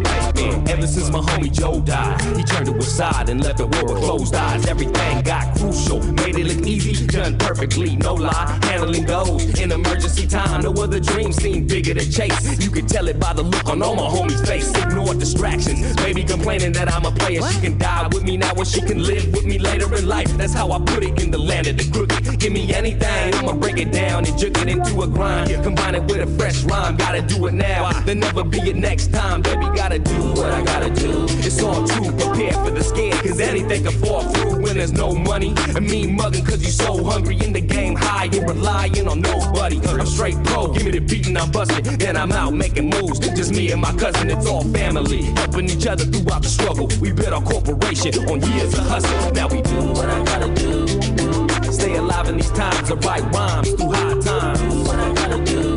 Ever 0.69 0.87
since 0.87 1.11
my 1.11 1.21
homie 1.21 1.51
Joe 1.51 1.81
died, 1.81 2.21
he 2.37 2.45
turned 2.45 2.67
to 2.67 2.75
his 2.75 2.95
side 2.95 3.31
and 3.31 3.43
left 3.43 3.59
the 3.59 3.67
world 3.67 3.91
with 3.91 4.03
closed 4.03 4.35
eyes. 4.35 4.67
Everything 4.67 5.23
got 5.23 5.57
crucial, 5.57 6.01
made 6.13 6.37
it 6.37 6.45
look 6.45 6.67
easy, 6.67 7.07
done 7.07 7.39
perfectly, 7.39 7.97
no 7.97 8.13
lie. 8.13 8.59
Handling 8.65 9.07
those 9.07 9.59
in 9.59 9.73
emergency 9.73 10.27
time, 10.27 10.61
no 10.61 10.73
other 10.73 11.01
dream 11.01 11.33
seemed 11.33 11.69
bigger 11.69 11.95
to 11.95 12.11
chase. 12.11 12.63
You 12.63 12.71
could 12.71 12.87
tell 12.87 13.09
it 13.09 13.19
by 13.19 13.33
the 13.33 13.43
look 13.43 13.67
on 13.67 13.83
all 13.83 13.97
my 13.97 14.03
homies' 14.03 14.47
face. 14.47 14.71
Ignore 14.77 15.15
distractions, 15.15 15.97
baby 15.97 16.23
complaining 16.23 16.73
that 16.73 16.93
I'm 16.93 17.07
a 17.07 17.13
player. 17.13 17.41
She 17.51 17.61
can 17.61 17.79
die 17.79 18.07
with 18.13 18.25
me 18.25 18.37
now, 18.37 18.53
or 18.55 18.67
she 18.67 18.83
can 18.83 19.03
live 19.03 19.27
with 19.33 19.47
me 19.47 19.59
later 19.59 19.93
in 19.97 20.07
life. 20.07 20.29
That's 20.37 20.53
how 20.53 20.71
I 20.73 20.79
put 20.81 21.03
it 21.03 21.23
in 21.23 21.31
the 21.31 21.39
land 21.39 21.67
of 21.67 21.79
the 21.79 21.91
crooked. 21.91 22.39
Give 22.39 22.53
me 22.53 22.75
anything, 22.75 23.35
I'ma 23.35 23.55
break 23.55 23.79
it 23.79 23.91
down 23.91 24.27
and 24.27 24.39
jerk 24.39 24.59
it 24.59 24.69
into 24.69 25.01
a 25.01 25.07
grind. 25.09 25.51
Combine 25.63 25.95
it 25.95 26.03
with 26.03 26.21
a 26.21 26.27
fresh 26.39 26.63
rhyme, 26.65 26.97
gotta 26.97 27.23
do 27.23 27.47
it 27.47 27.55
now. 27.55 27.91
There'll 28.03 28.21
never 28.21 28.45
be 28.45 28.71
a 28.71 28.75
next 28.75 29.13
time, 29.13 29.41
baby. 29.41 29.67
Gotta 29.75 29.99
do 29.99 30.33
what 30.33 30.53
I 30.53 30.58
gotta 30.63 30.91
do. 30.91 31.27
It's 31.47 31.63
all 31.63 31.87
true, 31.87 32.11
prepare 32.13 32.53
for 32.53 32.71
the 32.71 32.83
scare, 32.83 33.13
cause 33.23 33.41
anything 33.41 33.85
can 33.85 33.93
fall 34.03 34.23
through 34.23 34.63
when 34.63 34.77
there's 34.77 34.93
no 34.93 35.15
money. 35.15 35.55
And 35.75 35.87
me 35.87 36.07
mugging 36.07 36.45
cause 36.45 36.63
you 36.63 36.71
so 36.71 37.03
hungry 37.05 37.37
in 37.45 37.53
the 37.53 37.61
game, 37.61 37.95
high 37.97 38.27
and 38.27 38.49
relying 38.49 39.09
on 39.09 39.21
nobody. 39.21 39.81
I'm 39.87 40.07
straight 40.07 40.43
pro, 40.45 40.69
give 40.73 40.85
me 40.85 40.91
the 40.93 41.01
beat 41.01 41.27
and 41.27 41.39
I'm 41.39 41.51
busting. 41.51 41.85
Then 41.99 42.17
I'm 42.17 42.33
out 42.33 42.55
making 42.55 42.91
moves, 42.91 43.19
just 43.19 43.53
me 43.53 43.71
and 43.73 43.81
my 43.81 43.93
cousin, 43.95 44.31
it's 44.31 44.47
all 44.47 44.65
family. 44.65 45.23
Helping 45.41 45.69
each 45.71 45.87
other 45.87 46.05
throughout 46.05 46.43
the 46.43 46.49
struggle. 46.49 46.89
We 47.01 47.13
built 47.13 47.33
our 47.33 47.43
corporation 47.43 48.15
on 48.29 48.41
years 48.53 48.73
of 48.75 48.87
hustle. 48.87 49.33
Now 49.33 49.49
we 49.49 49.63
do 49.63 49.81
what 49.93 50.09
I 50.09 50.25
gotta 50.25 50.55
do. 50.55 51.73
Stay 51.73 51.97
alive 51.97 52.29
in 52.29 52.37
these 52.37 52.51
times, 52.53 52.91
of 52.91 53.05
write 53.05 53.25
rhymes 53.35 53.71
through 53.73 53.93
high 53.93 54.21
times. 54.21 54.89
What 54.89 54.99
I 54.99 55.13
gotta 55.15 55.45
do. 55.45 55.77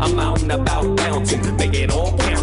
I'm 0.00 0.18
out 0.18 0.42
and 0.42 0.52
about 0.52 0.96
bouncing, 0.96 1.56
make 1.56 1.74
it 1.74 1.90
all 1.90 2.16
count 2.18 2.33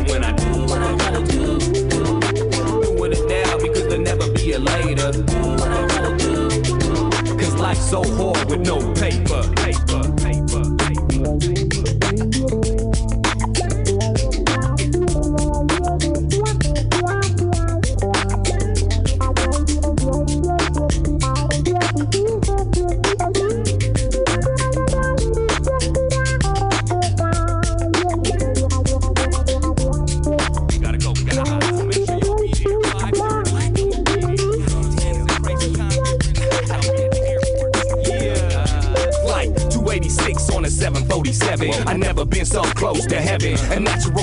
so 7.92 8.02
hard 8.16 8.50
with 8.50 8.66
no 8.66 8.80
paper, 8.94 9.44
paper, 9.58 10.02
paper, 10.16 10.82
Flight 11.22 11.51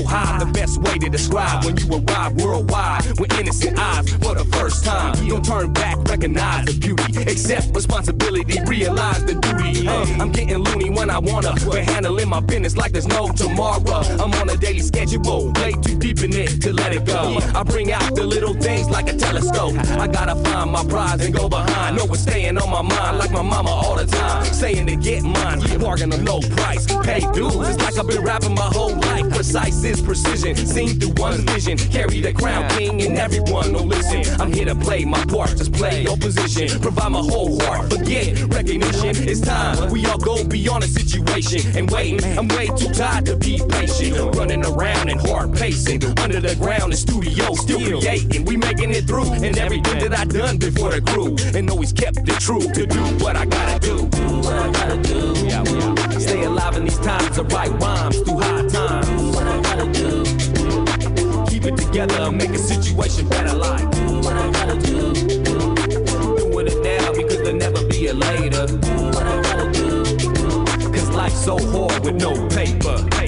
high, 0.08 0.38
the 0.38 0.46
best 0.46 0.80
way 0.80 0.98
to 0.98 1.08
describe 1.08 1.64
when 1.64 1.76
you 1.76 1.86
arrive 1.92 2.32
worldwide 2.40 3.04
with 3.20 3.32
innocent 3.38 3.78
eyes 3.78 4.10
for 4.14 4.34
the 4.34 4.44
first 4.56 4.84
time. 4.84 5.14
Don't 5.28 5.44
turn 5.44 5.72
back, 5.72 5.96
recognize 6.08 6.66
the 6.66 6.78
beauty, 6.78 7.22
accept 7.22 7.74
responsibility, 7.74 8.58
realize 8.66 9.24
the 9.24 9.34
duty. 9.34 9.57
Uh, 9.86 10.06
I'm 10.18 10.32
getting 10.32 10.58
loony 10.58 10.90
when 10.90 11.10
I 11.10 11.18
wanna, 11.18 11.54
but 11.64 11.84
handling 11.84 12.28
my 12.28 12.40
business 12.40 12.76
like 12.76 12.92
there's 12.92 13.06
no 13.06 13.28
tomorrow. 13.28 14.02
I'm 14.22 14.32
on 14.34 14.48
a 14.50 14.56
daily 14.56 14.80
schedule, 14.80 15.52
way 15.52 15.72
too 15.72 15.96
deep 15.98 16.22
in 16.22 16.32
it 16.32 16.60
to 16.62 16.72
let 16.72 16.92
it 16.92 17.04
go. 17.04 17.38
I 17.54 17.62
bring 17.62 17.92
out 17.92 18.14
the 18.14 18.24
little 18.24 18.54
things 18.54 18.88
like 18.88 19.08
a 19.08 19.16
telescope. 19.16 19.74
I 19.98 20.06
gotta 20.08 20.34
find 20.36 20.70
my 20.72 20.84
prize 20.84 21.24
and 21.24 21.34
go 21.34 21.48
behind. 21.48 21.96
Know 21.96 22.06
what's 22.06 22.22
staying 22.22 22.58
on 22.58 22.70
my 22.70 22.82
mind, 22.82 23.18
like 23.18 23.30
my 23.30 23.42
mama 23.42 23.70
all 23.70 23.96
the 23.96 24.06
time. 24.06 24.44
Saying 24.46 24.86
to 24.86 24.96
get 24.96 25.22
mine, 25.22 25.60
bargain 25.80 26.12
a 26.12 26.16
low 26.18 26.40
price, 26.40 26.86
pay 27.04 27.20
dues. 27.32 27.54
It's 27.68 27.78
like 27.78 27.98
I've 27.98 28.06
been 28.06 28.22
rapping 28.22 28.54
my 28.54 28.70
whole 28.72 28.94
life. 28.96 29.28
Precise 29.30 29.84
is 29.84 30.00
precision, 30.00 30.56
seen 30.56 30.98
through 31.00 31.14
one's 31.22 31.40
vision. 31.52 31.78
Carry 31.78 32.20
the 32.20 32.32
crown 32.32 32.68
king 32.70 33.02
and 33.02 33.18
everyone 33.18 33.72
will 33.72 33.86
listen. 33.86 34.22
I'm 34.40 34.52
here 34.52 34.66
to 34.66 34.74
play 34.74 35.04
my 35.04 35.24
part, 35.26 35.50
just 35.50 35.72
play 35.72 36.02
your 36.02 36.16
position. 36.16 36.80
Provide 36.80 37.12
my 37.12 37.20
whole 37.20 37.60
heart, 37.60 37.90
forget 37.90 38.40
recognition. 38.44 39.28
It's 39.28 39.40
time, 39.40 39.67
we 39.90 40.04
all 40.06 40.18
go 40.18 40.44
beyond 40.44 40.84
a 40.84 40.86
situation 40.86 41.76
and 41.76 41.90
waiting. 41.90 42.38
I'm 42.38 42.48
way 42.48 42.66
too 42.66 42.92
tired 42.92 43.26
to 43.26 43.36
be 43.36 43.60
patient. 43.68 44.36
Running 44.36 44.64
around 44.64 45.08
and 45.08 45.20
hard 45.20 45.54
pacing. 45.54 46.02
Under 46.18 46.40
the 46.40 46.54
ground, 46.56 46.92
the 46.92 46.96
studio 46.96 47.54
still 47.54 47.78
creating. 47.78 48.44
We 48.44 48.56
making 48.56 48.90
it 48.90 49.06
through, 49.06 49.32
and 49.32 49.58
everything 49.58 49.98
that 50.00 50.18
I 50.18 50.24
done 50.24 50.58
before 50.58 50.90
the 50.90 51.00
crew. 51.00 51.36
And 51.56 51.70
always 51.70 51.92
kept 51.92 52.18
it 52.18 52.40
true 52.40 52.60
to 52.60 52.86
do 52.86 53.00
what 53.22 53.36
I 53.36 53.44
gotta 53.46 53.78
do. 53.80 54.08
Do 54.08 54.26
what 54.40 54.54
I 54.54 54.72
gotta 54.72 54.96
do. 55.02 55.34
Stay 56.20 56.44
alive 56.44 56.76
in 56.76 56.84
these 56.84 56.98
times, 56.98 57.38
of 57.38 57.52
write 57.52 57.70
rhymes 57.80 58.18
through 58.20 58.40
high 58.40 58.66
times. 58.68 59.36
What 59.36 59.46
I 59.46 59.60
gotta 59.62 59.92
do. 59.92 60.24
Keep 61.46 61.64
it 61.66 61.76
together, 61.76 62.30
make 62.30 62.50
a 62.50 62.58
situation 62.58 63.28
better. 63.28 63.54
Like 63.54 63.97
so 71.38 71.56
hard 71.70 72.04
with 72.04 72.16
no 72.16 72.34
paper. 72.48 73.27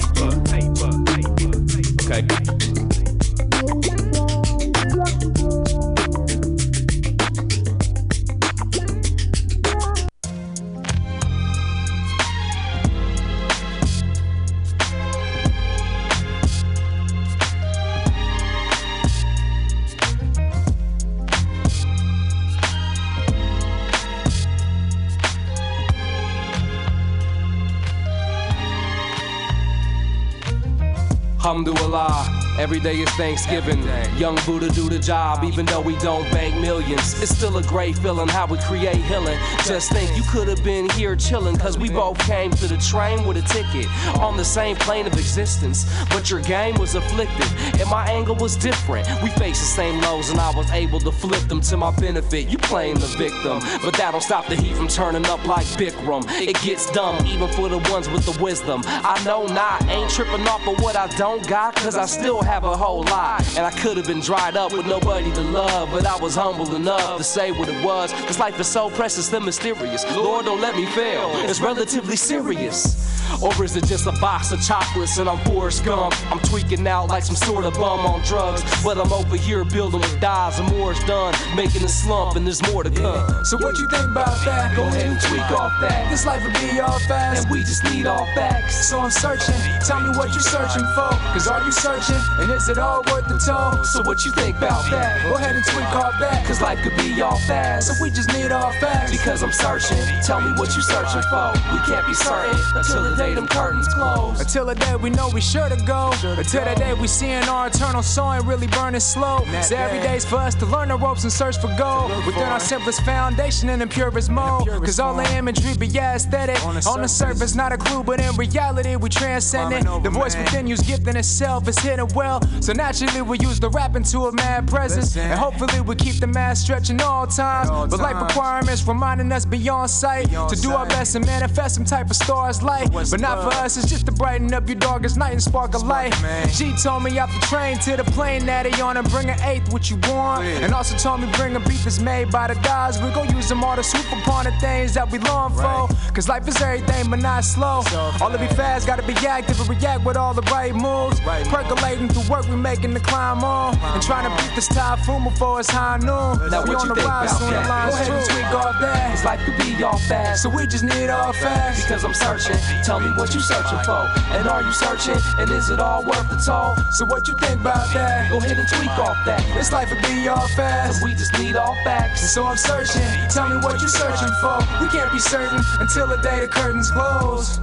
Every 32.61 32.79
day 32.79 32.97
is 32.97 33.09
Thanksgiving. 33.13 33.81
Young 34.19 34.37
Buddha 34.45 34.69
do 34.69 34.87
the 34.87 34.99
job, 34.99 35.43
even 35.43 35.65
though 35.65 35.81
we 35.81 35.95
don't 35.97 36.29
bank 36.31 36.61
millions. 36.61 37.19
It's 37.19 37.35
still 37.35 37.57
a 37.57 37.63
great 37.63 37.97
feeling 37.97 38.27
how 38.27 38.45
we 38.45 38.59
create 38.59 38.97
healing. 38.97 39.39
Just 39.65 39.91
think 39.91 40.15
you 40.15 40.21
could 40.29 40.47
have 40.47 40.63
been 40.63 40.87
here 40.91 41.15
chilling, 41.15 41.57
cause 41.57 41.79
we 41.79 41.89
both 41.89 42.19
came 42.19 42.51
to 42.51 42.67
the 42.67 42.77
train 42.77 43.25
with 43.25 43.37
a 43.37 43.41
ticket 43.41 43.87
on 44.19 44.37
the 44.37 44.45
same 44.45 44.75
plane 44.75 45.07
of 45.07 45.13
existence. 45.13 45.91
But 46.09 46.29
your 46.29 46.39
game 46.41 46.75
was 46.75 46.93
afflicted, 46.93 47.47
and 47.81 47.89
my 47.89 48.05
angle 48.05 48.35
was 48.35 48.55
different. 48.55 49.07
We 49.23 49.29
faced 49.29 49.61
the 49.61 49.71
same 49.81 49.99
lows, 49.99 50.29
and 50.29 50.39
I 50.39 50.55
was 50.55 50.69
able 50.69 50.99
to 50.99 51.11
flip 51.11 51.41
them 51.47 51.61
to 51.61 51.77
my 51.77 51.89
benefit. 51.89 52.47
You 52.47 52.59
playing 52.59 52.99
the 52.99 53.07
victim, 53.17 53.59
but 53.83 53.95
that 53.95 54.11
don't 54.11 54.21
stop 54.21 54.45
the 54.45 54.55
heat 54.55 54.75
from 54.75 54.87
turning 54.87 55.25
up 55.25 55.43
like 55.47 55.65
Bikram. 55.79 56.25
It 56.39 56.61
gets 56.61 56.91
dumb, 56.91 57.25
even 57.25 57.49
for 57.49 57.69
the 57.69 57.79
ones 57.91 58.07
with 58.07 58.23
the 58.31 58.39
wisdom. 58.39 58.83
I 58.85 59.19
know 59.25 59.47
not, 59.47 59.83
ain't 59.87 60.11
tripping 60.11 60.47
off 60.47 60.67
of 60.67 60.79
what 60.79 60.95
I 60.95 61.07
don't 61.17 61.47
got, 61.47 61.75
cause 61.75 61.97
I 61.97 62.05
still 62.05 62.41
don't 62.41 62.50
have 62.51 62.65
a 62.65 62.75
whole 62.75 63.03
lot. 63.03 63.47
And 63.55 63.65
I 63.65 63.71
could 63.71 63.95
have 63.95 64.05
been 64.05 64.19
dried 64.19 64.57
up 64.57 64.73
with 64.73 64.85
nobody 64.85 65.31
to 65.31 65.41
love, 65.41 65.89
but 65.89 66.05
I 66.05 66.17
was 66.17 66.35
humble 66.35 66.75
enough 66.75 67.17
to 67.17 67.23
say 67.23 67.53
what 67.53 67.69
it 67.69 67.81
was. 67.81 68.11
This 68.23 68.39
life 68.39 68.59
is 68.59 68.67
so 68.67 68.89
precious 68.89 69.31
and 69.31 69.45
mysterious. 69.45 70.03
Lord, 70.17 70.43
don't 70.43 70.59
let 70.59 70.75
me 70.75 70.85
fail. 70.85 71.31
It's 71.49 71.61
relatively 71.61 72.17
serious. 72.17 73.10
Or 73.41 73.63
is 73.63 73.75
it 73.75 73.85
just 73.85 74.07
a 74.07 74.11
box 74.13 74.51
of 74.51 74.61
chocolates 74.61 75.17
and 75.17 75.29
I'm 75.29 75.39
Forrest 75.45 75.85
Gump? 75.85 76.13
I'm 76.31 76.39
tweaking 76.39 76.87
out 76.87 77.09
like 77.09 77.23
some 77.23 77.35
sort 77.35 77.65
of 77.65 77.73
bum 77.75 77.99
on 78.05 78.21
drugs. 78.23 78.63
But 78.83 78.97
I'm 78.97 79.11
over 79.13 79.35
here 79.35 79.63
building 79.65 80.01
with 80.01 80.19
dies 80.19 80.59
and 80.59 80.67
more 80.77 80.91
is 80.91 81.03
done. 81.05 81.33
Making 81.55 81.83
a 81.83 81.89
slump 81.89 82.35
and 82.35 82.45
there's 82.45 82.61
more 82.71 82.83
to 82.83 82.89
come. 82.89 83.45
So 83.45 83.57
what 83.57 83.77
you 83.77 83.87
think 83.89 84.05
about 84.05 84.37
that? 84.45 84.75
Go 84.75 84.83
ahead 84.83 85.07
and 85.07 85.19
tweak 85.21 85.51
off 85.51 85.73
that. 85.81 86.09
This 86.09 86.25
life 86.25 86.43
would 86.43 86.53
be 86.53 86.79
all 86.79 86.99
fast. 87.07 87.43
And 87.43 87.51
we 87.51 87.61
just 87.61 87.83
need 87.85 88.05
all 88.05 88.25
facts. 88.35 88.89
So 88.89 88.99
I'm 88.99 89.11
searching. 89.11 89.55
Tell 89.85 90.01
me 90.01 90.09
what 90.17 90.31
you're 90.31 90.39
searching 90.41 90.85
for. 90.95 91.09
Cause 91.33 91.47
are 91.47 91.63
you 91.63 91.71
searching? 91.71 92.21
And 92.39 92.51
is 92.51 92.69
it 92.69 92.77
all 92.77 93.03
worth 93.11 93.27
the 93.27 93.37
toll? 93.37 93.83
So 93.83 94.01
what 94.03 94.25
you 94.25 94.31
think 94.31 94.57
about 94.57 94.89
that? 94.91 95.23
Go 95.23 95.35
ahead 95.35 95.55
and 95.55 95.65
tweak 95.65 95.95
off 95.95 96.19
that. 96.19 96.45
Cause 96.45 96.61
life 96.61 96.79
could 96.83 96.95
be 96.97 97.21
all 97.21 97.37
fast. 97.47 97.87
So 97.87 98.03
we 98.03 98.09
just 98.09 98.31
need 98.33 98.51
all 98.51 98.71
facts. 98.73 99.11
Because 99.11 99.43
I'm 99.43 99.51
searching. 99.51 99.97
Tell 100.21 100.41
me 100.41 100.51
what 100.59 100.73
you're 100.73 100.81
searching 100.81 101.23
for. 101.29 101.53
We 101.71 101.79
can't 101.85 102.05
be 102.07 102.13
certain 102.13 102.59
until 102.75 103.03
the 103.03 103.15
day 103.21 103.33
them 103.33 103.47
curtains 103.47 103.87
close. 103.87 104.39
Until 104.39 104.65
the 104.65 104.75
day 104.75 104.95
we 104.95 105.09
know 105.09 105.29
we 105.33 105.41
sure 105.41 105.69
to 105.69 105.75
go. 105.85 106.11
Until 106.23 106.65
the 106.65 106.75
day 106.75 106.93
we 106.93 107.07
seeing 107.07 107.43
our 107.43 107.67
eternal 107.67 108.01
soul 108.01 108.31
and 108.31 108.47
really 108.47 108.67
burning 108.67 108.99
slow. 108.99 109.45
So 109.61 109.75
every 109.75 109.99
day's 109.99 110.25
for 110.25 110.37
us 110.37 110.55
to 110.55 110.65
learn 110.65 110.89
the 110.89 110.97
ropes 110.97 111.23
and 111.23 111.31
search 111.31 111.57
for 111.59 111.73
gold. 111.77 112.11
Within 112.25 112.43
our 112.43 112.59
simplest 112.59 113.03
foundation 113.03 113.69
and 113.69 113.81
the 113.81 113.87
purest 113.87 114.29
mode. 114.29 114.67
Cause 114.67 114.99
all 114.99 115.15
the 115.15 115.27
imagery 115.35 115.77
be 115.77 115.87
yeah 115.87 116.15
aesthetic. 116.15 116.63
On 116.65 117.01
the 117.01 117.07
surface, 117.07 117.55
not 117.55 117.71
a 117.71 117.77
clue, 117.77 118.03
but 118.03 118.19
in 118.19 118.35
reality 118.35 118.95
we 118.95 119.09
transcend 119.09 119.73
it. 119.73 119.83
The 120.03 120.09
voice 120.09 120.35
within 120.35 120.67
you's 120.67 120.81
gifting 120.81 121.15
itself 121.15 121.67
is 121.67 121.77
hidden 121.79 122.07
well. 122.15 122.41
So 122.61 122.73
naturally 122.73 123.21
we 123.21 123.37
use 123.39 123.59
the 123.59 123.69
rap 123.69 123.95
into 123.95 124.19
a 124.25 124.31
mad 124.31 124.67
presence. 124.67 125.15
And 125.15 125.39
hopefully 125.39 125.81
we 125.81 125.95
keep 125.95 126.15
the 126.15 126.27
mass 126.27 126.61
stretching 126.63 127.01
all 127.01 127.27
times. 127.27 127.69
But 127.69 127.99
life 127.99 128.21
requirements 128.21 128.87
reminding 128.87 129.31
us 129.31 129.45
beyond 129.45 129.89
sight. 129.89 130.29
To 130.31 130.55
do 130.55 130.71
our 130.71 130.87
best 130.87 131.15
and 131.15 131.25
manifest 131.25 131.75
some 131.75 131.85
type 131.85 132.09
of 132.09 132.15
star's 132.15 132.61
light. 132.63 132.89
But 133.11 133.19
not 133.19 133.43
for 133.43 133.53
us, 133.59 133.75
it's 133.75 133.89
just 133.89 134.05
to 134.05 134.11
brighten 134.13 134.53
up 134.53 134.67
your 134.69 134.77
darkest 134.77 135.17
night 135.17 135.33
and 135.33 135.43
spark 135.43 135.73
a 135.73 135.79
light. 135.79 136.13
G 136.53 136.73
told 136.81 137.03
me 137.03 137.19
off 137.19 137.29
the 137.37 137.45
train 137.45 137.77
to 137.79 137.97
the 137.97 138.05
plane 138.05 138.45
that 138.45 138.65
he 138.65 138.81
on 138.81 138.95
and 138.95 139.07
bring 139.09 139.29
an 139.29 139.37
eighth 139.41 139.71
what 139.73 139.89
you 139.89 139.97
want. 140.07 140.45
And 140.45 140.73
also 140.73 140.95
told 140.97 141.19
me 141.19 141.29
bring 141.33 141.55
a 141.57 141.59
beat 141.59 141.81
that's 141.83 141.99
made 141.99 142.31
by 142.31 142.47
the 142.47 142.55
gods. 142.61 143.01
We 143.01 143.09
gon' 143.11 143.29
use 143.35 143.49
them 143.49 143.65
all 143.65 143.75
to 143.75 143.83
swoop 143.83 144.09
upon 144.13 144.45
the 144.45 144.51
things 144.61 144.93
that 144.93 145.11
we 145.11 145.19
long 145.19 145.51
for. 145.53 145.93
Cause 146.13 146.29
life 146.29 146.47
is 146.47 146.61
everything 146.61 147.09
but 147.09 147.19
not 147.19 147.43
slow. 147.43 147.83
All 148.21 148.31
to 148.31 148.37
be 148.37 148.47
fast, 148.47 148.87
gotta 148.87 149.03
be 149.03 149.13
active 149.27 149.59
and 149.59 149.67
react 149.69 150.05
with 150.05 150.15
all 150.15 150.33
the 150.33 150.43
right 150.43 150.73
moves. 150.73 151.19
Percolating 151.49 152.07
through 152.07 152.31
work, 152.31 152.47
we 152.47 152.55
making 152.55 152.93
the 152.93 153.01
climb 153.01 153.43
on. 153.43 153.77
And 153.77 154.01
trying 154.01 154.23
to 154.29 154.41
beat 154.41 154.55
this 154.55 154.69
typhoon 154.69 155.25
before 155.25 155.59
it's 155.59 155.69
high 155.69 155.97
noon. 155.97 156.49
Now 156.49 156.63
we 156.63 156.69
what 156.69 156.83
on 156.83 156.87
you 156.87 156.95
the 156.95 157.01
think 157.01 157.07
rise 157.07 157.37
soon, 157.37 157.49
the 157.49 157.59
lines 157.67 157.91
Go 157.91 158.01
ahead 158.01 158.11
and 158.11 158.25
true. 158.25 158.35
tweak 158.35 158.53
off 158.55 158.79
that. 158.79 159.11
This 159.11 159.25
life 159.25 159.41
could 159.43 159.57
be 159.57 159.83
all 159.83 159.97
fast. 159.97 160.43
So 160.43 160.49
we 160.49 160.65
just 160.65 160.85
need 160.85 161.09
all 161.09 161.33
facts. 161.33 161.83
Because 161.83 162.05
I'm 162.05 162.13
searching. 162.13 162.55
Tell 162.83 163.00
me 163.01 163.09
what 163.17 163.33
you 163.33 163.39
searching 163.39 163.79
for. 163.83 164.07
And 164.31 164.47
are 164.47 164.61
you 164.61 164.71
searching? 164.71 165.17
And 165.37 165.49
is 165.49 165.69
it 165.69 165.79
all 165.79 166.03
worth 166.03 166.29
the 166.29 166.37
toll? 166.37 166.75
So 166.91 167.05
what 167.05 167.27
you 167.27 167.35
think 167.35 167.59
about 167.61 167.91
that? 167.93 168.29
Go 168.29 168.37
ahead 168.37 168.57
and 168.57 168.67
tweak 168.67 168.97
off 168.99 169.17
that. 169.25 169.41
This 169.53 169.71
life 169.71 169.89
would 169.89 170.01
be 170.01 170.27
all 170.27 170.47
fast. 170.49 171.03
We 171.03 171.11
just 171.11 171.33
need 171.39 171.55
all 171.55 171.75
facts. 171.83 172.31
So 172.31 172.45
I'm 172.45 172.57
searching. 172.57 173.01
Tell 173.29 173.49
me 173.49 173.57
what 173.57 173.81
you're 173.81 173.89
searching 173.89 174.33
for. 174.39 174.59
We 174.79 174.87
can't 174.87 175.11
be 175.11 175.19
certain 175.19 175.61
until 175.79 176.07
the 176.07 176.17
day 176.17 176.41
the 176.41 176.47
curtains 176.47 176.91
close. 176.91 177.59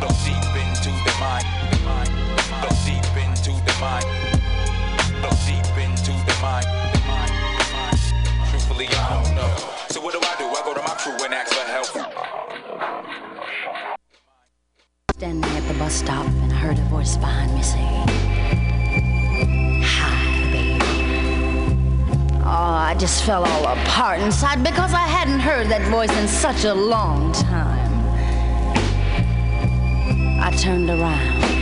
Look 0.00 0.14
deep 0.24 0.44
into 0.60 0.90
the 0.90 1.14
mind. 1.20 1.46
Look 2.62 2.76
deep 2.84 3.16
into 3.16 3.50
the 3.50 3.76
mind. 3.80 4.11
Standing 15.22 15.56
at 15.56 15.68
the 15.68 15.74
bus 15.74 15.94
stop, 15.94 16.26
and 16.26 16.52
I 16.52 16.56
heard 16.56 16.76
a 16.76 16.82
voice 16.86 17.16
behind 17.16 17.54
me 17.54 17.62
say, 17.62 17.78
Hi, 19.86 20.50
baby. 20.50 20.82
Oh, 22.40 22.74
I 22.90 22.96
just 22.98 23.22
fell 23.22 23.44
all 23.44 23.68
apart 23.68 24.18
inside 24.18 24.64
because 24.64 24.92
I 24.92 25.06
hadn't 25.06 25.38
heard 25.38 25.68
that 25.68 25.88
voice 25.92 26.10
in 26.18 26.26
such 26.26 26.64
a 26.64 26.74
long 26.74 27.30
time. 27.34 27.92
I 30.42 30.50
turned 30.56 30.90
around. 30.90 31.61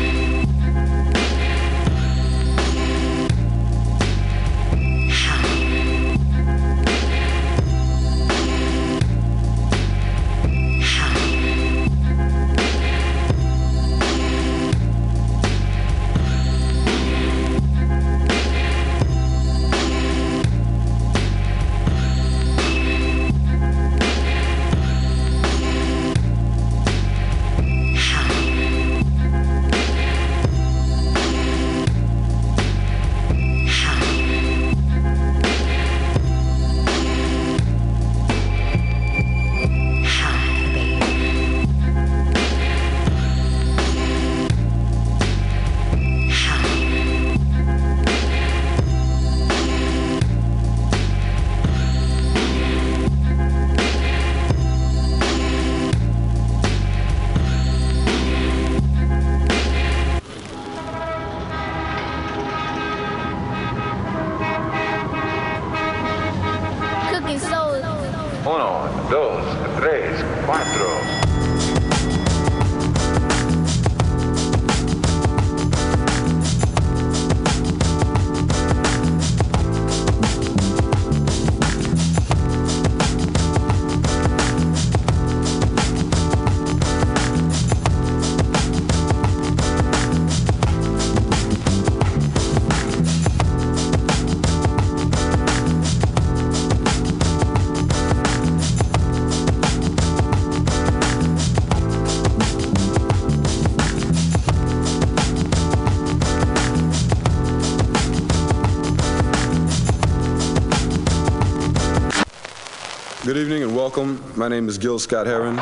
My 114.41 114.49
name 114.49 114.71
is 114.71 114.79
Gil 114.79 114.99
Scott 114.99 115.27
Heron. 115.27 115.59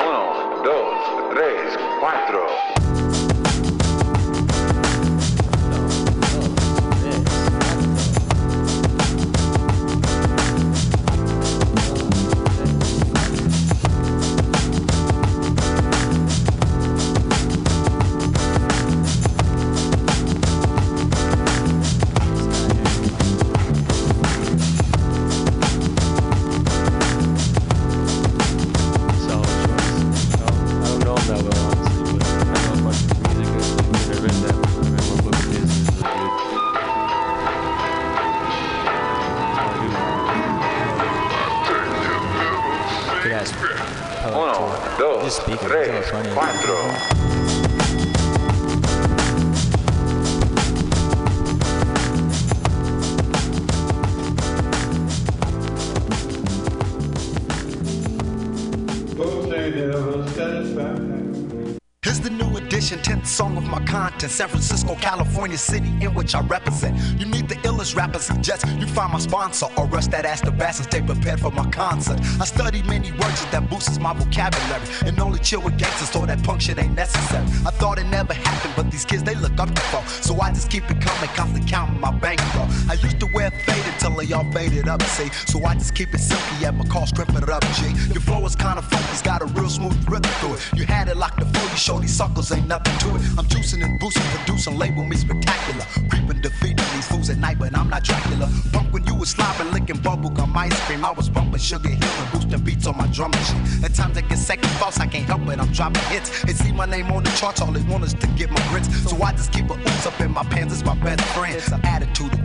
Uno, 0.00 0.62
dos, 0.64 0.96
tres, 1.30 1.76
cuatro. 2.00 2.85
California 65.56 65.58
city 65.58 66.04
in 66.04 66.14
which 66.14 66.34
I 66.34 66.40
represent. 66.40 66.96
You 67.18 67.26
need 67.26 67.48
the 67.48 67.56
illest 67.66 67.96
rappers 67.96 68.24
suggest 68.24 68.64
you 68.78 68.86
find 68.86 69.12
my 69.12 69.18
sponsor 69.18 69.66
or 69.76 69.86
rush 69.86 70.06
that 70.08 70.24
ass 70.24 70.40
to 70.42 70.50
bass 70.50 70.78
and 70.78 70.86
stay 70.86 71.02
prepared 71.02 71.40
for 71.40 71.50
my 71.50 71.68
concert. 71.70 72.20
I 72.40 72.44
study 72.44 72.82
many 72.82 73.10
words 73.12 73.44
that 73.50 73.68
boosts 73.70 73.98
my 73.98 74.12
vocabulary 74.14 74.86
and 75.06 75.18
only 75.20 75.38
chill 75.40 75.62
with 75.62 75.78
gangsters 75.78 76.10
so 76.10 76.26
that 76.26 76.42
punk 76.42 76.60
shit 76.60 76.78
ain't 76.78 76.94
necessary. 76.94 77.44
I 77.66 77.70
thought 77.70 77.98
it 77.98 78.06
never 78.06 78.34
happened, 78.34 78.74
but 78.76 78.90
these 78.90 79.04
kids 79.04 79.22
they 79.22 79.34
look 79.34 79.58
up 79.58 79.74
to 79.74 79.82
for. 79.92 80.02
So 80.22 80.38
I 80.40 80.52
just 80.52 80.70
keep 80.70 80.84
it 80.90 81.00
coming, 81.00 81.30
constantly 81.34 81.70
counting 81.70 82.00
my 82.00 82.12
bankroll. 82.12 82.68
I 82.88 82.94
used 82.94 83.15
wear 84.34 84.52
faded 84.52 84.88
up, 84.88 85.02
see. 85.02 85.28
So 85.46 85.64
I 85.64 85.74
just 85.74 85.94
keep 85.94 86.14
it 86.14 86.18
silky 86.18 86.64
at 86.64 86.74
my 86.74 86.84
cost, 86.86 87.14
crimp 87.14 87.34
it 87.34 87.48
up, 87.48 87.64
G. 87.74 87.88
Your 88.12 88.22
flow 88.22 88.44
is 88.46 88.56
kinda 88.56 88.82
funky, 88.82 89.12
it's 89.12 89.22
got 89.22 89.42
a 89.42 89.46
real 89.46 89.68
smooth 89.68 89.96
rhythm 90.08 90.30
to 90.40 90.54
it. 90.54 90.60
You 90.74 90.86
had 90.86 91.08
it 91.08 91.16
locked 91.16 91.38
before 91.38 91.70
you 91.70 91.76
show 91.76 91.98
these 91.98 92.14
suckers 92.14 92.52
ain't 92.52 92.68
nothing 92.68 92.96
to 92.98 93.16
it. 93.16 93.22
I'm 93.38 93.46
juicing 93.46 93.84
and 93.84 93.98
boosting, 94.00 94.22
producing, 94.34 94.78
label 94.78 95.04
me 95.04 95.16
spectacular. 95.16 95.84
Creeping, 96.08 96.40
defeating 96.40 96.86
these 96.94 97.06
fools 97.08 97.30
at 97.30 97.38
night, 97.38 97.58
but 97.58 97.76
I'm 97.76 97.88
not 97.88 98.02
Dracula. 98.04 98.48
Punk 98.72 98.92
when 98.92 99.04
you 99.06 99.14
was 99.14 99.34
slobbing, 99.34 99.72
licking 99.72 99.96
bubblegum 99.96 100.54
ice 100.56 100.78
cream. 100.86 101.04
I 101.04 101.10
was 101.10 101.28
bumping 101.28 101.60
sugar 101.60 101.88
hill 101.88 102.22
and 102.22 102.32
boosting 102.32 102.60
beats 102.60 102.86
on 102.86 102.96
my 102.96 103.06
drum 103.08 103.30
machine. 103.30 103.84
At 103.84 103.94
times 103.94 104.16
I 104.16 104.22
get 104.22 104.38
second 104.38 104.70
thoughts, 104.78 105.00
I 105.00 105.06
can't 105.06 105.26
help 105.26 105.42
it, 105.48 105.58
I'm 105.58 105.72
dropping 105.72 106.02
hits. 106.04 106.42
They 106.42 106.52
see 106.52 106.72
my 106.72 106.86
name 106.86 107.10
on 107.10 107.24
the 107.24 107.30
charts, 107.30 107.60
all 107.60 107.72
they 107.72 107.82
want 107.82 108.04
is 108.04 108.14
to 108.14 108.26
get 108.38 108.50
my 108.50 108.62
grits. 108.68 108.88
So 109.10 109.20
I 109.22 109.32
just 109.32 109.52
keep 109.52 109.70
a 109.70 109.74
ooze 109.74 110.06
up 110.06 110.20
in 110.20 110.32
my 110.32 110.44
pants, 110.44 110.74
it's 110.74 110.84
my 110.84 110.94
best 110.96 111.22
friend. 111.34 111.54
It's 111.54 111.70
an 111.72 111.84
attitude 111.84 112.32
of 112.32 112.42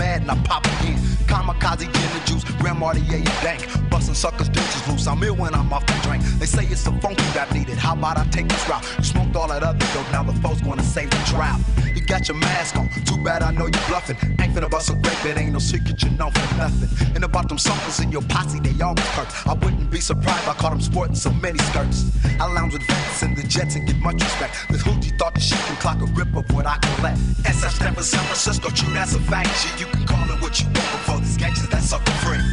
mad 0.00 0.22
and 0.22 0.30
I 0.30 0.36
pop 0.48 0.64
again. 0.64 0.96
Kamikaze, 1.28 1.86
gin 1.94 2.10
and 2.16 2.26
juice, 2.26 2.44
Grand 2.58 2.78
Marnier, 2.78 3.22
dank. 3.44 3.60
Busting 3.90 4.14
suckers, 4.14 4.48
ditches 4.48 4.88
loose. 4.88 5.06
I'm 5.06 5.22
ill 5.22 5.36
when 5.36 5.54
I'm 5.54 5.70
off 5.72 5.84
the 5.86 5.96
drink. 6.02 6.24
They 6.40 6.46
say 6.46 6.64
it's 6.64 6.86
a 6.86 6.92
funky 7.04 7.28
rap 7.36 7.52
needed. 7.52 7.76
How 7.76 7.92
about 7.92 8.16
I 8.18 8.24
take 8.36 8.48
this 8.48 8.64
route? 8.68 8.84
You 8.98 9.04
smoked 9.04 9.36
all 9.36 9.48
that 9.48 9.62
other 9.62 9.86
dope, 9.94 10.10
now 10.10 10.22
the 10.22 10.32
folks 10.40 10.62
gonna 10.62 10.82
save 10.82 11.10
the 11.10 11.22
drought. 11.30 11.60
You 11.94 12.00
got 12.00 12.28
your 12.28 12.38
mask 12.38 12.76
on, 12.76 12.88
too 13.04 13.22
bad 13.22 13.42
I 13.42 13.50
know 13.52 13.66
you 13.66 13.80
bluffing. 13.88 14.16
Ain't 14.40 14.54
finna 14.54 14.70
bust 14.70 14.90
a 14.90 14.94
grape, 14.94 15.24
it 15.26 15.36
ain't 15.38 15.52
no 15.52 15.58
secret 15.58 16.02
you 16.02 16.10
know 16.20 16.30
for 16.30 16.56
nothing. 16.56 16.90
And 17.14 17.22
about 17.22 17.48
them 17.50 17.58
suckers 17.58 18.00
in 18.00 18.10
your 18.10 18.22
posse, 18.22 18.58
they 18.60 18.74
always 18.82 19.08
hurt. 19.16 19.30
I 19.46 19.54
wouldn't 19.54 19.79
be 19.90 20.00
surprised 20.00 20.48
I 20.48 20.54
caught 20.54 20.70
them 20.70 20.80
sporting 20.80 21.16
so 21.16 21.30
many 21.32 21.58
skirts. 21.58 22.04
I 22.38 22.46
lounge 22.52 22.74
with 22.74 22.82
vets 22.82 23.22
in 23.22 23.34
the 23.34 23.42
jets 23.42 23.74
and 23.74 23.86
get 23.86 23.96
much 23.96 24.22
respect. 24.22 24.54
This 24.70 24.82
hoochie 24.82 25.18
thought 25.18 25.34
that 25.34 25.42
she 25.42 25.56
can 25.56 25.76
clock 25.76 26.00
a 26.00 26.06
rip 26.06 26.34
of 26.36 26.50
what 26.54 26.66
I 26.66 26.78
collect. 26.78 27.18
SF 27.42 27.70
stand 27.70 27.96
for 27.96 28.02
San 28.02 28.24
Francisco, 28.24 28.70
true, 28.70 28.92
that's 28.94 29.14
a 29.14 29.20
fact. 29.20 29.48
Shit, 29.56 29.80
you 29.80 29.86
can 29.86 30.06
call 30.06 30.22
it 30.30 30.40
what 30.40 30.60
you 30.60 30.66
want 30.66 30.76
before 30.76 31.18
these 31.18 31.36
gangsters 31.36 31.68
that 31.70 31.82
sucker 31.82 32.12
free. 32.22 32.49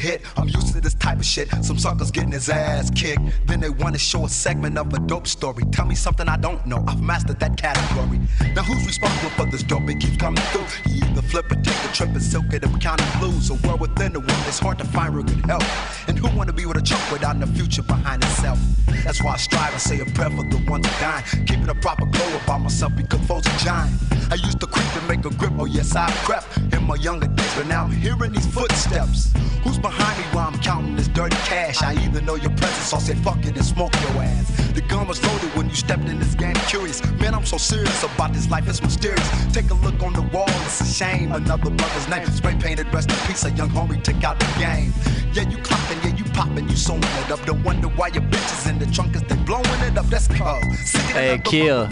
Hit. 0.00 0.22
I'm 0.36 0.48
used 0.48 0.72
to 0.72 0.80
this 0.80 0.94
type 0.94 1.18
of 1.18 1.24
shit. 1.24 1.48
Some 1.62 1.78
suckers 1.78 2.10
getting 2.10 2.32
his 2.32 2.48
ass 2.48 2.90
kicked. 2.90 3.20
Then 3.46 3.60
they 3.60 3.68
wanna 3.68 3.98
show 3.98 4.24
a 4.24 4.28
segment 4.28 4.78
of 4.78 4.92
a 4.94 4.98
dope 5.00 5.26
story. 5.26 5.64
Tell 5.70 5.86
me 5.86 5.94
something 5.94 6.26
I 6.28 6.36
don't 6.36 6.64
know. 6.66 6.82
I've 6.88 7.02
mastered 7.02 7.38
that 7.40 7.56
category. 7.56 8.20
Now 8.54 8.62
who's 8.62 8.86
responsible 8.86 9.30
for 9.30 9.46
this 9.46 9.62
dope? 9.62 9.88
It 9.88 10.00
keeps 10.00 10.16
coming 10.16 10.42
through. 10.50 10.66
You 10.92 11.04
either 11.04 11.22
flip 11.22 11.52
or 11.52 11.56
take 11.56 11.84
a 11.84 11.92
trip 11.92 12.10
and 12.10 12.22
silk 12.22 12.52
it 12.52 12.64
up 12.64 12.80
county 12.80 13.04
blues. 13.18 13.50
A 13.50 13.54
world 13.66 13.80
within 13.80 14.12
the 14.14 14.20
world, 14.20 14.44
it's 14.48 14.58
hard 14.58 14.78
to 14.78 14.84
find 14.84 15.14
real 15.14 15.24
good 15.24 15.44
help. 15.46 15.64
And 16.08 16.18
who 16.18 16.34
wanna 16.36 16.52
be 16.52 16.64
with 16.66 16.78
a 16.78 16.82
chunk 16.82 17.02
without 17.12 17.38
the 17.38 17.46
future 17.46 17.82
behind 17.82 18.24
itself? 18.24 18.58
That's 19.04 19.22
why 19.22 19.34
I 19.34 19.36
strive 19.36 19.72
and 19.72 19.82
say 19.82 20.00
a 20.00 20.06
prayer 20.06 20.30
for 20.30 20.44
the 20.44 20.62
ones 20.68 20.84
that 20.86 21.00
dying. 21.00 21.46
Keeping 21.46 21.68
a 21.68 21.74
proper 21.74 22.06
glow 22.06 22.36
about 22.44 22.60
myself 22.62 22.92
because 22.96 23.20
foes 23.26 23.46
are 23.46 23.58
giant. 23.58 23.92
I 24.30 24.36
used 24.36 24.60
to 24.60 24.66
creep 24.66 24.86
and 24.96 25.08
make 25.08 25.24
a 25.24 25.34
grip, 25.36 25.52
oh 25.58 25.64
yes, 25.64 25.94
I 25.96 26.10
crept 26.24 26.56
in 26.72 26.84
my 26.84 26.94
younger 26.96 27.28
but 27.56 27.66
now 27.66 27.84
I'm 27.84 27.92
hearing 27.92 28.32
these 28.32 28.46
footsteps. 28.46 29.32
Who's 29.62 29.78
behind 29.78 30.18
me 30.18 30.24
while 30.32 30.48
I'm 30.48 30.58
counting 30.60 30.96
this 30.96 31.08
dirty 31.08 31.36
cash? 31.36 31.82
I 31.82 31.92
either 32.04 32.22
know 32.22 32.34
your 32.36 32.50
presence 32.50 32.92
or 32.92 33.00
say 33.00 33.14
fuck 33.14 33.44
it 33.44 33.56
and 33.56 33.64
smoke 33.64 33.92
your 34.00 34.22
ass. 34.22 34.72
The 34.72 34.80
gun 34.80 35.06
was 35.06 35.22
loaded 35.22 35.54
when 35.54 35.68
you 35.68 35.74
stepped 35.74 36.04
in 36.04 36.18
this 36.18 36.34
game. 36.34 36.54
Curious, 36.66 37.04
man, 37.20 37.34
I'm 37.34 37.44
so 37.44 37.58
serious 37.58 38.02
about 38.02 38.32
this 38.32 38.48
life, 38.50 38.68
it's 38.68 38.80
mysterious. 38.80 39.28
Take 39.52 39.70
a 39.70 39.74
look 39.74 40.02
on 40.02 40.12
the 40.12 40.22
wall, 40.22 40.48
it's 40.64 40.80
a 40.80 40.86
shame. 40.86 41.32
Another 41.32 41.70
brother's 41.70 42.08
name, 42.08 42.26
spray 42.28 42.56
painted, 42.58 42.92
rest 42.94 43.10
in 43.10 43.16
peace. 43.26 43.44
A 43.44 43.50
young 43.50 43.68
homie 43.70 44.02
took 44.02 44.22
out 44.24 44.38
the 44.38 44.46
game. 44.58 44.92
Yeah, 45.32 45.48
you 45.48 45.58
clocking, 45.58 46.02
yeah, 46.04 46.16
you 46.16 46.24
popping, 46.32 46.68
you 46.68 46.76
sewing 46.76 47.02
it 47.02 47.30
up. 47.30 47.44
Don't 47.44 47.62
wonder 47.62 47.88
why 47.88 48.08
your 48.08 48.22
bitches 48.22 48.68
in 48.68 48.78
the 48.78 48.86
trunk 48.86 49.14
is 49.14 49.22
they 49.24 49.36
blowing 49.36 49.66
it 49.82 49.98
up. 49.98 50.06
That's 50.06 50.28
cold. 50.28 50.64
Hey, 51.12 51.40
kill. 51.44 51.88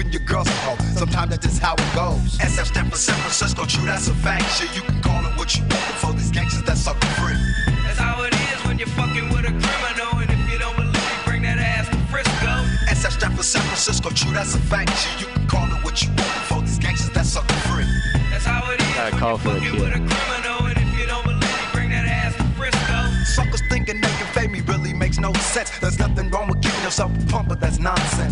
Motherfuckers 0.00 0.12
your 0.12 0.22
girl's 0.22 0.48
a 0.48 0.52
hoe. 0.52 0.76
Sometimes 0.96 1.30
that's 1.30 1.46
just 1.46 1.60
how 1.60 1.74
it 1.74 1.94
goes. 1.94 2.38
SF 2.38 2.66
stand 2.66 2.90
for 2.90 2.96
San 2.96 3.14
Francisco, 3.16 3.64
true, 3.64 3.84
that's 3.84 4.08
a 4.08 4.14
fact. 4.14 4.44
Shit, 4.56 4.74
you 4.74 4.82
can 4.82 5.00
call 5.02 5.24
it 5.26 5.36
what 5.36 5.54
you 5.56 5.62
want 5.62 5.86
before 5.92 6.12
these 6.12 6.30
gangsters 6.30 6.62
that 6.62 6.78
sucker 6.78 7.06
free. 7.20 7.36
That's 7.84 7.98
how 7.98 8.22
it 8.24 8.34
is 8.34 8.66
when 8.66 8.78
you're 8.78 8.88
fucking 8.88 9.28
with 9.28 9.44
a 9.44 9.52
criminal. 9.52 10.20
And 10.20 10.30
if 10.30 10.52
you 10.52 10.58
don't 10.58 10.76
believe 10.76 10.94
me, 10.94 11.16
bring 11.24 11.42
that 11.42 11.58
ass 11.58 11.88
to 11.88 11.96
Frisco. 12.08 12.52
SF 12.88 13.12
stand 13.12 13.36
for 13.36 13.42
San 13.42 13.62
Francisco, 13.62 14.10
true, 14.10 14.32
that's 14.32 14.54
a 14.54 14.58
fact. 14.58 14.90
Shit, 14.96 15.20
you 15.20 15.26
can 15.34 15.46
call 15.46 15.66
it 15.68 15.84
what 15.84 16.02
you 16.02 16.08
want 16.08 16.32
before 16.40 16.62
these 16.62 16.78
gangsters 16.78 17.10
that 17.10 17.26
sucker 17.26 17.54
free. 17.68 17.84
That's 18.30 18.44
how 18.44 18.70
it 18.72 18.80
is 18.80 18.94
Gotta 18.94 19.10
when 19.12 19.20
call 19.20 19.30
you're 19.30 19.38
for 19.38 19.54
fucking 19.60 19.80
with 19.80 19.94
a 19.96 20.00
criminal. 20.00 20.58
And 20.66 20.78
if 20.78 20.90
you 20.98 21.06
don't 21.06 21.24
believe 21.24 21.40
me, 21.40 21.66
bring 21.72 21.90
that 21.90 22.06
ass 22.06 22.36
to 22.36 22.44
Frisco. 22.56 22.98
Suckers 23.24 23.62
thinking 23.68 24.00
they 24.00 24.14
can 24.16 24.26
fade 24.32 24.50
me 24.50 24.60
really 24.62 24.94
makes 24.94 25.18
no 25.18 25.32
sense. 25.34 25.70
There's 25.78 25.98
nothing 25.98 26.30
wrong 26.30 26.48
with 26.48 26.60
giving 26.62 26.82
yourself 26.82 27.12
a 27.12 27.26
pump, 27.26 27.48
but 27.48 27.60
that's 27.60 27.78
nonsense. 27.78 28.29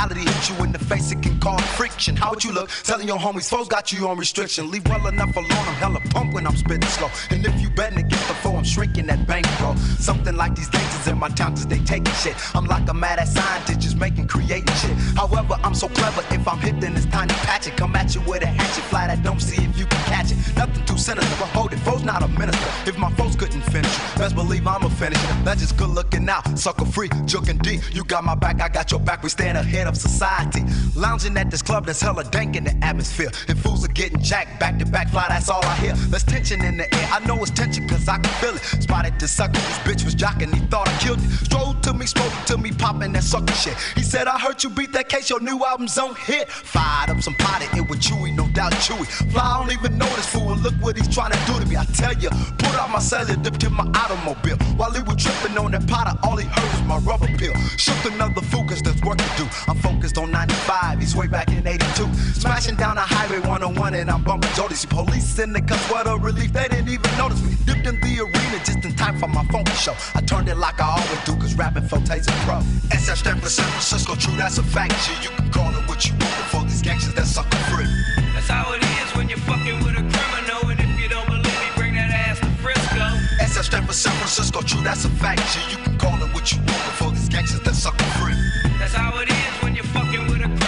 Reality 0.00 0.20
hits 0.20 0.48
you 0.48 0.56
in 0.64 0.72
the 0.72 0.78
face, 0.78 1.12
it 1.12 1.20
can 1.20 1.38
cause 1.40 1.60
friction. 1.76 2.16
How 2.16 2.30
would 2.30 2.42
you 2.42 2.52
look? 2.52 2.70
Telling 2.84 3.06
your 3.06 3.18
homies, 3.18 3.50
foes 3.50 3.68
got 3.68 3.92
you 3.92 4.08
on 4.08 4.16
restriction. 4.16 4.70
Leave 4.70 4.86
well 4.86 5.06
enough 5.06 5.36
alone, 5.36 5.50
I'm 5.50 5.74
hella 5.74 6.00
pump 6.08 6.32
when 6.32 6.46
I'm 6.46 6.56
spitting 6.56 6.88
slow. 6.88 7.10
And 7.28 7.44
if 7.44 7.60
you 7.60 7.68
betting 7.68 7.98
against 7.98 8.26
the 8.26 8.32
foe, 8.34 8.56
I'm 8.56 8.64
shrinking 8.64 9.08
that 9.08 9.26
bankroll. 9.26 9.76
Something 9.76 10.36
like 10.36 10.54
these 10.54 10.70
gangsters 10.70 11.06
in 11.06 11.18
my 11.18 11.28
town, 11.28 11.50
cause 11.50 11.66
they 11.66 11.80
taking 11.80 12.14
shit. 12.14 12.34
I'm 12.56 12.64
like 12.64 12.88
a 12.88 12.94
mad 12.94 13.18
ass 13.18 13.34
scientist, 13.34 13.80
just 13.80 13.96
making 13.98 14.26
creating 14.26 14.74
shit. 14.76 14.92
However, 15.16 15.58
I'm 15.62 15.74
so 15.74 15.88
clever, 15.88 16.24
if 16.30 16.48
I'm 16.48 16.58
hit, 16.60 16.80
then 16.80 16.96
it's 16.96 17.04
time 17.04 17.28
to 17.28 17.34
patch 17.34 17.66
it. 17.66 17.76
Come 17.76 17.94
at 17.94 18.14
you 18.14 18.22
with 18.22 18.42
a 18.42 18.46
hatchet, 18.46 18.84
fly 18.84 19.06
that 19.06 19.22
don't 19.22 19.40
see 19.40 19.62
if 19.62 19.78
you 19.78 19.84
can 19.84 20.02
catch 20.06 20.32
it. 20.32 20.38
Nothing 20.56 20.82
too 20.86 20.96
sinister, 20.96 21.36
but 21.38 21.48
hold 21.48 21.74
it, 21.74 21.78
foe's 21.80 22.04
not 22.04 22.22
a 22.22 22.28
minister. 22.28 22.68
If 22.86 22.96
my 22.96 23.12
foes 23.16 23.36
couldn't 23.36 23.60
finish, 23.62 23.94
best 24.16 24.34
believe 24.34 24.66
I'ma 24.66 24.88
finish 24.88 25.22
it. 25.22 25.44
That's 25.44 25.60
just 25.60 25.76
good 25.76 25.90
looking 25.90 26.26
out, 26.30 26.58
sucker 26.58 26.86
free, 26.86 27.10
juking 27.28 27.60
deep. 27.60 27.82
You 27.94 28.02
got 28.04 28.24
my 28.24 28.34
back, 28.34 28.62
I 28.62 28.70
got 28.70 28.90
your 28.90 29.00
back, 29.00 29.22
we 29.22 29.28
stand 29.28 29.58
ahead 29.58 29.89
of 29.90 29.96
society. 29.96 30.62
Lounging 30.94 31.36
at 31.36 31.50
this 31.50 31.62
club 31.62 31.84
that's 31.84 32.00
hella 32.00 32.24
dank 32.24 32.56
in 32.56 32.64
the 32.64 32.74
atmosphere. 32.82 33.30
And 33.48 33.58
fools 33.58 33.84
are 33.84 33.92
getting 33.92 34.20
jacked, 34.20 34.58
back 34.58 34.78
to 34.78 34.86
back 34.86 35.10
fly, 35.10 35.26
that's 35.28 35.48
all 35.50 35.64
I 35.64 35.74
hear. 35.76 35.94
There's 35.94 36.24
tension 36.24 36.64
in 36.64 36.76
the 36.78 36.94
air, 36.94 37.08
I 37.12 37.18
know 37.26 37.36
it's 37.42 37.50
tension 37.50 37.86
cause 37.88 38.08
I 38.08 38.18
can 38.18 38.32
feel 38.40 38.54
it. 38.54 38.82
Spotted 38.82 39.18
the 39.18 39.28
sucker, 39.28 39.52
this 39.52 39.78
bitch 39.80 40.04
was 40.04 40.14
jocking, 40.14 40.54
he 40.54 40.60
thought 40.66 40.88
I 40.88 40.96
killed 40.98 41.18
it. 41.18 41.30
Strolled 41.44 41.82
to 41.82 41.92
me, 41.92 42.06
spoke 42.06 42.32
to 42.46 42.56
me, 42.56 42.70
popping 42.70 43.12
that 43.12 43.24
sucker 43.24 43.52
shit. 43.54 43.76
He 43.94 44.02
said, 44.02 44.28
I 44.28 44.38
heard 44.38 44.62
you 44.62 44.70
beat 44.70 44.92
that 44.92 45.08
case, 45.08 45.28
your 45.28 45.40
new 45.40 45.62
album's 45.64 45.98
on 45.98 46.14
hit. 46.14 46.48
Fired 46.48 47.10
up 47.10 47.20
some 47.20 47.34
potted, 47.34 47.68
it 47.76 47.88
was 47.88 47.98
chewy, 47.98 48.34
no 48.34 48.46
doubt 48.48 48.72
chewy. 48.72 49.06
Fly, 49.32 49.42
I 49.42 49.58
don't 49.58 49.72
even 49.72 49.98
know 49.98 50.10
this 50.16 50.26
fool, 50.26 50.56
look 50.56 50.74
what 50.80 50.96
he's 50.96 51.12
trying 51.12 51.32
to 51.32 51.40
do 51.46 51.58
to 51.58 51.66
me. 51.66 51.76
I 51.76 51.84
tell 51.84 52.14
you, 52.14 52.30
put 52.30 52.74
out 52.74 52.90
my 52.90 53.00
cellular, 53.00 53.36
dipped 53.42 53.64
in 53.64 53.72
my 53.72 53.86
automobile. 53.94 54.56
While 54.76 54.92
he 54.92 55.02
was 55.02 55.16
tripping 55.22 55.58
on 55.58 55.72
that 55.72 55.86
potter, 55.88 56.16
all 56.22 56.36
he 56.36 56.46
heard 56.46 56.70
was 56.72 56.82
my 56.86 56.98
rubber 56.98 57.28
pill. 57.36 57.54
Shook 57.76 58.12
another 58.12 58.40
fool, 58.42 58.64
cause 58.64 58.82
there's 58.82 59.02
work 59.02 59.18
to 59.18 59.30
do. 59.36 59.46
I'm 59.66 59.76
focused 59.80 60.18
on 60.18 60.30
95, 60.30 61.00
he's 61.00 61.16
way 61.16 61.26
back 61.26 61.48
in 61.48 61.66
82. 61.66 62.12
Smashing 62.34 62.76
down 62.76 62.96
the 62.96 63.02
highway 63.02 63.40
101 63.40 63.94
and 63.94 64.10
I'm 64.10 64.22
bumping. 64.22 64.50
See 64.70 64.86
police 64.86 65.38
in 65.38 65.52
the 65.52 65.60
cuts, 65.60 65.84
what 65.90 66.06
a 66.06 66.16
relief, 66.16 66.52
they 66.52 66.68
didn't 66.68 66.88
even 66.88 67.10
notice 67.18 67.42
me. 67.42 67.56
Dipped 67.66 67.86
in 67.86 68.00
the 68.00 68.20
arena 68.20 68.58
just 68.64 68.84
in 68.84 68.94
time 68.94 69.18
for 69.18 69.28
my 69.28 69.44
funky 69.46 69.72
show. 69.72 69.94
I 70.14 70.20
turned 70.20 70.48
it 70.48 70.56
like 70.56 70.80
I 70.80 70.88
always 70.88 71.24
do, 71.24 71.34
cause 71.36 71.54
rapping 71.54 71.88
for 71.88 71.98
Taser 71.98 72.32
Pro. 72.46 72.60
SF 72.96 73.16
stand 73.16 73.42
for 73.42 73.48
San 73.48 73.66
Francisco, 73.66 74.14
true, 74.14 74.36
that's 74.36 74.58
a 74.58 74.62
fact. 74.62 74.94
Shit, 75.02 75.24
you 75.24 75.30
can 75.36 75.50
call 75.50 75.70
it 75.74 75.88
what 75.88 76.06
you 76.06 76.12
want 76.12 76.36
before 76.38 76.62
these 76.62 76.82
gangsters 76.82 77.14
that 77.14 77.26
sucker 77.26 77.58
free. 77.68 77.90
That's 78.32 78.48
how 78.48 78.72
it 78.72 78.82
is 78.82 79.16
when 79.16 79.28
you're 79.28 79.38
fucking 79.38 79.78
with 79.84 79.98
a 79.98 80.04
criminal. 80.06 80.70
And 80.70 80.80
if 80.80 81.00
you 81.00 81.08
don't 81.08 81.26
believe 81.26 81.44
me, 81.44 81.68
bring 81.76 81.94
that 81.94 82.10
ass 82.10 82.38
to 82.40 82.46
Frisco. 82.62 83.04
SF 83.42 83.64
stand 83.64 83.86
for 83.86 83.92
San 83.92 84.14
Francisco, 84.16 84.62
true, 84.62 84.82
that's 84.82 85.04
a 85.04 85.10
fact. 85.10 85.42
Shit, 85.50 85.76
you 85.76 85.82
can 85.84 85.98
call 85.98 86.14
it 86.22 86.32
what 86.32 86.52
you 86.52 86.58
want 86.58 86.84
before 86.88 87.10
these 87.10 87.28
gangsters 87.28 87.60
that 87.62 87.74
sucker 87.74 88.04
free. 88.22 88.69
That's 88.92 89.02
how 89.02 89.20
it 89.20 89.30
is 89.30 89.62
when 89.62 89.76
you're 89.76 89.84
fucking 89.84 90.26
with 90.26 90.42
a 90.42 90.59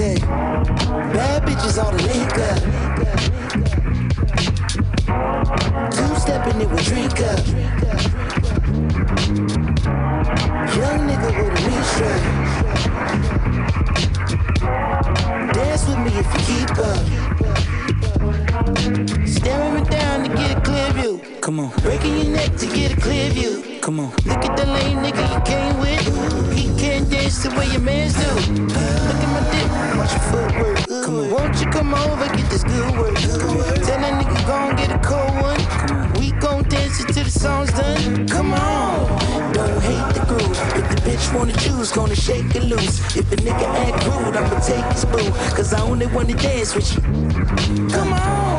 shit. 0.00 0.20
Bad 0.22 1.42
bitches 1.44 1.76
all 1.82 1.92
the 1.92 2.02
link 2.08 2.30
Two 5.94 6.14
stepping 6.20 6.60
it 6.62 6.68
with 6.70 6.84
drink 6.84 7.20
up. 7.30 7.46
Young 10.76 11.00
nigga 11.08 11.30
with 11.36 11.58
a 11.58 11.62
restraint. 11.76 12.24
Dance 15.54 15.84
with 15.88 16.00
me 16.04 16.12
if 16.22 16.28
you 16.34 16.40
keep 16.48 16.72
up. 16.90 17.04
Staring 19.26 19.74
me 19.74 19.82
down 19.90 20.16
to 20.24 20.28
get 20.34 20.50
a 20.56 20.60
clear 20.60 20.90
view. 20.92 21.14
Come 21.40 21.60
on. 21.60 21.70
Breaking 21.82 22.16
your 22.16 22.30
neck 22.36 22.56
to 22.56 22.66
get 22.66 22.92
a 22.96 23.00
clear 23.00 23.30
view. 23.30 23.80
Come 23.82 24.00
on. 24.00 24.10
Look 24.24 24.44
at 24.48 24.56
the 24.56 24.66
lane 24.66 24.98
nigga 24.98 25.24
you 25.34 25.40
came 25.44 25.78
with. 25.78 26.54
He 26.56 26.69
can't 27.30 27.52
the 27.52 27.58
way 27.58 27.66
your 27.70 27.80
mans 27.80 28.14
do. 28.14 28.20
Look 28.54 28.76
at 28.76 29.30
my 29.34 29.42
dick, 29.50 29.70
watch 29.98 30.12
your 30.12 30.24
footwork. 30.30 31.04
Come 31.04 31.18
on. 31.18 31.30
Won't 31.30 31.60
you 31.60 31.66
come 31.70 31.94
over, 31.94 32.26
get 32.36 32.50
this 32.50 32.64
good 32.64 32.98
work? 32.98 33.14
Tell 33.14 34.00
that 34.00 34.22
nigga 34.22 34.46
gon' 34.46 34.76
get 34.76 34.90
a 34.90 34.98
cold 34.98 35.34
one. 35.42 36.20
We 36.20 36.32
gon' 36.32 36.64
dance 36.68 37.00
until 37.00 37.24
the 37.24 37.30
song's 37.30 37.72
done. 37.72 38.26
Come 38.26 38.52
on. 38.52 39.52
Don't 39.52 39.82
hate 39.82 40.14
the 40.14 40.24
groove. 40.26 40.58
If 40.76 40.88
the 40.90 41.10
bitch 41.10 41.34
wanna 41.34 41.52
choose, 41.54 41.92
gonna 41.92 42.16
shake 42.16 42.54
it 42.54 42.64
loose. 42.64 43.16
If 43.16 43.30
a 43.32 43.36
nigga 43.36 43.66
act 43.86 44.06
rude, 44.06 44.36
I'ma 44.36 44.58
take 44.60 44.84
his 44.92 45.04
boo. 45.04 45.30
Cause 45.54 45.72
I 45.72 45.80
only 45.82 46.06
wanna 46.06 46.34
dance 46.34 46.74
with 46.74 46.94
you. 46.94 47.00
Come 47.90 48.12
on. 48.12 48.49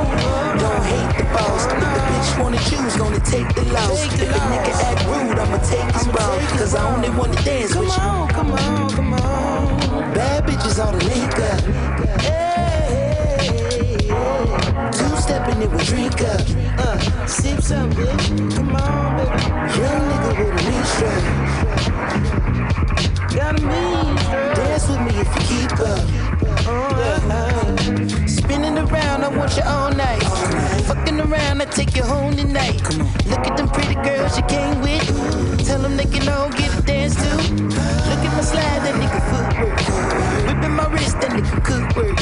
Don't 0.59 0.83
hate 0.83 1.17
the 1.17 1.23
boss. 1.33 1.65
If 1.65 1.79
the 1.79 2.01
bitch 2.09 2.29
wanna 2.41 2.57
choose, 2.69 2.95
gonna 2.97 3.19
take 3.19 3.49
the 3.55 3.63
loss. 3.73 4.05
If 4.05 4.21
a 4.21 4.39
nigga 4.51 4.73
act 4.89 5.05
rude, 5.07 5.39
I'ma 5.39 5.57
take 5.59 5.91
his 5.95 6.07
ball. 6.07 6.39
Cause 6.57 6.75
I 6.75 6.83
only 6.93 7.09
wanna 7.11 7.41
dance 7.43 7.75
with 7.75 7.87
you. 7.87 7.93
Come 7.93 8.09
on, 8.09 8.29
come 8.29 8.51
on, 8.53 8.89
come 8.91 9.13
on. 9.13 10.13
Bad 10.13 10.45
bitches 10.45 10.77
all 10.83 10.91
the 10.91 11.03
link 11.05 11.39
up. 11.39 11.61
Hey, 12.21 13.97
Two 14.91 15.15
stepping 15.17 15.61
it 15.61 15.71
with 15.71 15.85
drink 15.87 16.21
up. 16.21 16.41
Uh, 16.79 16.97
sip 17.27 17.61
some, 17.61 17.91
bitch. 17.93 18.55
Come 18.55 18.75
on, 18.75 19.17
baby. 19.17 19.29
Young 19.79 20.01
nigga 20.09 20.31
with 20.37 20.49
a 20.49 20.63
mean 20.69 20.85
strap. 20.85 21.23
Got 23.35 23.59
a 23.59 23.61
mean. 23.65 24.15
Dance 24.55 24.87
with 24.89 25.01
me 25.01 25.11
if 25.21 25.29
you 25.35 25.41
keep 25.67 25.79
up. 25.79 26.30
Spinning 28.27 28.77
around, 28.77 29.23
I 29.23 29.29
want 29.35 29.55
you 29.57 29.63
all 29.63 29.91
night. 29.91 30.23
Fucking 30.87 31.19
around, 31.19 31.61
I 31.61 31.65
take 31.65 31.95
you 31.95 32.03
home 32.03 32.35
tonight. 32.35 32.81
Look 33.27 33.45
at 33.47 33.57
them 33.57 33.69
pretty 33.69 33.95
girls 33.95 34.37
you 34.37 34.43
came 34.43 34.81
with. 34.81 35.65
Tell 35.65 35.79
them 35.79 35.95
they 35.97 36.05
can 36.05 36.27
all 36.29 36.49
get 36.49 36.77
a 36.77 36.81
dance 36.81 37.15
too. 37.15 37.37
Look 38.09 38.21
at 38.27 38.33
my 38.35 38.41
slide, 38.41 38.81
that 38.85 38.95
nigga 39.01 39.21
footwork. 39.29 39.79
Whipping 40.47 40.75
my 40.75 40.87
wrist, 40.93 41.19
that 41.21 41.31
nigga 41.31 41.63
cook 41.63 41.95
work. 41.95 42.17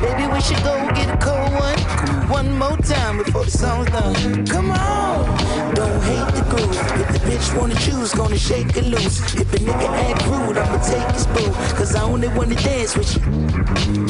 Baby, 0.00 0.26
we 0.32 0.40
should 0.40 0.62
go 0.62 0.74
get 0.94 1.08
a 1.14 1.18
cold 1.18 1.52
one. 1.52 1.78
One 2.28 2.58
more 2.58 2.76
time 2.78 3.18
before 3.18 3.44
the 3.44 3.50
song's 3.50 3.90
done. 3.90 4.46
Come 4.46 4.70
on, 4.70 5.67
hate 6.08 6.30
the 6.38 6.44
groove. 6.50 6.76
If 7.02 7.08
the 7.14 7.20
bitch 7.28 7.48
wanna 7.58 7.76
choose, 7.86 8.10
gonna 8.20 8.38
shake 8.38 8.76
it 8.76 8.86
loose. 8.94 9.16
If 9.34 9.52
a 9.54 9.58
nigga 9.66 9.88
act 10.06 10.22
rude, 10.30 10.56
I'ma 10.62 10.78
take 10.92 11.08
his 11.16 11.26
boo. 11.34 11.50
Cause 11.78 11.94
I 11.94 12.02
only 12.02 12.28
wanna 12.36 12.56
dance 12.56 12.96
with 12.96 13.10
you. 13.14 13.22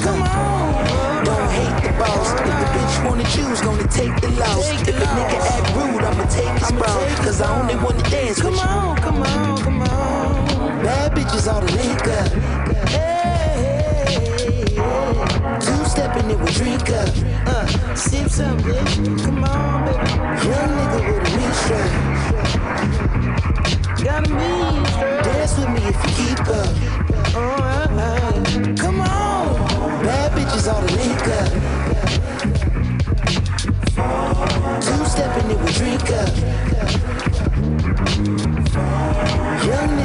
Come 0.05 0.23
on, 0.23 1.25
don't 1.29 1.51
hate 1.59 1.79
the 1.85 1.93
boss. 2.01 2.29
If 2.49 2.55
the 2.63 2.69
bitch 2.75 2.95
wanna 3.07 3.27
choose, 3.35 3.61
gonna 3.61 3.89
take 4.01 4.15
the 4.23 4.31
loss. 4.41 4.65
If 4.91 4.97
a 5.05 5.09
nigga 5.17 5.39
act 5.55 5.69
rude, 5.77 6.05
I'ma 6.09 6.25
take 6.39 6.55
his 6.63 6.73
ball. 6.81 7.01
Cause 7.25 7.41
I 7.41 7.49
only 7.61 7.77
wanna 7.85 8.05
dance 8.11 8.43
with 8.43 8.55
you. 8.55 8.61
Come 8.61 8.79
on, 8.79 8.97
come 9.05 9.23
on, 9.23 9.59
come 9.67 9.81
on. 9.83 10.83
Bad 10.85 11.13
bitches 11.17 11.47
all 11.53 11.61
the 11.61 11.73
link 11.81 12.07
up. 12.19 12.29
Hey, 12.89 13.38
two 15.99 16.05
stepping 16.05 16.31
it 16.31 16.39
with 16.39 16.55
drink 16.55 16.91
up. 16.91 17.09
Uh, 17.47 17.67
sip 17.95 18.29
some, 18.29 18.59
bitch. 18.61 19.25
Come 19.25 19.45
on, 19.45 19.85
baby. 19.85 19.99
Young 20.49 20.71
nigga 20.79 21.01
with 21.07 21.29
a 21.29 21.31
mean 21.37 21.53
strap. 21.55 21.91
Got 24.05 24.27
a 24.27 24.31
mean 24.33 24.87
strap. 24.87 25.25
Dance 25.25 25.55
with 25.59 25.71
me 25.71 25.81
if 25.89 25.97
you 26.05 26.11
keep 26.19 26.41
up. 26.49 26.73
Alright, 27.35 28.79
come 28.79 29.01
on. 29.01 30.05
Bad 30.05 30.33
bitches 30.33 30.67
all 30.73 30.83
the 30.83 30.93
link 30.97 31.29
up. 31.39 31.51
Two 34.83 35.05
stepping 35.05 35.51
it 35.51 35.59
with 35.59 35.77
drink 35.77 36.11
up. 36.13 36.33
Young 39.67 39.98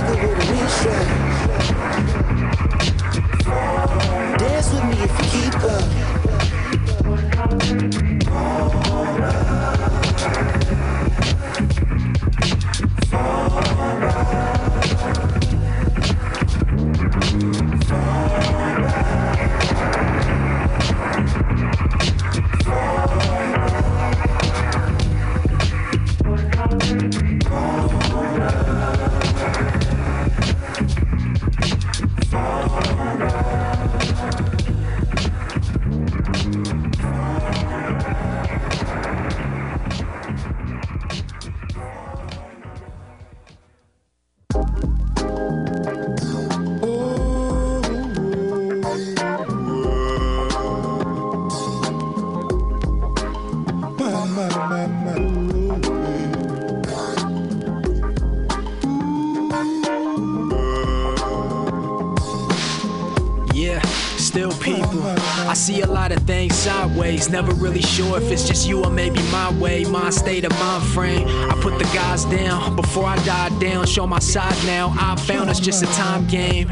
sideways. 66.64 67.30
Never 67.30 67.54
really 67.56 67.82
sure 67.82 68.18
if 68.18 68.32
it's 68.32 68.48
just 68.48 68.68
you 68.68 68.82
or 68.84 68.90
maybe 68.90 69.22
my 69.24 69.52
way, 69.60 69.84
my 69.84 70.10
state 70.10 70.46
of 70.46 70.52
mind 70.60 70.84
frame. 70.94 71.28
I 71.28 71.60
put 71.62 71.78
the 71.78 71.84
guys 71.94 72.24
down 72.26 72.78
before 72.78 73.06
I 73.06 73.18
die 73.26 73.50
down. 73.60 73.86
Show 73.86 74.08
my 74.08 74.20
side 74.20 74.56
now. 74.66 74.96
I 74.98 75.18
found 75.18 75.50
it's 75.50 75.60
just 75.60 75.84
a 75.84 75.88
time 75.88 76.26
game. 76.28 76.70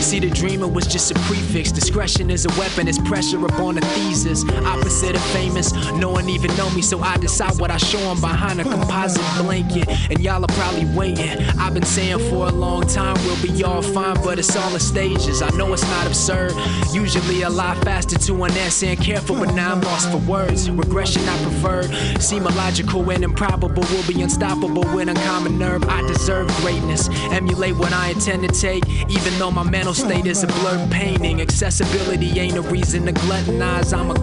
See, 0.00 0.20
the 0.20 0.30
dreamer 0.30 0.66
was 0.66 0.86
just 0.86 1.10
a 1.10 1.14
prefix. 1.26 1.70
Discretion 1.70 2.30
is 2.30 2.46
a 2.46 2.48
weapon, 2.58 2.88
it's 2.88 2.98
pressure 3.00 3.44
upon 3.44 3.74
the 3.74 3.82
thesis. 3.82 4.44
Opposite 4.66 5.16
of 5.16 5.22
famous, 5.32 5.72
no 5.94 6.10
one 6.10 6.28
even 6.28 6.54
know 6.56 6.70
me, 6.70 6.82
so 6.82 7.00
I 7.00 7.16
decide 7.16 7.58
what 7.60 7.70
I 7.70 7.76
show 7.76 7.98
show 7.98 8.10
'em 8.10 8.20
behind 8.20 8.60
a 8.60 8.64
composite 8.64 9.22
blanket. 9.38 9.88
And 10.10 10.20
y'all 10.20 10.42
are 10.42 10.54
probably 10.54 10.86
waiting. 10.86 11.30
I've 11.58 11.74
been 11.74 11.84
saying 11.84 12.18
for 12.30 12.48
a 12.48 12.52
long 12.52 12.82
time 12.86 13.16
we'll 13.24 13.42
be 13.42 13.64
all 13.64 13.82
fine, 13.82 14.16
but 14.22 14.38
it's 14.38 14.54
all 14.56 14.72
in 14.74 14.80
stages. 14.80 15.42
I 15.42 15.50
know 15.56 15.72
it's 15.72 15.82
not 15.82 16.06
absurd. 16.06 16.52
Usually 16.92 17.42
a 17.42 17.50
lot 17.50 17.76
faster 17.84 18.18
to 18.18 18.44
an 18.44 18.52
answer 18.52 18.86
and 18.86 19.00
careful, 19.00 19.36
but 19.36 19.54
now 19.54 19.72
I'm 19.72 19.80
lost 19.80 20.10
for 20.10 20.18
words. 20.18 20.70
Regression 20.70 21.22
I 21.28 21.36
prefer. 21.42 21.82
Seem 22.20 22.46
illogical 22.46 23.08
and 23.10 23.24
improbable. 23.24 23.84
Will 23.90 24.06
be 24.06 24.22
unstoppable 24.22 24.84
with 24.94 25.08
uncommon 25.08 25.58
nerve. 25.58 25.84
I 25.88 26.02
deserve 26.02 26.46
greatness. 26.60 27.08
Emulate 27.30 27.76
what 27.76 27.92
I 27.92 28.10
intend 28.10 28.42
to 28.42 28.48
take, 28.48 28.84
even 29.08 29.32
though 29.38 29.50
my 29.50 29.62
mental 29.62 29.94
state 29.94 30.26
is 30.26 30.42
a 30.42 30.46
blurred 30.46 30.90
painting. 30.90 31.40
Accessibility 31.40 32.38
ain't 32.38 32.56
a 32.56 32.62
reason 32.62 33.06
to 33.06 33.12
gluttonize. 33.12 33.96
I'm 33.96 34.10
a 34.10 34.18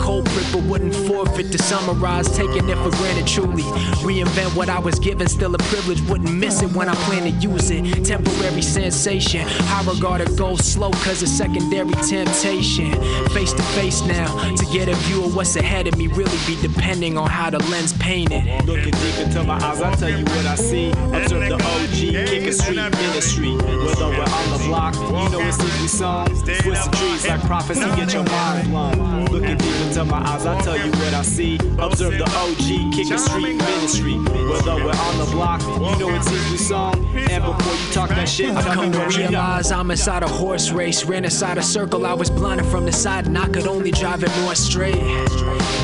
but 0.52 0.64
wouldn't 0.64 0.95
forfeit 0.95 1.52
to 1.52 1.57
summarize. 1.57 2.27
Taking 2.35 2.69
it 2.69 2.77
for 2.77 2.91
granted, 2.91 3.27
truly. 3.27 3.64
Reinvent 4.03 4.56
what 4.56 4.69
I 4.69 4.80
was 4.80 4.99
given, 4.99 5.27
still 5.27 5.53
a 5.56 5.57
privilege. 5.57 6.02
Wouldn't 6.10 6.34
miss 6.34 6.61
it 6.61 6.72
when 6.73 6.89
I 6.89 6.95
plan 7.06 7.23
to 7.23 7.30
use 7.30 7.72
it. 7.72 8.06
Temporary 8.06 8.61
sensation. 8.61 9.41
High 9.47 9.91
regard 9.91 10.22
it 10.22 10.35
goes 10.38 10.65
slow, 10.65 10.91
cause 10.91 11.22
it's 11.22 11.31
secondary 11.31 11.91
temptation. 12.07 12.91
Face 13.30 13.53
to 13.53 13.64
face 13.77 14.02
now, 14.03 14.56
to 14.56 14.65
get 14.65 14.88
a 14.88 14.95
view 15.06 15.23
of 15.26 15.35
what's 15.35 15.56
ahead 15.56 15.88
of 15.88 15.97
me, 15.97 16.07
really 16.07 16.38
be 16.47 16.56
depending 16.61 17.18
on 17.18 17.30
how 17.30 17.49
the 17.49 17.60
lens 17.69 17.93
painted. 17.93 18.43
Looking 18.65 18.91
deep 18.91 19.18
into 19.19 19.43
my 19.43 19.56
eyes, 19.56 19.81
I 19.81 19.95
tell 19.95 20.10
you 20.10 20.23
what 20.26 20.45
I 20.45 20.56
see. 20.56 20.91
Observe 20.91 21.49
the 21.49 21.56
OG, 21.56 22.27
kick 22.27 22.47
a 22.47 22.53
street 22.53 22.76
Ministry. 22.76 23.56
Whether 23.56 24.07
we're 24.10 24.23
on 24.23 24.52
the 24.52 24.64
block, 24.68 24.95
you 24.95 25.30
know 25.30 25.39
it's 25.39 25.60
easy 25.60 25.88
song. 25.88 26.27
Twist 26.27 26.91
the 26.91 26.97
trees 26.97 27.27
like 27.27 27.41
prophecy, 27.41 27.81
get 27.95 28.14
your 28.14 28.23
mind 28.23 28.69
blown. 28.69 29.24
Looking 29.36 29.57
deep 29.57 29.76
into 29.82 30.06
my 30.06 30.26
eyes, 30.26 30.45
I 30.45 30.62
tell 30.62 30.78
you 30.78 30.90
what 30.91 31.14
I 31.14 31.22
see. 31.22 31.57
Observe 31.78 32.18
the 32.18 32.24
OG, 32.24 32.94
kick 32.95 33.12
a 33.14 33.18
street 33.18 33.57
ministry. 33.57 34.14
Whether 34.14 34.76
we're 34.76 34.91
on 34.91 35.18
the 35.18 35.28
block, 35.30 35.62
you 35.62 35.99
know 35.99 36.16
it's 36.16 36.32
easy 36.32 36.56
song. 36.56 37.06
And 37.14 37.44
before 37.44 37.74
you 37.74 37.91
talk 37.91 38.07
that 38.12 38.30
shit, 38.30 38.56
I've 38.56 38.64
tell 38.64 38.74
come 38.74 38.94
to 38.94 38.99
what 38.99 39.14
you 39.14 39.28
realize 39.28 39.74
I'm 39.74 39.91
inside 39.91 40.24
a 40.24 40.28
horse 40.30 40.72
race. 40.72 41.03
Ran 41.03 41.26
inside 41.26 41.57
a 41.57 41.62
circle, 41.62 42.06
I 42.06 42.14
was 42.14 42.30
blinded 42.30 42.66
from 42.68 42.86
the 42.86 42.94
side, 42.94 43.28
and 43.28 43.38
I 43.38 43.49
could 43.49 43.68
only 43.68 43.91
drive 43.91 44.24
it 44.24 44.32
more 44.40 44.56
straight. 44.56 44.95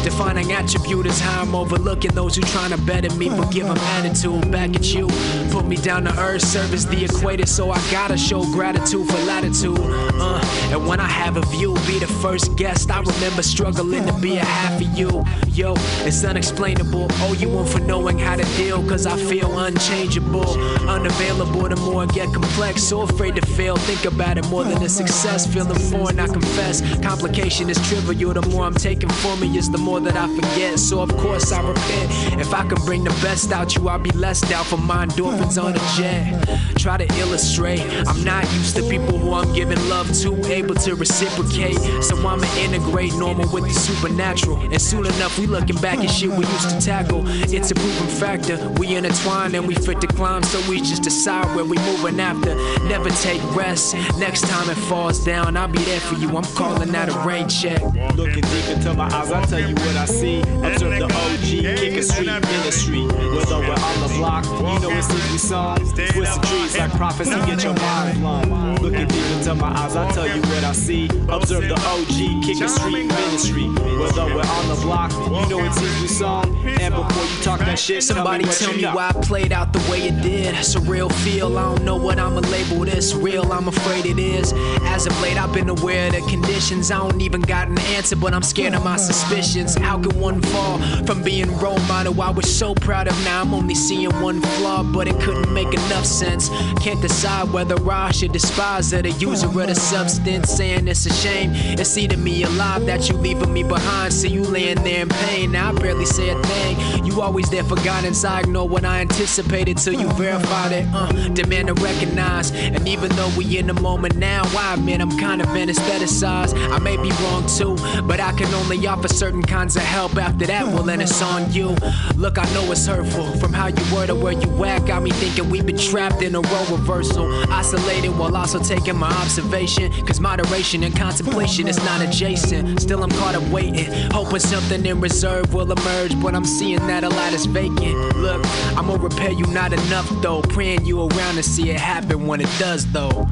Defining 0.04 0.52
attribute 0.52 1.06
is 1.06 1.20
how 1.20 1.42
I'm 1.42 1.54
overlooking 1.54 2.12
those 2.12 2.36
who 2.36 2.42
trying 2.42 2.72
to 2.72 2.78
better 2.78 3.14
me, 3.16 3.30
but 3.30 3.52
give 3.52 3.68
them 3.68 3.78
attitude 3.78 4.52
back 4.52 4.76
at 4.76 4.94
you. 4.94 5.08
Put 5.52 5.68
me 5.68 5.76
down 5.76 6.06
to 6.06 6.20
earth, 6.20 6.42
service 6.42 6.86
the 6.86 7.06
equator, 7.06 7.46
so 7.46 7.70
I 7.70 7.80
gotta 7.92 8.18
show 8.18 8.44
gratitude 8.52 9.08
for 9.08 9.18
latitude. 9.26 9.78
Uh, 9.80 10.42
and 10.72 10.88
when 10.88 11.00
I 11.00 11.08
have 11.08 11.38
a 11.38 11.42
view, 11.48 11.76
be 11.86 12.00
the 12.00 12.08
first 12.08 12.56
guest. 12.58 12.90
I 12.90 13.00
remember 13.02 13.44
struggling 13.44 14.06
to 14.08 14.14
be 14.20 14.38
a 14.38 14.46
half 14.46 14.82
of 14.82 14.98
you. 14.98 15.24
Yo, 15.54 15.74
it's 16.08 16.24
unexplainable. 16.24 17.08
Oh, 17.20 17.34
you 17.38 17.50
want 17.50 17.70
for 17.70 17.80
knowing 17.80 18.18
how 18.18 18.36
to 18.36 18.44
deal, 18.58 18.82
cause 18.90 19.06
I 19.06 19.18
feel 19.18 19.60
unchangeable, 19.60 20.58
unavailable. 20.90 21.70
The 21.70 21.76
more 21.76 22.04
I 22.04 22.06
get 22.08 22.34
complex, 22.34 22.82
so 22.82 23.02
afraid 23.02 23.36
to 23.36 23.46
fail. 23.46 23.76
Think 23.76 24.06
about 24.06 24.38
it 24.40 24.48
more 24.48 24.64
than 24.64 24.82
a 24.82 24.90
success. 24.90 25.46
Feeling 25.46 25.78
foreign, 25.78 26.20
I 26.20 26.28
confess. 26.28 26.82
Complication 27.02 27.70
is 27.70 27.78
trivial. 27.88 28.34
The 28.34 28.42
more 28.42 28.64
I'm 28.64 28.74
taking 28.74 29.10
for 29.10 29.38
me, 29.38 29.58
is 29.58 29.70
the 29.70 29.78
more 29.78 29.91
that 30.00 30.16
I 30.16 30.28
forget. 30.36 30.80
So 30.80 31.02
of 31.02 31.16
course 31.18 31.52
I 31.52 31.62
repent. 31.62 32.40
If 32.40 32.54
I 32.54 32.66
can 32.68 32.84
bring 32.86 33.04
the 33.04 33.10
best 33.22 33.52
out 33.52 33.76
you, 33.76 33.90
I'll 33.90 34.00
be 34.00 34.12
less 34.12 34.42
doubt 34.42 34.66
for 34.66 34.78
my 34.78 35.06
endorphins 35.06 35.62
on 35.62 35.74
a 35.76 35.80
jet. 35.98 36.78
Try 36.78 36.98
to 36.98 37.20
illustrate. 37.20 37.82
I'm 38.08 38.24
not 38.24 38.44
used 38.54 38.76
to 38.78 38.84
people 38.84 39.18
who 39.18 39.34
I'm 39.34 39.52
giving 39.54 39.78
love 39.90 40.12
to, 40.22 40.52
able 40.52 40.76
to 40.76 40.96
reciprocate. 40.96 41.78
So 42.04 42.16
I'ma 42.18 42.48
integrate 42.58 43.14
normal 43.16 43.52
with 43.52 43.66
the 43.66 43.74
supernatural. 43.74 44.58
And 44.58 44.82
soon 44.82 45.06
enough, 45.06 45.38
we 45.38 45.48
looking 45.48 45.78
back 45.78 46.00
at 46.00 46.10
shit 46.10 46.30
we 46.30 46.46
used 46.46 46.70
to 46.70 46.80
tackle. 46.80 47.24
It's 47.28 47.72
a 47.72 47.76
proven 47.76 48.08
factor. 48.08 48.58
We 48.78 48.96
intertwine 48.96 49.56
and 49.56 49.68
we 49.68 49.76
fit 49.76 50.02
to 50.02 50.08
climb, 50.08 50.44
so 50.44 50.60
we 50.70 50.80
just 50.80 51.04
decide 51.04 51.56
where 51.56 51.66
we 51.66 51.78
moving 51.78 52.20
after. 52.20 52.56
Never 52.88 53.10
take 53.10 53.42
rest. 53.56 53.96
Next 54.18 54.42
time 54.42 54.70
it 54.70 54.78
falls 54.90 55.24
down, 55.24 55.58
I'll 55.58 55.68
be 55.68 55.84
there 55.84 56.00
for 56.00 56.16
you. 56.16 56.30
I'm 56.36 56.44
calling 56.56 56.96
out 56.96 57.10
a 57.10 57.28
rain 57.28 57.48
check. 57.50 57.82
Looking 58.16 58.42
deep 58.42 58.70
into 58.70 58.94
my 58.94 59.06
eyes, 59.06 59.32
I 59.32 59.46
tell 59.46 59.60
you 59.60 59.76
what 59.86 59.96
I 59.98 60.06
see. 60.06 60.40
Observe 60.42 61.00
the 61.00 61.06
OG, 61.06 61.78
kick 61.78 61.98
a 61.98 62.04
street 62.04 62.28
in 62.28 62.42
the 62.42 62.72
street. 62.72 63.08
Whether 63.08 63.60
we're 63.60 63.74
on 63.74 63.98
the 64.08 64.14
block, 64.18 64.46
you 64.46 64.80
know 64.82 64.98
it's 64.98 65.10
easy 65.10 65.38
song. 65.38 65.78
Twist 65.78 66.42
the 66.42 66.48
trees 66.48 66.78
like 66.78 66.92
prophecy, 66.92 67.32
get 67.46 67.64
your 67.64 67.74
mind 67.74 68.20
blown. 68.20 68.76
Looking 68.78 69.08
deep 69.08 69.26
into 69.38 69.56
my 69.56 69.70
eyes, 69.70 69.96
I 69.96 70.12
tell 70.12 70.28
you 70.28 70.42
what 70.42 70.64
I 70.64 70.74
see. 70.74 71.06
Observe 71.30 71.68
the 71.68 71.76
OG, 71.76 72.44
kick 72.46 72.62
a 72.62 72.70
street 72.70 73.08
ministry. 73.08 73.68
Whether 74.00 74.26
we're 74.26 74.42
on 74.42 74.68
the 74.70 74.80
block, 74.82 75.12
you 75.12 75.50
know 75.50 75.64
it's 75.66 75.82
easy 75.82 76.08
song. 76.08 76.56
And 76.66 76.94
before 76.94 77.24
you 77.24 77.44
talk 77.44 77.60
that 77.60 77.80
shit, 77.80 78.04
Somebody 78.04 78.44
tell 78.46 78.74
me 78.74 78.78
me 78.78 78.78
what 78.78 78.78
you 78.78 78.82
know. 78.88 78.96
why 78.96 79.10
I 79.10 79.12
played 79.22 79.52
out 79.52 79.74
the 79.74 79.80
way 79.92 80.08
it 80.08 80.22
did. 80.22 80.56
Surreal 80.56 81.12
feel, 81.12 81.58
I 81.58 81.64
don't 81.76 81.84
know 81.84 81.96
what 81.96 82.20
I'ma 82.20 82.40
label 82.40 82.86
this. 82.86 83.14
Real, 83.14 83.52
I'm 83.52 83.68
afraid 83.68 84.06
it 84.06 84.20
is. 84.20 84.54
As 84.84 85.06
of 85.06 85.20
late, 85.22 85.38
I've 85.38 85.54
been 85.54 85.70
aware 85.70 86.08
of 86.08 86.14
the 86.14 86.22
conditions. 86.30 86.92
I 86.92 86.98
don't 86.98 87.22
even 87.22 87.42
got 87.42 87.68
an 87.68 87.80
answer, 87.96 88.16
but 88.16 88.34
I'm 88.34 88.44
scared 88.44 88.74
of 88.74 88.84
my 88.84 88.98
suspicions. 88.98 89.71
How 89.76 89.98
can 89.98 90.20
one 90.20 90.42
fall 90.42 90.80
from 91.06 91.24
being 91.24 91.56
role 91.58 91.80
model? 91.88 92.22
I 92.22 92.30
was 92.30 92.54
so 92.54 92.74
proud 92.74 93.08
of 93.08 93.26
now. 93.26 93.42
I'm 93.42 93.54
only 93.54 93.76
seeing 93.76 94.12
one 94.22 94.42
flaw, 94.42 94.84
but 94.84 95.08
it 95.08 95.20
couldn't 95.22 95.54
make 95.54 95.74
enough 95.74 96.06
sense. 96.06 96.50
Can't 96.80 97.02
decide 97.02 97.52
whether 97.52 97.76
I 97.90 98.12
should 98.12 98.32
despise 98.32 98.94
of 98.94 99.04
the 99.04 99.12
user 99.12 99.48
of 99.48 99.54
the 99.54 99.76
substance. 99.76 100.50
Saying 100.50 100.88
it's 100.88 101.06
a 101.06 101.14
shame. 101.14 101.52
It's 101.54 101.98
eating 101.98 102.24
me 102.24 102.44
alive 102.44 102.86
that 102.86 103.10
you 103.10 103.16
leaving 103.16 103.54
me 103.54 103.64
behind. 103.64 104.14
See 104.14 104.30
you 104.30 104.44
laying 104.44 104.84
there 104.84 105.02
in 105.02 105.10
pain. 105.10 105.52
Now 105.52 105.70
I 105.70 105.74
barely 105.74 106.06
say 106.06 106.30
a 106.30 106.42
thing. 106.42 107.06
You 107.06 107.22
always 107.22 107.50
there 107.50 107.64
for 107.64 107.76
guidance. 107.78 108.24
I 108.24 108.42
ignore 108.42 108.68
what 108.68 108.86
I 108.86 109.02
anticipated 109.02 109.78
till 109.78 109.94
you 109.94 110.08
verified 110.14 110.72
it. 110.72 110.86
Uh, 110.94 111.12
demand 111.30 111.68
to 111.68 111.74
recognize. 111.76 112.52
And 112.52 112.88
even 112.88 113.10
though 113.16 113.32
we 113.38 113.58
in 113.58 113.68
the 113.68 113.74
moment 113.74 114.16
now, 114.16 114.44
I 114.58 114.76
admit 114.76 115.02
I'm 115.02 115.18
kind 115.18 115.42
of 115.42 115.48
anesthetized. 115.48 116.54
I 116.72 116.80
may 116.80 116.98
be 116.98 117.10
wrong 117.24 117.46
too, 117.48 117.76
but 118.04 118.20
I 118.20 118.32
can 118.34 118.54
only 118.54 118.86
offer 118.88 119.08
certain 119.08 119.42
kinds 119.62 119.76
of 119.76 119.84
help. 119.84 120.18
After 120.18 120.48
that, 120.48 120.66
well, 120.66 120.82
then 120.82 121.02
it's 121.02 121.22
on 121.22 121.52
you. 121.54 121.76
Look, 122.16 122.40
I 122.40 122.46
know 122.52 122.72
it's 122.72 122.88
hurtful. 122.88 123.32
From 123.38 123.54
how 123.54 123.68
you 123.68 123.96
were 123.96 124.08
to 124.08 124.16
where 124.16 124.34
you 124.34 124.66
at, 124.66 124.88
got 124.88 125.04
me 125.04 125.12
thinking 125.12 125.52
we've 125.52 125.68
been 125.68 125.78
trapped 125.78 126.24
in 126.24 126.34
a 126.34 126.42
role 126.42 126.66
reversal. 126.78 127.32
Isolated 127.52 128.10
while 128.10 128.36
also 128.36 128.58
taking 128.58 128.98
my 128.98 129.12
observation. 129.22 129.92
Cause 130.08 130.20
moderation 130.20 130.82
and 130.82 130.96
contemplation 130.96 131.68
is 131.68 131.78
not 131.86 132.02
adjacent. 132.02 132.82
Still, 132.82 133.04
I'm 133.04 133.12
caught 133.12 133.36
up 133.36 133.48
waiting, 133.50 133.86
hoping 134.10 134.40
something 134.40 134.84
in 134.84 135.00
reserve 135.00 135.54
will 135.54 135.72
emerge. 135.72 136.20
But 136.20 136.34
I'm 136.34 136.46
seeing 136.46 136.80
that 136.88 137.04
a 137.04 137.10
lot 137.10 137.32
is 137.34 137.46
vacant. 137.46 138.18
Look, 138.18 138.42
I'm 138.76 138.88
gonna 138.88 139.04
repair 139.04 139.32
you 139.32 139.46
not 139.46 139.74
enough 139.74 140.10
though. 140.24 140.42
Praying 140.42 140.86
you 140.86 141.02
around 141.02 141.36
to 141.36 141.44
see 141.44 141.70
it 141.70 141.80
happen 141.80 142.26
when 142.26 142.42
it 142.42 142.50
does 142.58 142.92
though. 142.92 143.28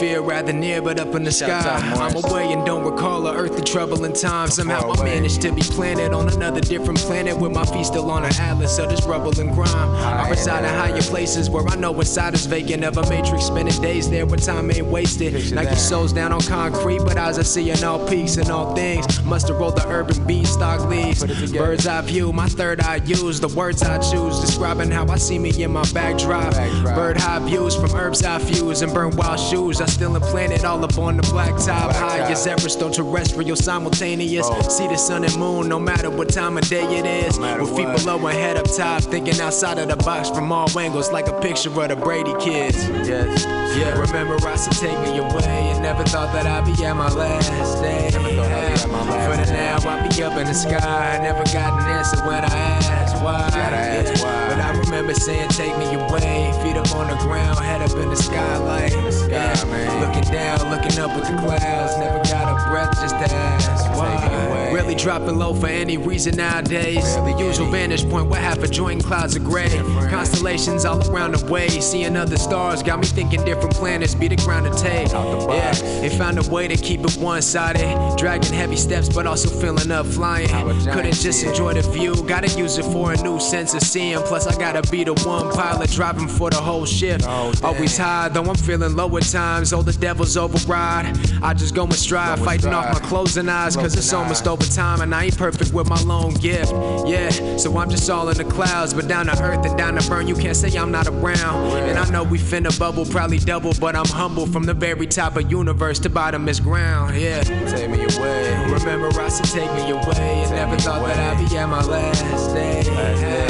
The 0.00 0.20
rather 0.20 0.52
near 0.52 0.82
but 0.82 0.98
up 1.00 1.14
in 1.14 1.24
the 1.24 1.30
sky. 1.32 1.62
Shout 1.62 1.98
I'm 1.98 2.24
away 2.24 2.52
and 2.52 2.64
don't 2.64 2.84
recall 2.84 3.26
a 3.26 3.34
earthly 3.34 3.62
troubling 3.62 4.12
times. 4.12 4.54
Somehow 4.54 4.92
I 4.92 5.04
managed 5.04 5.42
to 5.42 5.52
be 5.52 5.62
planted 5.62 6.12
on 6.12 6.28
another 6.28 6.60
different 6.60 6.98
planet 7.00 7.36
with 7.38 7.52
my 7.52 7.64
feet 7.64 7.86
still 7.86 8.10
on 8.10 8.24
an 8.24 8.32
atlas 8.38 8.78
of 8.78 8.88
this 8.88 9.04
rubble 9.06 9.38
and 9.40 9.52
grime. 9.52 9.90
I 9.96 10.28
reside 10.28 10.64
in 10.64 10.70
higher 10.70 11.02
places 11.02 11.48
where 11.50 11.66
I 11.66 11.76
know 11.76 11.98
inside 11.98 12.34
is 12.34 12.46
vacant 12.46 12.84
of 12.84 12.96
a 12.96 13.08
matrix, 13.08 13.46
spending 13.46 13.80
days 13.80 14.10
there 14.10 14.26
where 14.26 14.38
time 14.38 14.70
ain't 14.70 14.86
wasted. 14.86 15.52
Like 15.52 15.68
your 15.68 15.76
soul's 15.76 16.12
down 16.12 16.32
on 16.32 16.40
concrete, 16.42 16.98
but 16.98 17.16
eyes 17.16 17.38
are 17.38 17.44
seeing 17.44 17.82
all 17.82 18.06
peaks 18.08 18.36
and 18.36 18.50
all 18.50 18.74
things. 18.74 19.22
Must 19.24 19.48
have 19.48 19.58
rolled 19.58 19.76
the 19.76 19.86
urban 19.88 20.24
beanstalk 20.26 20.88
leaves. 20.88 21.24
Bird's 21.52 21.86
eye 21.86 22.00
view, 22.02 22.32
my 22.32 22.48
third 22.48 22.80
eye 22.80 23.00
use 23.04 23.40
the 23.40 23.48
words 23.48 23.82
I 23.82 23.98
choose, 23.98 24.40
describing 24.40 24.90
how 24.90 25.06
I 25.08 25.16
see 25.16 25.38
me 25.38 25.62
in 25.62 25.72
my 25.72 25.84
backdrop. 25.92 26.54
Bird 26.94 27.16
high 27.16 27.38
views 27.40 27.74
from 27.74 27.94
herbs 27.94 28.22
I 28.24 28.38
fuse 28.38 28.82
and 28.82 28.92
burn 28.92 29.16
wild 29.16 29.40
shoes. 29.40 29.80
I 29.80 29.85
still 29.86 30.16
implanted 30.16 30.64
all 30.64 30.82
up 30.84 30.98
on 30.98 31.16
the 31.16 31.22
black 31.24 31.56
top. 31.64 31.94
High 31.94 32.30
as 32.30 32.46
Everest, 32.46 32.82
on 32.82 32.92
terrestrial, 32.92 33.56
simultaneous. 33.56 34.46
See 34.74 34.88
the 34.88 34.96
sun 34.96 35.24
and 35.24 35.36
moon 35.36 35.68
no 35.68 35.78
matter 35.78 36.10
what 36.10 36.28
time 36.30 36.56
of 36.58 36.68
day 36.68 36.84
it 36.98 37.06
is. 37.06 37.38
With 37.38 37.76
feet 37.76 37.88
below 37.96 38.24
and 38.26 38.36
head 38.36 38.56
up 38.56 38.66
top, 38.66 39.02
thinking 39.02 39.40
outside 39.40 39.78
of 39.78 39.88
the 39.88 39.96
box 39.96 40.30
from 40.30 40.50
all 40.50 40.68
angles, 40.78 41.10
like 41.12 41.28
a 41.28 41.38
picture 41.40 41.70
of 41.70 41.88
the 41.88 41.96
Brady 41.96 42.34
kids. 42.40 42.76
Yes, 43.06 43.44
yeah. 43.76 43.98
Remember, 43.98 44.36
I 44.46 44.56
said 44.56 44.72
take 44.74 44.98
me 45.00 45.18
away, 45.18 45.44
and 45.44 45.82
never 45.82 46.04
thought 46.04 46.32
that 46.32 46.46
I'd 46.46 46.64
be 46.64 46.84
at 46.84 46.94
my 46.94 47.08
last 47.12 47.82
day. 47.82 48.10
For 48.10 48.20
the 48.20 49.52
now, 49.52 49.78
I'll 49.82 50.08
be 50.08 50.22
up 50.22 50.36
in 50.38 50.46
the 50.46 50.54
sky. 50.54 51.18
I 51.18 51.22
Never 51.22 51.44
got 51.44 51.82
an 51.82 51.88
answer 51.88 52.24
when 52.24 52.44
I 52.44 52.46
asked 52.46 52.95
why. 53.26 53.50
Yeah. 53.50 54.48
But 54.48 54.58
I 54.60 54.70
remember 54.78 55.14
saying, 55.14 55.48
take 55.50 55.76
me 55.78 55.94
away. 55.94 56.52
Feet 56.62 56.76
up 56.76 56.90
on 56.94 57.10
the 57.10 57.16
ground, 57.24 57.58
head 57.58 57.82
up 57.82 57.96
in 57.98 58.08
the 58.08 58.16
skylight. 58.16 58.92
Yeah. 59.28 60.00
Looking 60.00 60.30
down, 60.32 60.70
looking 60.70 60.98
up 60.98 61.10
at 61.10 61.24
the 61.26 61.36
clouds. 61.42 61.98
Never 61.98 62.22
got 62.30 62.45
breath 62.68 63.00
just 63.00 63.14
to 63.14 63.34
ask 63.34 63.70
why. 63.96 64.70
Really 64.72 64.94
dropping 64.94 65.38
low 65.38 65.54
for 65.54 65.68
any 65.68 65.96
reason 65.96 66.36
nowadays. 66.36 67.16
The 67.16 67.34
usual 67.38 67.70
vantage 67.70 68.08
point, 68.08 68.28
what 68.28 68.40
half 68.40 68.62
a 68.62 68.68
joint 68.68 69.02
clouds 69.04 69.36
of 69.36 69.44
gray. 69.44 69.70
Constellations 70.10 70.84
all 70.84 71.00
around 71.10 71.32
the 71.34 71.50
way. 71.50 71.68
Seeing 71.68 72.16
other 72.16 72.36
stars 72.36 72.82
got 72.82 73.00
me 73.00 73.06
thinking 73.06 73.44
different 73.44 73.74
planets 73.74 74.14
be 74.14 74.28
the 74.28 74.36
ground 74.36 74.66
to 74.70 74.82
take. 74.82 75.10
Yeah, 75.10 75.72
they 76.00 76.10
found 76.10 76.38
a 76.38 76.50
way 76.50 76.68
to 76.68 76.76
keep 76.76 77.00
it 77.00 77.16
one 77.16 77.42
sided. 77.42 78.16
Dragging 78.18 78.52
heavy 78.52 78.76
steps, 78.76 79.08
but 79.08 79.26
also 79.26 79.48
feeling 79.48 79.90
up 79.90 80.06
flying. 80.06 80.48
Couldn't 80.48 81.14
just 81.14 81.44
enjoy 81.44 81.74
the 81.74 81.82
view, 81.90 82.14
gotta 82.26 82.48
use 82.58 82.78
it 82.78 82.84
for 82.84 83.12
a 83.12 83.16
new 83.22 83.40
sense 83.40 83.74
of 83.74 83.82
seeing. 83.82 84.18
Plus, 84.20 84.46
I 84.46 84.58
gotta 84.58 84.82
be 84.90 85.04
the 85.04 85.14
one 85.24 85.50
pilot 85.52 85.90
driving 85.90 86.28
for 86.28 86.50
the 86.50 86.56
whole 86.56 86.84
shift. 86.84 87.26
Always 87.26 87.96
high, 87.96 88.28
though 88.28 88.44
I'm 88.44 88.56
feeling 88.56 88.94
low 88.94 89.16
at 89.16 89.22
times. 89.24 89.72
Oh, 89.72 89.82
the 89.82 89.92
devil's 89.92 90.36
override. 90.36 91.16
I 91.42 91.54
just 91.54 91.74
go 91.74 91.84
and 91.84 91.94
strive, 91.94 92.42
fighting 92.56 92.74
off 92.74 92.92
my 92.92 93.08
closing 93.08 93.48
eyes, 93.48 93.76
cause 93.76 93.94
it's 93.94 94.12
almost 94.12 94.46
overtime, 94.46 95.00
and 95.00 95.14
I 95.14 95.24
ain't 95.24 95.38
perfect 95.38 95.72
with 95.72 95.88
my 95.88 96.00
lone 96.02 96.34
gift. 96.34 96.72
Yeah, 97.06 97.28
so 97.56 97.76
I'm 97.78 97.90
just 97.90 98.08
all 98.08 98.28
in 98.28 98.36
the 98.36 98.44
clouds, 98.44 98.94
but 98.94 99.08
down 99.08 99.26
to 99.26 99.42
earth 99.42 99.64
and 99.64 99.76
down 99.76 99.94
to 99.94 100.08
burn, 100.08 100.26
you 100.26 100.34
can't 100.34 100.56
say 100.56 100.76
I'm 100.76 100.90
not 100.90 101.06
around. 101.06 101.72
And 101.88 101.98
I 101.98 102.08
know 102.10 102.24
we 102.24 102.38
finna 102.38 102.76
bubble, 102.78 103.04
probably 103.04 103.38
double, 103.38 103.72
but 103.80 103.94
I'm 103.94 104.06
humble 104.06 104.46
from 104.46 104.64
the 104.64 104.74
very 104.74 105.06
top 105.06 105.36
of 105.36 105.50
universe 105.50 105.98
to 106.00 106.10
bottom 106.10 106.48
is 106.48 106.60
ground. 106.60 107.16
Yeah, 107.16 107.42
take 107.42 107.90
me 107.90 108.04
away. 108.04 108.72
remember 108.72 109.08
I 109.20 109.28
said 109.28 109.46
take 109.46 109.72
me 109.74 109.90
away. 109.90 110.44
And 110.44 110.50
never 110.50 110.76
thought 110.76 111.06
that 111.06 111.38
I'd 111.38 111.48
be 111.48 111.56
at 111.56 111.68
my 111.68 111.82
last 111.84 112.54
day. 112.54 112.82
Hey, 112.82 113.48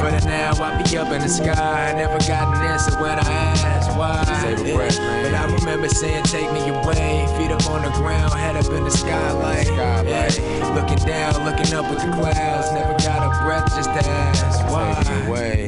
For 0.00 0.10
the 0.10 0.20
now, 0.26 0.52
I 0.62 0.82
be 0.82 0.96
up 0.96 1.12
in 1.12 1.20
the 1.20 1.28
sky. 1.28 1.90
I 1.90 1.92
never 1.92 2.18
got 2.18 2.56
an 2.56 2.66
answer 2.66 3.00
when 3.00 3.18
I 3.18 3.22
asked 3.22 3.96
why. 3.96 4.24
Yeah, 4.28 5.22
But 5.22 5.34
I 5.34 5.44
remember 5.54 5.88
saying 5.88 6.24
take 6.24 6.50
me 6.52 6.68
away. 6.68 7.26
Feet 7.36 7.50
up 7.50 7.68
on 7.70 7.82
the 7.82 7.90
ground, 7.98 8.32
head 8.48 8.64
up 8.64 8.72
in 8.72 8.84
the 8.84 8.90
skylight. 8.90 9.66
Yeah, 9.66 10.72
looking 10.74 11.04
down, 11.06 11.44
looking 11.44 11.74
up 11.74 11.84
at 11.84 11.98
the 11.98 12.12
clouds. 12.16 12.72
Never 12.72 12.94
got 12.94 13.20
a 13.28 13.44
breath 13.44 13.68
just 13.76 13.90
to 13.90 14.10
ask 14.10 14.64
why. 14.72 14.88
away. 15.26 15.66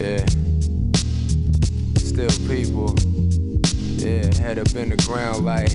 Yeah. 0.00 0.24
Still 1.98 2.32
people. 2.48 2.94
Yeah, 4.00 4.32
head 4.42 4.58
up 4.58 4.74
in 4.74 4.88
the 4.90 5.02
ground 5.06 5.44
like 5.44 5.72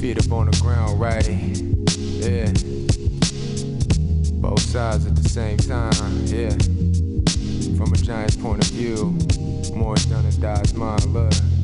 feet 0.00 0.18
up 0.18 0.32
on 0.32 0.50
the 0.50 0.58
ground 0.60 1.00
right. 1.00 1.26
Yeah. 1.26 2.52
Both 4.40 4.60
sides 4.60 5.06
at 5.06 5.16
the 5.16 5.28
same 5.28 5.56
time, 5.56 6.26
yeah. 6.26 6.52
From 7.78 7.92
a 7.94 7.96
giant's 7.96 8.36
point 8.36 8.62
of 8.62 8.70
view, 8.70 9.16
more 9.74 9.96
done 9.96 10.26
and 10.26 10.40
dies 10.42 10.74
mine, 10.74 11.12
love. 11.14 11.57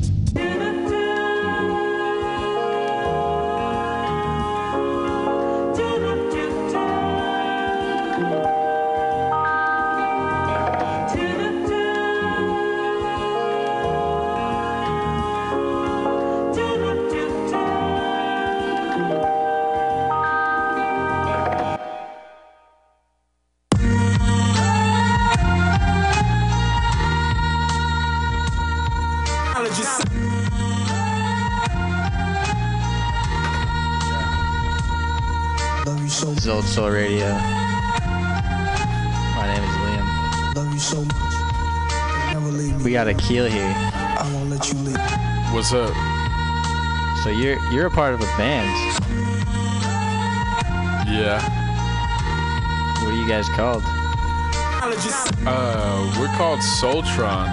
Got 43.05 43.23
a 43.23 43.27
keel 43.27 43.45
here. 43.45 43.71
I 43.75 44.29
won't 44.33 44.49
let 44.49 44.67
you 44.71 44.79
leave. 44.79 44.97
What's 45.53 45.73
up? 45.73 45.93
So 47.23 47.29
you're 47.29 47.59
you're 47.71 47.85
a 47.85 47.91
part 47.91 48.13
of 48.15 48.21
a 48.21 48.25
band. 48.37 48.67
Yeah. 51.07 51.39
What 53.01 53.13
are 53.13 53.17
you 53.17 53.27
guys 53.27 53.47
called? 53.49 53.83
Uh, 55.45 56.15
we're 56.19 56.35
called 56.35 56.59
Soultron. 56.59 57.47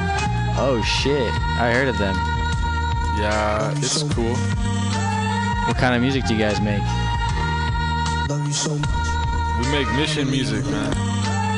Oh 0.56 0.82
shit! 0.82 1.32
I 1.60 1.70
heard 1.72 1.88
of 1.88 1.98
them. 1.98 2.14
Yeah, 3.18 3.72
it's 3.76 4.02
cool. 4.14 4.34
What 5.66 5.76
kind 5.76 5.94
of 5.94 6.00
music 6.00 6.26
do 6.26 6.34
you 6.34 6.40
guys 6.40 6.60
make? 6.60 6.82
Love 8.28 8.46
you 8.46 8.52
so 8.52 8.74
much. 8.74 8.88
We 9.60 9.70
make 9.70 9.92
mission 9.96 10.30
music, 10.30 10.64
man. 10.66 10.90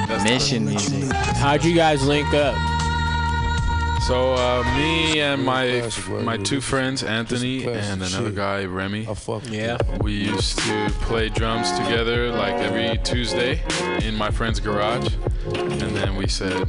That's 0.09 0.25
Mission 0.25 0.65
music. 0.65 1.13
How'd 1.13 1.65
you 1.65 1.75
guys 1.75 2.05
link 2.05 2.35
up? 2.35 2.74
So 4.07 4.35
uh, 4.35 4.63
me 4.77 5.21
and 5.21 5.43
my 5.43 5.91
my 6.23 6.37
two 6.37 6.61
friends, 6.61 7.03
Anthony 7.03 7.65
and 7.65 8.03
another 8.03 8.31
guy, 8.31 8.67
Remy. 8.67 9.09
Yeah. 9.49 9.79
We 10.03 10.13
used 10.13 10.59
to 10.59 10.91
play 11.01 11.31
drums 11.31 11.73
together 11.73 12.31
like 12.31 12.55
every 12.57 12.99
Tuesday 12.99 13.63
in 14.03 14.15
my 14.15 14.31
friend's 14.31 14.61
garage, 14.61 15.09
and 15.55 15.97
then 15.97 16.17
we 16.17 16.29
said, 16.29 16.69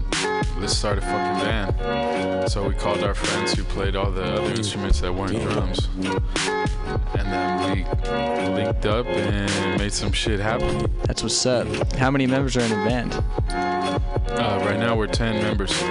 let's 0.59 0.77
start 0.77 0.97
a 0.97 1.01
fucking 1.01 1.45
band. 1.45 2.49
So 2.49 2.65
we 2.65 2.73
called 2.73 3.03
our 3.03 3.13
friends 3.13 3.51
who 3.53 3.65
played 3.65 3.97
all 3.97 4.11
the 4.11 4.23
other 4.23 4.51
instruments 4.51 5.01
that 5.01 5.13
weren't 5.13 5.41
drums, 5.41 5.89
and 5.97 7.33
then 7.33 7.69
we 7.69 8.63
linked 8.63 8.85
up 8.85 9.07
and 9.07 9.77
made 9.77 9.91
some 9.91 10.13
shit 10.13 10.39
happen. 10.39 10.89
That's 11.03 11.21
what's 11.21 11.45
up. 11.45 11.67
How 11.97 12.09
many 12.11 12.27
members 12.27 12.55
are 12.55 12.61
in 12.61 12.69
the 12.69 12.77
band? 12.77 13.13
Uh, 13.49 14.61
right 14.65 14.79
now 14.79 14.95
we're 14.95 15.07
ten 15.07 15.43
members. 15.43 15.83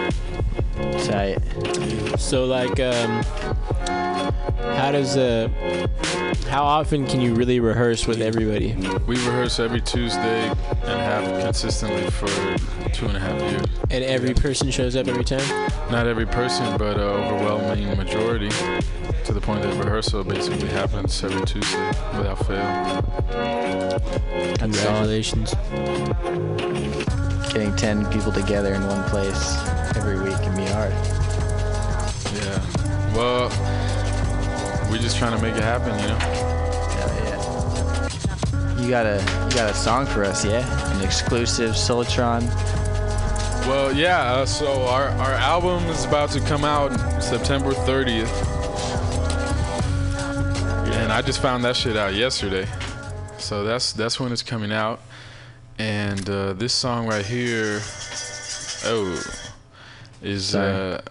Tight. 1.03 1.39
So 2.19 2.45
like, 2.45 2.79
um, 2.81 3.23
how 4.77 4.93
does 4.93 5.17
uh, 5.17 5.49
how 6.49 6.63
often 6.65 7.07
can 7.07 7.21
you 7.21 7.35
really 7.35 7.61
rehearse 7.61 8.07
with 8.07 8.21
everybody? 8.21 8.75
We 9.07 9.17
rehearse 9.17 9.59
every 9.59 9.81
Tuesday 9.81 10.49
and 10.49 10.85
have 10.85 11.43
consistently 11.43 12.11
for 12.11 12.29
two 12.93 13.07
and 13.07 13.17
a 13.17 13.21
half 13.21 13.41
years. 13.41 13.67
And 13.91 14.05
every 14.05 14.35
person 14.35 14.71
shows 14.71 14.95
up 14.97 15.09
every 15.09 15.25
time. 15.25 15.47
Not 15.91 16.07
every 16.07 16.27
person, 16.27 16.79
but 16.79 16.97
uh, 16.97 17.03
overwhelming 17.03 17.97
majority. 17.97 18.51
To 19.25 19.33
the 19.33 19.41
point 19.41 19.63
that 19.63 19.75
rehearsal 19.83 20.23
basically 20.23 20.69
happens 20.69 21.23
every 21.25 21.45
Tuesday 21.47 21.87
without 22.17 22.39
fail. 22.47 23.03
Congratulations. 24.59 25.55
Getting 27.53 27.75
ten 27.77 28.07
people 28.11 28.33
together 28.33 28.75
in 28.75 28.87
one 28.87 29.03
place 29.11 29.57
every 30.07 30.21
week 30.23 30.37
can 30.43 30.55
be 30.55 30.67
hard. 30.67 30.93
Yeah. 32.37 32.61
Well, 33.17 33.49
we're 34.91 34.99
just 34.99 35.17
trying 35.17 35.35
to 35.35 35.43
make 35.43 35.57
it 35.57 35.63
happen, 35.63 35.99
you 35.99 36.09
know. 36.09 36.19
Yeah. 37.23 38.83
You 38.83 38.91
got 38.91 39.07
a 39.07 39.19
you 39.49 39.57
got 39.57 39.71
a 39.71 39.75
song 39.75 40.05
for 40.05 40.23
us, 40.23 40.45
yeah? 40.45 40.61
An 40.95 41.03
exclusive 41.03 41.71
Soultron. 41.71 42.43
Well, 43.67 43.95
yeah. 43.95 44.21
Uh, 44.21 44.45
so 44.45 44.87
our 44.89 45.09
our 45.09 45.33
album 45.33 45.83
is 45.85 46.05
about 46.05 46.31
to 46.33 46.41
come 46.41 46.67
out 46.67 46.91
September 47.23 47.71
30th, 47.71 48.29
and 50.97 51.11
I 51.11 51.23
just 51.23 51.41
found 51.41 51.65
that 51.65 51.77
shit 51.77 51.97
out 51.97 52.13
yesterday. 52.13 52.69
So 53.39 53.65
that's 53.65 53.95
that's 53.95 54.21
when 54.21 54.33
it's 54.33 54.43
coming 54.43 54.71
out. 54.71 55.01
And 55.79 56.29
uh, 56.29 56.53
this 56.53 56.75
song 56.75 57.07
right 57.07 57.25
here, 57.25 57.81
oh, 58.85 59.44
is 60.23 60.55
uh, 60.55 61.03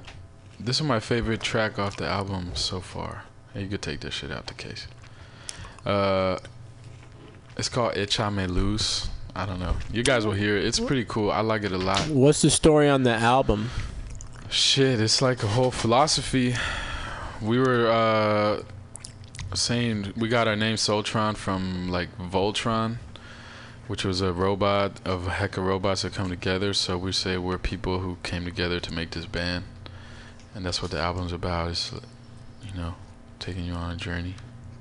this 0.59 0.77
is 0.77 0.83
my 0.83 0.99
favorite 0.99 1.41
track 1.41 1.77
off 1.79 1.97
the 1.97 2.07
album 2.07 2.51
so 2.55 2.79
far. 2.79 3.23
You 3.55 3.67
could 3.67 3.81
take 3.81 3.99
this 3.99 4.13
shit 4.13 4.31
out 4.31 4.47
the 4.47 4.53
case. 4.53 4.87
Uh, 5.85 6.39
it's 7.57 7.69
called 7.69 7.93
Echame 7.93 8.47
Luz. 8.47 9.09
I 9.35 9.45
don't 9.45 9.59
know. 9.59 9.75
You 9.91 10.03
guys 10.03 10.25
will 10.25 10.33
hear 10.33 10.57
it. 10.57 10.65
It's 10.65 10.79
pretty 10.79 11.05
cool. 11.05 11.31
I 11.31 11.41
like 11.41 11.63
it 11.63 11.71
a 11.71 11.77
lot. 11.77 12.07
What's 12.07 12.41
the 12.41 12.49
story 12.49 12.87
on 12.87 13.03
the 13.03 13.13
album? 13.13 13.69
Shit, 14.49 15.01
it's 15.01 15.21
like 15.21 15.41
a 15.43 15.47
whole 15.47 15.71
philosophy. 15.71 16.55
We 17.41 17.59
were 17.59 17.89
uh, 17.89 18.63
saying 19.55 20.13
we 20.15 20.29
got 20.29 20.47
our 20.47 20.55
name 20.55 20.75
Soltron 20.75 21.35
from 21.35 21.89
like 21.89 22.15
Voltron, 22.17 22.97
which 23.93 24.03
was 24.03 24.21
a 24.21 24.33
robot 24.33 24.99
of 25.05 25.27
a 25.27 25.29
heck 25.29 25.55
of 25.55 25.63
robots 25.63 26.01
that 26.01 26.11
come 26.15 26.27
together. 26.27 26.73
So 26.73 26.97
we 26.97 27.11
say 27.11 27.37
we're 27.37 27.59
people 27.59 27.99
who 27.99 28.17
came 28.23 28.43
together 28.43 28.79
to 28.79 28.91
make 28.91 29.11
this 29.11 29.27
band, 29.27 29.65
and 30.55 30.65
that's 30.65 30.81
what 30.81 30.89
the 30.89 30.99
album's 30.99 31.31
about. 31.31 31.69
Is 31.69 31.91
you 32.63 32.73
know, 32.73 32.95
taking 33.37 33.65
you 33.65 33.73
on 33.73 33.91
a 33.91 33.95
journey. 33.95 34.33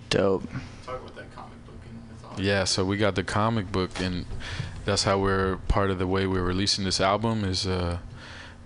Dope. 0.09 0.45
Talk 0.87 1.03
about 1.03 1.15
that 1.17 1.31
comic 1.37 1.67
book 1.67 1.75
and 1.85 2.09
mythology. 2.09 2.43
Yeah, 2.43 2.65
so 2.65 2.87
we 2.87 2.97
got 2.97 3.15
the 3.15 3.23
comic 3.23 3.71
book, 3.71 4.01
and 4.01 4.25
that's 4.87 5.03
how 5.03 5.19
we're 5.19 5.59
part 5.69 5.91
of 5.91 5.99
the 5.99 6.07
way 6.07 6.27
we're 6.27 6.41
releasing 6.41 6.87
this 6.87 6.99
album 6.99 7.45
is 7.45 7.67
a 7.67 8.01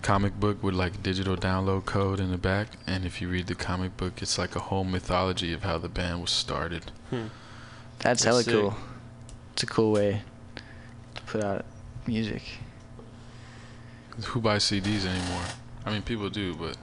comic 0.01 0.39
book 0.39 0.63
with 0.63 0.75
like 0.75 1.03
digital 1.03 1.35
download 1.35 1.83
code 1.83 2.21
in 2.21 2.31
the 2.31 2.37
back. 2.37 2.69
And 2.87 3.03
if 3.03 3.21
you 3.21 3.27
read 3.27 3.47
the 3.47 3.55
comic 3.55 3.97
book, 3.97 4.21
it's 4.21 4.37
like 4.37 4.55
a 4.55 4.59
whole 4.59 4.85
mythology 4.85 5.51
of 5.51 5.63
how 5.63 5.77
the 5.77 5.89
band 5.89 6.21
was 6.21 6.31
started. 6.31 6.93
Hmm. 7.09 7.25
That's 7.99 8.23
That's 8.23 8.23
hella 8.23 8.43
sick. 8.43 8.53
cool. 8.53 8.77
It's 9.51 9.63
a 9.63 9.65
cool 9.65 9.91
way 9.91 10.21
to 10.21 10.36
put 11.27 11.43
out 11.43 11.65
music. 12.07 12.41
Who 14.25 14.41
buys 14.41 14.63
CDs 14.63 15.05
anymore? 15.05 15.43
I 15.85 15.91
mean, 15.91 16.01
people 16.01 16.29
do, 16.29 16.55
but 16.55 16.75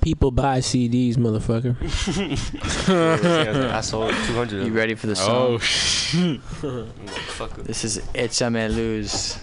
People 0.00 0.30
buy 0.30 0.58
CDs, 0.60 1.16
motherfucker. 1.16 1.76
I 3.72 3.80
sold 3.82 4.10
200. 4.10 4.66
You 4.66 4.72
ready 4.72 4.94
for 4.94 5.06
the 5.06 5.12
oh, 5.12 5.16
song? 5.16 5.52
Oh, 5.54 5.58
shit. 5.58 6.40
Motherfucker. 6.40 7.64
This 7.64 7.84
is 7.84 7.98
Echame 8.14 8.74
Luz. 8.74 9.38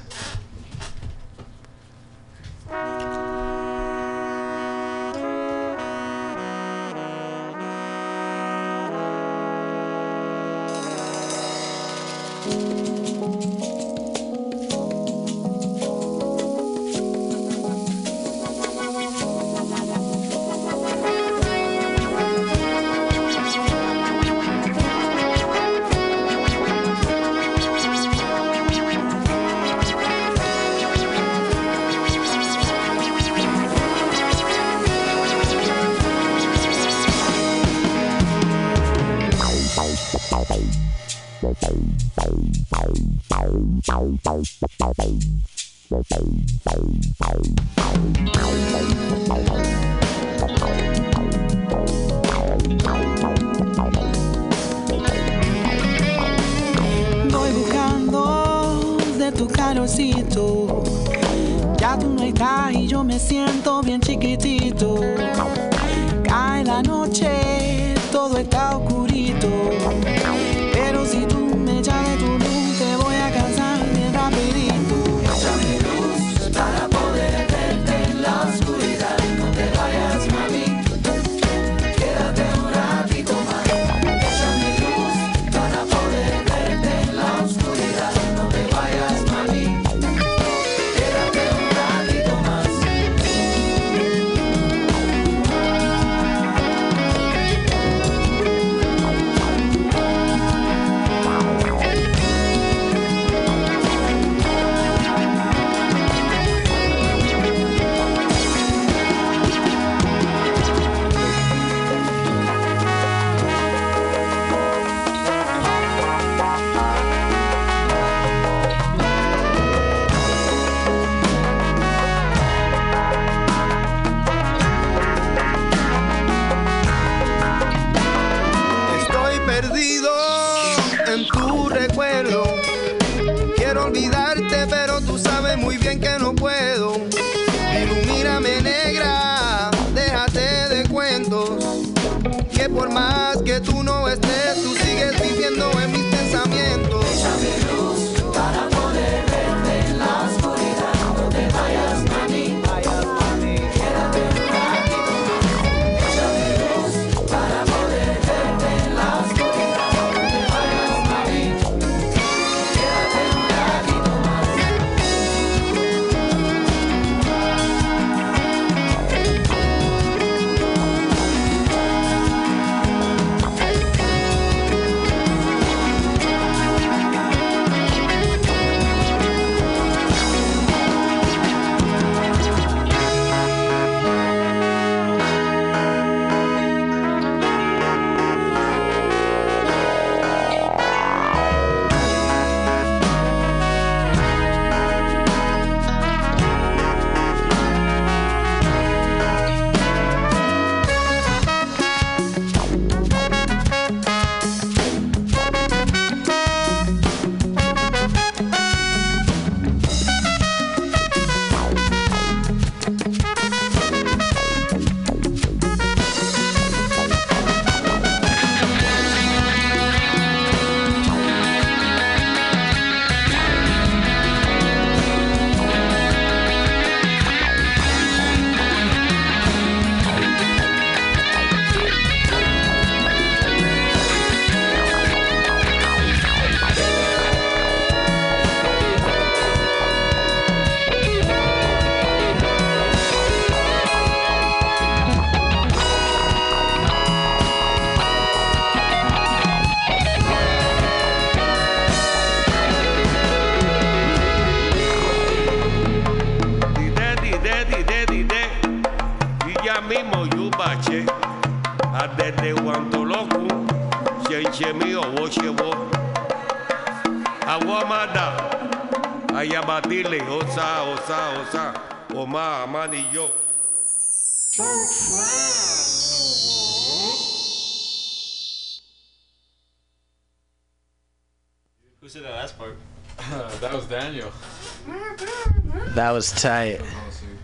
That 286.31 286.35
was 286.35 286.41
tight. 286.41 286.81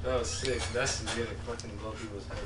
That 0.04 0.20
was 0.20 0.30
sick. 0.30 0.62
That's 0.74 1.02
gonna 1.02 1.28
fucking 1.46 1.72
blow 1.82 1.92
people's 1.92 2.26
heads. 2.28 2.40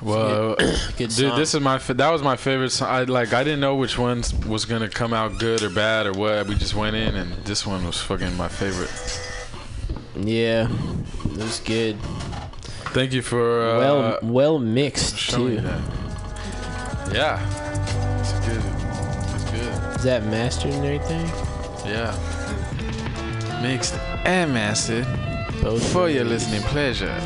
Well, 0.00 0.56
Good 0.96 1.10
dude, 1.10 1.12
song. 1.12 1.38
this 1.38 1.54
is 1.54 1.60
my 1.60 1.78
fa- 1.78 1.94
that 1.94 2.10
was 2.10 2.22
my 2.22 2.36
favorite 2.36 2.70
song. 2.70 2.88
I 2.88 3.04
like 3.04 3.32
I 3.32 3.44
didn't 3.44 3.60
know 3.60 3.76
which 3.76 3.96
one 3.98 4.22
was 4.48 4.64
gonna 4.64 4.88
come 4.88 5.12
out 5.12 5.38
good 5.38 5.62
or 5.62 5.70
bad 5.70 6.06
or 6.06 6.12
what. 6.12 6.46
We 6.48 6.56
just 6.56 6.74
went 6.74 6.96
in 6.96 7.14
and 7.14 7.32
this 7.44 7.64
one 7.66 7.86
was 7.86 8.00
fucking 8.00 8.36
my 8.36 8.48
favorite. 8.48 8.90
Yeah, 10.16 10.68
it 11.24 11.36
was 11.36 11.60
good. 11.60 11.96
Thank 12.92 13.12
you 13.12 13.22
for 13.22 13.62
uh, 13.62 13.78
well, 13.78 14.18
well 14.22 14.58
mixed 14.58 15.30
too. 15.30 15.60
that. 15.60 15.80
Yeah, 17.14 18.18
it's 18.20 18.32
good. 18.46 18.62
It's 19.34 19.44
good. 19.50 19.96
Is 19.96 20.02
that 20.02 20.24
mastered 20.26 20.72
and 20.72 20.84
everything? 20.84 21.26
Yeah. 21.86 22.12
Mixed 23.62 23.94
and 24.24 24.52
mastered 24.52 25.06
for 25.92 26.08
your 26.08 26.24
listening 26.24 26.62
pleasure. 26.62 27.12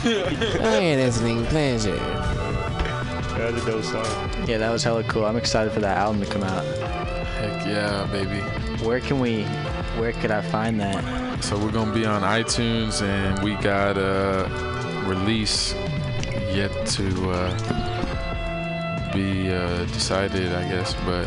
Hey, 0.00 0.96
listening 0.96 1.44
pleasure. 1.46 1.96
That 1.96 3.52
was 3.52 3.62
a 3.62 3.66
dope 3.66 3.84
song. 3.84 4.46
Yeah, 4.48 4.58
that 4.58 4.70
was 4.70 4.82
hella 4.82 5.04
cool. 5.04 5.24
I'm 5.26 5.36
excited 5.36 5.72
for 5.72 5.80
that 5.80 5.98
album 5.98 6.22
to 6.22 6.30
come 6.30 6.42
out. 6.42 6.64
Heck 6.64 7.66
yeah, 7.66 8.06
baby. 8.10 8.40
Where 8.84 9.00
can 9.00 9.20
we? 9.20 9.44
Where 9.98 10.12
could 10.12 10.30
I 10.30 10.40
find 10.40 10.80
that? 10.80 11.42
So 11.44 11.58
we're 11.58 11.70
gonna 11.72 11.92
be 11.92 12.06
on 12.06 12.22
iTunes, 12.22 13.02
and 13.02 13.42
we 13.42 13.56
got 13.56 13.98
a 13.98 14.48
release 15.06 15.74
yet 16.52 16.70
to 16.88 17.30
uh, 17.30 19.12
be 19.12 19.50
uh, 19.52 19.84
decided, 19.86 20.52
I 20.54 20.68
guess. 20.68 20.94
But 21.04 21.26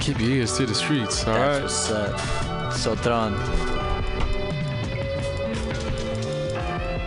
keep 0.00 0.18
your 0.20 0.30
ears 0.30 0.56
to 0.58 0.66
the 0.66 0.74
streets. 0.74 1.26
All 1.26 1.34
right. 1.34 1.60
That's 1.60 1.90
what's 1.90 1.90
up. 1.90 2.63
Sotron. 2.74 3.34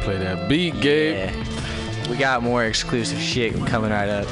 Play 0.02 0.18
that 0.18 0.48
beat, 0.48 0.80
Gabe. 0.80 1.30
We 2.10 2.16
got 2.18 2.42
more 2.42 2.66
exclusive 2.66 3.20
shit 3.20 3.54
coming 3.68 3.92
right 3.92 4.10
up. 4.10 4.28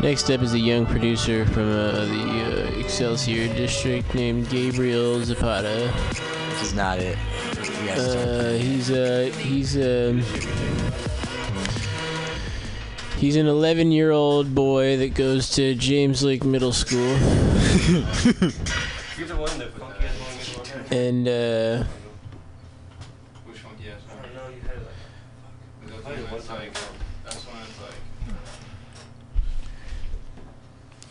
Next 0.00 0.30
up 0.30 0.42
is 0.42 0.52
a 0.54 0.58
young 0.58 0.86
producer 0.86 1.46
from 1.46 1.70
uh, 1.70 2.04
the 2.04 2.74
uh, 2.76 2.80
Excelsior 2.80 3.48
district 3.54 4.14
named 4.14 4.48
Gabriel 4.50 5.24
Zapata. 5.24 5.92
This 6.50 6.62
is 6.62 6.74
not 6.74 6.98
it. 6.98 7.18
Uh, 7.98 8.52
he's 8.52 8.90
uh, 8.90 9.32
he's 9.38 9.76
um, 9.76 10.22
he's 13.18 13.36
an 13.36 13.46
11 13.46 13.92
year 13.92 14.10
old 14.10 14.54
boy 14.54 14.96
that 14.98 15.14
goes 15.14 15.50
to 15.50 15.74
James 15.74 16.22
Lick 16.22 16.44
Middle 16.44 16.72
School. 16.72 17.16
and 20.94 21.26
uh, 21.26 21.84
Which 23.44 23.58
funky 23.58 23.90
ass 23.90 24.00
one? 24.08 24.18
I 24.18 24.22
don't 24.22 24.34
know. 24.34 24.48
You 24.54 24.60
had 24.62 24.76
like. 24.78 26.18
Fuck. 26.18 26.30
That's 26.30 26.48
like. 26.50 26.74
That's 27.24 27.44
when 27.46 27.56
it's 27.62 27.80
like. 27.80 27.98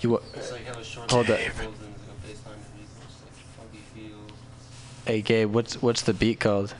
You 0.01 0.09
what? 0.11 0.23
It's 0.35 0.51
like 0.51 0.63
hella 0.63 0.83
strong. 0.83 1.09
Hold 1.09 1.29
up. 1.29 1.39
Vocals 1.39 1.75
and 1.81 1.95
it's 1.95 2.07
like 2.07 2.17
a 2.17 2.27
bass 2.27 2.45
line 2.45 2.55
and 2.55 2.81
it's 2.81 2.93
just 3.05 3.23
like 3.23 3.33
funky 3.57 3.83
feels. 3.93 4.31
Hey 5.05 5.21
Gabe, 5.21 5.51
what's 5.51 5.81
what's 5.81 6.01
the 6.03 6.13
beat 6.13 6.39
called? 6.39 6.75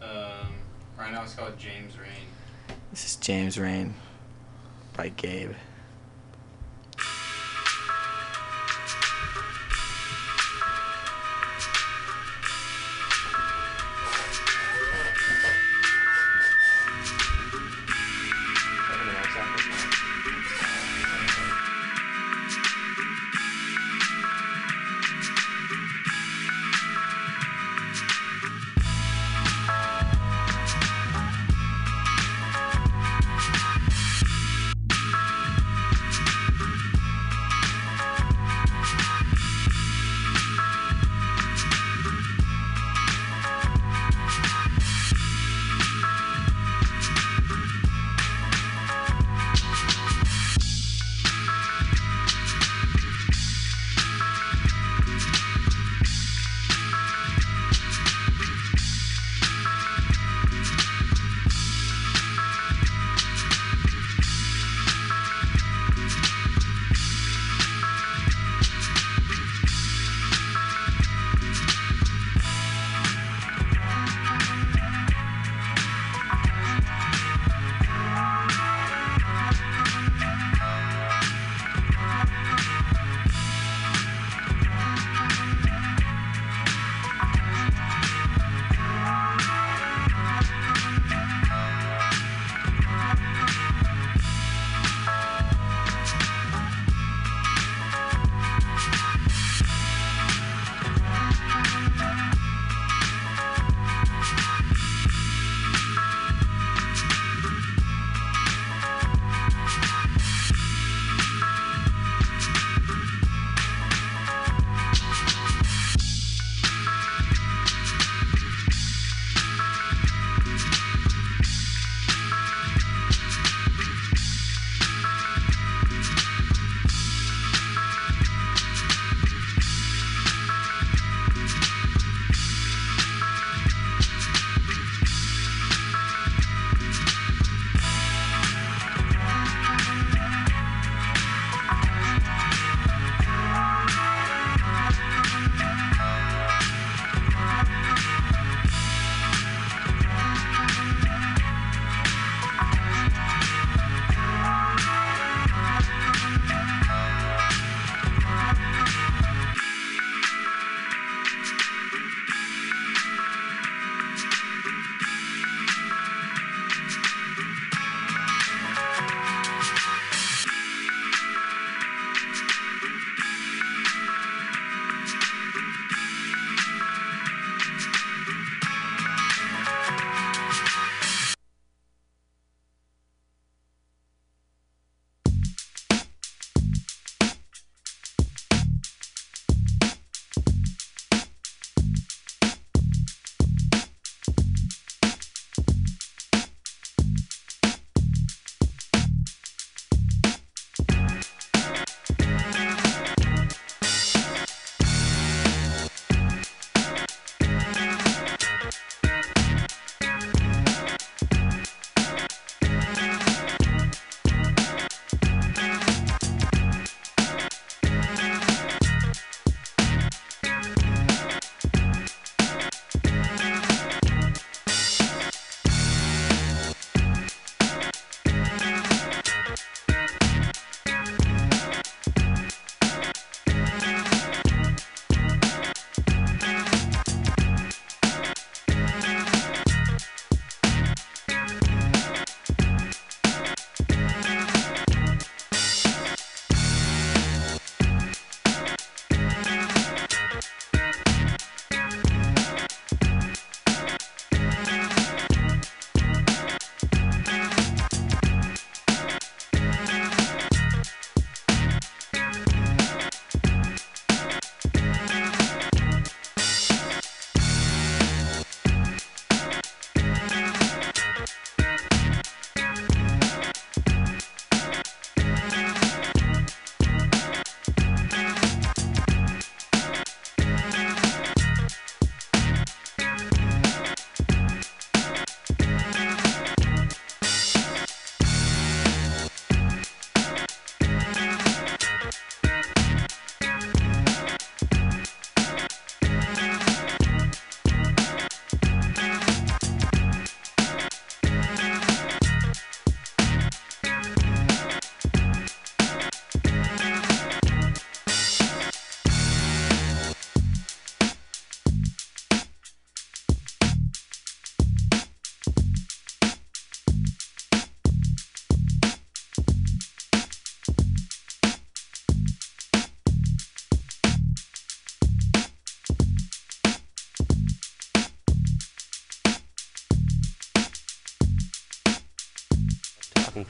Um, 0.00 0.54
right 0.96 1.10
now 1.10 1.24
it's 1.24 1.34
called 1.34 1.58
James 1.58 1.98
Rain. 1.98 2.28
This 2.92 3.04
is 3.06 3.16
James 3.16 3.58
Rain 3.58 3.94
by 4.96 5.08
Gabe. 5.08 5.54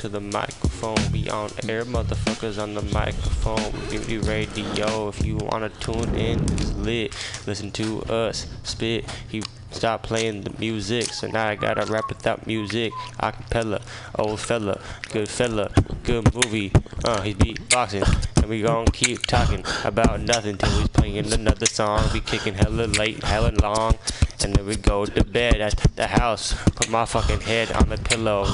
To 0.03 0.09
the 0.09 0.21
microphone. 0.21 0.99
We 1.13 1.31
on 1.31 1.51
air, 1.69 1.85
motherfuckers 1.85 2.61
on 2.61 2.75
the 2.75 2.83
microphone. 2.83 3.71
Community 3.87 4.19
radio. 4.19 5.07
If 5.11 5.25
you 5.25 5.37
wanna 5.37 5.69
tune 5.69 6.17
in, 6.17 6.43
it's 6.43 6.73
lit. 6.73 7.15
Listen 7.47 7.71
to 7.71 8.03
us 8.07 8.49
spit. 8.65 9.09
He 9.29 9.45
stop 9.71 10.03
playing 10.03 10.41
the 10.41 10.53
music, 10.59 11.05
so 11.05 11.29
now 11.29 11.47
I 11.47 11.55
gotta 11.55 11.87
rap 11.87 12.09
without 12.09 12.49
music. 12.49 12.93
Acapella, 13.23 13.81
old 14.19 14.41
fella, 14.41 14.81
good 15.13 15.29
fella, 15.29 15.71
good 16.03 16.35
movie. 16.35 16.73
Uh, 17.05 17.21
he's 17.21 17.37
beatboxing, 17.37 18.03
and 18.39 18.49
we 18.49 18.63
gon' 18.63 18.87
keep 18.87 19.25
talking 19.27 19.65
about 19.85 20.21
nothing 20.21 20.59
till 20.59 20.71
he's 20.81 20.89
playing 20.89 21.33
another 21.33 21.67
song. 21.67 22.11
We 22.13 22.19
kicking 22.19 22.55
hella 22.55 22.87
late, 22.87 23.23
hella 23.23 23.53
long, 23.63 23.99
and 24.43 24.53
then 24.53 24.67
we 24.67 24.75
go 24.75 25.07
to 25.07 25.23
bed 25.23 25.61
at 25.61 25.77
the 25.95 26.09
house. 26.09 26.55
Put 26.75 26.91
my 26.91 27.05
fucking 27.05 27.43
head 27.43 27.71
on 27.71 27.89
the 27.89 27.99
pillow. 27.99 28.47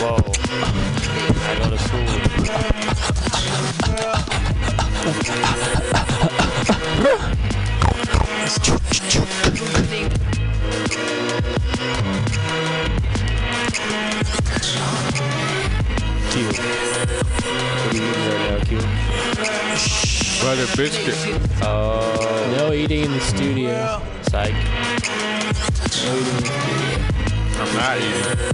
Whoa, 0.00 0.14
I 0.14 1.58
go 1.58 1.70
to 1.70 1.78
school. 1.78 2.06
Q. 16.30 16.46
What 16.46 17.90
are 17.90 17.96
you 17.96 18.02
eating 18.04 18.26
right 18.28 18.42
now, 18.50 18.58
Q? 18.64 18.70
Butter 20.40 20.68
biscuit. 20.76 21.18
Oh. 21.62 22.54
No 22.56 22.72
eating 22.72 23.02
in 23.04 23.10
the 23.10 23.20
studio. 23.20 24.00
Psych. 24.30 24.54
No 26.04 26.10
eating 26.16 26.36
in 26.36 26.40
the 26.40 26.46
studio. 26.46 27.27
I'm 27.60 27.74
not 27.74 27.98
eating. 27.98 28.48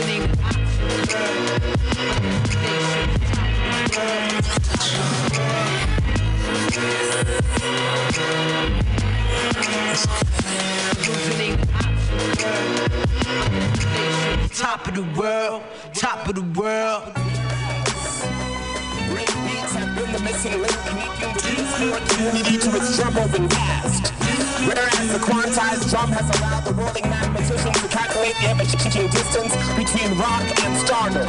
Appreciate 0.00 0.32
that. 0.32 0.67
Top 0.78 0.86
of 14.86 14.94
the 14.94 15.02
world, 15.18 15.62
top 15.94 16.28
of 16.28 16.36
the 16.36 16.42
world. 16.60 17.37
Missing 20.22 20.60
link 20.60 20.78
the 20.84 21.94
opportunity 21.94 22.58
to 22.58 22.76
its 22.76 22.96
drum. 22.96 23.14
Whereas 24.66 25.12
the 25.12 25.18
quantized 25.18 25.88
drum 25.90 26.10
has 26.10 26.28
allowed 26.38 26.64
the 26.64 26.74
rolling 26.74 27.08
mathematicians 27.08 27.80
to 27.80 27.88
calculate 27.88 28.34
the 28.42 29.08
distance 29.08 29.54
between 29.76 30.18
rock 30.18 30.42
and 30.64 30.76
stardom. 30.76 31.28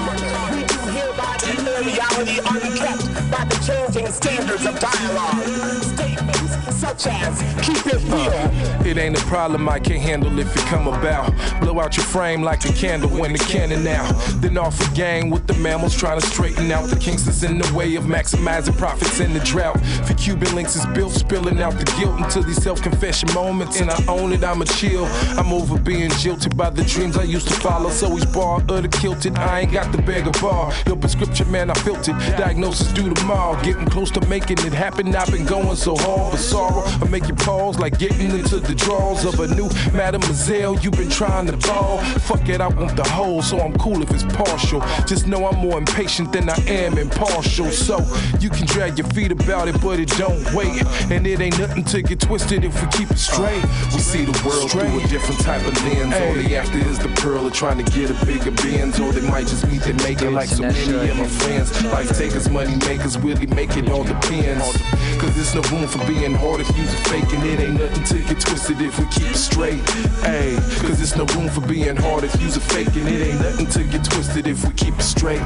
We 0.51 0.65
do 0.65 0.79
hereby 0.89 1.37
declare 1.37 1.83
reality 1.83 2.39
unkept 2.39 3.05
by 3.29 3.45
the 3.45 3.57
changing 3.65 4.11
standards 4.11 4.65
of 4.65 4.79
dialogue. 4.79 5.43
Statements 5.83 6.39
such 6.79 7.07
as 7.07 7.39
keep 7.61 7.85
it 7.85 8.01
real. 8.05 8.87
It 8.87 8.97
ain't 8.97 9.21
a 9.21 9.25
problem 9.25 9.67
I 9.67 9.79
can't 9.79 10.01
handle 10.01 10.39
if 10.39 10.55
it 10.55 10.63
come 10.63 10.87
about. 10.87 11.33
Blow 11.59 11.79
out 11.79 11.97
your 11.97 12.05
frame 12.05 12.41
like 12.41 12.65
a 12.65 12.73
candle 12.73 13.09
when 13.09 13.33
the 13.33 13.39
cannon 13.39 13.85
out. 13.85 14.11
Then 14.41 14.57
off 14.57 14.79
a 14.79 14.95
gang 14.95 15.29
with 15.29 15.45
the 15.45 15.53
mammals 15.55 15.95
trying 15.95 16.19
to 16.19 16.25
straighten 16.25 16.71
out 16.71 16.89
the 16.89 16.95
kinks 16.95 17.23
that's 17.23 17.43
in 17.43 17.57
the 17.57 17.73
way 17.73 17.95
of 17.95 18.05
maximizing 18.05 18.77
profits 18.79 19.19
in 19.19 19.33
the 19.33 19.41
drought. 19.41 19.77
For 20.07 20.13
Cuban 20.13 20.55
links 20.55 20.75
is 20.77 20.85
built, 20.87 21.11
spilling 21.11 21.61
out 21.61 21.73
the 21.73 21.85
guilt 21.99 22.17
until 22.17 22.43
these 22.43 22.63
self-confession 22.63 23.33
moments. 23.33 23.81
And 23.81 23.91
I 23.91 24.01
own 24.07 24.31
it, 24.31 24.41
I'ma 24.43 24.63
chill. 24.63 25.05
I'm 25.37 25.51
over 25.51 25.77
being 25.77 26.09
jilted 26.11 26.55
by 26.55 26.69
the 26.69 26.83
dreams 26.85 27.17
I 27.17 27.23
used 27.23 27.49
to 27.49 27.53
follow. 27.55 27.89
So 27.89 28.15
he's 28.15 28.25
bar 28.25 28.63
or 28.69 28.81
the 28.81 28.87
kilted. 28.87 29.37
I 29.37 29.61
ain't 29.61 29.73
got 29.73 29.91
the 29.91 30.01
bag 30.01 30.27
of 30.27 30.41
bar. 30.41 30.71
Your 30.87 30.95
prescription, 30.95 31.51
man, 31.51 31.69
I 31.69 31.73
felt 31.73 32.07
it. 32.07 32.13
Diagnosis 32.37 32.91
due 32.93 33.13
tomorrow. 33.13 33.61
Getting 33.63 33.85
close 33.85 34.11
to 34.11 34.25
making 34.27 34.59
it 34.59 34.73
happen. 34.73 35.13
I've 35.13 35.29
been 35.29 35.45
going 35.45 35.75
so 35.75 35.97
hard, 35.97 36.31
but 36.31 36.39
sorrow. 36.39 36.83
I 36.85 37.05
make 37.09 37.27
you 37.27 37.35
pause 37.35 37.77
like 37.77 37.99
getting 37.99 38.31
into 38.31 38.59
the 38.61 38.73
drawers 38.73 39.25
of 39.25 39.41
a 39.41 39.47
new 39.53 39.69
mademoiselle. 39.91 40.79
You've 40.79 40.93
been 40.93 41.09
trying 41.09 41.47
to 41.47 41.57
ball. 41.67 41.97
Fuck 42.29 42.47
it, 42.47 42.61
I 42.61 42.67
want 42.67 42.95
the 42.95 43.03
whole, 43.03 43.41
so 43.41 43.59
I'm 43.59 43.77
cool 43.77 44.01
if 44.01 44.11
it's 44.11 44.23
partial. 44.23 44.79
Just 45.05 45.27
know 45.27 45.45
I'm 45.47 45.59
more 45.59 45.77
impatient 45.77 46.31
than 46.31 46.49
I 46.49 46.55
am 46.67 46.97
impartial. 46.97 47.69
So 47.71 47.99
you 48.39 48.49
can 48.49 48.68
drag 48.69 48.97
your 48.97 49.07
feet 49.09 49.31
about 49.31 49.67
it, 49.67 49.79
but 49.81 49.99
it 49.99 50.09
don't 50.17 50.41
wait. 50.53 50.83
And 51.11 51.25
it 51.25 51.39
ain't 51.39 51.59
nothing 51.59 51.83
to 51.85 52.01
get 52.01 52.19
twisted 52.19 52.63
if 52.63 52.73
we 52.81 52.87
keep 52.89 53.11
it 53.11 53.17
straight. 53.17 53.63
We 53.93 53.99
see 53.99 54.25
the 54.25 54.35
world 54.45 54.71
through 54.71 54.99
a 54.99 55.07
different 55.07 55.41
type 55.41 55.65
of 55.65 55.73
lens. 55.83 56.13
All 56.15 56.33
they 56.33 56.55
after 56.55 56.77
is 56.77 56.99
the 56.99 57.09
pearl 57.21 57.45
of 57.47 57.53
trying 57.53 57.83
to 57.83 57.91
get 57.91 58.09
a 58.09 58.25
bigger 58.25 58.51
Benz. 58.51 58.99
Or 58.99 59.11
they 59.11 59.27
might 59.27 59.47
just 59.47 59.67
meet 59.67 59.81
their 59.81 59.95
maker 59.95 60.29
like 60.29 60.49
so 60.49 60.63
many 60.63 61.09
of 61.09 61.17
my 61.17 61.27
friends. 61.27 61.83
Life 61.85 62.17
takers, 62.17 62.49
money 62.49 62.75
makers, 62.87 63.17
really 63.17 63.47
make 63.47 63.75
it 63.77 63.89
all 63.89 64.03
depends. 64.03 64.77
Cause 65.19 65.35
there's 65.35 65.53
no 65.53 65.61
room 65.77 65.85
for 65.85 65.99
being 66.07 66.33
hard 66.33 66.61
if 66.61 66.77
you's 66.77 66.93
faking 67.09 67.41
it. 67.41 67.59
Ain't 67.59 67.73
nothing 67.73 68.03
to 68.05 68.23
get 68.23 68.39
twisted 68.39 68.79
if 68.81 68.97
we 68.97 69.05
keep 69.07 69.27
it 69.27 69.35
straight. 69.35 69.81
Ayy, 70.23 70.55
cause 70.79 70.97
there's 70.97 71.17
no 71.17 71.25
room 71.35 71.49
for 71.49 71.59
being 71.67 71.97
hard 71.97 72.23
if 72.23 72.41
you's 72.41 72.55
faking 72.55 73.05
it. 73.05 73.27
Ain't 73.27 73.41
nothing 73.41 73.67
to 73.67 73.83
get 73.83 74.05
twisted 74.05 74.47
if 74.47 74.65
we 74.65 74.71
keep 74.75 74.97
it 74.97 75.01
straight. 75.03 75.41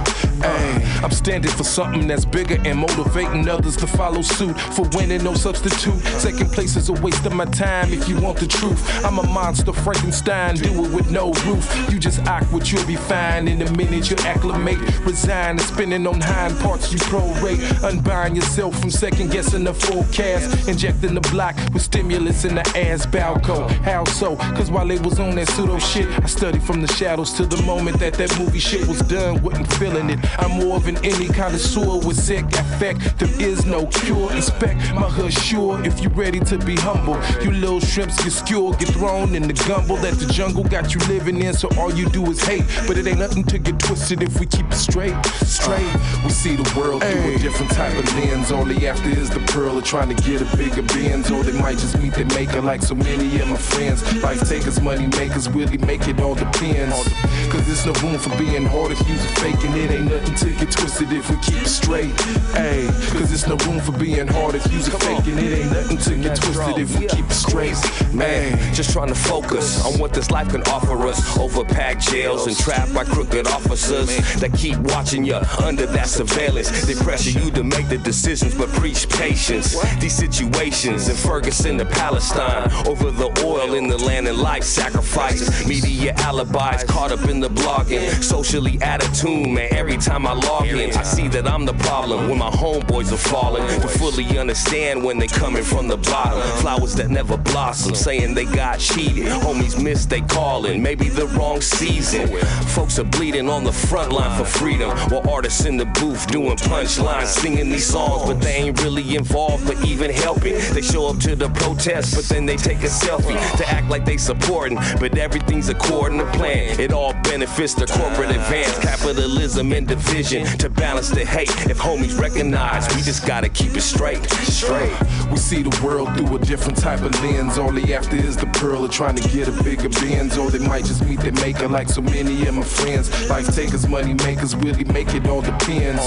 Ayy, 0.45 1.03
I'm 1.03 1.09
standing 1.09 1.49
for 1.49 1.63
something 1.63 2.05
that's 2.05 2.23
bigger 2.23 2.59
and 2.65 2.77
motivating 2.77 3.49
others 3.49 3.75
to 3.77 3.87
follow 3.87 4.21
suit. 4.21 4.59
For 4.59 4.87
winning, 4.93 5.23
no 5.23 5.33
substitute. 5.33 5.99
Second 6.19 6.51
place 6.51 6.75
is 6.75 6.89
a 6.89 6.93
waste 6.93 7.25
of 7.25 7.33
my 7.33 7.45
time 7.45 7.91
if 7.91 8.07
you 8.07 8.21
want 8.21 8.37
the 8.37 8.47
truth. 8.47 9.03
I'm 9.03 9.17
a 9.17 9.23
monster, 9.23 9.73
Frankenstein, 9.73 10.55
do 10.55 10.85
it 10.85 10.93
with 10.93 11.09
no 11.09 11.31
roof. 11.47 11.91
You 11.91 11.97
just 11.97 12.19
act 12.27 12.51
what 12.53 12.71
you'll 12.71 12.85
be 12.85 12.95
fine. 12.95 13.47
In 13.47 13.59
a 13.63 13.71
minute, 13.75 14.11
you 14.11 14.17
acclimate, 14.19 14.77
resign, 14.99 15.57
and 15.57 15.61
spinning 15.61 16.05
on 16.05 16.21
hind 16.21 16.59
parts 16.59 16.93
you 16.93 16.99
prorate. 16.99 17.83
Unbind 17.83 18.35
yourself 18.35 18.79
from 18.79 18.91
second 18.91 19.31
guessing 19.31 19.62
the 19.63 19.73
forecast. 19.73 20.67
Injecting 20.67 21.13
the 21.13 21.21
block 21.31 21.55
with 21.73 21.81
stimulus 21.81 22.45
in 22.45 22.55
the 22.55 22.61
ass 22.77 23.05
balco. 23.05 23.69
How 23.83 24.03
so? 24.05 24.35
Cause 24.55 24.71
while 24.71 24.87
they 24.87 24.99
was 24.99 25.19
on 25.19 25.35
that 25.35 25.49
pseudo 25.49 25.79
shit, 25.79 26.07
I 26.23 26.25
studied 26.27 26.63
from 26.63 26.81
the 26.81 26.87
shadows 26.87 27.33
to 27.33 27.45
the 27.45 27.61
moment 27.63 27.99
that 27.99 28.13
that 28.15 28.37
movie 28.39 28.59
shit 28.59 28.87
was 28.87 28.99
done. 29.01 29.41
Wasn't 29.41 29.71
feeling 29.73 30.09
it. 30.09 30.19
I'm 30.39 30.51
more 30.51 30.77
of 30.77 30.87
an 30.87 30.97
any 31.03 31.27
connoisseur 31.27 31.99
with 32.05 32.17
sick 32.19 32.45
effect. 32.45 33.19
There 33.19 33.41
is 33.41 33.65
no 33.65 33.85
cure. 33.87 34.31
Inspect 34.33 34.77
my 34.93 35.09
hood 35.09 35.33
sure 35.33 35.83
if 35.85 36.01
you 36.01 36.09
ready 36.09 36.39
to 36.39 36.57
be 36.59 36.75
humble. 36.75 37.17
You 37.43 37.51
little 37.51 37.79
shrimps 37.79 38.23
get 38.23 38.31
skewered, 38.31 38.79
get 38.79 38.89
thrown 38.89 39.35
in 39.35 39.47
the 39.47 39.53
gumbo 39.67 39.97
that 39.97 40.15
the 40.15 40.31
jungle 40.31 40.63
got 40.63 40.93
you 40.93 41.01
living 41.07 41.41
in. 41.41 41.53
So 41.53 41.69
all 41.77 41.93
you 41.93 42.09
do 42.09 42.25
is 42.31 42.41
hate. 42.43 42.65
But 42.87 42.97
it 42.97 43.07
ain't 43.07 43.19
nothing 43.19 43.43
to 43.45 43.59
get 43.59 43.79
twisted 43.79 44.21
if 44.21 44.39
we 44.39 44.45
keep 44.45 44.67
it 44.67 44.75
straight. 44.75 45.15
Straight. 45.45 45.91
We 46.23 46.29
see 46.29 46.55
the 46.55 46.73
world 46.77 47.03
through 47.03 47.35
a 47.35 47.37
different 47.39 47.71
type 47.71 47.97
of 47.97 48.05
lens. 48.15 48.51
All 48.51 48.65
they 48.65 48.87
after 48.87 49.09
is 49.09 49.29
the 49.29 49.39
pearl 49.53 49.77
of 49.77 49.83
trying 49.83 50.09
to 50.09 50.15
get 50.23 50.41
a 50.41 50.57
bigger 50.57 50.81
Benz. 50.81 51.29
Or 51.29 51.43
they 51.43 51.57
might 51.61 51.77
just 51.77 51.97
meet 51.99 52.13
their 52.13 52.25
maker 52.25 52.59
like 52.59 52.81
so 52.81 52.95
many 52.95 53.39
of 53.39 53.47
my 53.47 53.55
friends. 53.55 54.01
Life 54.23 54.49
takers, 54.49 54.81
money 54.81 55.05
makers, 55.07 55.47
really 55.49 55.77
make 55.77 56.07
it 56.07 56.19
all 56.19 56.33
depends. 56.33 57.13
Cause 57.51 57.65
there's 57.67 57.85
no 57.85 57.93
room 58.01 58.17
for 58.17 58.35
being 58.37 58.65
hard 58.65 58.91
if 58.91 58.99
you's 59.07 59.23
faking 59.39 59.73
it. 59.77 59.91
Ain't 59.91 60.09
nothing 60.09 60.35
to 60.35 60.49
get 60.57 60.71
twisted 60.71 61.13
if 61.13 61.29
we 61.29 61.37
keep 61.37 61.61
it 61.61 61.67
straight. 61.67 62.13
Ayy, 62.57 62.87
cause 63.11 63.29
there's 63.29 63.47
no 63.47 63.55
room 63.67 63.79
for 63.79 63.91
being 63.91 64.27
hard 64.27 64.55
if 64.55 64.65
you's 64.73 64.87
faking 64.87 65.37
it. 65.37 65.59
Ain't 65.59 65.71
nothing 65.71 65.97
to 65.97 66.15
get 66.15 66.35
twisted 66.41 66.79
if 66.79 66.99
we 66.99 67.05
keep 67.05 67.25
it 67.25 67.33
straight. 67.33 67.77
Man, 68.11 68.57
just 68.73 68.91
trying 68.91 69.09
to 69.09 69.15
focus 69.15 69.85
on 69.85 69.99
what 69.99 70.13
this 70.13 70.31
life 70.31 70.49
can 70.49 70.63
offer 70.63 70.97
us. 71.07 71.37
Overpacked 71.37 72.01
jails 72.01 72.47
and 72.47 72.57
trapped 72.57 72.93
by 72.93 73.03
crooked 73.03 73.45
officers 73.45 74.07
that 74.41 74.51
keep 74.53 74.77
watching 74.93 75.23
you 75.23 75.35
under 75.61 75.85
that 75.85 76.07
surveillance. 76.07 76.69
They 76.87 76.95
pressure 76.95 77.37
you 77.39 77.51
to 77.51 77.63
make 77.63 77.87
the 77.87 77.99
decisions, 77.99 78.55
but 78.55 78.69
preach 78.69 79.07
patience. 79.09 79.42
Patience. 79.43 79.95
These 79.99 80.15
situations 80.15 81.09
in 81.09 81.15
Ferguson 81.15 81.77
to 81.77 81.85
Palestine. 81.85 82.71
Over 82.87 83.11
the 83.11 83.27
oil 83.45 83.73
in 83.73 83.87
the 83.87 83.97
land 83.97 84.27
and 84.27 84.37
life 84.37 84.63
sacrifices. 84.63 85.67
Media 85.67 86.13
alibis 86.19 86.83
caught 86.85 87.11
up 87.11 87.27
in 87.29 87.39
the 87.39 87.49
blogging. 87.49 88.09
Socially 88.23 88.81
out 88.81 89.03
of 89.03 89.13
tune, 89.13 89.53
man. 89.53 89.73
Every 89.73 89.97
time 89.97 90.25
I 90.25 90.33
log 90.33 90.67
in, 90.67 90.95
I 90.95 91.03
see 91.03 91.27
that 91.29 91.47
I'm 91.47 91.65
the 91.65 91.73
problem 91.73 92.29
when 92.29 92.39
my 92.39 92.49
homeboys 92.49 93.11
are 93.11 93.17
falling. 93.17 93.67
To 93.81 93.87
fully 93.87 94.37
understand 94.37 95.03
when 95.03 95.17
they 95.17 95.27
coming 95.27 95.63
from 95.63 95.87
the 95.87 95.97
bottom. 95.97 96.41
Flowers 96.59 96.95
that 96.95 97.09
never 97.09 97.37
blossom, 97.37 97.95
saying 97.95 98.33
they 98.33 98.45
got 98.45 98.79
cheated. 98.79 99.25
Homies 99.25 99.81
missed 99.81 100.09
they 100.09 100.21
calling, 100.21 100.81
maybe 100.81 101.09
the 101.09 101.27
wrong 101.27 101.59
season. 101.59 102.27
Folks 102.67 102.97
are 102.99 103.03
bleeding 103.03 103.49
on 103.49 103.63
the 103.63 103.71
front 103.71 104.11
line 104.11 104.37
for 104.37 104.45
freedom, 104.45 104.89
while 105.09 105.27
artists 105.29 105.65
in 105.65 105.77
the 105.77 105.85
booth 105.85 106.27
doing 106.27 106.55
punchlines, 106.55 107.27
singing 107.27 107.69
these 107.69 107.85
songs, 107.85 108.25
but 108.25 108.39
they 108.41 108.53
ain't 108.53 108.81
really 108.81 109.15
involved 109.33 109.67
or 109.67 109.85
even 109.85 110.11
helping. 110.11 110.53
They 110.73 110.81
show 110.81 111.07
up 111.07 111.17
to 111.21 111.35
the 111.35 111.49
protest, 111.49 112.15
but 112.15 112.25
then 112.25 112.45
they 112.45 112.55
take 112.55 112.83
a 112.83 112.87
selfie 112.87 113.39
to 113.57 113.67
act 113.67 113.89
like 113.89 114.05
they 114.05 114.17
supporting, 114.17 114.77
but 114.99 115.17
everything's 115.17 115.69
according 115.69 116.19
to 116.19 116.25
plan. 116.33 116.79
It 116.79 116.93
all 116.93 117.13
benefits 117.23 117.73
the 117.73 117.87
corporate 117.87 118.29
advance, 118.29 118.77
capitalism 118.77 119.73
and 119.73 119.87
division 119.87 120.45
to 120.59 120.69
balance 120.69 121.09
the 121.09 121.25
hate. 121.25 121.49
If 121.67 121.79
homies 121.79 122.19
recognize, 122.19 122.87
we 122.95 123.01
just 123.01 123.25
gotta 123.25 123.49
keep 123.49 123.75
it 123.75 123.81
straight, 123.81 124.23
straight. 124.29 124.93
We 125.31 125.37
see 125.37 125.63
the 125.63 125.75
world 125.83 126.15
through 126.15 126.35
a 126.35 126.39
different 126.39 126.77
type 126.77 127.01
of 127.01 127.11
lens. 127.23 127.57
All 127.57 127.71
they 127.71 127.95
after 127.95 128.15
is 128.15 128.37
the 128.37 128.45
pearl 128.47 128.85
of 128.85 128.91
trying 128.91 129.15
to 129.15 129.27
get 129.29 129.47
a 129.47 129.63
bigger 129.63 129.89
Benz. 129.89 130.37
Or 130.37 130.51
they 130.51 130.59
might 130.59 130.85
just 130.85 131.03
meet 131.05 131.19
their 131.21 131.33
maker 131.33 131.67
like 131.67 131.89
so 131.89 132.01
many 132.01 132.45
of 132.45 132.53
my 132.53 132.63
friends. 132.63 133.09
Life 133.29 133.47
takers, 133.55 133.87
money 133.87 134.13
makers, 134.13 134.55
really 134.55 134.83
make 134.85 135.13
it 135.15 135.27
all 135.27 135.41
depends. 135.41 136.03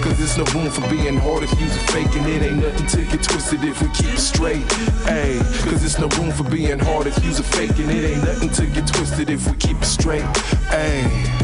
Cause 0.00 0.16
there's 0.18 0.38
no 0.38 0.44
room 0.54 0.70
for 0.70 0.88
being 0.88 1.16
hard 1.18 1.42
if 1.42 1.50
you's 1.58 1.74
a 1.74 1.80
faking 1.90 2.22
it. 2.24 2.42
Ain't 2.42 2.67
nothing 2.72 2.86
to 2.86 3.10
get 3.10 3.22
twisted 3.22 3.64
if 3.64 3.80
we 3.80 3.88
keep 3.88 4.12
it 4.12 4.18
straight. 4.18 4.64
Ayy, 5.06 5.38
cause 5.64 5.80
there's 5.80 5.98
no 5.98 6.08
room 6.18 6.30
for 6.30 6.44
being 6.44 6.78
hard 6.78 7.06
if 7.06 7.24
you's 7.24 7.38
a 7.38 7.42
and 7.58 7.90
it. 7.90 8.04
Ain't 8.04 8.24
nothing 8.24 8.50
to 8.50 8.66
get 8.66 8.86
twisted 8.86 9.30
if 9.30 9.46
we 9.46 9.56
keep 9.56 9.76
it 9.76 9.84
straight. 9.84 10.22
Ayy. 10.70 11.37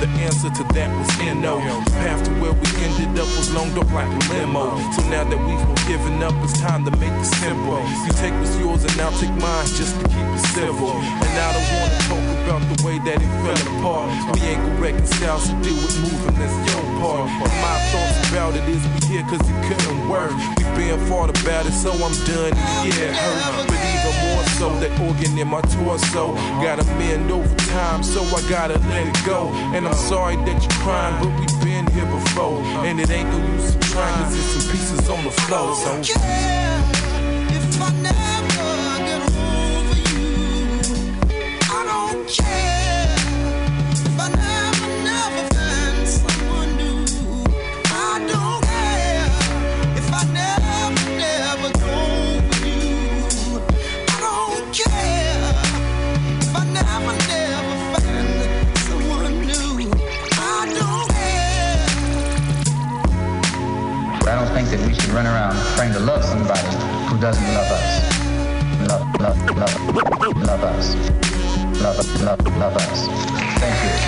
The 0.00 0.08
answer 0.24 0.48
to 0.48 0.64
that 0.72 0.88
was 0.96 1.12
NO. 1.20 1.60
Path 2.00 2.24
to 2.24 2.32
where 2.40 2.56
we 2.56 2.68
ended 2.80 3.12
up 3.20 3.28
was 3.36 3.52
long 3.52 3.68
up 3.76 3.92
like 3.92 4.08
a 4.08 4.20
limo. 4.32 4.72
So 4.96 5.04
now 5.12 5.28
that 5.28 5.40
we've 5.44 5.60
both 5.68 5.84
given 5.86 6.22
up, 6.24 6.32
it's 6.40 6.58
time 6.58 6.84
to 6.88 6.92
make 6.96 7.12
it 7.12 7.28
simple. 7.36 7.84
You 8.08 8.12
take 8.16 8.32
what's 8.40 8.56
yours 8.56 8.82
and 8.88 8.96
I'll 8.96 9.12
take 9.20 9.34
mine 9.36 9.68
just 9.76 9.92
to 10.00 10.04
keep 10.08 10.24
it 10.24 10.44
civil. 10.56 10.96
And 10.96 11.34
I 11.36 11.48
don't 11.52 11.68
wanna 11.76 12.00
talk 12.08 12.24
about 12.40 12.62
the 12.72 12.76
way 12.80 12.96
that 13.04 13.20
it 13.20 13.32
fell 13.44 13.60
apart. 13.76 14.08
We 14.32 14.40
ain't 14.48 14.60
gonna 14.64 14.80
reconcile, 14.80 15.38
so 15.38 15.52
deal 15.60 15.76
with 15.76 15.96
moving, 16.00 16.36
that's 16.40 16.56
your 16.72 16.84
part. 16.96 17.28
My 17.60 17.76
thoughts 17.92 18.18
about 18.32 18.56
it 18.56 18.64
is 18.72 18.80
we 18.80 19.20
here 19.20 19.24
cause 19.28 19.44
it 19.44 19.58
couldn't 19.68 20.08
work. 20.08 20.32
We 20.56 20.64
been 20.80 21.00
fought 21.12 21.28
about 21.28 21.68
it, 21.68 21.76
so 21.76 21.92
I'm 21.92 22.16
done 22.24 22.56
yeah, 22.88 23.12
hurt. 23.12 23.68
But 23.68 23.89
even 24.00 24.16
more 24.28 24.44
so, 24.58 24.68
that 24.80 24.90
organ 25.00 25.38
in 25.38 25.48
my 25.48 25.60
torso 25.62 26.34
gotta 26.62 26.84
mend 26.96 27.30
over 27.30 27.54
time, 27.70 28.02
so 28.02 28.22
I 28.22 28.40
gotta 28.48 28.78
let 28.88 29.06
it 29.06 29.26
go. 29.26 29.48
And 29.74 29.86
I'm 29.86 29.94
sorry 29.94 30.36
that 30.36 30.62
you're 30.62 30.80
crying, 30.82 31.16
but 31.20 31.30
we've 31.38 31.60
been 31.64 31.86
here 31.92 32.06
before. 32.06 32.60
And 32.86 33.00
it 33.00 33.10
ain't 33.10 33.28
no 33.28 33.38
use 33.54 33.76
trying 33.92 34.24
cause 34.24 34.32
there's 34.32 34.62
some 34.62 34.72
pieces 34.72 35.08
on 35.08 35.24
the 35.24 35.30
floor. 35.30 35.74
So 35.76 35.90
If 37.52 37.82
I 37.82 37.90
never 38.02 38.39
around 65.50 65.76
trying 65.76 65.92
to 65.92 66.00
love 66.00 66.24
somebody 66.24 66.68
who 67.08 67.18
doesn't 67.20 67.54
love 67.54 67.70
us. 67.70 68.88
Love. 68.88 69.20
Love, 69.20 69.56
love, 69.56 70.36
love 70.36 70.64
us. 70.64 70.94
Love, 71.80 72.22
love, 72.22 72.58
love 72.58 72.76
us. 72.76 73.06
Thank 73.58 73.84
you. 73.84 73.99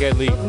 Yeah. 0.00 0.12
Fuck 0.12 0.41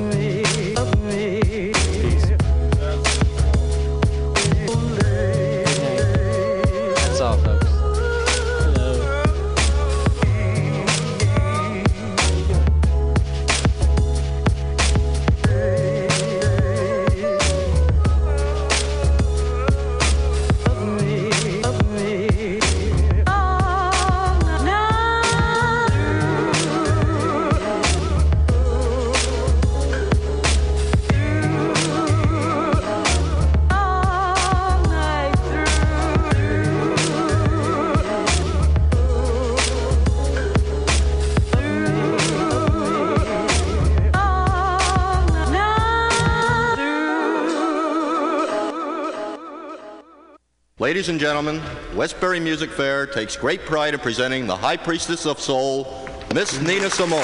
Ladies 51.03 51.09
and 51.09 51.19
gentlemen, 51.19 51.61
Westbury 51.93 52.39
Music 52.39 52.71
Fair 52.71 53.05
takes 53.05 53.35
great 53.35 53.65
pride 53.65 53.93
in 53.93 53.99
presenting 53.99 54.47
the 54.47 54.55
High 54.55 54.77
Priestess 54.77 55.25
of 55.25 55.37
Soul, 55.37 56.07
Miss 56.33 56.61
Nina 56.61 56.89
Simone. 56.89 57.19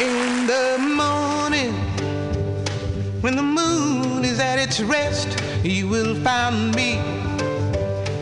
In 0.00 0.46
the 0.46 0.78
morning, 0.78 1.74
when 3.22 3.34
the 3.34 3.42
moon 3.42 4.24
is 4.24 4.38
at 4.38 4.60
its 4.60 4.78
rest, 4.80 5.42
you 5.64 5.88
will 5.88 6.14
find 6.22 6.72
me 6.76 6.98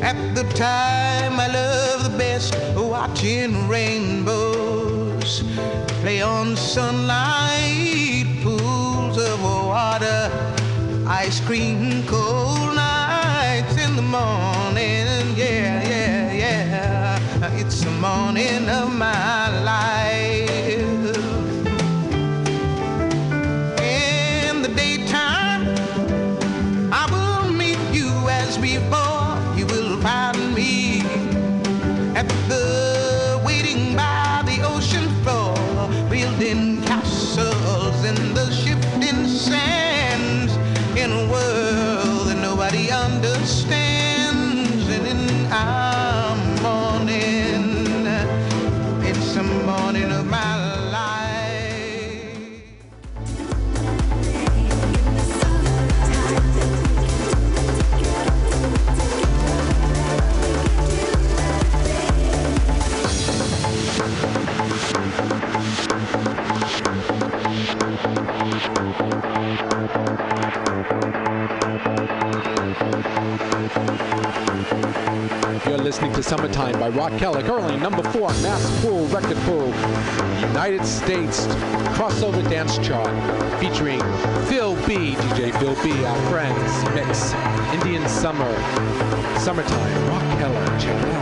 at 0.01 0.35
the 0.35 0.45
time 0.55 1.39
I 1.39 1.49
love 1.49 2.11
the 2.11 2.17
best, 2.17 2.57
watching 2.75 3.69
rainbows 3.69 5.43
play 6.01 6.23
on 6.23 6.57
sunlight, 6.57 7.52
ice 11.27 11.41
cream, 11.41 12.05
cold 12.09 12.75
nights 12.75 13.77
in 13.85 13.95
the 13.95 14.03
morning. 14.03 15.07
Yeah, 15.37 15.81
yeah, 15.93 16.33
yeah. 16.33 17.61
It's 17.61 17.81
the 17.85 17.93
morning 18.07 18.69
of 18.69 18.93
my 18.93 19.49
life. 19.63 21.17
In 23.81 24.63
the 24.63 24.73
daytime, 24.75 25.63
I 27.01 27.05
will 27.15 27.53
meet 27.53 27.83
you 27.99 28.11
as 28.41 28.59
before. 28.59 29.29
You 29.57 29.67
will 29.67 30.01
find 30.01 30.53
me 30.57 31.03
at 32.21 32.29
the 32.51 32.62
To 76.23 76.29
Summertime 76.29 76.79
by 76.79 76.89
Rock 76.89 77.19
Keller, 77.19 77.43
currently 77.43 77.77
number 77.77 78.03
four, 78.13 78.29
Mass 78.43 78.81
Pool 78.81 79.07
Record 79.09 79.37
Pool, 79.39 79.67
United 80.47 80.85
States 80.85 81.47
crossover 81.97 82.49
dance 82.49 82.79
chart, 82.79 83.11
featuring 83.59 83.99
Phil 84.47 84.77
B, 84.87 85.17
DJ 85.17 85.59
Phil 85.59 85.75
B, 85.83 86.05
our 86.05 86.31
friends, 86.31 86.95
mix, 86.95 87.33
Indian 87.75 88.09
Summer, 88.09 88.53
Summertime, 89.41 90.09
Rock 90.09 90.39
Keller, 90.39 90.79
check 90.79 91.03
it 91.03 91.13
out. 91.13 91.22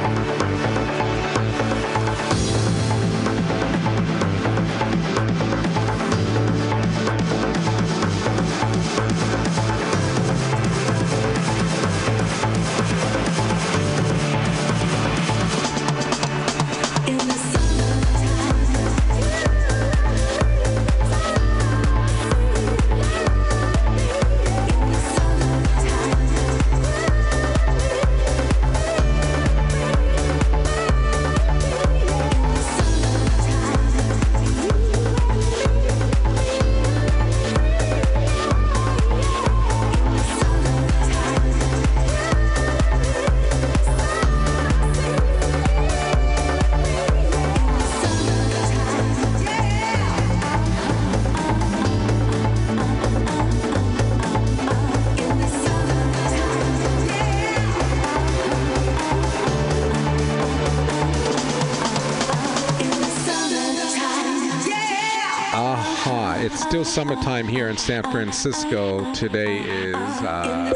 Summertime 66.91 67.47
here 67.47 67.69
in 67.69 67.77
San 67.77 68.03
Francisco. 68.03 69.15
Today 69.15 69.59
is 69.61 69.95
uh, 69.95 70.75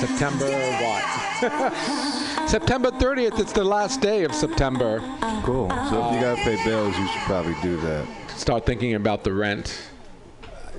September 0.00 0.46
what? 0.80 2.48
September 2.48 2.90
30th. 2.90 3.38
It's 3.38 3.52
the 3.52 3.64
last 3.64 4.00
day 4.00 4.24
of 4.24 4.34
September. 4.34 5.00
Cool. 5.42 5.68
So 5.68 6.08
if 6.08 6.14
you 6.14 6.20
gotta 6.22 6.40
pay 6.42 6.56
bills, 6.64 6.96
you 6.96 7.06
should 7.08 7.20
probably 7.20 7.54
do 7.60 7.76
that. 7.82 8.06
Start 8.30 8.64
thinking 8.64 8.94
about 8.94 9.24
the 9.24 9.34
rent. 9.34 9.78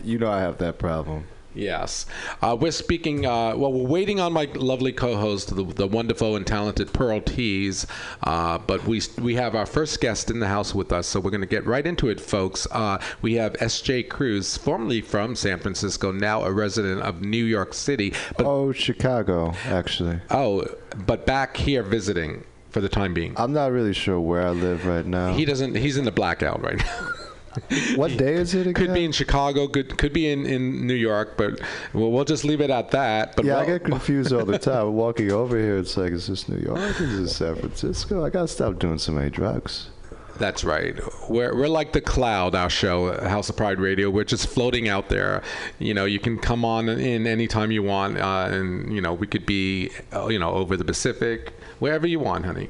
You 0.04 0.18
know 0.18 0.32
I 0.32 0.40
have 0.40 0.58
that 0.58 0.80
problem. 0.80 1.26
Yes. 1.54 2.08
Uh, 2.46 2.56
we're 2.56 2.72
speaking, 2.72 3.26
uh, 3.26 3.56
well, 3.56 3.74
we're 3.74 3.88
waiting 3.88 4.20
on 4.20 4.32
my 4.32 4.46
lovely 4.54 4.92
co 4.92 5.16
host, 5.16 5.56
the, 5.56 5.64
the 5.64 5.88
wonderful 5.88 6.36
and 6.36 6.46
talented 6.46 6.94
Pearl 6.94 7.20
Tees. 7.20 7.88
Uh, 8.22 8.60
but 8.60 8.86
we, 8.86 9.02
we 9.20 9.34
have 9.34 9.56
our 9.56 9.66
first 9.66 10.00
guest 10.00 10.30
in 10.30 10.40
the 10.40 10.48
house 10.48 10.76
with 10.76 10.94
us, 10.94 11.08
so 11.08 11.20
we're 11.20 11.32
going 11.32 11.42
to 11.42 11.48
get 11.48 11.66
right 11.66 11.88
into 11.88 12.08
it, 12.08 12.22
folks. 12.22 12.68
Uh, 12.70 13.02
we 13.24 13.34
have 13.34 13.56
S.J. 13.60 14.04
Cruz, 14.04 14.58
formerly 14.58 15.02
from 15.02 15.36
San 15.36 15.58
Francisco, 15.58 16.12
now 16.12 16.44
a 16.44 16.52
resident 16.52 17.02
of 17.02 17.24
New 17.24 17.44
York 17.44 17.74
City. 17.74 18.14
But, 18.38 18.46
Oh, 18.46 18.72
Chicago, 18.72 19.54
actually. 19.66 20.20
oh, 20.30 20.68
but 21.08 21.26
back 21.26 21.58
here 21.58 21.82
visiting 21.82 22.44
for 22.70 22.80
the 22.80 22.90
time 22.90 23.16
being. 23.16 23.34
I'm 23.38 23.54
not 23.54 23.72
really 23.72 23.94
sure 23.94 24.20
where 24.20 24.46
I 24.46 24.52
live 24.52 24.86
right 24.86 25.06
now. 25.06 25.34
He 25.34 25.46
doesn't, 25.46 25.78
he's 25.78 25.98
in 25.98 26.06
the 26.06 26.12
blackout 26.12 26.62
right 26.62 26.78
now. 26.78 27.10
what 27.96 28.16
day 28.18 28.34
is 28.34 28.54
it 28.54 28.68
again? 28.68 28.74
Could 28.74 28.94
be 28.94 29.06
in 29.06 29.12
Chicago, 29.12 29.68
could 29.68 29.98
could 29.98 30.14
be 30.14 30.30
in, 30.30 30.46
in 30.46 30.86
New 30.86 30.94
York, 30.94 31.38
but 31.38 31.60
we'll, 31.94 32.12
we'll 32.12 32.26
just 32.26 32.44
leave 32.44 32.62
it 32.62 32.70
at 32.70 32.92
that. 32.92 33.36
But 33.36 33.46
yeah, 33.46 33.60
I 33.60 33.66
get 33.66 33.84
confused 33.84 34.34
all 34.34 34.46
the 34.46 34.60
time. 34.60 34.94
Walking 34.94 35.32
over 35.32 35.58
here, 35.58 35.78
it's 35.78 35.98
like, 35.98 36.12
is 36.12 36.28
this 36.28 36.48
New 36.50 36.58
York? 36.58 36.80
Is 37.00 37.20
this 37.20 37.36
San 37.38 37.56
Francisco? 37.56 38.26
I 38.26 38.30
gotta 38.30 38.48
stop 38.48 38.80
doing 38.80 38.98
so 38.98 39.12
many 39.12 39.30
drugs. 39.30 39.90
That's 40.38 40.66
right. 40.66 41.00
We're, 41.30 41.56
we're 41.56 41.70
like 41.70 41.94
the 41.94 42.02
cloud, 42.02 42.56
our 42.56 42.70
show, 42.70 43.18
House 43.26 43.50
of 43.50 43.56
Pride 43.56 43.80
Radio. 43.80 44.10
We're 44.10 44.26
just 44.26 44.48
floating 44.48 44.90
out 44.90 45.08
there. 45.08 45.42
You 45.80 45.94
know, 45.94 46.04
you 46.04 46.20
can 46.20 46.38
come 46.38 46.66
on 46.66 46.90
in 46.90 47.26
anytime 47.26 47.72
you 47.72 47.84
want, 47.84 48.18
uh, 48.18 48.50
and 48.52 48.94
you 48.94 49.00
know, 49.00 49.14
we 49.14 49.28
could 49.28 49.46
be, 49.46 49.92
uh, 50.14 50.28
you 50.28 50.38
know, 50.38 50.52
over 50.52 50.76
the 50.76 50.84
Pacific, 50.84 51.54
wherever 51.80 52.06
you 52.06 52.20
want, 52.20 52.46
honey. 52.46 52.68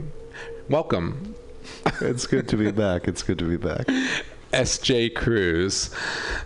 Welcome. 0.69 1.33
it's 2.01 2.27
good 2.27 2.47
to 2.49 2.57
be 2.57 2.71
back. 2.71 3.07
It's 3.07 3.23
good 3.23 3.39
to 3.39 3.45
be 3.45 3.57
back. 3.57 3.87
S.J. 4.55 5.09
Cruz. 5.09 5.89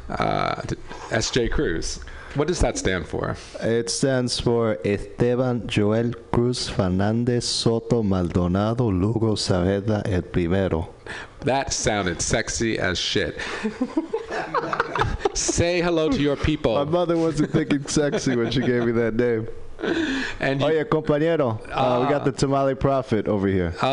Uh, 0.09 0.61
S.J. 1.11 1.49
Cruz. 1.49 1.99
What 2.35 2.47
does 2.47 2.59
that 2.59 2.77
stand 2.77 3.07
for? 3.07 3.35
It 3.61 3.89
stands 3.89 4.39
for 4.39 4.77
Esteban 4.85 5.67
Joel 5.67 6.13
Cruz 6.31 6.69
Fernandez 6.69 7.47
Soto 7.47 8.03
Maldonado 8.03 8.89
Lugo 8.91 9.35
Saavedra 9.35 10.01
El 10.05 10.21
Primero. 10.23 10.89
That 11.41 11.73
sounded 11.73 12.21
sexy 12.21 12.77
as 12.77 12.99
shit. 12.99 13.39
Say 15.33 15.81
hello 15.81 16.09
to 16.09 16.21
your 16.21 16.35
people. 16.35 16.75
My 16.75 16.83
mother 16.83 17.17
wasn't 17.17 17.51
thinking 17.51 17.87
sexy 17.87 18.35
when 18.35 18.51
she 18.51 18.61
gave 18.61 18.85
me 18.85 18.91
that 18.91 19.15
name. 19.15 19.47
And 20.39 20.61
oh 20.61 20.67
yeah, 20.67 20.83
compañero, 20.83 21.59
uh, 21.71 22.03
we 22.03 22.09
got 22.09 22.25
the 22.25 22.31
tamale 22.31 22.75
prophet 22.75 23.27
over 23.27 23.47
here. 23.47 23.73